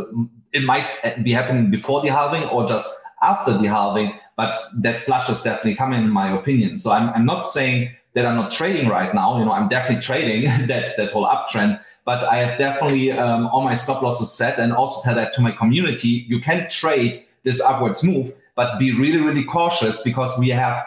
it 0.53 0.64
might 0.64 0.86
be 1.22 1.32
happening 1.32 1.70
before 1.70 2.01
the 2.01 2.09
halving 2.09 2.44
or 2.44 2.66
just 2.66 2.94
after 3.22 3.57
the 3.57 3.66
halving, 3.66 4.12
but 4.36 4.55
that 4.80 4.99
flush 4.99 5.28
is 5.28 5.42
definitely 5.42 5.74
coming, 5.74 6.03
in 6.03 6.11
my 6.11 6.30
opinion. 6.36 6.78
So 6.78 6.92
I'm, 6.92 7.11
I'm 7.11 7.26
not 7.26 7.46
saying 7.46 7.90
that 8.14 8.24
I'm 8.24 8.36
not 8.36 8.51
trading 8.51 8.88
right 8.88 9.14
now. 9.14 9.38
You 9.38 9.44
know, 9.44 9.53
I'm 9.53 9.68
definitely 9.68 10.03
trading 10.03 10.44
that 10.66 10.96
that 10.96 11.11
whole 11.11 11.26
uptrend, 11.26 11.80
but 12.05 12.22
I 12.24 12.36
have 12.38 12.59
definitely 12.59 13.12
um, 13.12 13.49
all 13.49 13.62
my 13.62 13.74
stop 13.74 14.03
losses 14.03 14.32
set 14.32 14.59
and 14.59 14.72
also 14.72 15.03
tell 15.03 15.14
that 15.16 15.32
to 15.34 15.40
my 15.40 15.53
community. 15.53 16.24
You 16.28 16.40
can 16.40 16.68
trade 16.70 17.24
this 17.44 17.61
upwards 17.61 18.03
move 18.05 18.32
but 18.59 18.76
be 18.76 18.90
really, 18.90 19.18
really 19.18 19.44
cautious 19.44 20.03
because 20.03 20.36
we 20.36 20.49
have 20.49 20.84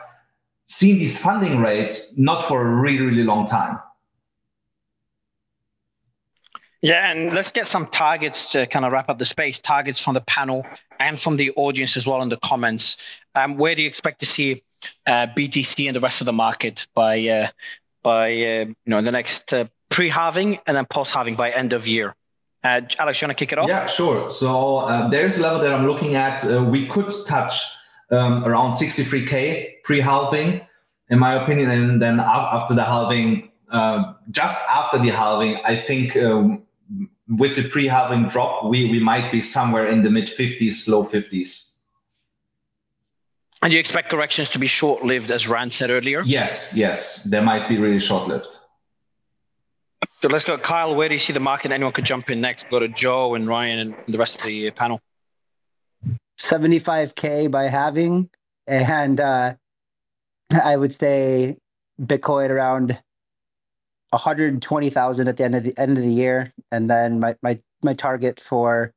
seen 0.65 0.99
these 0.99 1.17
funding 1.17 1.61
rates 1.61 2.17
not 2.17 2.43
for 2.43 2.67
a 2.67 2.75
really, 2.81 2.99
really 2.99 3.23
long 3.23 3.45
time. 3.45 3.79
Yeah, 6.81 7.11
and 7.11 7.33
let's 7.33 7.51
get 7.51 7.67
some 7.67 7.85
targets 7.85 8.51
to 8.53 8.65
kind 8.65 8.85
of 8.85 8.91
wrap 8.91 9.07
up 9.09 9.19
the 9.19 9.25
space. 9.25 9.59
Targets 9.59 10.01
from 10.01 10.15
the 10.15 10.21
panel 10.21 10.65
and 10.99 11.19
from 11.19 11.35
the 11.35 11.51
audience 11.51 11.95
as 11.95 12.07
well 12.07 12.21
in 12.23 12.29
the 12.29 12.37
comments. 12.37 12.97
Um, 13.35 13.57
where 13.57 13.75
do 13.75 13.83
you 13.83 13.87
expect 13.87 14.19
to 14.21 14.25
see 14.25 14.63
uh, 15.05 15.27
BTC 15.37 15.85
and 15.87 15.95
the 15.95 15.99
rest 15.99 16.21
of 16.21 16.25
the 16.25 16.33
market 16.33 16.87
by 16.95 17.27
uh, 17.27 17.47
by 18.01 18.31
uh, 18.31 18.65
you 18.65 18.75
know 18.87 19.01
the 19.01 19.11
next 19.11 19.53
uh, 19.53 19.65
pre-halving 19.89 20.59
and 20.65 20.75
then 20.75 20.85
post-halving 20.85 21.35
by 21.35 21.51
end 21.51 21.73
of 21.73 21.85
year? 21.85 22.15
Uh, 22.63 22.81
Alex, 22.97 23.21
you 23.21 23.27
want 23.27 23.37
to 23.37 23.45
kick 23.45 23.51
it 23.51 23.59
off? 23.59 23.69
Yeah, 23.69 23.85
sure. 23.85 24.31
So 24.31 24.77
uh, 24.77 25.07
there's 25.07 25.37
a 25.37 25.43
level 25.43 25.61
that 25.61 25.73
I'm 25.73 25.87
looking 25.87 26.15
at. 26.15 26.43
We 26.43 26.87
could 26.87 27.11
touch 27.27 27.63
um, 28.11 28.43
around 28.43 28.73
63k 28.73 29.83
pre-halving, 29.83 30.61
in 31.09 31.19
my 31.19 31.35
opinion, 31.43 31.71
and 31.71 32.01
then 32.01 32.19
after 32.19 32.73
the 32.73 32.83
halving, 32.83 33.51
uh, 33.69 34.13
just 34.29 34.63
after 34.69 34.99
the 34.99 35.09
halving, 35.09 35.57
I 35.65 35.75
think 35.75 36.15
um, 36.17 36.63
with 37.31 37.55
the 37.55 37.67
pre-halving 37.67 38.27
drop, 38.27 38.65
we 38.65 38.89
we 38.89 38.99
might 38.99 39.31
be 39.31 39.41
somewhere 39.41 39.87
in 39.87 40.03
the 40.03 40.09
mid 40.09 40.25
50s, 40.25 40.87
low 40.87 41.03
50s. 41.03 41.79
And 43.63 43.71
you 43.71 43.79
expect 43.79 44.09
corrections 44.09 44.49
to 44.49 44.59
be 44.59 44.65
short-lived, 44.67 45.29
as 45.29 45.47
Ran 45.47 45.69
said 45.69 45.91
earlier? 45.91 46.23
Yes, 46.25 46.73
yes, 46.75 47.23
they 47.23 47.39
might 47.39 47.69
be 47.69 47.77
really 47.77 47.99
short-lived. 47.99 48.57
So 50.07 50.27
let's 50.27 50.43
go, 50.43 50.57
Kyle. 50.57 50.95
Where 50.95 51.07
do 51.07 51.13
you 51.15 51.19
see 51.19 51.33
the 51.33 51.39
market? 51.39 51.71
Anyone 51.71 51.93
could 51.93 52.05
jump 52.05 52.31
in 52.31 52.41
next. 52.41 52.67
Go 52.69 52.79
to 52.79 52.87
Joe 52.87 53.35
and 53.35 53.47
Ryan 53.47 53.79
and 53.79 53.95
the 54.07 54.17
rest 54.17 54.43
of 54.43 54.51
the 54.51 54.71
panel. 54.71 54.99
75k 56.39 57.51
by 57.51 57.65
halving, 57.65 58.29
and 58.65 59.19
uh, 59.19 59.53
I 60.63 60.75
would 60.75 60.91
say 60.91 61.57
Bitcoin 62.01 62.49
around 62.49 62.99
120,000 64.11 65.27
at 65.27 65.37
the 65.37 65.43
end 65.43 65.55
of 65.55 65.63
the 65.63 65.77
end 65.77 65.97
of 65.97 66.03
the 66.03 66.13
year, 66.13 66.53
and 66.71 66.89
then 66.89 67.19
my 67.19 67.35
my 67.41 67.59
my 67.83 67.93
target 67.93 68.39
for 68.39 68.93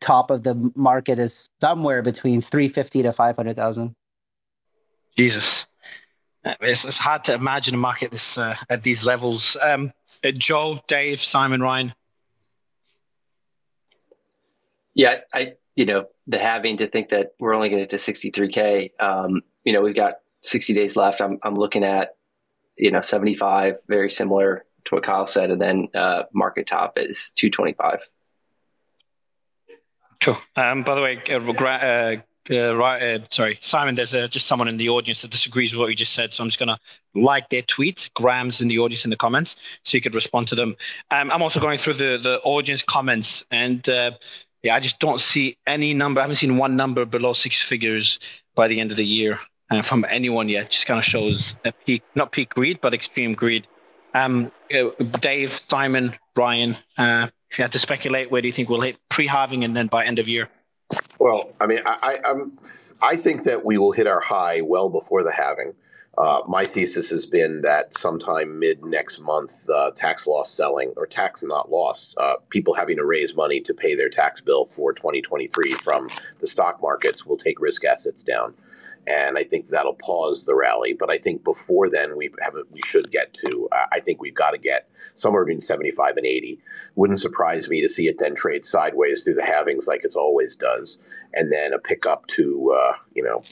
top 0.00 0.30
of 0.30 0.42
the 0.42 0.72
market 0.76 1.18
is 1.18 1.48
somewhere 1.60 2.02
between 2.02 2.40
350 2.40 3.02
to 3.02 3.12
500,000. 3.12 3.94
Jesus, 5.16 5.66
it's, 6.44 6.84
it's 6.84 6.98
hard 6.98 7.24
to 7.24 7.34
imagine 7.34 7.74
a 7.74 7.78
market 7.78 8.10
this 8.10 8.36
uh, 8.36 8.54
at 8.68 8.82
these 8.82 9.06
levels. 9.06 9.56
Um, 9.62 9.92
uh, 10.24 10.32
Joel, 10.32 10.82
Dave, 10.86 11.20
Simon, 11.20 11.60
Ryan. 11.60 11.94
Yeah, 14.94 15.20
I 15.32 15.54
you 15.74 15.84
know 15.84 16.06
the 16.26 16.38
halving 16.38 16.78
to 16.78 16.86
think 16.86 17.10
that 17.10 17.34
we're 17.38 17.54
only 17.54 17.68
going 17.68 17.86
to 17.86 17.88
get 17.88 18.02
to 18.02 18.12
63k. 18.12 18.90
Um, 19.00 19.42
you 19.64 19.72
know, 19.72 19.82
we've 19.82 19.94
got 19.94 20.14
60 20.42 20.72
days 20.72 20.96
left. 20.96 21.20
I'm 21.20 21.38
I'm 21.42 21.54
looking 21.54 21.84
at 21.84 22.15
you 22.76 22.90
know 22.90 23.00
75, 23.00 23.78
very 23.88 24.10
similar 24.10 24.64
to 24.86 24.94
what 24.94 25.04
Kyle 25.04 25.26
said, 25.26 25.50
and 25.50 25.60
then 25.60 25.88
uh, 25.94 26.24
market 26.32 26.66
top 26.66 26.98
is 26.98 27.32
225. 27.36 28.00
Cool. 30.20 30.38
Um, 30.56 30.82
by 30.82 30.94
the 30.94 31.02
way, 31.02 31.22
uh, 31.30 31.38
uh 31.38 32.16
uh, 32.50 32.76
right, 32.76 33.02
uh, 33.02 33.18
sorry, 33.30 33.58
Simon. 33.60 33.94
There's 33.94 34.14
uh, 34.14 34.28
just 34.28 34.46
someone 34.46 34.68
in 34.68 34.76
the 34.76 34.88
audience 34.88 35.22
that 35.22 35.30
disagrees 35.30 35.72
with 35.72 35.80
what 35.80 35.88
you 35.88 35.96
just 35.96 36.12
said, 36.12 36.32
so 36.32 36.42
I'm 36.42 36.48
just 36.48 36.58
gonna 36.58 36.78
like 37.14 37.48
their 37.48 37.62
tweet. 37.62 38.08
Graham's 38.14 38.60
in 38.60 38.68
the 38.68 38.78
audience 38.78 39.04
in 39.04 39.10
the 39.10 39.16
comments, 39.16 39.56
so 39.82 39.96
you 39.96 40.00
could 40.00 40.14
respond 40.14 40.46
to 40.48 40.54
them. 40.54 40.76
Um, 41.10 41.30
I'm 41.32 41.42
also 41.42 41.60
going 41.60 41.78
through 41.78 41.94
the 41.94 42.18
the 42.22 42.40
audience 42.44 42.82
comments, 42.82 43.44
and 43.50 43.86
uh, 43.88 44.12
yeah, 44.62 44.76
I 44.76 44.80
just 44.80 45.00
don't 45.00 45.20
see 45.20 45.56
any 45.66 45.92
number. 45.92 46.20
I 46.20 46.24
haven't 46.24 46.36
seen 46.36 46.56
one 46.56 46.76
number 46.76 47.04
below 47.04 47.32
six 47.32 47.60
figures 47.60 48.20
by 48.54 48.68
the 48.68 48.80
end 48.80 48.90
of 48.92 48.96
the 48.96 49.04
year 49.04 49.40
uh, 49.70 49.82
from 49.82 50.04
anyone 50.08 50.48
yet. 50.48 50.70
Just 50.70 50.86
kind 50.86 50.98
of 50.98 51.04
shows 51.04 51.54
a 51.64 51.72
peak, 51.72 52.02
not 52.14 52.32
peak 52.32 52.54
greed, 52.54 52.80
but 52.80 52.94
extreme 52.94 53.34
greed. 53.34 53.66
Um, 54.14 54.50
uh, 54.72 54.90
Dave, 55.20 55.52
Simon, 55.52 56.14
Ryan. 56.36 56.76
if 56.98 57.58
you 57.58 57.62
had 57.62 57.72
to 57.72 57.78
speculate, 57.78 58.30
where 58.30 58.40
do 58.40 58.48
you 58.48 58.52
think 58.52 58.68
we'll 58.68 58.80
hit 58.80 58.96
pre-halving 59.08 59.64
and 59.64 59.76
then 59.76 59.86
by 59.88 60.04
end 60.04 60.18
of 60.18 60.28
year? 60.28 60.48
Well, 61.18 61.52
I 61.60 61.66
mean, 61.66 61.80
I, 61.84 62.18
I'm, 62.24 62.58
I 63.02 63.16
think 63.16 63.44
that 63.44 63.64
we 63.64 63.78
will 63.78 63.92
hit 63.92 64.06
our 64.06 64.20
high 64.20 64.60
well 64.62 64.88
before 64.88 65.22
the 65.22 65.32
halving. 65.32 65.74
Uh, 66.18 66.40
my 66.48 66.64
thesis 66.64 67.10
has 67.10 67.26
been 67.26 67.60
that 67.60 67.92
sometime 67.98 68.58
mid 68.58 68.82
next 68.82 69.20
month, 69.20 69.68
uh, 69.68 69.90
tax 69.94 70.26
loss 70.26 70.50
selling 70.50 70.94
or 70.96 71.06
tax 71.06 71.42
not 71.42 71.70
lost, 71.70 72.14
uh, 72.16 72.36
people 72.48 72.72
having 72.72 72.96
to 72.96 73.04
raise 73.04 73.36
money 73.36 73.60
to 73.60 73.74
pay 73.74 73.94
their 73.94 74.08
tax 74.08 74.40
bill 74.40 74.64
for 74.64 74.94
2023 74.94 75.74
from 75.74 76.08
the 76.38 76.46
stock 76.46 76.80
markets 76.80 77.26
will 77.26 77.36
take 77.36 77.60
risk 77.60 77.84
assets 77.84 78.22
down 78.22 78.54
and 79.06 79.38
I 79.38 79.44
think 79.44 79.68
that'll 79.68 79.94
pause 79.94 80.44
the 80.44 80.54
rally. 80.54 80.92
But 80.92 81.10
I 81.10 81.18
think 81.18 81.44
before 81.44 81.88
then, 81.88 82.16
we 82.16 82.30
have 82.42 82.54
we 82.70 82.80
should 82.86 83.10
get 83.10 83.34
to. 83.34 83.68
Uh, 83.72 83.86
I 83.92 84.00
think 84.00 84.20
we've 84.20 84.34
got 84.34 84.52
to 84.52 84.58
get 84.58 84.88
somewhere 85.14 85.44
between 85.44 85.60
seventy 85.60 85.90
five 85.90 86.16
and 86.16 86.26
eighty. 86.26 86.60
Wouldn't 86.94 87.20
surprise 87.20 87.68
me 87.68 87.80
to 87.82 87.88
see 87.88 88.08
it 88.08 88.18
then 88.18 88.34
trade 88.34 88.64
sideways 88.64 89.22
through 89.22 89.34
the 89.34 89.42
halvings 89.42 89.86
like 89.86 90.04
it's 90.04 90.16
always 90.16 90.56
does, 90.56 90.98
and 91.34 91.52
then 91.52 91.72
a 91.72 91.78
pickup 91.78 92.26
to 92.28 92.74
uh, 92.76 92.94
you 93.14 93.22
know 93.22 93.42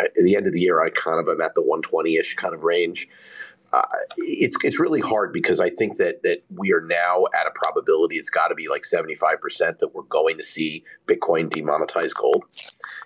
at 0.00 0.14
the 0.14 0.36
end 0.36 0.46
of 0.46 0.52
the 0.52 0.60
year. 0.60 0.80
I 0.80 0.90
kind 0.90 1.20
of 1.20 1.28
am 1.28 1.40
at 1.40 1.54
the 1.54 1.62
one 1.62 1.82
twenty 1.82 2.16
ish 2.16 2.34
kind 2.34 2.54
of 2.54 2.62
range 2.62 3.08
uh, 3.72 3.82
it's 4.18 4.56
it's 4.64 4.80
really 4.80 5.00
hard 5.00 5.32
because 5.32 5.60
I 5.60 5.70
think 5.70 5.98
that 5.98 6.22
that 6.24 6.42
we 6.56 6.72
are 6.72 6.82
now 6.82 7.26
at 7.38 7.46
a 7.46 7.52
probability. 7.54 8.16
It's 8.16 8.30
got 8.30 8.48
to 8.48 8.54
be 8.54 8.68
like 8.68 8.84
seventy 8.84 9.14
five 9.14 9.40
percent 9.40 9.80
that 9.80 9.94
we're 9.94 10.02
going 10.04 10.36
to 10.38 10.44
see 10.44 10.84
Bitcoin 11.06 11.48
demonetize 11.50 12.14
gold, 12.14 12.44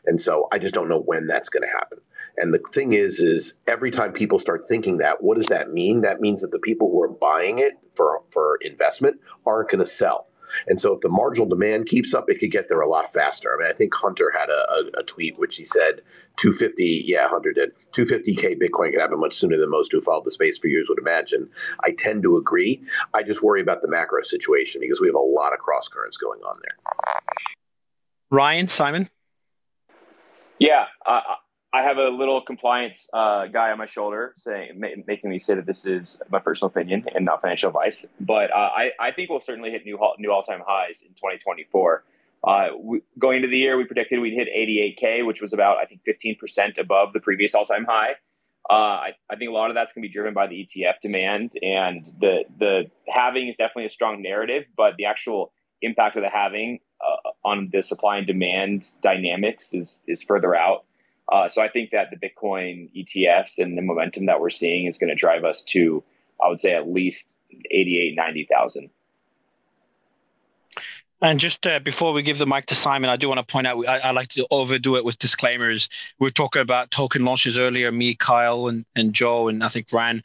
and 0.06 0.20
so 0.20 0.48
I 0.52 0.58
just 0.58 0.74
don't 0.74 0.88
know 0.88 1.00
when 1.00 1.26
that's 1.26 1.48
going 1.48 1.64
to 1.64 1.72
happen. 1.72 1.98
And 2.38 2.54
the 2.54 2.60
thing 2.72 2.94
is, 2.94 3.20
is 3.20 3.54
every 3.68 3.90
time 3.90 4.12
people 4.12 4.38
start 4.38 4.62
thinking 4.68 4.98
that, 4.98 5.22
what 5.22 5.36
does 5.38 5.46
that 5.48 5.70
mean? 5.70 6.02
That 6.02 6.20
means 6.20 6.42
that 6.42 6.52
the 6.52 6.58
people 6.60 6.90
who 6.90 7.02
are 7.02 7.08
buying 7.08 7.58
it 7.60 7.74
for 7.94 8.22
for 8.30 8.58
investment 8.62 9.20
aren't 9.46 9.70
going 9.70 9.84
to 9.84 9.90
sell. 9.90 10.28
And 10.66 10.80
so 10.80 10.94
if 10.94 11.00
the 11.00 11.08
marginal 11.08 11.48
demand 11.48 11.86
keeps 11.86 12.14
up, 12.14 12.26
it 12.28 12.38
could 12.40 12.50
get 12.50 12.68
there 12.68 12.80
a 12.80 12.88
lot 12.88 13.12
faster. 13.12 13.54
I 13.54 13.62
mean, 13.62 13.70
I 13.70 13.74
think 13.74 13.94
Hunter 13.94 14.32
had 14.36 14.48
a, 14.48 14.72
a, 14.72 15.00
a 15.00 15.02
tweet 15.02 15.38
which 15.38 15.56
he 15.56 15.64
said 15.64 16.00
250, 16.36 17.04
yeah, 17.06 17.28
Hunter 17.28 17.52
did 17.52 17.72
250K 17.92 18.60
Bitcoin 18.60 18.92
could 18.92 19.00
happen 19.00 19.20
much 19.20 19.34
sooner 19.34 19.56
than 19.56 19.70
most 19.70 19.92
who 19.92 20.00
followed 20.00 20.24
the 20.24 20.32
space 20.32 20.58
for 20.58 20.68
years 20.68 20.88
would 20.88 20.98
imagine. 20.98 21.48
I 21.84 21.92
tend 21.92 22.22
to 22.24 22.36
agree. 22.36 22.82
I 23.12 23.22
just 23.22 23.42
worry 23.42 23.60
about 23.60 23.82
the 23.82 23.88
macro 23.88 24.22
situation 24.22 24.80
because 24.80 25.00
we 25.00 25.08
have 25.08 25.14
a 25.14 25.18
lot 25.18 25.52
of 25.52 25.58
cross 25.58 25.88
currents 25.88 26.16
going 26.16 26.40
on 26.40 26.54
there. 26.62 26.76
Ryan, 28.30 28.68
Simon? 28.68 29.08
Yeah, 30.58 30.86
uh, 31.06 31.20
I 31.74 31.82
have 31.82 31.96
a 31.96 32.08
little 32.08 32.40
compliance 32.40 33.08
uh, 33.12 33.46
guy 33.46 33.72
on 33.72 33.78
my 33.78 33.86
shoulder 33.86 34.34
saying, 34.38 34.78
ma- 34.78 35.02
making 35.08 35.28
me 35.28 35.40
say 35.40 35.56
that 35.56 35.66
this 35.66 35.84
is 35.84 36.16
my 36.30 36.38
personal 36.38 36.68
opinion 36.68 37.04
and 37.12 37.24
not 37.24 37.42
financial 37.42 37.68
advice. 37.68 38.04
But 38.20 38.52
uh, 38.52 38.70
I, 38.76 38.90
I 39.00 39.10
think 39.10 39.28
we'll 39.28 39.40
certainly 39.40 39.72
hit 39.72 39.84
new 39.84 39.98
new 40.20 40.30
all 40.30 40.44
time 40.44 40.62
highs 40.64 41.02
in 41.02 41.08
2024. 41.14 42.04
Uh, 42.46 42.66
we, 42.80 43.00
going 43.18 43.38
into 43.38 43.48
the 43.48 43.58
year, 43.58 43.76
we 43.76 43.84
predicted 43.86 44.20
we'd 44.20 44.34
hit 44.34 44.46
88k, 44.56 45.26
which 45.26 45.40
was 45.40 45.52
about 45.52 45.78
I 45.78 45.86
think 45.86 46.02
15% 46.06 46.78
above 46.78 47.12
the 47.12 47.18
previous 47.18 47.56
all 47.56 47.66
time 47.66 47.86
high. 47.88 48.12
Uh, 48.70 48.72
I, 48.72 49.10
I, 49.28 49.36
think 49.36 49.50
a 49.50 49.52
lot 49.52 49.70
of 49.70 49.74
that's 49.74 49.92
going 49.92 50.04
to 50.04 50.08
be 50.08 50.12
driven 50.12 50.32
by 50.32 50.46
the 50.46 50.54
ETF 50.54 51.00
demand, 51.02 51.50
and 51.60 52.06
the 52.20 52.44
the 52.56 52.84
halving 53.08 53.48
is 53.48 53.56
definitely 53.56 53.86
a 53.86 53.90
strong 53.90 54.22
narrative, 54.22 54.64
but 54.76 54.94
the 54.96 55.06
actual 55.06 55.52
impact 55.82 56.16
of 56.16 56.22
the 56.22 56.30
halving 56.30 56.78
uh, 57.04 57.30
on 57.44 57.68
the 57.72 57.82
supply 57.82 58.18
and 58.18 58.28
demand 58.28 58.92
dynamics 59.02 59.70
is 59.72 59.96
is 60.06 60.22
further 60.22 60.54
out. 60.54 60.84
Uh, 61.30 61.48
so 61.48 61.62
I 61.62 61.68
think 61.68 61.90
that 61.90 62.08
the 62.10 62.16
Bitcoin 62.16 62.90
ETFs 62.94 63.58
and 63.58 63.76
the 63.78 63.82
momentum 63.82 64.26
that 64.26 64.40
we're 64.40 64.50
seeing 64.50 64.86
is 64.86 64.98
going 64.98 65.08
to 65.08 65.14
drive 65.14 65.44
us 65.44 65.62
to, 65.68 66.02
I 66.44 66.48
would 66.48 66.60
say, 66.60 66.74
at 66.74 66.88
least 66.88 67.24
88, 67.70 68.14
90,000. 68.16 68.90
And 71.22 71.40
just 71.40 71.66
uh, 71.66 71.78
before 71.78 72.12
we 72.12 72.20
give 72.22 72.36
the 72.36 72.46
mic 72.46 72.66
to 72.66 72.74
Simon, 72.74 73.08
I 73.08 73.16
do 73.16 73.28
want 73.28 73.40
to 73.40 73.50
point 73.50 73.66
out 73.66 73.82
I, 73.88 73.98
I, 74.00 74.10
like 74.10 74.28
to 74.30 74.46
overdo 74.50 74.96
it 74.96 75.04
with 75.06 75.16
disclaimers. 75.16 75.88
We 76.18 76.26
were 76.26 76.30
talking 76.30 76.60
about 76.60 76.90
token 76.90 77.24
launches 77.24 77.56
earlier, 77.56 77.90
me, 77.90 78.14
Kyle, 78.14 78.68
and, 78.68 78.84
and 78.94 79.14
Joe, 79.14 79.48
and 79.48 79.64
I 79.64 79.68
think 79.68 79.90
Ran. 79.90 80.22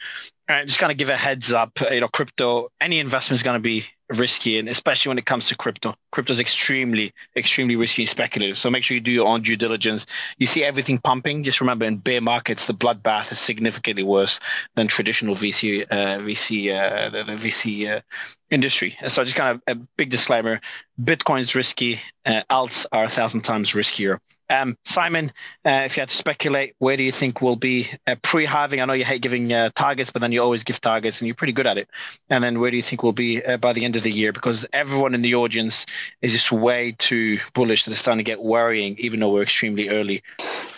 Uh, 0.50 0.66
just 0.66 0.78
kind 0.78 0.92
of 0.92 0.98
give 0.98 1.10
a 1.10 1.16
heads 1.16 1.54
up. 1.54 1.80
You 1.90 2.02
know, 2.02 2.10
crypto, 2.10 2.70
any 2.82 3.00
investment 3.00 3.38
is 3.38 3.44
going 3.44 3.56
to 3.56 3.62
be 3.62 3.86
risky, 4.10 4.58
and 4.58 4.68
especially 4.68 5.10
when 5.10 5.18
it 5.18 5.26
comes 5.26 5.48
to 5.48 5.56
crypto. 5.56 5.96
Crypto 6.12 6.32
is 6.32 6.40
extremely, 6.40 7.14
extremely 7.36 7.76
risky 7.76 8.04
and 8.04 8.10
speculative. 8.10 8.58
So 8.58 8.70
make 8.70 8.84
sure 8.84 8.96
you 8.96 9.02
do 9.02 9.12
your 9.12 9.28
own 9.28 9.42
due 9.42 9.56
diligence. 9.56 10.06
You 10.38 10.48
see 10.48 10.64
everything 10.64 10.98
pumping. 10.98 11.44
Just 11.44 11.62
remember, 11.62 11.86
in 11.86 11.98
bear 11.98 12.22
markets, 12.22 12.66
the 12.66 12.74
bloodbath 12.74 13.32
is 13.32 13.40
significantly 13.40 14.04
worse 14.04 14.40
than 14.76 14.88
traditional 14.88 15.36
VC, 15.36 15.86
uh, 15.90 16.20
VC, 16.20 16.74
uh, 16.74 17.10
the, 17.10 17.24
the 17.24 17.34
VC 17.34 17.98
uh, 17.98 18.02
industry. 18.50 18.98
So 19.08 19.24
just 19.24 19.36
kind 19.36 19.56
of 19.56 19.62
a 19.68 19.76
big 19.98 20.10
disclaimer: 20.10 20.60
Bitcoin's 21.02 21.56
risky. 21.56 22.00
Uh, 22.26 22.44
alts 22.50 22.86
are 22.92 23.06
a 23.06 23.10
thousand 23.10 23.42
times 23.42 23.72
riskier. 23.72 24.20
Um, 24.50 24.78
Simon, 24.84 25.32
uh, 25.64 25.84
if 25.86 25.96
you 25.96 26.02
had 26.02 26.10
to 26.10 26.16
speculate, 26.16 26.76
where 26.80 26.98
do 26.98 27.04
you 27.04 27.12
think 27.12 27.42
we'll 27.42 27.56
be 27.56 27.90
uh, 28.08 28.16
pre-halving? 28.22 28.82
I 28.82 28.86
know 28.86 28.94
you 28.94 29.06
hate 29.06 29.22
giving 29.22 29.54
uh, 29.54 29.70
targets, 29.76 30.10
but 30.10 30.22
then 30.22 30.32
you 30.32 30.42
always 30.42 30.64
give 30.64 30.82
targets, 30.82 31.22
and 31.22 31.28
you're 31.28 31.36
pretty 31.36 31.54
good 31.54 31.68
at 31.68 31.78
it. 31.78 31.88
And 32.30 32.44
then 32.44 32.60
where 32.60 32.72
do 32.72 32.78
you 32.78 32.84
think 32.84 33.04
we'll 33.04 33.12
be 33.12 33.44
uh, 33.44 33.58
by 33.58 33.74
the 33.74 33.86
end 33.86 33.96
of 33.96 34.04
the 34.04 34.12
year? 34.12 34.34
Because 34.34 34.66
everyone 34.74 35.14
in 35.14 35.22
the 35.22 35.36
audience 35.36 35.86
is 36.22 36.34
just 36.34 36.52
way 36.52 36.96
too 36.98 37.40
bullish 37.54 37.86
that 37.86 37.92
it's 37.92 38.00
starting 38.00 38.24
to 38.24 38.30
get 38.30 38.42
worrying, 38.42 38.96
even 38.98 39.20
though 39.20 39.30
we're 39.30 39.44
extremely 39.44 39.90
early. 39.90 40.24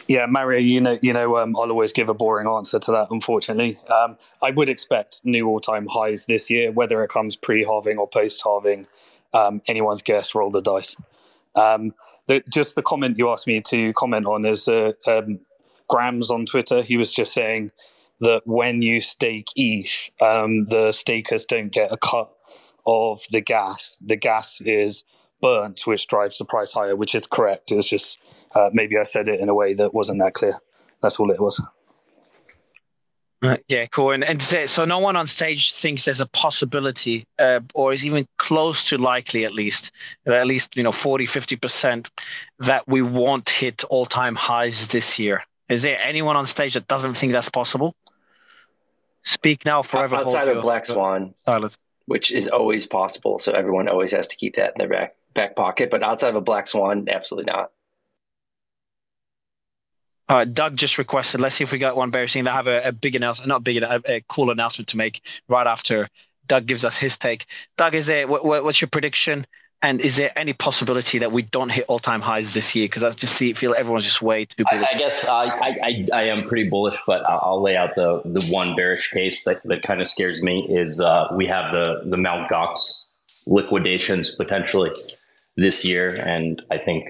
Yeah, 0.07 0.25
Mario, 0.25 0.59
you 0.59 0.81
know, 0.81 0.99
you 1.01 1.13
know, 1.13 1.37
um, 1.37 1.55
I'll 1.55 1.71
always 1.71 1.93
give 1.93 2.09
a 2.09 2.13
boring 2.13 2.47
answer 2.47 2.77
to 2.79 2.91
that. 2.91 3.07
Unfortunately, 3.09 3.77
um, 3.89 4.17
I 4.41 4.51
would 4.51 4.67
expect 4.67 5.21
new 5.23 5.47
all-time 5.47 5.87
highs 5.87 6.25
this 6.25 6.49
year, 6.49 6.71
whether 6.71 7.01
it 7.03 7.09
comes 7.09 7.37
pre-halving 7.37 7.97
or 7.97 8.07
post-halving. 8.07 8.87
Um, 9.33 9.61
anyone's 9.67 10.01
guess. 10.01 10.35
Roll 10.35 10.51
the 10.51 10.61
dice. 10.61 10.95
Um, 11.55 11.93
the, 12.27 12.43
just 12.51 12.75
the 12.75 12.81
comment 12.81 13.17
you 13.17 13.29
asked 13.29 13.47
me 13.47 13.61
to 13.61 13.93
comment 13.93 14.25
on 14.25 14.45
is 14.45 14.67
uh, 14.67 14.93
um, 15.07 15.39
Grams 15.87 16.31
on 16.31 16.45
Twitter. 16.45 16.81
He 16.81 16.97
was 16.97 17.13
just 17.13 17.33
saying 17.33 17.71
that 18.21 18.43
when 18.45 18.81
you 18.81 19.01
stake 19.01 19.47
ETH, 19.55 20.09
um, 20.21 20.65
the 20.67 20.91
stakers 20.91 21.45
don't 21.45 21.71
get 21.71 21.91
a 21.91 21.97
cut 21.97 22.33
of 22.85 23.23
the 23.31 23.41
gas. 23.41 23.97
The 24.01 24.15
gas 24.15 24.61
is 24.61 25.03
burnt, 25.41 25.85
which 25.85 26.07
drives 26.07 26.37
the 26.37 26.45
price 26.45 26.71
higher, 26.71 26.95
which 26.95 27.15
is 27.15 27.25
correct. 27.25 27.71
It's 27.71 27.89
just 27.89 28.19
uh, 28.55 28.69
maybe 28.73 28.97
I 28.97 29.03
said 29.03 29.27
it 29.27 29.39
in 29.39 29.49
a 29.49 29.55
way 29.55 29.73
that 29.73 29.93
wasn't 29.93 30.19
that 30.19 30.33
clear. 30.33 30.59
That's 31.01 31.19
all 31.19 31.31
it 31.31 31.39
was. 31.39 31.61
Uh, 33.41 33.57
yeah, 33.67 33.87
cool. 33.87 34.11
And, 34.11 34.23
and 34.23 34.39
so 34.39 34.85
no 34.85 34.99
one 34.99 35.15
on 35.15 35.25
stage 35.25 35.73
thinks 35.73 36.05
there's 36.05 36.19
a 36.19 36.27
possibility, 36.27 37.25
uh, 37.39 37.61
or 37.73 37.91
is 37.91 38.05
even 38.05 38.27
close 38.37 38.89
to 38.89 38.97
likely, 38.97 39.45
at 39.45 39.53
least, 39.53 39.91
at 40.27 40.45
least 40.45 40.77
you 40.77 40.83
know 40.83 40.91
40, 40.91 41.25
50 41.25 41.55
percent, 41.55 42.11
that 42.59 42.87
we 42.87 43.01
won't 43.01 43.49
hit 43.49 43.83
all-time 43.85 44.35
highs 44.35 44.87
this 44.87 45.17
year. 45.17 45.43
Is 45.69 45.81
there 45.81 45.97
anyone 46.03 46.35
on 46.35 46.45
stage 46.45 46.75
that 46.75 46.85
doesn't 46.85 47.15
think 47.15 47.31
that's 47.31 47.49
possible? 47.49 47.95
Speak 49.23 49.65
now, 49.65 49.81
forever. 49.81 50.17
Outside 50.17 50.47
of 50.47 50.61
Black 50.61 50.85
Swan, 50.85 51.33
silence. 51.45 51.79
which 52.05 52.31
is 52.31 52.47
always 52.47 52.85
possible, 52.85 53.39
so 53.39 53.53
everyone 53.53 53.87
always 53.87 54.11
has 54.11 54.27
to 54.27 54.35
keep 54.35 54.55
that 54.55 54.73
in 54.75 54.75
their 54.77 54.89
back 54.89 55.13
back 55.33 55.55
pocket. 55.55 55.89
But 55.89 56.03
outside 56.03 56.29
of 56.29 56.35
a 56.35 56.41
Black 56.41 56.67
Swan, 56.67 57.07
absolutely 57.09 57.51
not. 57.51 57.71
Uh, 60.31 60.45
Doug 60.45 60.77
just 60.77 60.97
requested. 60.97 61.41
Let's 61.41 61.55
see 61.55 61.65
if 61.65 61.73
we 61.73 61.77
got 61.77 61.97
one 61.97 62.09
bearish 62.09 62.31
thing. 62.31 62.45
They 62.45 62.51
have 62.51 62.67
a, 62.67 62.87
a 62.87 62.91
big 62.93 63.15
announcement, 63.15 63.49
not 63.49 63.65
big, 63.65 63.83
a, 63.83 64.01
a, 64.05 64.23
cool 64.29 64.49
announcement 64.49 64.87
to 64.89 64.97
make 64.97 65.21
right 65.49 65.67
after 65.67 66.07
Doug 66.47 66.65
gives 66.67 66.85
us 66.85 66.95
his 66.95 67.17
take. 67.17 67.47
Doug, 67.75 67.95
is 67.95 68.05
there 68.05 68.29
what, 68.29 68.45
what's 68.45 68.79
your 68.79 68.87
prediction? 68.87 69.45
And 69.81 69.99
is 69.99 70.15
there 70.15 70.31
any 70.37 70.53
possibility 70.53 71.17
that 71.17 71.33
we 71.33 71.41
don't 71.41 71.69
hit 71.69 71.83
all-time 71.89 72.21
highs 72.21 72.53
this 72.53 72.73
year? 72.75 72.85
Because 72.85 73.03
I 73.03 73.09
just 73.09 73.35
see, 73.35 73.51
feel 73.51 73.75
everyone's 73.77 74.05
just 74.05 74.21
way 74.21 74.45
too 74.45 74.63
bullish. 74.71 74.87
I, 74.89 74.95
I 74.95 74.97
guess 74.97 75.27
I, 75.27 75.43
I, 75.43 76.07
I, 76.13 76.23
am 76.23 76.47
pretty 76.47 76.69
bullish, 76.69 76.99
but 77.05 77.25
I'll, 77.29 77.39
I'll, 77.43 77.61
lay 77.61 77.75
out 77.75 77.95
the 77.95 78.21
the 78.23 78.45
one 78.45 78.73
bearish 78.73 79.11
case 79.11 79.43
that, 79.43 79.61
that 79.65 79.81
kind 79.81 79.99
of 79.99 80.07
scares 80.07 80.41
me 80.41 80.65
is 80.69 81.01
uh, 81.01 81.27
we 81.35 81.45
have 81.47 81.73
the 81.73 82.03
the 82.05 82.15
Mount 82.15 82.49
Gox 82.49 83.05
liquidations 83.47 84.33
potentially 84.33 84.91
this 85.57 85.83
year, 85.83 86.15
and 86.15 86.61
I 86.71 86.77
think 86.77 87.09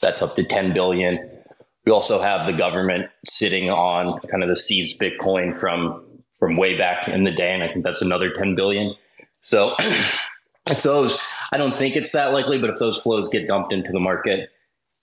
that's 0.00 0.22
up 0.22 0.36
to 0.36 0.44
10 0.44 0.72
billion. 0.72 1.39
We 1.86 1.92
also 1.92 2.20
have 2.20 2.46
the 2.46 2.52
government 2.52 3.10
sitting 3.26 3.70
on 3.70 4.18
kind 4.30 4.42
of 4.42 4.48
the 4.48 4.56
seized 4.56 5.00
Bitcoin 5.00 5.58
from 5.58 6.04
from 6.38 6.56
way 6.56 6.76
back 6.76 7.06
in 7.06 7.24
the 7.24 7.30
day, 7.30 7.52
and 7.52 7.62
I 7.62 7.68
think 7.68 7.84
that's 7.84 8.00
another 8.00 8.32
10 8.32 8.54
billion. 8.54 8.94
So 9.42 9.74
if 9.78 10.82
those, 10.82 11.18
I 11.52 11.58
don't 11.58 11.76
think 11.76 11.96
it's 11.96 12.12
that 12.12 12.32
likely, 12.32 12.58
but 12.58 12.70
if 12.70 12.78
those 12.78 12.98
flows 12.98 13.28
get 13.28 13.46
dumped 13.46 13.74
into 13.74 13.92
the 13.92 14.00
market, 14.00 14.48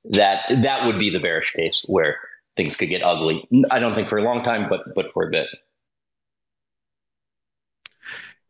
that 0.05 0.45
that 0.63 0.85
would 0.85 0.97
be 0.97 1.11
the 1.11 1.19
bearish 1.19 1.53
case 1.53 1.85
where 1.87 2.17
things 2.55 2.75
could 2.75 2.89
get 2.89 3.03
ugly. 3.03 3.47
I 3.69 3.79
don't 3.79 3.93
think 3.93 4.09
for 4.09 4.17
a 4.17 4.23
long 4.23 4.43
time, 4.43 4.67
but 4.67 4.95
but 4.95 5.11
for 5.13 5.27
a 5.27 5.31
bit. 5.31 5.47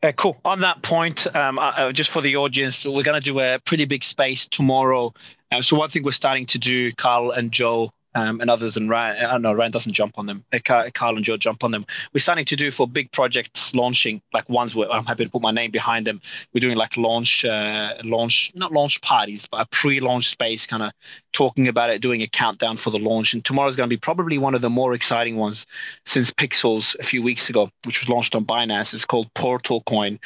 Uh, 0.03 0.11
cool. 0.11 0.39
On 0.45 0.59
that 0.59 0.83
point, 0.83 1.25
um, 1.35 1.57
uh, 1.57 1.73
uh 1.75 1.91
just 1.91 2.11
for 2.11 2.21
the 2.21 2.37
audience, 2.37 2.85
we're 2.85 3.03
going 3.03 3.19
to 3.19 3.23
do 3.23 3.39
a 3.39 3.59
pretty 3.65 3.85
big 3.85 4.03
space 4.03 4.45
tomorrow. 4.45 5.11
Uh, 5.51 5.61
so 5.61 5.75
one 5.75 5.89
thing 5.89 6.03
we're 6.03 6.11
starting 6.11 6.45
to 6.45 6.59
do, 6.59 6.91
Carl 6.93 7.31
and 7.31 7.51
Joe, 7.51 7.91
um, 8.17 8.41
and 8.41 8.49
others, 8.49 8.77
and 8.77 8.89
Ryan, 8.89 9.25
I 9.25 9.37
know 9.37 9.53
Ryan 9.53 9.71
doesn't 9.71 9.93
jump 9.93 10.17
on 10.17 10.25
them. 10.25 10.43
Uh, 10.51 10.57
Carl 10.63 11.15
and 11.15 11.23
Joe 11.23 11.37
jump 11.37 11.63
on 11.63 11.69
them. 11.69 11.85
We're 12.13 12.19
starting 12.19 12.45
to 12.45 12.55
do 12.55 12.71
for 12.71 12.87
big 12.87 13.11
projects 13.11 13.75
launching, 13.75 14.23
like 14.33 14.49
ones 14.49 14.75
where 14.75 14.91
I'm 14.91 15.05
happy 15.05 15.25
to 15.25 15.29
put 15.29 15.43
my 15.43 15.51
name 15.51 15.69
behind 15.69 16.07
them. 16.07 16.19
We're 16.51 16.61
doing 16.61 16.77
like 16.77 16.97
launch, 16.97 17.45
uh, 17.45 17.93
launch, 18.03 18.51
not 18.55 18.73
launch 18.73 19.01
parties, 19.01 19.47
but 19.49 19.61
a 19.61 19.67
pre-launch 19.67 20.29
space, 20.29 20.65
kind 20.65 20.81
of 20.81 20.91
talking 21.31 21.67
about 21.67 21.91
it, 21.91 22.01
doing 22.01 22.23
a 22.23 22.27
countdown 22.27 22.77
for 22.77 22.89
the 22.89 22.97
launch. 22.97 23.35
And 23.35 23.45
tomorrow's 23.45 23.75
going 23.75 23.87
to 23.87 23.93
be 23.93 23.99
probably 23.99 24.39
one 24.39 24.55
of 24.55 24.61
the 24.61 24.69
more 24.69 24.95
exciting 24.95 25.35
ones 25.35 25.67
since 26.03 26.31
Pixels 26.31 26.95
a 26.99 27.03
few 27.03 27.21
weeks 27.21 27.51
ago, 27.51 27.69
which 27.85 28.01
was 28.01 28.09
launched 28.09 28.33
on 28.33 28.45
Binance. 28.45 28.95
It's 28.95 29.05
called 29.05 29.31
Portal 29.35 29.81
Coin, 29.81 30.19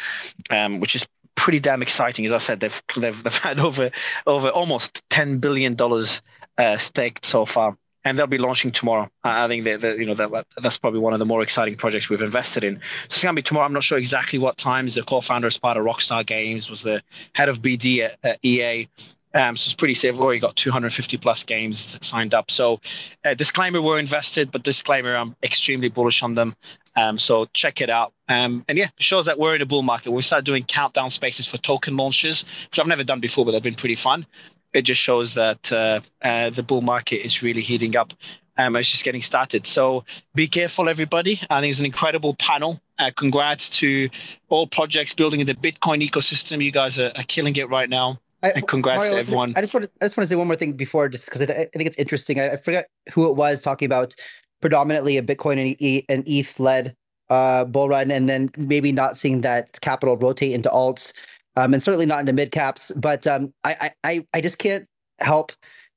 um, 0.50 0.80
which 0.80 0.96
is 0.96 1.06
pretty 1.36 1.60
damn 1.60 1.82
exciting. 1.82 2.24
As 2.24 2.32
I 2.32 2.38
said, 2.38 2.62
they've 2.62 2.82
they've, 2.96 3.22
they've 3.22 3.36
had 3.36 3.60
over 3.68 3.92
over 4.26 4.50
almost 4.50 5.02
ten 5.10 5.40
billion 5.40 5.74
dollars 5.74 6.22
uh, 6.58 6.78
staked 6.78 7.26
so 7.26 7.46
far, 7.46 7.78
and 8.04 8.18
they'll 8.18 8.28
be 8.28 8.38
launching 8.38 8.72
tomorrow. 8.72 9.10
I 9.24 9.48
think 9.48 9.64
that, 9.66 9.82
that 9.82 10.00
you 10.00 10.06
know 10.06 10.14
that 10.16 10.46
that's 10.62 10.78
probably 10.78 11.00
one 11.00 11.14
of 11.14 11.20
the 11.20 11.26
more 11.26 11.42
exciting 11.42 11.76
projects 11.76 12.10
we've 12.10 12.22
invested 12.22 12.64
in. 12.64 12.76
So 12.76 13.06
it's 13.06 13.24
going 13.24 13.36
to 13.36 13.40
be 13.40 13.44
tomorrow. 13.44 13.66
I'm 13.66 13.74
not 13.74 13.84
sure 13.84 13.98
exactly 13.98 14.40
what 14.40 14.58
times. 14.58 14.96
The 14.96 15.04
co-founder 15.04 15.48
is 15.48 15.58
part 15.58 15.78
of 15.78 15.86
Rockstar 15.86 16.26
Games, 16.26 16.70
was 16.70 16.84
the 16.84 17.02
head 17.34 17.50
of 17.50 17.62
BD 17.62 18.00
at, 18.00 18.18
at 18.24 18.40
EA. 18.44 18.88
Um, 19.34 19.56
so 19.56 19.68
it's 19.68 19.76
pretty 19.76 19.94
safe. 19.94 20.14
We've 20.14 20.24
already 20.24 20.40
got 20.40 20.58
250 20.58 21.16
plus 21.18 21.44
games 21.44 21.98
signed 22.02 22.34
up. 22.34 22.52
So, 22.52 22.82
uh, 23.24 23.34
disclaimer: 23.34 23.82
we're 23.82 24.00
invested, 24.00 24.52
but 24.52 24.64
disclaimer: 24.64 25.16
I'm 25.16 25.36
extremely 25.42 25.90
bullish 25.90 26.22
on 26.22 26.34
them. 26.34 26.56
Um, 26.98 27.18
so 27.18 27.46
check 27.54 27.80
it 27.80 27.90
out. 27.90 28.12
Um, 28.28 28.66
and 28.68 28.78
yeah, 28.78 28.86
it 28.86 29.02
shows 29.02 29.28
that 29.28 29.40
we're 29.40 29.56
in 29.56 29.62
a 29.62 29.66
bull 29.66 29.84
market. 29.84 30.12
We 30.12 30.22
started 30.22 30.46
doing 30.46 30.64
countdown 30.64 31.10
spaces 31.10 31.48
for 31.48 31.58
token 31.58 31.96
launches, 31.96 32.44
which 32.66 32.80
I've 32.80 32.88
never 32.88 33.06
done 33.06 33.22
before, 33.22 33.46
but 33.46 33.52
they've 33.52 33.64
been 33.64 33.76
pretty 33.76 33.96
fun 33.96 34.26
it 34.74 34.84
just 34.84 35.02
shows 35.02 35.34
that 35.36 35.72
uh, 35.72 36.02
uh, 36.22 36.50
the 36.50 36.64
bull 36.64 36.82
market 36.82 37.26
is 37.26 37.44
really 37.44 37.62
heating 37.62 37.96
up. 37.96 38.14
Um, 38.58 38.76
it's 38.76 38.92
just 38.92 39.04
getting 39.04 39.22
started. 39.22 39.66
So 39.66 40.04
be 40.36 40.48
careful, 40.48 40.90
everybody. 40.90 41.40
I 41.50 41.62
think 41.62 41.72
it's 41.72 41.80
an 41.80 41.86
incredible 41.86 42.36
panel. 42.36 42.80
Uh, 43.00 43.12
congrats 43.16 43.70
to 43.80 44.10
all 44.50 44.68
projects 44.68 45.14
building 45.14 45.40
in 45.40 45.48
the 45.48 45.56
Bitcoin 45.56 46.08
ecosystem. 46.08 46.64
You 46.64 46.72
guys 46.72 47.00
are, 47.00 47.12
are 47.16 47.24
killing 47.24 47.56
it 47.56 47.70
right 47.70 47.90
now. 47.90 48.20
I, 48.44 48.50
and 48.50 48.68
congrats 48.68 49.04
Mario, 49.04 49.14
to 49.14 49.20
everyone. 49.20 49.54
I 49.56 49.62
just 49.62 49.74
want 49.74 49.86
to, 49.86 49.92
I 50.02 50.06
just 50.06 50.18
want 50.18 50.26
to 50.26 50.30
say 50.30 50.36
one 50.36 50.48
more 50.48 50.56
thing 50.56 50.74
before, 50.74 51.08
just 51.10 51.26
because 51.26 51.42
I, 51.42 51.46
th- 51.46 51.70
I, 51.74 51.78
think 51.78 51.88
it's 51.88 51.98
interesting. 51.98 52.40
I, 52.40 52.52
I, 52.52 52.56
forget 52.56 52.88
who 53.12 53.30
it 53.30 53.36
was 53.36 53.62
talking 53.62 53.86
about 53.86 54.16
predominantly 54.62 55.18
a 55.18 55.24
Bitcoin 55.24 55.60
and, 55.60 55.82
e- 55.82 56.06
and 56.10 56.24
ETH 56.28 56.60
led 56.60 56.96
uh, 57.30 57.66
bull 57.66 57.90
run, 57.90 58.12
and 58.12 58.28
then 58.28 58.50
maybe 58.58 58.92
not 58.92 59.16
seeing 59.16 59.42
that 59.42 59.80
capital 59.82 60.18
rotate 60.18 60.54
into 60.54 60.70
alts 60.70 61.14
um, 61.56 61.74
and 61.74 61.82
certainly 61.82 62.06
not 62.06 62.20
into 62.20 62.34
mid 62.34 62.52
caps. 62.52 62.92
But 62.96 63.28
um, 63.28 63.54
I, 63.64 63.92
I 64.04 64.26
I 64.34 64.42
just 64.42 64.58
can't 64.58 64.88
help 65.20 65.52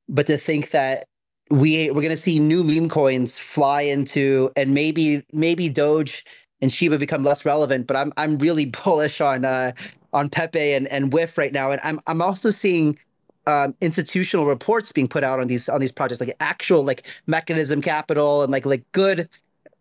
but 0.08 0.26
to 0.26 0.36
think 0.36 0.70
that 0.70 1.06
we 1.50 1.90
we're 1.90 2.02
going 2.02 2.10
to 2.10 2.16
see 2.16 2.38
new 2.38 2.64
meme 2.64 2.88
coins 2.88 3.38
fly 3.38 3.82
into, 3.82 4.50
and 4.56 4.74
maybe 4.74 5.24
maybe 5.32 5.68
Doge 5.68 6.24
and 6.60 6.72
Shiba 6.72 6.98
become 6.98 7.22
less 7.24 7.44
relevant. 7.44 7.86
But 7.86 7.96
I'm 7.96 8.12
I'm 8.16 8.38
really 8.38 8.66
bullish 8.84 9.20
on 9.20 9.44
uh, 9.44 9.72
on 10.12 10.28
Pepe 10.28 10.72
and 10.72 10.88
and 10.88 11.12
WIF 11.12 11.38
right 11.38 11.52
now, 11.52 11.70
and 11.70 11.80
I'm 11.84 12.00
I'm 12.06 12.22
also 12.22 12.50
seeing. 12.50 12.98
Um, 13.46 13.74
institutional 13.82 14.46
reports 14.46 14.90
being 14.90 15.06
put 15.06 15.22
out 15.22 15.38
on 15.38 15.48
these 15.48 15.68
on 15.68 15.78
these 15.78 15.92
projects, 15.92 16.18
like 16.18 16.34
actual 16.40 16.82
like 16.82 17.06
mechanism 17.26 17.82
capital 17.82 18.42
and 18.42 18.50
like 18.50 18.64
like 18.64 18.82
good 18.92 19.28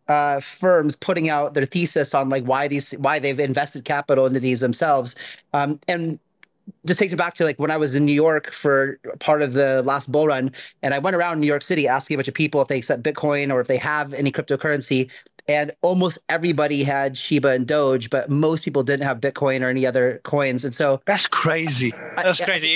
uh, 0.07 0.39
firms 0.39 0.95
putting 0.95 1.29
out 1.29 1.53
their 1.53 1.65
thesis 1.65 2.13
on 2.13 2.29
like 2.29 2.43
why 2.43 2.67
these 2.67 2.91
why 2.93 3.19
they've 3.19 3.39
invested 3.39 3.85
capital 3.85 4.25
into 4.25 4.39
these 4.39 4.59
themselves. 4.59 5.15
Um, 5.53 5.79
and 5.87 6.19
just 6.85 6.99
takes 6.99 7.11
me 7.11 7.17
back 7.17 7.33
to 7.35 7.43
like 7.43 7.59
when 7.59 7.71
I 7.71 7.77
was 7.77 7.95
in 7.95 8.05
New 8.05 8.13
York 8.13 8.51
for 8.51 8.99
part 9.19 9.41
of 9.41 9.53
the 9.53 9.83
last 9.83 10.11
bull 10.11 10.27
run, 10.27 10.51
and 10.81 10.93
I 10.93 10.99
went 10.99 11.15
around 11.15 11.39
New 11.39 11.47
York 11.47 11.61
City 11.61 11.87
asking 11.87 12.15
a 12.15 12.17
bunch 12.19 12.27
of 12.27 12.33
people 12.33 12.61
if 12.61 12.67
they 12.67 12.77
accept 12.77 13.03
Bitcoin 13.03 13.51
or 13.51 13.59
if 13.59 13.67
they 13.67 13.77
have 13.77 14.13
any 14.13 14.31
cryptocurrency, 14.31 15.09
and 15.47 15.71
almost 15.81 16.17
everybody 16.29 16.83
had 16.83 17.17
Shiba 17.17 17.49
and 17.49 17.67
Doge, 17.67 18.09
but 18.09 18.29
most 18.29 18.63
people 18.63 18.83
didn't 18.83 19.05
have 19.05 19.19
Bitcoin 19.19 19.61
or 19.61 19.67
any 19.67 19.85
other 19.85 20.21
coins, 20.23 20.63
and 20.63 20.73
so 20.73 21.01
that's 21.05 21.27
crazy. 21.27 21.93
That's 22.15 22.39
I, 22.41 22.45
crazy. 22.45 22.69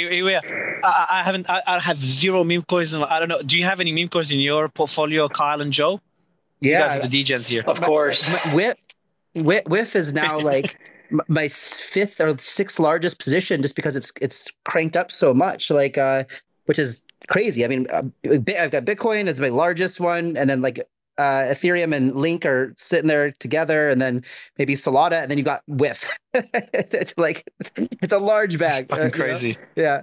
I, 0.83 1.05
I 1.09 1.23
haven't. 1.23 1.49
I, 1.49 1.61
I, 1.65 1.79
have 1.79 1.97
zero 1.97 2.43
meme 2.43 2.63
coins. 2.63 2.93
I 2.93 3.19
don't 3.19 3.29
know. 3.29 3.41
Do 3.41 3.57
you 3.57 3.63
have 3.63 3.79
any 3.79 3.91
meme 3.91 4.09
coins 4.09 4.31
in 4.31 4.39
your 4.39 4.67
portfolio, 4.69 5.27
Kyle 5.29 5.61
and 5.61 5.71
Joe? 5.71 6.01
Yeah, 6.59 6.71
you 6.71 6.77
guys 6.79 7.05
are 7.05 7.07
the 7.07 7.23
DJs 7.23 7.47
here. 7.47 7.63
Of 7.65 7.81
course. 7.81 8.27
WIF, 8.27 8.75
WIF, 9.35 9.63
WIF 9.65 9.95
is 9.95 10.13
now 10.13 10.39
like 10.53 10.79
my 11.27 11.47
fifth 11.47 12.19
or 12.19 12.37
sixth 12.37 12.79
largest 12.79 13.19
position 13.19 13.61
just 13.61 13.75
because 13.75 13.95
it's 13.95 14.11
it's 14.21 14.47
cranked 14.65 14.97
up 14.97 15.09
so 15.09 15.33
much 15.33 15.69
like 15.69 15.97
uh 15.97 16.25
which 16.65 16.77
is 16.77 17.01
crazy 17.29 17.63
i 17.63 17.67
mean 17.69 17.87
uh, 17.91 18.03
i've 18.59 18.71
got 18.71 18.83
bitcoin 18.83 19.27
as 19.27 19.39
my 19.39 19.47
largest 19.47 20.01
one 20.01 20.35
and 20.35 20.49
then 20.49 20.61
like 20.61 20.85
uh, 21.17 21.49
Ethereum 21.49 21.95
and 21.95 22.15
Link 22.15 22.45
are 22.45 22.73
sitting 22.77 23.07
there 23.07 23.31
together, 23.31 23.89
and 23.89 24.01
then 24.01 24.23
maybe 24.57 24.75
Solana, 24.75 25.21
and 25.23 25.31
then 25.31 25.37
you 25.37 25.43
got 25.43 25.63
WIF. 25.67 26.03
it's 26.33 27.17
like 27.17 27.43
it's 27.75 28.13
a 28.13 28.19
large 28.19 28.59
bag. 28.59 28.83
It's 28.83 28.93
fucking 28.93 29.19
uh, 29.19 29.23
crazy. 29.23 29.49
You 29.49 29.53
know? 29.53 29.83
Yeah. 29.83 30.01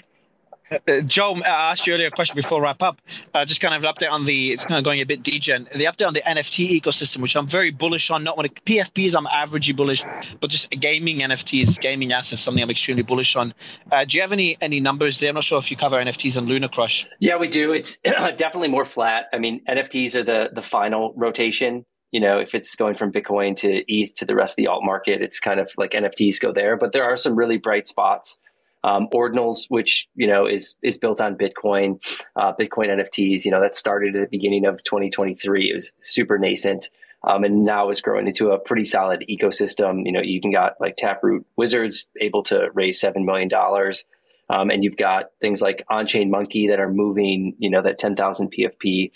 Uh, 0.71 1.01
Joe, 1.01 1.35
I 1.37 1.71
asked 1.73 1.87
you 1.87 1.95
earlier 1.95 2.09
a 2.09 2.11
question 2.11 2.37
before 2.37 2.63
wrap 2.63 2.83
up. 2.83 3.01
Uh, 3.33 3.45
just 3.45 3.61
kind 3.61 3.75
of 3.75 3.85
an 3.85 3.93
update 3.93 4.11
on 4.11 4.25
the, 4.25 4.53
it's 4.53 4.65
kind 4.65 4.79
of 4.79 4.85
going 4.85 5.01
a 5.01 5.07
bit 5.07 5.23
degen. 5.23 5.69
The 5.73 5.85
update 5.85 6.07
on 6.07 6.15
the 6.15 6.21
NFT 6.21 6.81
ecosystem, 6.81 7.23
which 7.23 7.37
I'm 7.37 7.47
very 7.47 7.71
bullish 7.71 8.11
on. 8.11 8.25
Not 8.25 8.37
when 8.37 8.47
it, 8.47 8.65
PFPs, 8.65 9.15
I'm 9.15 9.27
averagely 9.27 9.77
bullish, 9.77 10.03
but 10.41 10.51
just 10.51 10.71
gaming 10.71 11.19
NFTs, 11.19 11.81
gaming 11.81 12.13
assets, 12.13 12.41
something 12.41 12.63
I'm 12.63 12.71
extremely 12.71 13.03
bullish 13.03 13.37
on. 13.37 13.55
Uh, 13.93 14.05
do 14.05 14.17
you 14.17 14.23
have 14.23 14.33
any 14.33 14.57
any 14.61 14.81
numbers 14.81 15.21
there? 15.21 15.29
I'm 15.29 15.35
not 15.35 15.45
sure 15.45 15.59
if 15.59 15.71
you 15.71 15.77
cover 15.77 15.97
NFTs 15.97 16.37
on 16.37 16.47
Lunar 16.47 16.69
Crush. 16.69 17.07
Yeah, 17.21 17.37
we 17.37 17.49
do. 17.49 17.73
It's 17.73 17.99
definitely 18.05 18.69
more 18.69 18.85
flat. 18.85 19.27
I 19.33 19.39
mean, 19.39 19.65
NFTs 19.69 20.15
are 20.15 20.25
the 20.25 20.51
the 20.53 20.63
final 20.63 21.13
rotation 21.17 21.85
you 22.13 22.21
know, 22.21 22.39
if 22.39 22.55
it's 22.55 22.77
going 22.77 22.95
from 22.95 23.11
Bitcoin 23.11 23.57
to 23.57 23.93
ETH 23.93 24.15
to 24.15 24.25
the 24.25 24.37
rest 24.37 24.53
of 24.53 24.57
the 24.59 24.69
alt 24.69 24.85
market, 24.85 25.21
it's 25.21 25.41
kind 25.41 25.59
of 25.59 25.73
like 25.77 25.91
NFTs 25.91 26.41
go 26.41 26.53
there. 26.53 26.77
But 26.77 26.93
there 26.93 27.03
are 27.03 27.17
some 27.17 27.35
really 27.35 27.59
bright 27.59 27.89
spots 27.89 28.39
um, 28.85 29.09
Ordinals, 29.13 29.65
which 29.69 30.07
you 30.15 30.27
know 30.27 30.47
is 30.47 30.77
is 30.83 30.99
built 30.99 31.21
on 31.21 31.37
Bitcoin, 31.37 31.99
uh, 32.37 32.53
Bitcoin 32.53 32.89
NFTs. 32.89 33.45
You 33.45 33.51
know 33.51 33.61
that 33.61 33.75
started 33.75 34.15
at 34.15 34.21
the 34.21 34.37
beginning 34.37 34.67
of 34.67 34.83
2023. 34.85 35.71
It 35.71 35.75
was 35.75 35.93
super 36.03 36.39
nascent, 36.39 36.91
um, 37.27 37.43
and 37.43 37.65
now 37.65 37.89
is 37.89 38.03
growing 38.03 38.29
into 38.29 38.51
a 38.51 38.59
pretty 38.59 38.85
solid 38.85 39.25
ecosystem. 39.29 40.03
You 40.05 40.13
know, 40.13 40.21
you 40.21 40.41
can 40.41 40.53
got 40.53 40.75
like 40.81 40.97
Taproot 40.97 41.47
Wizards 41.57 42.07
able 42.21 42.43
to 42.45 42.69
raise 42.75 43.01
seven 43.01 43.25
million 43.25 43.49
dollars. 43.49 44.05
Um, 44.51 44.69
and 44.69 44.85
you've 44.85 44.99
got 44.99 45.31
things 45.41 45.63
like 45.63 45.87
on-chain 45.89 46.31
monkey 46.31 46.69
that 46.69 46.79
are 46.79 46.93
moving, 46.93 47.55
you 47.59 47.71
know, 47.71 47.81
that 47.81 47.97
10,000 47.97 48.53
PFP 48.53 49.11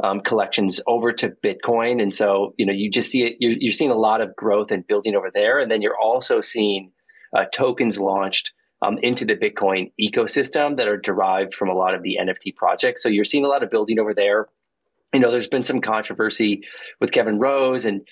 um, 0.00 0.20
collections 0.22 0.80
over 0.88 1.12
to 1.12 1.28
Bitcoin. 1.30 2.02
And 2.02 2.12
so, 2.12 2.52
you 2.58 2.66
know, 2.66 2.72
you 2.72 2.90
just 2.90 3.08
see 3.08 3.22
it, 3.22 3.36
you're, 3.38 3.52
you're, 3.52 3.72
seeing 3.72 3.92
a 3.92 3.96
lot 3.96 4.20
of 4.20 4.34
growth 4.34 4.72
and 4.72 4.84
building 4.84 5.14
over 5.14 5.30
there. 5.32 5.60
And 5.60 5.70
then 5.70 5.82
you're 5.82 5.96
also 5.96 6.40
seeing 6.40 6.90
uh, 7.32 7.44
tokens 7.54 8.00
launched 8.00 8.52
um, 8.82 8.98
into 8.98 9.24
the 9.24 9.36
Bitcoin 9.36 9.92
ecosystem 9.98 10.76
that 10.76 10.88
are 10.88 10.96
derived 10.96 11.54
from 11.54 11.68
a 11.68 11.74
lot 11.74 11.94
of 11.94 12.02
the 12.02 12.18
NFT 12.20 12.54
projects. 12.56 13.02
So 13.02 13.08
you're 13.08 13.24
seeing 13.24 13.44
a 13.44 13.48
lot 13.48 13.62
of 13.62 13.70
building 13.70 13.98
over 13.98 14.12
there. 14.12 14.48
You 15.14 15.20
know, 15.20 15.30
there's 15.30 15.48
been 15.48 15.64
some 15.64 15.80
controversy 15.80 16.64
with 17.00 17.12
Kevin 17.12 17.38
Rose 17.38 17.86
and 17.86 18.06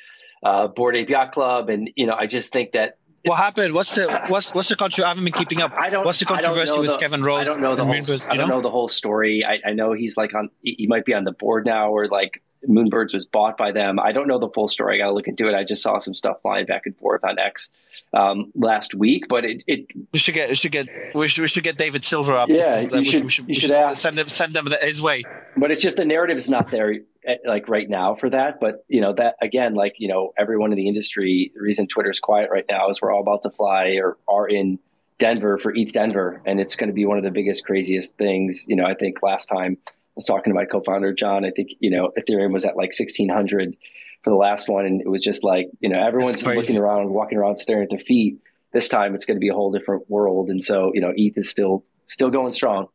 uh, 0.44 0.68
Bored 0.68 0.96
Ape 0.96 1.10
Yacht 1.10 1.32
Club, 1.32 1.68
and 1.68 1.90
you 1.96 2.06
know, 2.06 2.14
I 2.14 2.26
just 2.26 2.52
think 2.52 2.72
that 2.72 2.96
what 3.24 3.36
happened? 3.36 3.74
What's 3.74 3.94
the 3.94 4.24
what's 4.28 4.54
what's 4.54 4.68
the 4.68 4.76
controversy? 4.76 5.04
I 5.04 5.08
haven't 5.08 5.24
been 5.24 5.34
keeping 5.34 5.60
up. 5.60 5.72
I 5.72 5.90
don't. 5.90 6.06
What's 6.06 6.20
the 6.20 6.24
controversy 6.24 6.78
with 6.78 6.98
Kevin 6.98 7.22
Rose? 7.22 7.40
I 7.40 7.44
don't 7.44 7.60
know 7.60 7.74
the 7.74 7.84
whole. 7.84 7.94
I 7.94 8.00
don't 8.00 8.36
know? 8.36 8.46
know? 8.46 8.60
the 8.62 8.70
whole 8.70 8.88
story. 8.88 9.44
I, 9.44 9.68
I 9.68 9.72
know 9.74 9.92
he's 9.92 10.16
like 10.16 10.34
on. 10.34 10.48
He 10.62 10.86
might 10.88 11.04
be 11.04 11.12
on 11.12 11.24
the 11.24 11.32
board 11.32 11.66
now, 11.66 11.90
or 11.90 12.08
like 12.08 12.42
Moonbirds 12.68 13.14
was 13.14 13.26
bought 13.26 13.56
by 13.56 13.72
them. 13.72 13.98
I 13.98 14.12
don't 14.12 14.28
know 14.28 14.38
the 14.38 14.48
full 14.48 14.68
story. 14.68 14.96
I 14.96 14.98
got 14.98 15.06
to 15.06 15.14
look 15.14 15.28
into 15.28 15.48
it. 15.48 15.54
I 15.54 15.64
just 15.64 15.82
saw 15.82 15.98
some 15.98 16.14
stuff 16.14 16.36
flying 16.42 16.66
back 16.66 16.86
and 16.86 16.96
forth 16.96 17.24
on 17.24 17.38
X 17.38 17.70
um, 18.12 18.52
last 18.54 18.94
week, 18.94 19.28
but 19.28 19.44
it, 19.44 19.64
it 19.66 19.86
we 20.12 20.18
should 20.18 20.34
get 20.34 20.48
we 20.48 20.54
should 20.54 20.72
get 20.72 20.88
we 21.14 21.28
should, 21.28 21.42
we 21.42 21.48
should 21.48 21.62
get 21.62 21.78
David 21.78 22.04
Silver 22.04 22.34
up. 22.34 22.48
Yeah, 22.48 22.80
you 22.80 23.04
should, 23.04 23.24
we 23.24 23.30
should, 23.30 23.48
you 23.48 23.54
should, 23.54 23.70
ask. 23.70 24.00
send 24.00 24.18
him 24.18 24.28
send 24.28 24.54
him 24.54 24.68
his 24.82 25.00
way. 25.00 25.24
But 25.56 25.70
it's 25.70 25.80
just 25.80 25.96
the 25.96 26.04
narrative 26.04 26.36
is 26.36 26.50
not 26.50 26.70
there 26.70 26.90
at, 26.90 27.00
eh, 27.26 27.36
like 27.46 27.68
right 27.68 27.88
now 27.88 28.14
for 28.14 28.28
that. 28.30 28.60
But 28.60 28.84
you 28.88 29.00
know 29.00 29.14
that 29.14 29.36
again, 29.40 29.74
like 29.74 29.94
you 29.98 30.08
know 30.08 30.32
everyone 30.36 30.72
in 30.72 30.76
the 30.76 30.88
industry. 30.88 31.52
The 31.54 31.62
reason 31.62 31.86
Twitter's 31.86 32.20
quiet 32.20 32.50
right 32.50 32.66
now 32.68 32.88
is 32.88 33.00
we're 33.00 33.12
all 33.12 33.22
about 33.22 33.42
to 33.42 33.50
fly 33.50 33.98
or 34.02 34.18
are 34.28 34.48
in 34.48 34.78
Denver 35.18 35.58
for 35.58 35.72
ETH 35.74 35.92
Denver, 35.92 36.42
and 36.44 36.60
it's 36.60 36.76
going 36.76 36.88
to 36.88 36.94
be 36.94 37.06
one 37.06 37.18
of 37.18 37.24
the 37.24 37.30
biggest, 37.30 37.64
craziest 37.64 38.16
things. 38.16 38.64
You 38.68 38.76
know, 38.76 38.84
I 38.84 38.94
think 38.94 39.22
last 39.22 39.46
time 39.46 39.78
was 40.14 40.24
talking 40.24 40.52
to 40.52 40.54
my 40.54 40.64
co-founder 40.64 41.12
John. 41.12 41.44
I 41.44 41.50
think 41.50 41.70
you 41.80 41.90
know 41.90 42.12
Ethereum 42.18 42.52
was 42.52 42.64
at 42.64 42.76
like 42.76 42.92
sixteen 42.92 43.28
hundred 43.28 43.76
for 44.22 44.30
the 44.30 44.36
last 44.36 44.68
one, 44.68 44.84
and 44.84 45.00
it 45.00 45.08
was 45.08 45.22
just 45.22 45.44
like 45.44 45.68
you 45.80 45.88
know 45.88 46.00
everyone's 46.00 46.44
looking 46.44 46.78
around, 46.78 47.10
walking 47.10 47.38
around, 47.38 47.56
staring 47.56 47.84
at 47.84 47.90
their 47.90 47.98
feet. 47.98 48.38
This 48.72 48.88
time 48.88 49.14
it's 49.14 49.24
going 49.24 49.36
to 49.36 49.40
be 49.40 49.48
a 49.48 49.54
whole 49.54 49.72
different 49.72 50.08
world, 50.08 50.48
and 50.48 50.62
so 50.62 50.92
you 50.94 51.00
know 51.00 51.12
ETH 51.16 51.36
is 51.36 51.48
still 51.48 51.84
still 52.06 52.30
going 52.30 52.52
strong. 52.52 52.88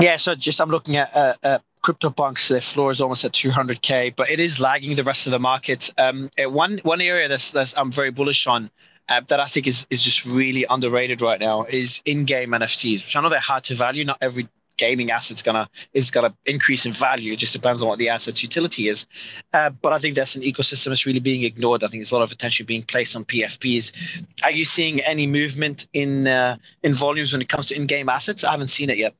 Yeah, 0.00 0.16
so 0.16 0.34
just 0.34 0.60
I'm 0.60 0.70
looking 0.70 0.96
at 0.96 1.14
uh, 1.14 1.34
uh, 1.44 1.58
CryptoPunks. 1.84 2.48
The 2.48 2.60
floor 2.60 2.90
is 2.90 3.00
almost 3.00 3.24
at 3.24 3.32
200k, 3.32 4.16
but 4.16 4.30
it 4.30 4.40
is 4.40 4.58
lagging 4.58 4.96
the 4.96 5.04
rest 5.04 5.26
of 5.26 5.32
the 5.32 5.38
market. 5.38 5.92
Um, 5.98 6.30
uh, 6.42 6.50
one 6.50 6.78
one 6.78 7.00
area 7.00 7.28
that's, 7.28 7.52
that's 7.52 7.76
I'm 7.76 7.92
very 7.92 8.10
bullish 8.10 8.46
on. 8.46 8.70
Uh, 9.06 9.20
that 9.28 9.38
I 9.38 9.46
think 9.46 9.66
is 9.66 9.86
is 9.90 10.02
just 10.02 10.24
really 10.24 10.64
underrated 10.68 11.20
right 11.20 11.38
now 11.38 11.64
is 11.64 12.00
in-game 12.06 12.50
NFTs, 12.50 13.04
which 13.04 13.14
I 13.14 13.20
know 13.20 13.28
they're 13.28 13.38
hard 13.38 13.64
to 13.64 13.74
value. 13.74 14.04
Not 14.04 14.18
every 14.22 14.48
gaming 14.76 15.10
asset's 15.10 15.42
gonna 15.42 15.68
is 15.92 16.10
gonna 16.10 16.34
increase 16.46 16.86
in 16.86 16.92
value. 16.92 17.32
It 17.32 17.36
just 17.36 17.52
depends 17.52 17.82
on 17.82 17.88
what 17.88 17.98
the 17.98 18.08
asset's 18.08 18.42
utility 18.42 18.88
is. 18.88 19.06
Uh, 19.52 19.70
but 19.70 19.92
I 19.92 19.98
think 19.98 20.14
that's 20.14 20.36
an 20.36 20.42
ecosystem 20.42 20.86
that's 20.86 21.06
really 21.06 21.20
being 21.20 21.42
ignored. 21.42 21.82
I 21.82 21.88
think 21.88 22.00
there's 22.02 22.12
a 22.12 22.16
lot 22.16 22.22
of 22.22 22.32
attention 22.32 22.66
being 22.66 22.82
placed 22.82 23.16
on 23.16 23.24
PFPs. 23.24 24.24
Are 24.42 24.50
you 24.50 24.64
seeing 24.64 25.00
any 25.00 25.26
movement 25.26 25.86
in 25.92 26.26
uh, 26.26 26.56
in 26.82 26.92
volumes 26.92 27.32
when 27.32 27.42
it 27.42 27.48
comes 27.48 27.68
to 27.68 27.76
in-game 27.76 28.08
assets? 28.08 28.44
I 28.44 28.50
haven't 28.50 28.68
seen 28.68 28.90
it 28.90 28.98
yet. 28.98 29.14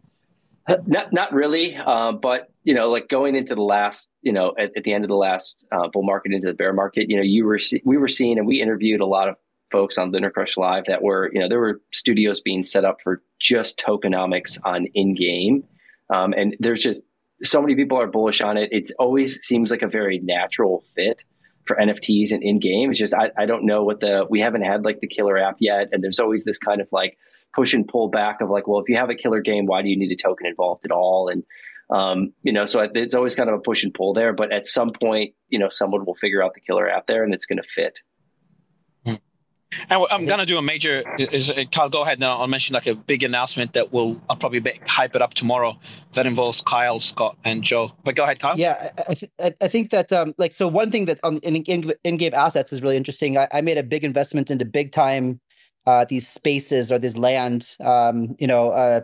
Not 0.86 1.12
not 1.12 1.32
really, 1.32 1.76
uh, 1.76 2.12
but 2.12 2.48
you 2.62 2.72
know, 2.72 2.88
like 2.88 3.08
going 3.08 3.36
into 3.36 3.54
the 3.54 3.62
last, 3.62 4.10
you 4.22 4.32
know, 4.32 4.54
at, 4.58 4.70
at 4.76 4.84
the 4.84 4.94
end 4.94 5.04
of 5.04 5.08
the 5.08 5.16
last 5.16 5.66
uh, 5.70 5.88
bull 5.88 6.02
market 6.02 6.32
into 6.32 6.46
the 6.46 6.54
bear 6.54 6.72
market, 6.72 7.10
you 7.10 7.16
know, 7.16 7.22
you 7.22 7.44
were 7.44 7.58
we 7.84 7.98
were 7.98 8.08
seeing, 8.08 8.38
and 8.38 8.46
we 8.46 8.62
interviewed 8.62 9.00
a 9.02 9.06
lot 9.06 9.28
of 9.28 9.36
folks 9.74 9.98
on 9.98 10.12
Lunar 10.12 10.30
Crush 10.30 10.56
Live 10.56 10.84
that 10.84 11.02
were, 11.02 11.28
you 11.32 11.40
know, 11.40 11.48
there 11.48 11.58
were 11.58 11.80
studios 11.92 12.40
being 12.40 12.62
set 12.62 12.84
up 12.84 13.02
for 13.02 13.22
just 13.40 13.76
tokenomics 13.76 14.56
on 14.64 14.86
in 14.94 15.16
game. 15.16 15.64
Um, 16.10 16.32
and 16.32 16.54
there's 16.60 16.80
just 16.80 17.02
so 17.42 17.60
many 17.60 17.74
people 17.74 17.98
are 17.98 18.06
bullish 18.06 18.40
on 18.40 18.56
it. 18.56 18.68
It 18.70 18.92
always 19.00 19.44
seems 19.44 19.72
like 19.72 19.82
a 19.82 19.88
very 19.88 20.20
natural 20.20 20.84
fit 20.94 21.24
for 21.66 21.76
NFTs 21.76 22.30
and 22.30 22.40
in 22.40 22.60
game. 22.60 22.90
It's 22.90 23.00
just, 23.00 23.14
I, 23.14 23.32
I 23.36 23.46
don't 23.46 23.66
know 23.66 23.82
what 23.82 23.98
the, 23.98 24.28
we 24.30 24.38
haven't 24.38 24.62
had 24.62 24.84
like 24.84 25.00
the 25.00 25.08
killer 25.08 25.36
app 25.36 25.56
yet. 25.58 25.88
And 25.90 26.04
there's 26.04 26.20
always 26.20 26.44
this 26.44 26.58
kind 26.58 26.80
of 26.80 26.86
like 26.92 27.18
push 27.52 27.74
and 27.74 27.88
pull 27.88 28.06
back 28.08 28.40
of 28.40 28.50
like, 28.50 28.68
well, 28.68 28.80
if 28.80 28.88
you 28.88 28.96
have 28.96 29.10
a 29.10 29.16
killer 29.16 29.40
game, 29.40 29.66
why 29.66 29.82
do 29.82 29.88
you 29.88 29.98
need 29.98 30.12
a 30.12 30.16
token 30.16 30.46
involved 30.46 30.84
at 30.84 30.92
all? 30.92 31.28
And, 31.28 31.42
um, 31.90 32.32
you 32.44 32.52
know, 32.52 32.64
so 32.64 32.88
it's 32.94 33.14
always 33.16 33.34
kind 33.34 33.48
of 33.48 33.56
a 33.56 33.60
push 33.60 33.82
and 33.82 33.92
pull 33.92 34.14
there. 34.14 34.32
But 34.32 34.52
at 34.52 34.68
some 34.68 34.92
point, 34.92 35.34
you 35.48 35.58
know, 35.58 35.68
someone 35.68 36.04
will 36.04 36.14
figure 36.14 36.44
out 36.44 36.54
the 36.54 36.60
killer 36.60 36.88
app 36.88 37.08
there 37.08 37.24
and 37.24 37.34
it's 37.34 37.46
going 37.46 37.60
to 37.60 37.68
fit. 37.68 37.98
And 39.90 40.04
I'm 40.10 40.26
gonna 40.26 40.46
do 40.46 40.58
a 40.58 40.62
major. 40.62 41.02
Is 41.18 41.52
Kyle? 41.72 41.88
Go 41.88 42.02
ahead 42.02 42.20
now. 42.20 42.38
I'll 42.38 42.46
mention 42.46 42.74
like 42.74 42.86
a 42.86 42.94
big 42.94 43.22
announcement 43.22 43.72
that 43.74 43.92
will. 43.92 44.20
I'll 44.28 44.36
probably 44.36 44.62
hype 44.86 45.14
it 45.14 45.22
up 45.22 45.34
tomorrow. 45.34 45.78
That 46.12 46.26
involves 46.26 46.60
Kyle, 46.60 46.98
Scott, 46.98 47.36
and 47.44 47.62
Joe. 47.62 47.92
But 48.04 48.14
go 48.14 48.24
ahead, 48.24 48.38
Kyle. 48.38 48.58
Yeah, 48.58 48.90
I, 49.08 49.14
th- 49.14 49.32
I 49.62 49.68
think 49.68 49.90
that 49.90 50.12
um, 50.12 50.34
like 50.38 50.52
so 50.52 50.68
one 50.68 50.90
thing 50.90 51.06
that 51.06 51.20
on 51.24 51.38
in, 51.38 51.56
in, 51.56 51.92
in-game 52.04 52.34
assets 52.34 52.72
is 52.72 52.82
really 52.82 52.96
interesting. 52.96 53.38
I, 53.38 53.48
I 53.52 53.60
made 53.60 53.78
a 53.78 53.82
big 53.82 54.04
investment 54.04 54.50
into 54.50 54.64
big 54.64 54.92
time 54.92 55.40
uh, 55.86 56.04
these 56.04 56.28
spaces 56.28 56.90
or 56.90 56.98
this 56.98 57.16
land, 57.16 57.76
um, 57.80 58.34
you 58.38 58.46
know, 58.46 58.70
uh, 58.70 59.02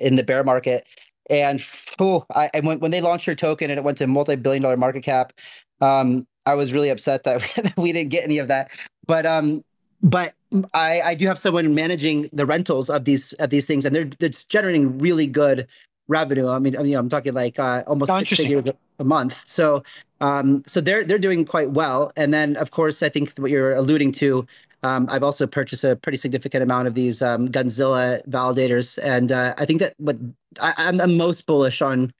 in 0.00 0.16
the 0.16 0.24
bear 0.24 0.44
market. 0.44 0.86
And 1.30 1.62
oh, 2.00 2.24
I, 2.34 2.50
I 2.54 2.60
when, 2.60 2.80
when 2.80 2.90
they 2.90 3.00
launched 3.00 3.26
their 3.26 3.34
token 3.34 3.70
and 3.70 3.78
it 3.78 3.84
went 3.84 3.98
to 3.98 4.06
multi-billion 4.06 4.62
dollar 4.62 4.76
market 4.76 5.02
cap, 5.02 5.32
um, 5.80 6.26
I 6.46 6.54
was 6.54 6.72
really 6.72 6.88
upset 6.88 7.24
that, 7.24 7.40
that 7.56 7.76
we 7.76 7.92
didn't 7.92 8.10
get 8.10 8.24
any 8.24 8.38
of 8.38 8.48
that. 8.48 8.70
But 9.06 9.26
um, 9.26 9.64
but 10.02 10.34
I, 10.74 11.00
I 11.00 11.14
do 11.14 11.26
have 11.26 11.38
someone 11.38 11.74
managing 11.74 12.28
the 12.32 12.46
rentals 12.46 12.88
of 12.88 13.04
these 13.04 13.32
of 13.34 13.50
these 13.50 13.66
things, 13.66 13.84
and 13.84 13.94
they're 13.94 14.10
they're 14.18 14.28
generating 14.28 14.98
really 14.98 15.26
good 15.26 15.66
revenue. 16.08 16.48
I 16.48 16.58
mean, 16.58 16.76
I 16.76 16.82
mean, 16.82 16.96
I'm 16.96 17.08
talking 17.08 17.34
like 17.34 17.58
uh, 17.58 17.82
almost 17.86 18.10
oh, 18.10 18.18
six 18.20 18.36
figures 18.36 18.64
a 18.98 19.04
month. 19.04 19.40
So, 19.44 19.82
um, 20.20 20.62
so 20.66 20.80
they're 20.80 21.04
they're 21.04 21.18
doing 21.18 21.44
quite 21.44 21.70
well. 21.70 22.12
And 22.16 22.32
then, 22.32 22.56
of 22.56 22.70
course, 22.70 23.02
I 23.02 23.08
think 23.08 23.32
what 23.38 23.50
you're 23.50 23.74
alluding 23.74 24.12
to, 24.12 24.46
um, 24.82 25.08
I've 25.10 25.22
also 25.22 25.46
purchased 25.46 25.84
a 25.84 25.96
pretty 25.96 26.18
significant 26.18 26.62
amount 26.62 26.88
of 26.88 26.94
these 26.94 27.22
um, 27.22 27.48
Gunzilla 27.48 28.26
validators, 28.28 28.98
and 29.02 29.32
uh, 29.32 29.54
I 29.58 29.64
think 29.64 29.80
that 29.80 29.94
what 29.98 30.16
I, 30.60 30.74
I'm 30.76 30.98
the 30.98 31.08
most 31.08 31.46
bullish 31.46 31.82
on 31.82 32.12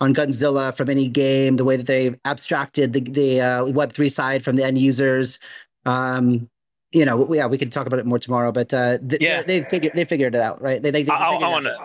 on 0.00 0.14
Gunzilla 0.14 0.74
from 0.76 0.90
any 0.90 1.08
game, 1.08 1.56
the 1.56 1.64
way 1.64 1.76
that 1.76 1.86
they've 1.86 2.18
abstracted 2.24 2.92
the 2.92 3.00
the 3.00 3.40
uh, 3.40 3.64
Web 3.66 3.92
three 3.92 4.08
side 4.08 4.44
from 4.44 4.56
the 4.56 4.64
end 4.64 4.78
users. 4.78 5.38
Um, 5.84 6.48
you 6.92 7.04
know, 7.04 7.32
yeah, 7.34 7.46
we 7.46 7.58
can 7.58 7.70
talk 7.70 7.86
about 7.86 7.98
it 7.98 8.06
more 8.06 8.18
tomorrow. 8.18 8.52
But 8.52 8.72
uh, 8.72 8.98
th- 8.98 9.20
Yeah. 9.20 9.42
they 9.42 9.62
figured 9.62 9.92
they 9.94 10.04
figured 10.04 10.34
it 10.34 10.40
out, 10.40 10.60
right? 10.62 10.82
They 10.82 10.90
they, 10.90 11.02
they 11.02 11.10
I, 11.12 11.32
I, 11.32 11.48
want 11.48 11.64
to. 11.64 11.76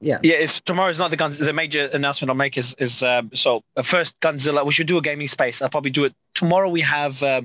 Yeah. 0.00 0.18
Yeah, 0.22 0.34
it's 0.34 0.60
tomorrow's 0.60 0.98
not 0.98 1.10
the 1.10 1.16
guns. 1.16 1.38
The 1.38 1.52
major 1.52 1.86
announcement 1.92 2.30
I'll 2.30 2.34
make 2.36 2.58
is 2.58 2.74
is 2.78 3.02
um, 3.02 3.30
so 3.34 3.62
uh, 3.76 3.82
first 3.82 4.18
Gunzilla. 4.20 4.66
We 4.66 4.72
should 4.72 4.88
do 4.88 4.98
a 4.98 5.00
gaming 5.00 5.28
space. 5.28 5.62
I'll 5.62 5.68
probably 5.70 5.92
do 5.92 6.04
it 6.04 6.14
tomorrow. 6.34 6.68
We 6.68 6.80
have 6.80 7.22
uh, 7.22 7.42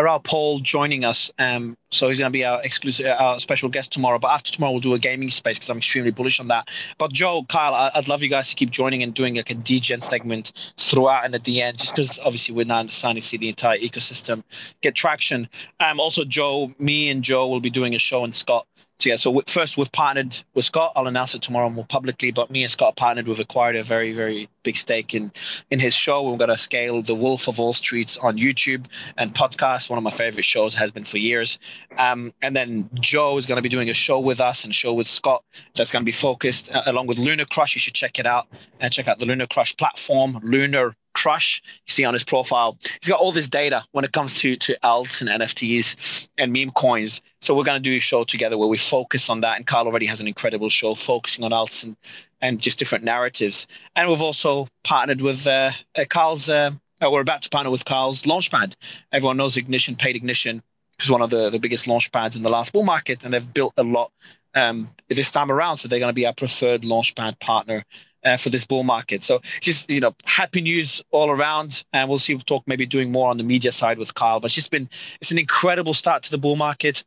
Raoul 0.00 0.20
Pal 0.20 0.58
joining 0.60 1.04
us. 1.04 1.30
Um, 1.38 1.76
so 1.90 2.08
he's 2.08 2.18
going 2.18 2.30
to 2.30 2.36
be 2.36 2.44
our 2.44 2.62
exclusive, 2.62 3.06
our 3.06 3.38
special 3.38 3.68
guest 3.68 3.92
tomorrow. 3.92 4.18
But 4.18 4.28
after 4.28 4.50
tomorrow, 4.50 4.72
we'll 4.72 4.80
do 4.80 4.94
a 4.94 4.98
gaming 4.98 5.28
space 5.28 5.58
because 5.58 5.68
I'm 5.68 5.78
extremely 5.78 6.10
bullish 6.10 6.40
on 6.40 6.48
that. 6.48 6.70
But 6.96 7.12
Joe, 7.12 7.44
Kyle, 7.48 7.74
I, 7.74 7.90
I'd 7.94 8.08
love 8.08 8.22
you 8.22 8.28
guys 8.30 8.48
to 8.48 8.54
keep 8.54 8.70
joining 8.70 9.02
and 9.02 9.12
doing 9.12 9.34
like 9.36 9.50
a 9.50 9.54
degen 9.54 10.00
segment 10.00 10.72
throughout 10.78 11.24
and 11.24 11.34
at 11.34 11.44
the 11.44 11.60
end, 11.60 11.78
just 11.78 11.94
because 11.94 12.18
obviously 12.18 12.54
we're 12.54 12.64
now 12.64 12.86
starting 12.88 13.20
to 13.20 13.26
see 13.26 13.36
the 13.36 13.48
entire 13.48 13.78
ecosystem 13.78 14.42
get 14.80 14.94
traction. 14.94 15.48
Um, 15.80 16.00
also 16.00 16.24
Joe, 16.24 16.72
me 16.78 17.10
and 17.10 17.22
Joe 17.22 17.48
will 17.48 17.60
be 17.60 17.70
doing 17.70 17.94
a 17.94 17.98
show 17.98 18.24
in 18.24 18.32
Scott 18.32 18.66
so 19.02 19.08
yeah, 19.08 19.16
so 19.16 19.42
first 19.48 19.76
we've 19.76 19.90
partnered 19.90 20.36
with 20.54 20.64
Scott. 20.64 20.92
I'll 20.94 21.08
announce 21.08 21.34
it 21.34 21.42
tomorrow 21.42 21.68
more 21.68 21.84
publicly. 21.84 22.30
But 22.30 22.50
me 22.50 22.62
and 22.62 22.70
Scott 22.70 22.94
partnered. 22.94 23.26
We've 23.26 23.40
acquired 23.40 23.74
a 23.74 23.82
very, 23.82 24.12
very 24.12 24.48
big 24.62 24.76
stake 24.76 25.12
in 25.12 25.32
in 25.70 25.80
his 25.80 25.92
show. 25.92 26.22
We're 26.22 26.36
going 26.36 26.50
to 26.50 26.56
scale 26.56 27.02
The 27.02 27.14
Wolf 27.14 27.48
of 27.48 27.58
All 27.58 27.72
Streets 27.72 28.16
on 28.16 28.38
YouTube 28.38 28.86
and 29.18 29.34
podcast. 29.34 29.90
One 29.90 29.98
of 29.98 30.04
my 30.04 30.10
favorite 30.10 30.44
shows 30.44 30.74
has 30.74 30.92
been 30.92 31.04
for 31.04 31.18
years. 31.18 31.58
Um, 31.98 32.32
and 32.42 32.54
then 32.54 32.88
Joe 32.94 33.36
is 33.36 33.46
going 33.46 33.56
to 33.56 33.62
be 33.62 33.68
doing 33.68 33.90
a 33.90 33.94
show 33.94 34.20
with 34.20 34.40
us 34.40 34.62
and 34.62 34.72
show 34.72 34.92
with 34.92 35.08
Scott 35.08 35.42
that's 35.74 35.90
going 35.90 36.02
to 36.02 36.06
be 36.06 36.12
focused 36.12 36.72
uh, 36.72 36.82
along 36.86 37.08
with 37.08 37.18
Lunar 37.18 37.44
Crush. 37.44 37.74
You 37.74 37.80
should 37.80 37.94
check 37.94 38.20
it 38.20 38.26
out 38.26 38.46
and 38.78 38.92
check 38.92 39.08
out 39.08 39.18
the 39.18 39.26
Lunar 39.26 39.48
Crush 39.48 39.76
platform. 39.76 40.38
Lunar 40.44 40.94
Crush. 41.14 41.62
You 41.86 41.92
see 41.92 42.04
on 42.04 42.14
his 42.14 42.24
profile, 42.24 42.78
he's 42.82 43.08
got 43.08 43.20
all 43.20 43.32
this 43.32 43.48
data 43.48 43.84
when 43.92 44.04
it 44.04 44.12
comes 44.12 44.38
to 44.40 44.56
to 44.56 44.76
alts 44.82 45.20
and 45.20 45.30
NFTs 45.30 46.28
and 46.38 46.52
meme 46.52 46.70
coins. 46.70 47.20
So 47.40 47.54
we're 47.54 47.64
going 47.64 47.82
to 47.82 47.90
do 47.90 47.96
a 47.96 48.00
show 48.00 48.24
together 48.24 48.56
where 48.58 48.68
we 48.68 48.78
focus 48.78 49.28
on 49.28 49.40
that. 49.40 49.56
And 49.56 49.66
Carl 49.66 49.86
already 49.86 50.06
has 50.06 50.20
an 50.20 50.28
incredible 50.28 50.68
show 50.68 50.94
focusing 50.94 51.44
on 51.44 51.50
alts 51.50 51.84
and 51.84 51.96
and 52.40 52.60
just 52.60 52.78
different 52.78 53.04
narratives. 53.04 53.66
And 53.96 54.08
we've 54.08 54.20
also 54.20 54.68
partnered 54.84 55.20
with 55.20 55.46
uh, 55.46 55.70
uh, 55.96 56.04
Carl's. 56.08 56.48
Uh, 56.48 56.72
uh, 57.02 57.10
we're 57.10 57.20
about 57.20 57.42
to 57.42 57.50
partner 57.50 57.70
with 57.70 57.84
Carl's 57.84 58.22
Launchpad. 58.22 58.76
Everyone 59.10 59.36
knows 59.36 59.56
Ignition, 59.56 59.96
paid 59.96 60.14
Ignition, 60.14 60.62
is 61.00 61.10
one 61.10 61.20
of 61.20 61.30
the, 61.30 61.50
the 61.50 61.58
biggest 61.58 61.88
launch 61.88 62.12
pads 62.12 62.36
in 62.36 62.42
the 62.42 62.50
last 62.50 62.72
bull 62.72 62.84
market, 62.84 63.24
and 63.24 63.32
they've 63.32 63.52
built 63.52 63.72
a 63.76 63.82
lot 63.82 64.12
um, 64.54 64.88
this 65.08 65.30
time 65.30 65.50
around. 65.50 65.76
So 65.76 65.88
they're 65.88 65.98
going 65.98 66.10
to 66.10 66.14
be 66.14 66.26
our 66.26 66.34
preferred 66.34 66.82
launchpad 66.82 67.40
partner 67.40 67.84
uh, 68.24 68.36
for 68.36 68.50
this 68.50 68.64
bull 68.64 68.84
market. 68.84 69.22
So 69.22 69.40
just 69.60 69.90
you 69.90 70.00
know, 70.00 70.14
happy 70.24 70.60
news 70.60 71.02
all 71.10 71.30
around, 71.30 71.84
and 71.92 72.08
we'll 72.08 72.18
see. 72.18 72.34
We'll 72.34 72.40
talk 72.40 72.64
maybe 72.66 72.86
doing 72.86 73.12
more 73.12 73.28
on 73.30 73.38
the 73.38 73.44
media 73.44 73.72
side 73.72 73.98
with 73.98 74.14
Kyle. 74.14 74.40
But 74.40 74.46
it's 74.46 74.54
just 74.54 74.70
been 74.70 74.88
it's 75.20 75.30
an 75.30 75.38
incredible 75.38 75.94
start 75.94 76.22
to 76.24 76.30
the 76.30 76.38
bull 76.38 76.56
market. 76.56 77.04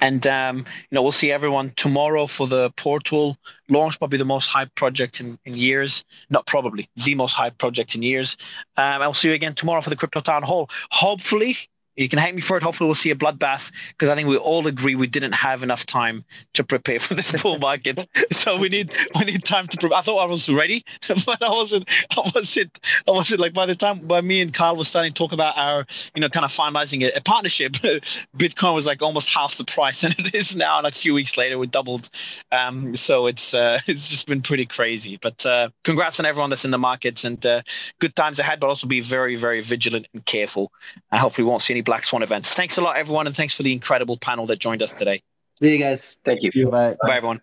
And 0.00 0.24
um, 0.26 0.58
you 0.58 0.64
know, 0.92 1.02
we'll 1.02 1.12
see 1.12 1.32
everyone 1.32 1.72
tomorrow 1.76 2.26
for 2.26 2.46
the 2.46 2.70
Portal 2.76 3.36
launch, 3.68 3.98
probably 3.98 4.18
the 4.18 4.24
most 4.24 4.48
hyped 4.48 4.74
project 4.76 5.20
in, 5.20 5.38
in 5.44 5.54
years. 5.54 6.04
Not 6.30 6.46
probably 6.46 6.88
the 6.96 7.14
most 7.16 7.36
hyped 7.36 7.58
project 7.58 7.94
in 7.94 8.02
years. 8.02 8.36
Um, 8.76 9.02
I'll 9.02 9.12
see 9.12 9.28
you 9.28 9.34
again 9.34 9.54
tomorrow 9.54 9.80
for 9.80 9.90
the 9.90 9.96
Crypto 9.96 10.20
Town 10.20 10.42
Hall. 10.42 10.70
Hopefully, 10.90 11.56
you 12.00 12.08
can 12.08 12.18
hate 12.18 12.34
me 12.34 12.40
for 12.40 12.56
it. 12.56 12.62
Hopefully, 12.62 12.86
we'll 12.86 12.94
see 12.94 13.10
a 13.10 13.14
bloodbath 13.14 13.70
because 13.88 14.08
I 14.08 14.14
think 14.14 14.26
we 14.26 14.38
all 14.38 14.66
agree 14.66 14.94
we 14.94 15.06
didn't 15.06 15.32
have 15.32 15.62
enough 15.62 15.84
time 15.84 16.24
to 16.54 16.64
prepare 16.64 16.98
for 16.98 17.14
this 17.14 17.32
bull 17.42 17.58
market. 17.58 18.08
so 18.32 18.56
we 18.56 18.68
need 18.68 18.92
we 19.18 19.26
need 19.26 19.44
time 19.44 19.66
to 19.66 19.76
prepare. 19.76 19.98
I 19.98 20.00
thought 20.00 20.18
I 20.18 20.24
was 20.24 20.48
ready, 20.48 20.82
but 21.26 21.42
I 21.42 21.50
wasn't. 21.50 21.88
I 22.16 22.30
wasn't. 22.34 22.78
I 23.06 23.10
wasn't 23.10 23.40
like 23.40 23.52
by 23.52 23.66
the 23.66 23.74
time 23.74 24.00
by 24.00 24.22
me 24.22 24.40
and 24.40 24.52
Kyle 24.52 24.76
were 24.76 24.84
starting 24.84 25.12
to 25.12 25.14
talk 25.14 25.32
about 25.32 25.58
our 25.58 25.86
you 26.14 26.22
know 26.22 26.30
kind 26.30 26.44
of 26.44 26.50
finalizing 26.50 27.02
a, 27.02 27.18
a 27.18 27.20
partnership, 27.20 27.72
Bitcoin 28.36 28.74
was 28.74 28.86
like 28.86 29.02
almost 29.02 29.34
half 29.34 29.56
the 29.56 29.64
price, 29.64 30.02
and 30.02 30.18
it 30.18 30.34
is 30.34 30.56
now. 30.56 30.78
And 30.78 30.86
a 30.86 30.90
few 30.90 31.12
weeks 31.12 31.36
later, 31.36 31.58
we 31.58 31.66
doubled. 31.66 32.08
Um, 32.50 32.96
so 32.96 33.26
it's 33.26 33.52
uh, 33.52 33.78
it's 33.86 34.08
just 34.08 34.26
been 34.26 34.40
pretty 34.40 34.64
crazy. 34.64 35.18
But 35.20 35.44
uh, 35.44 35.68
congrats 35.84 36.18
on 36.18 36.24
everyone 36.24 36.48
that's 36.48 36.64
in 36.64 36.70
the 36.70 36.78
markets 36.78 37.24
and 37.24 37.44
uh, 37.44 37.60
good 37.98 38.16
times 38.16 38.38
ahead. 38.38 38.58
But 38.58 38.68
also 38.68 38.86
be 38.86 39.00
very 39.00 39.36
very 39.36 39.60
vigilant 39.60 40.08
and 40.14 40.24
careful. 40.24 40.72
I 41.12 41.18
hopefully 41.18 41.44
won't 41.44 41.60
see 41.60 41.74
any 41.74 41.82
black 41.90 42.04
swan 42.04 42.22
events. 42.22 42.54
Thanks 42.54 42.78
a 42.78 42.82
lot, 42.82 42.96
everyone, 42.96 43.26
and 43.26 43.34
thanks 43.34 43.52
for 43.52 43.64
the 43.64 43.72
incredible 43.72 44.16
panel 44.16 44.46
that 44.46 44.60
joined 44.60 44.80
us 44.80 44.92
today. 44.92 45.20
See 45.58 45.72
you 45.72 45.78
guys. 45.80 46.18
Thank 46.24 46.44
you. 46.44 46.70
Bye. 46.70 46.94
Bye, 47.04 47.16
everyone. 47.16 47.40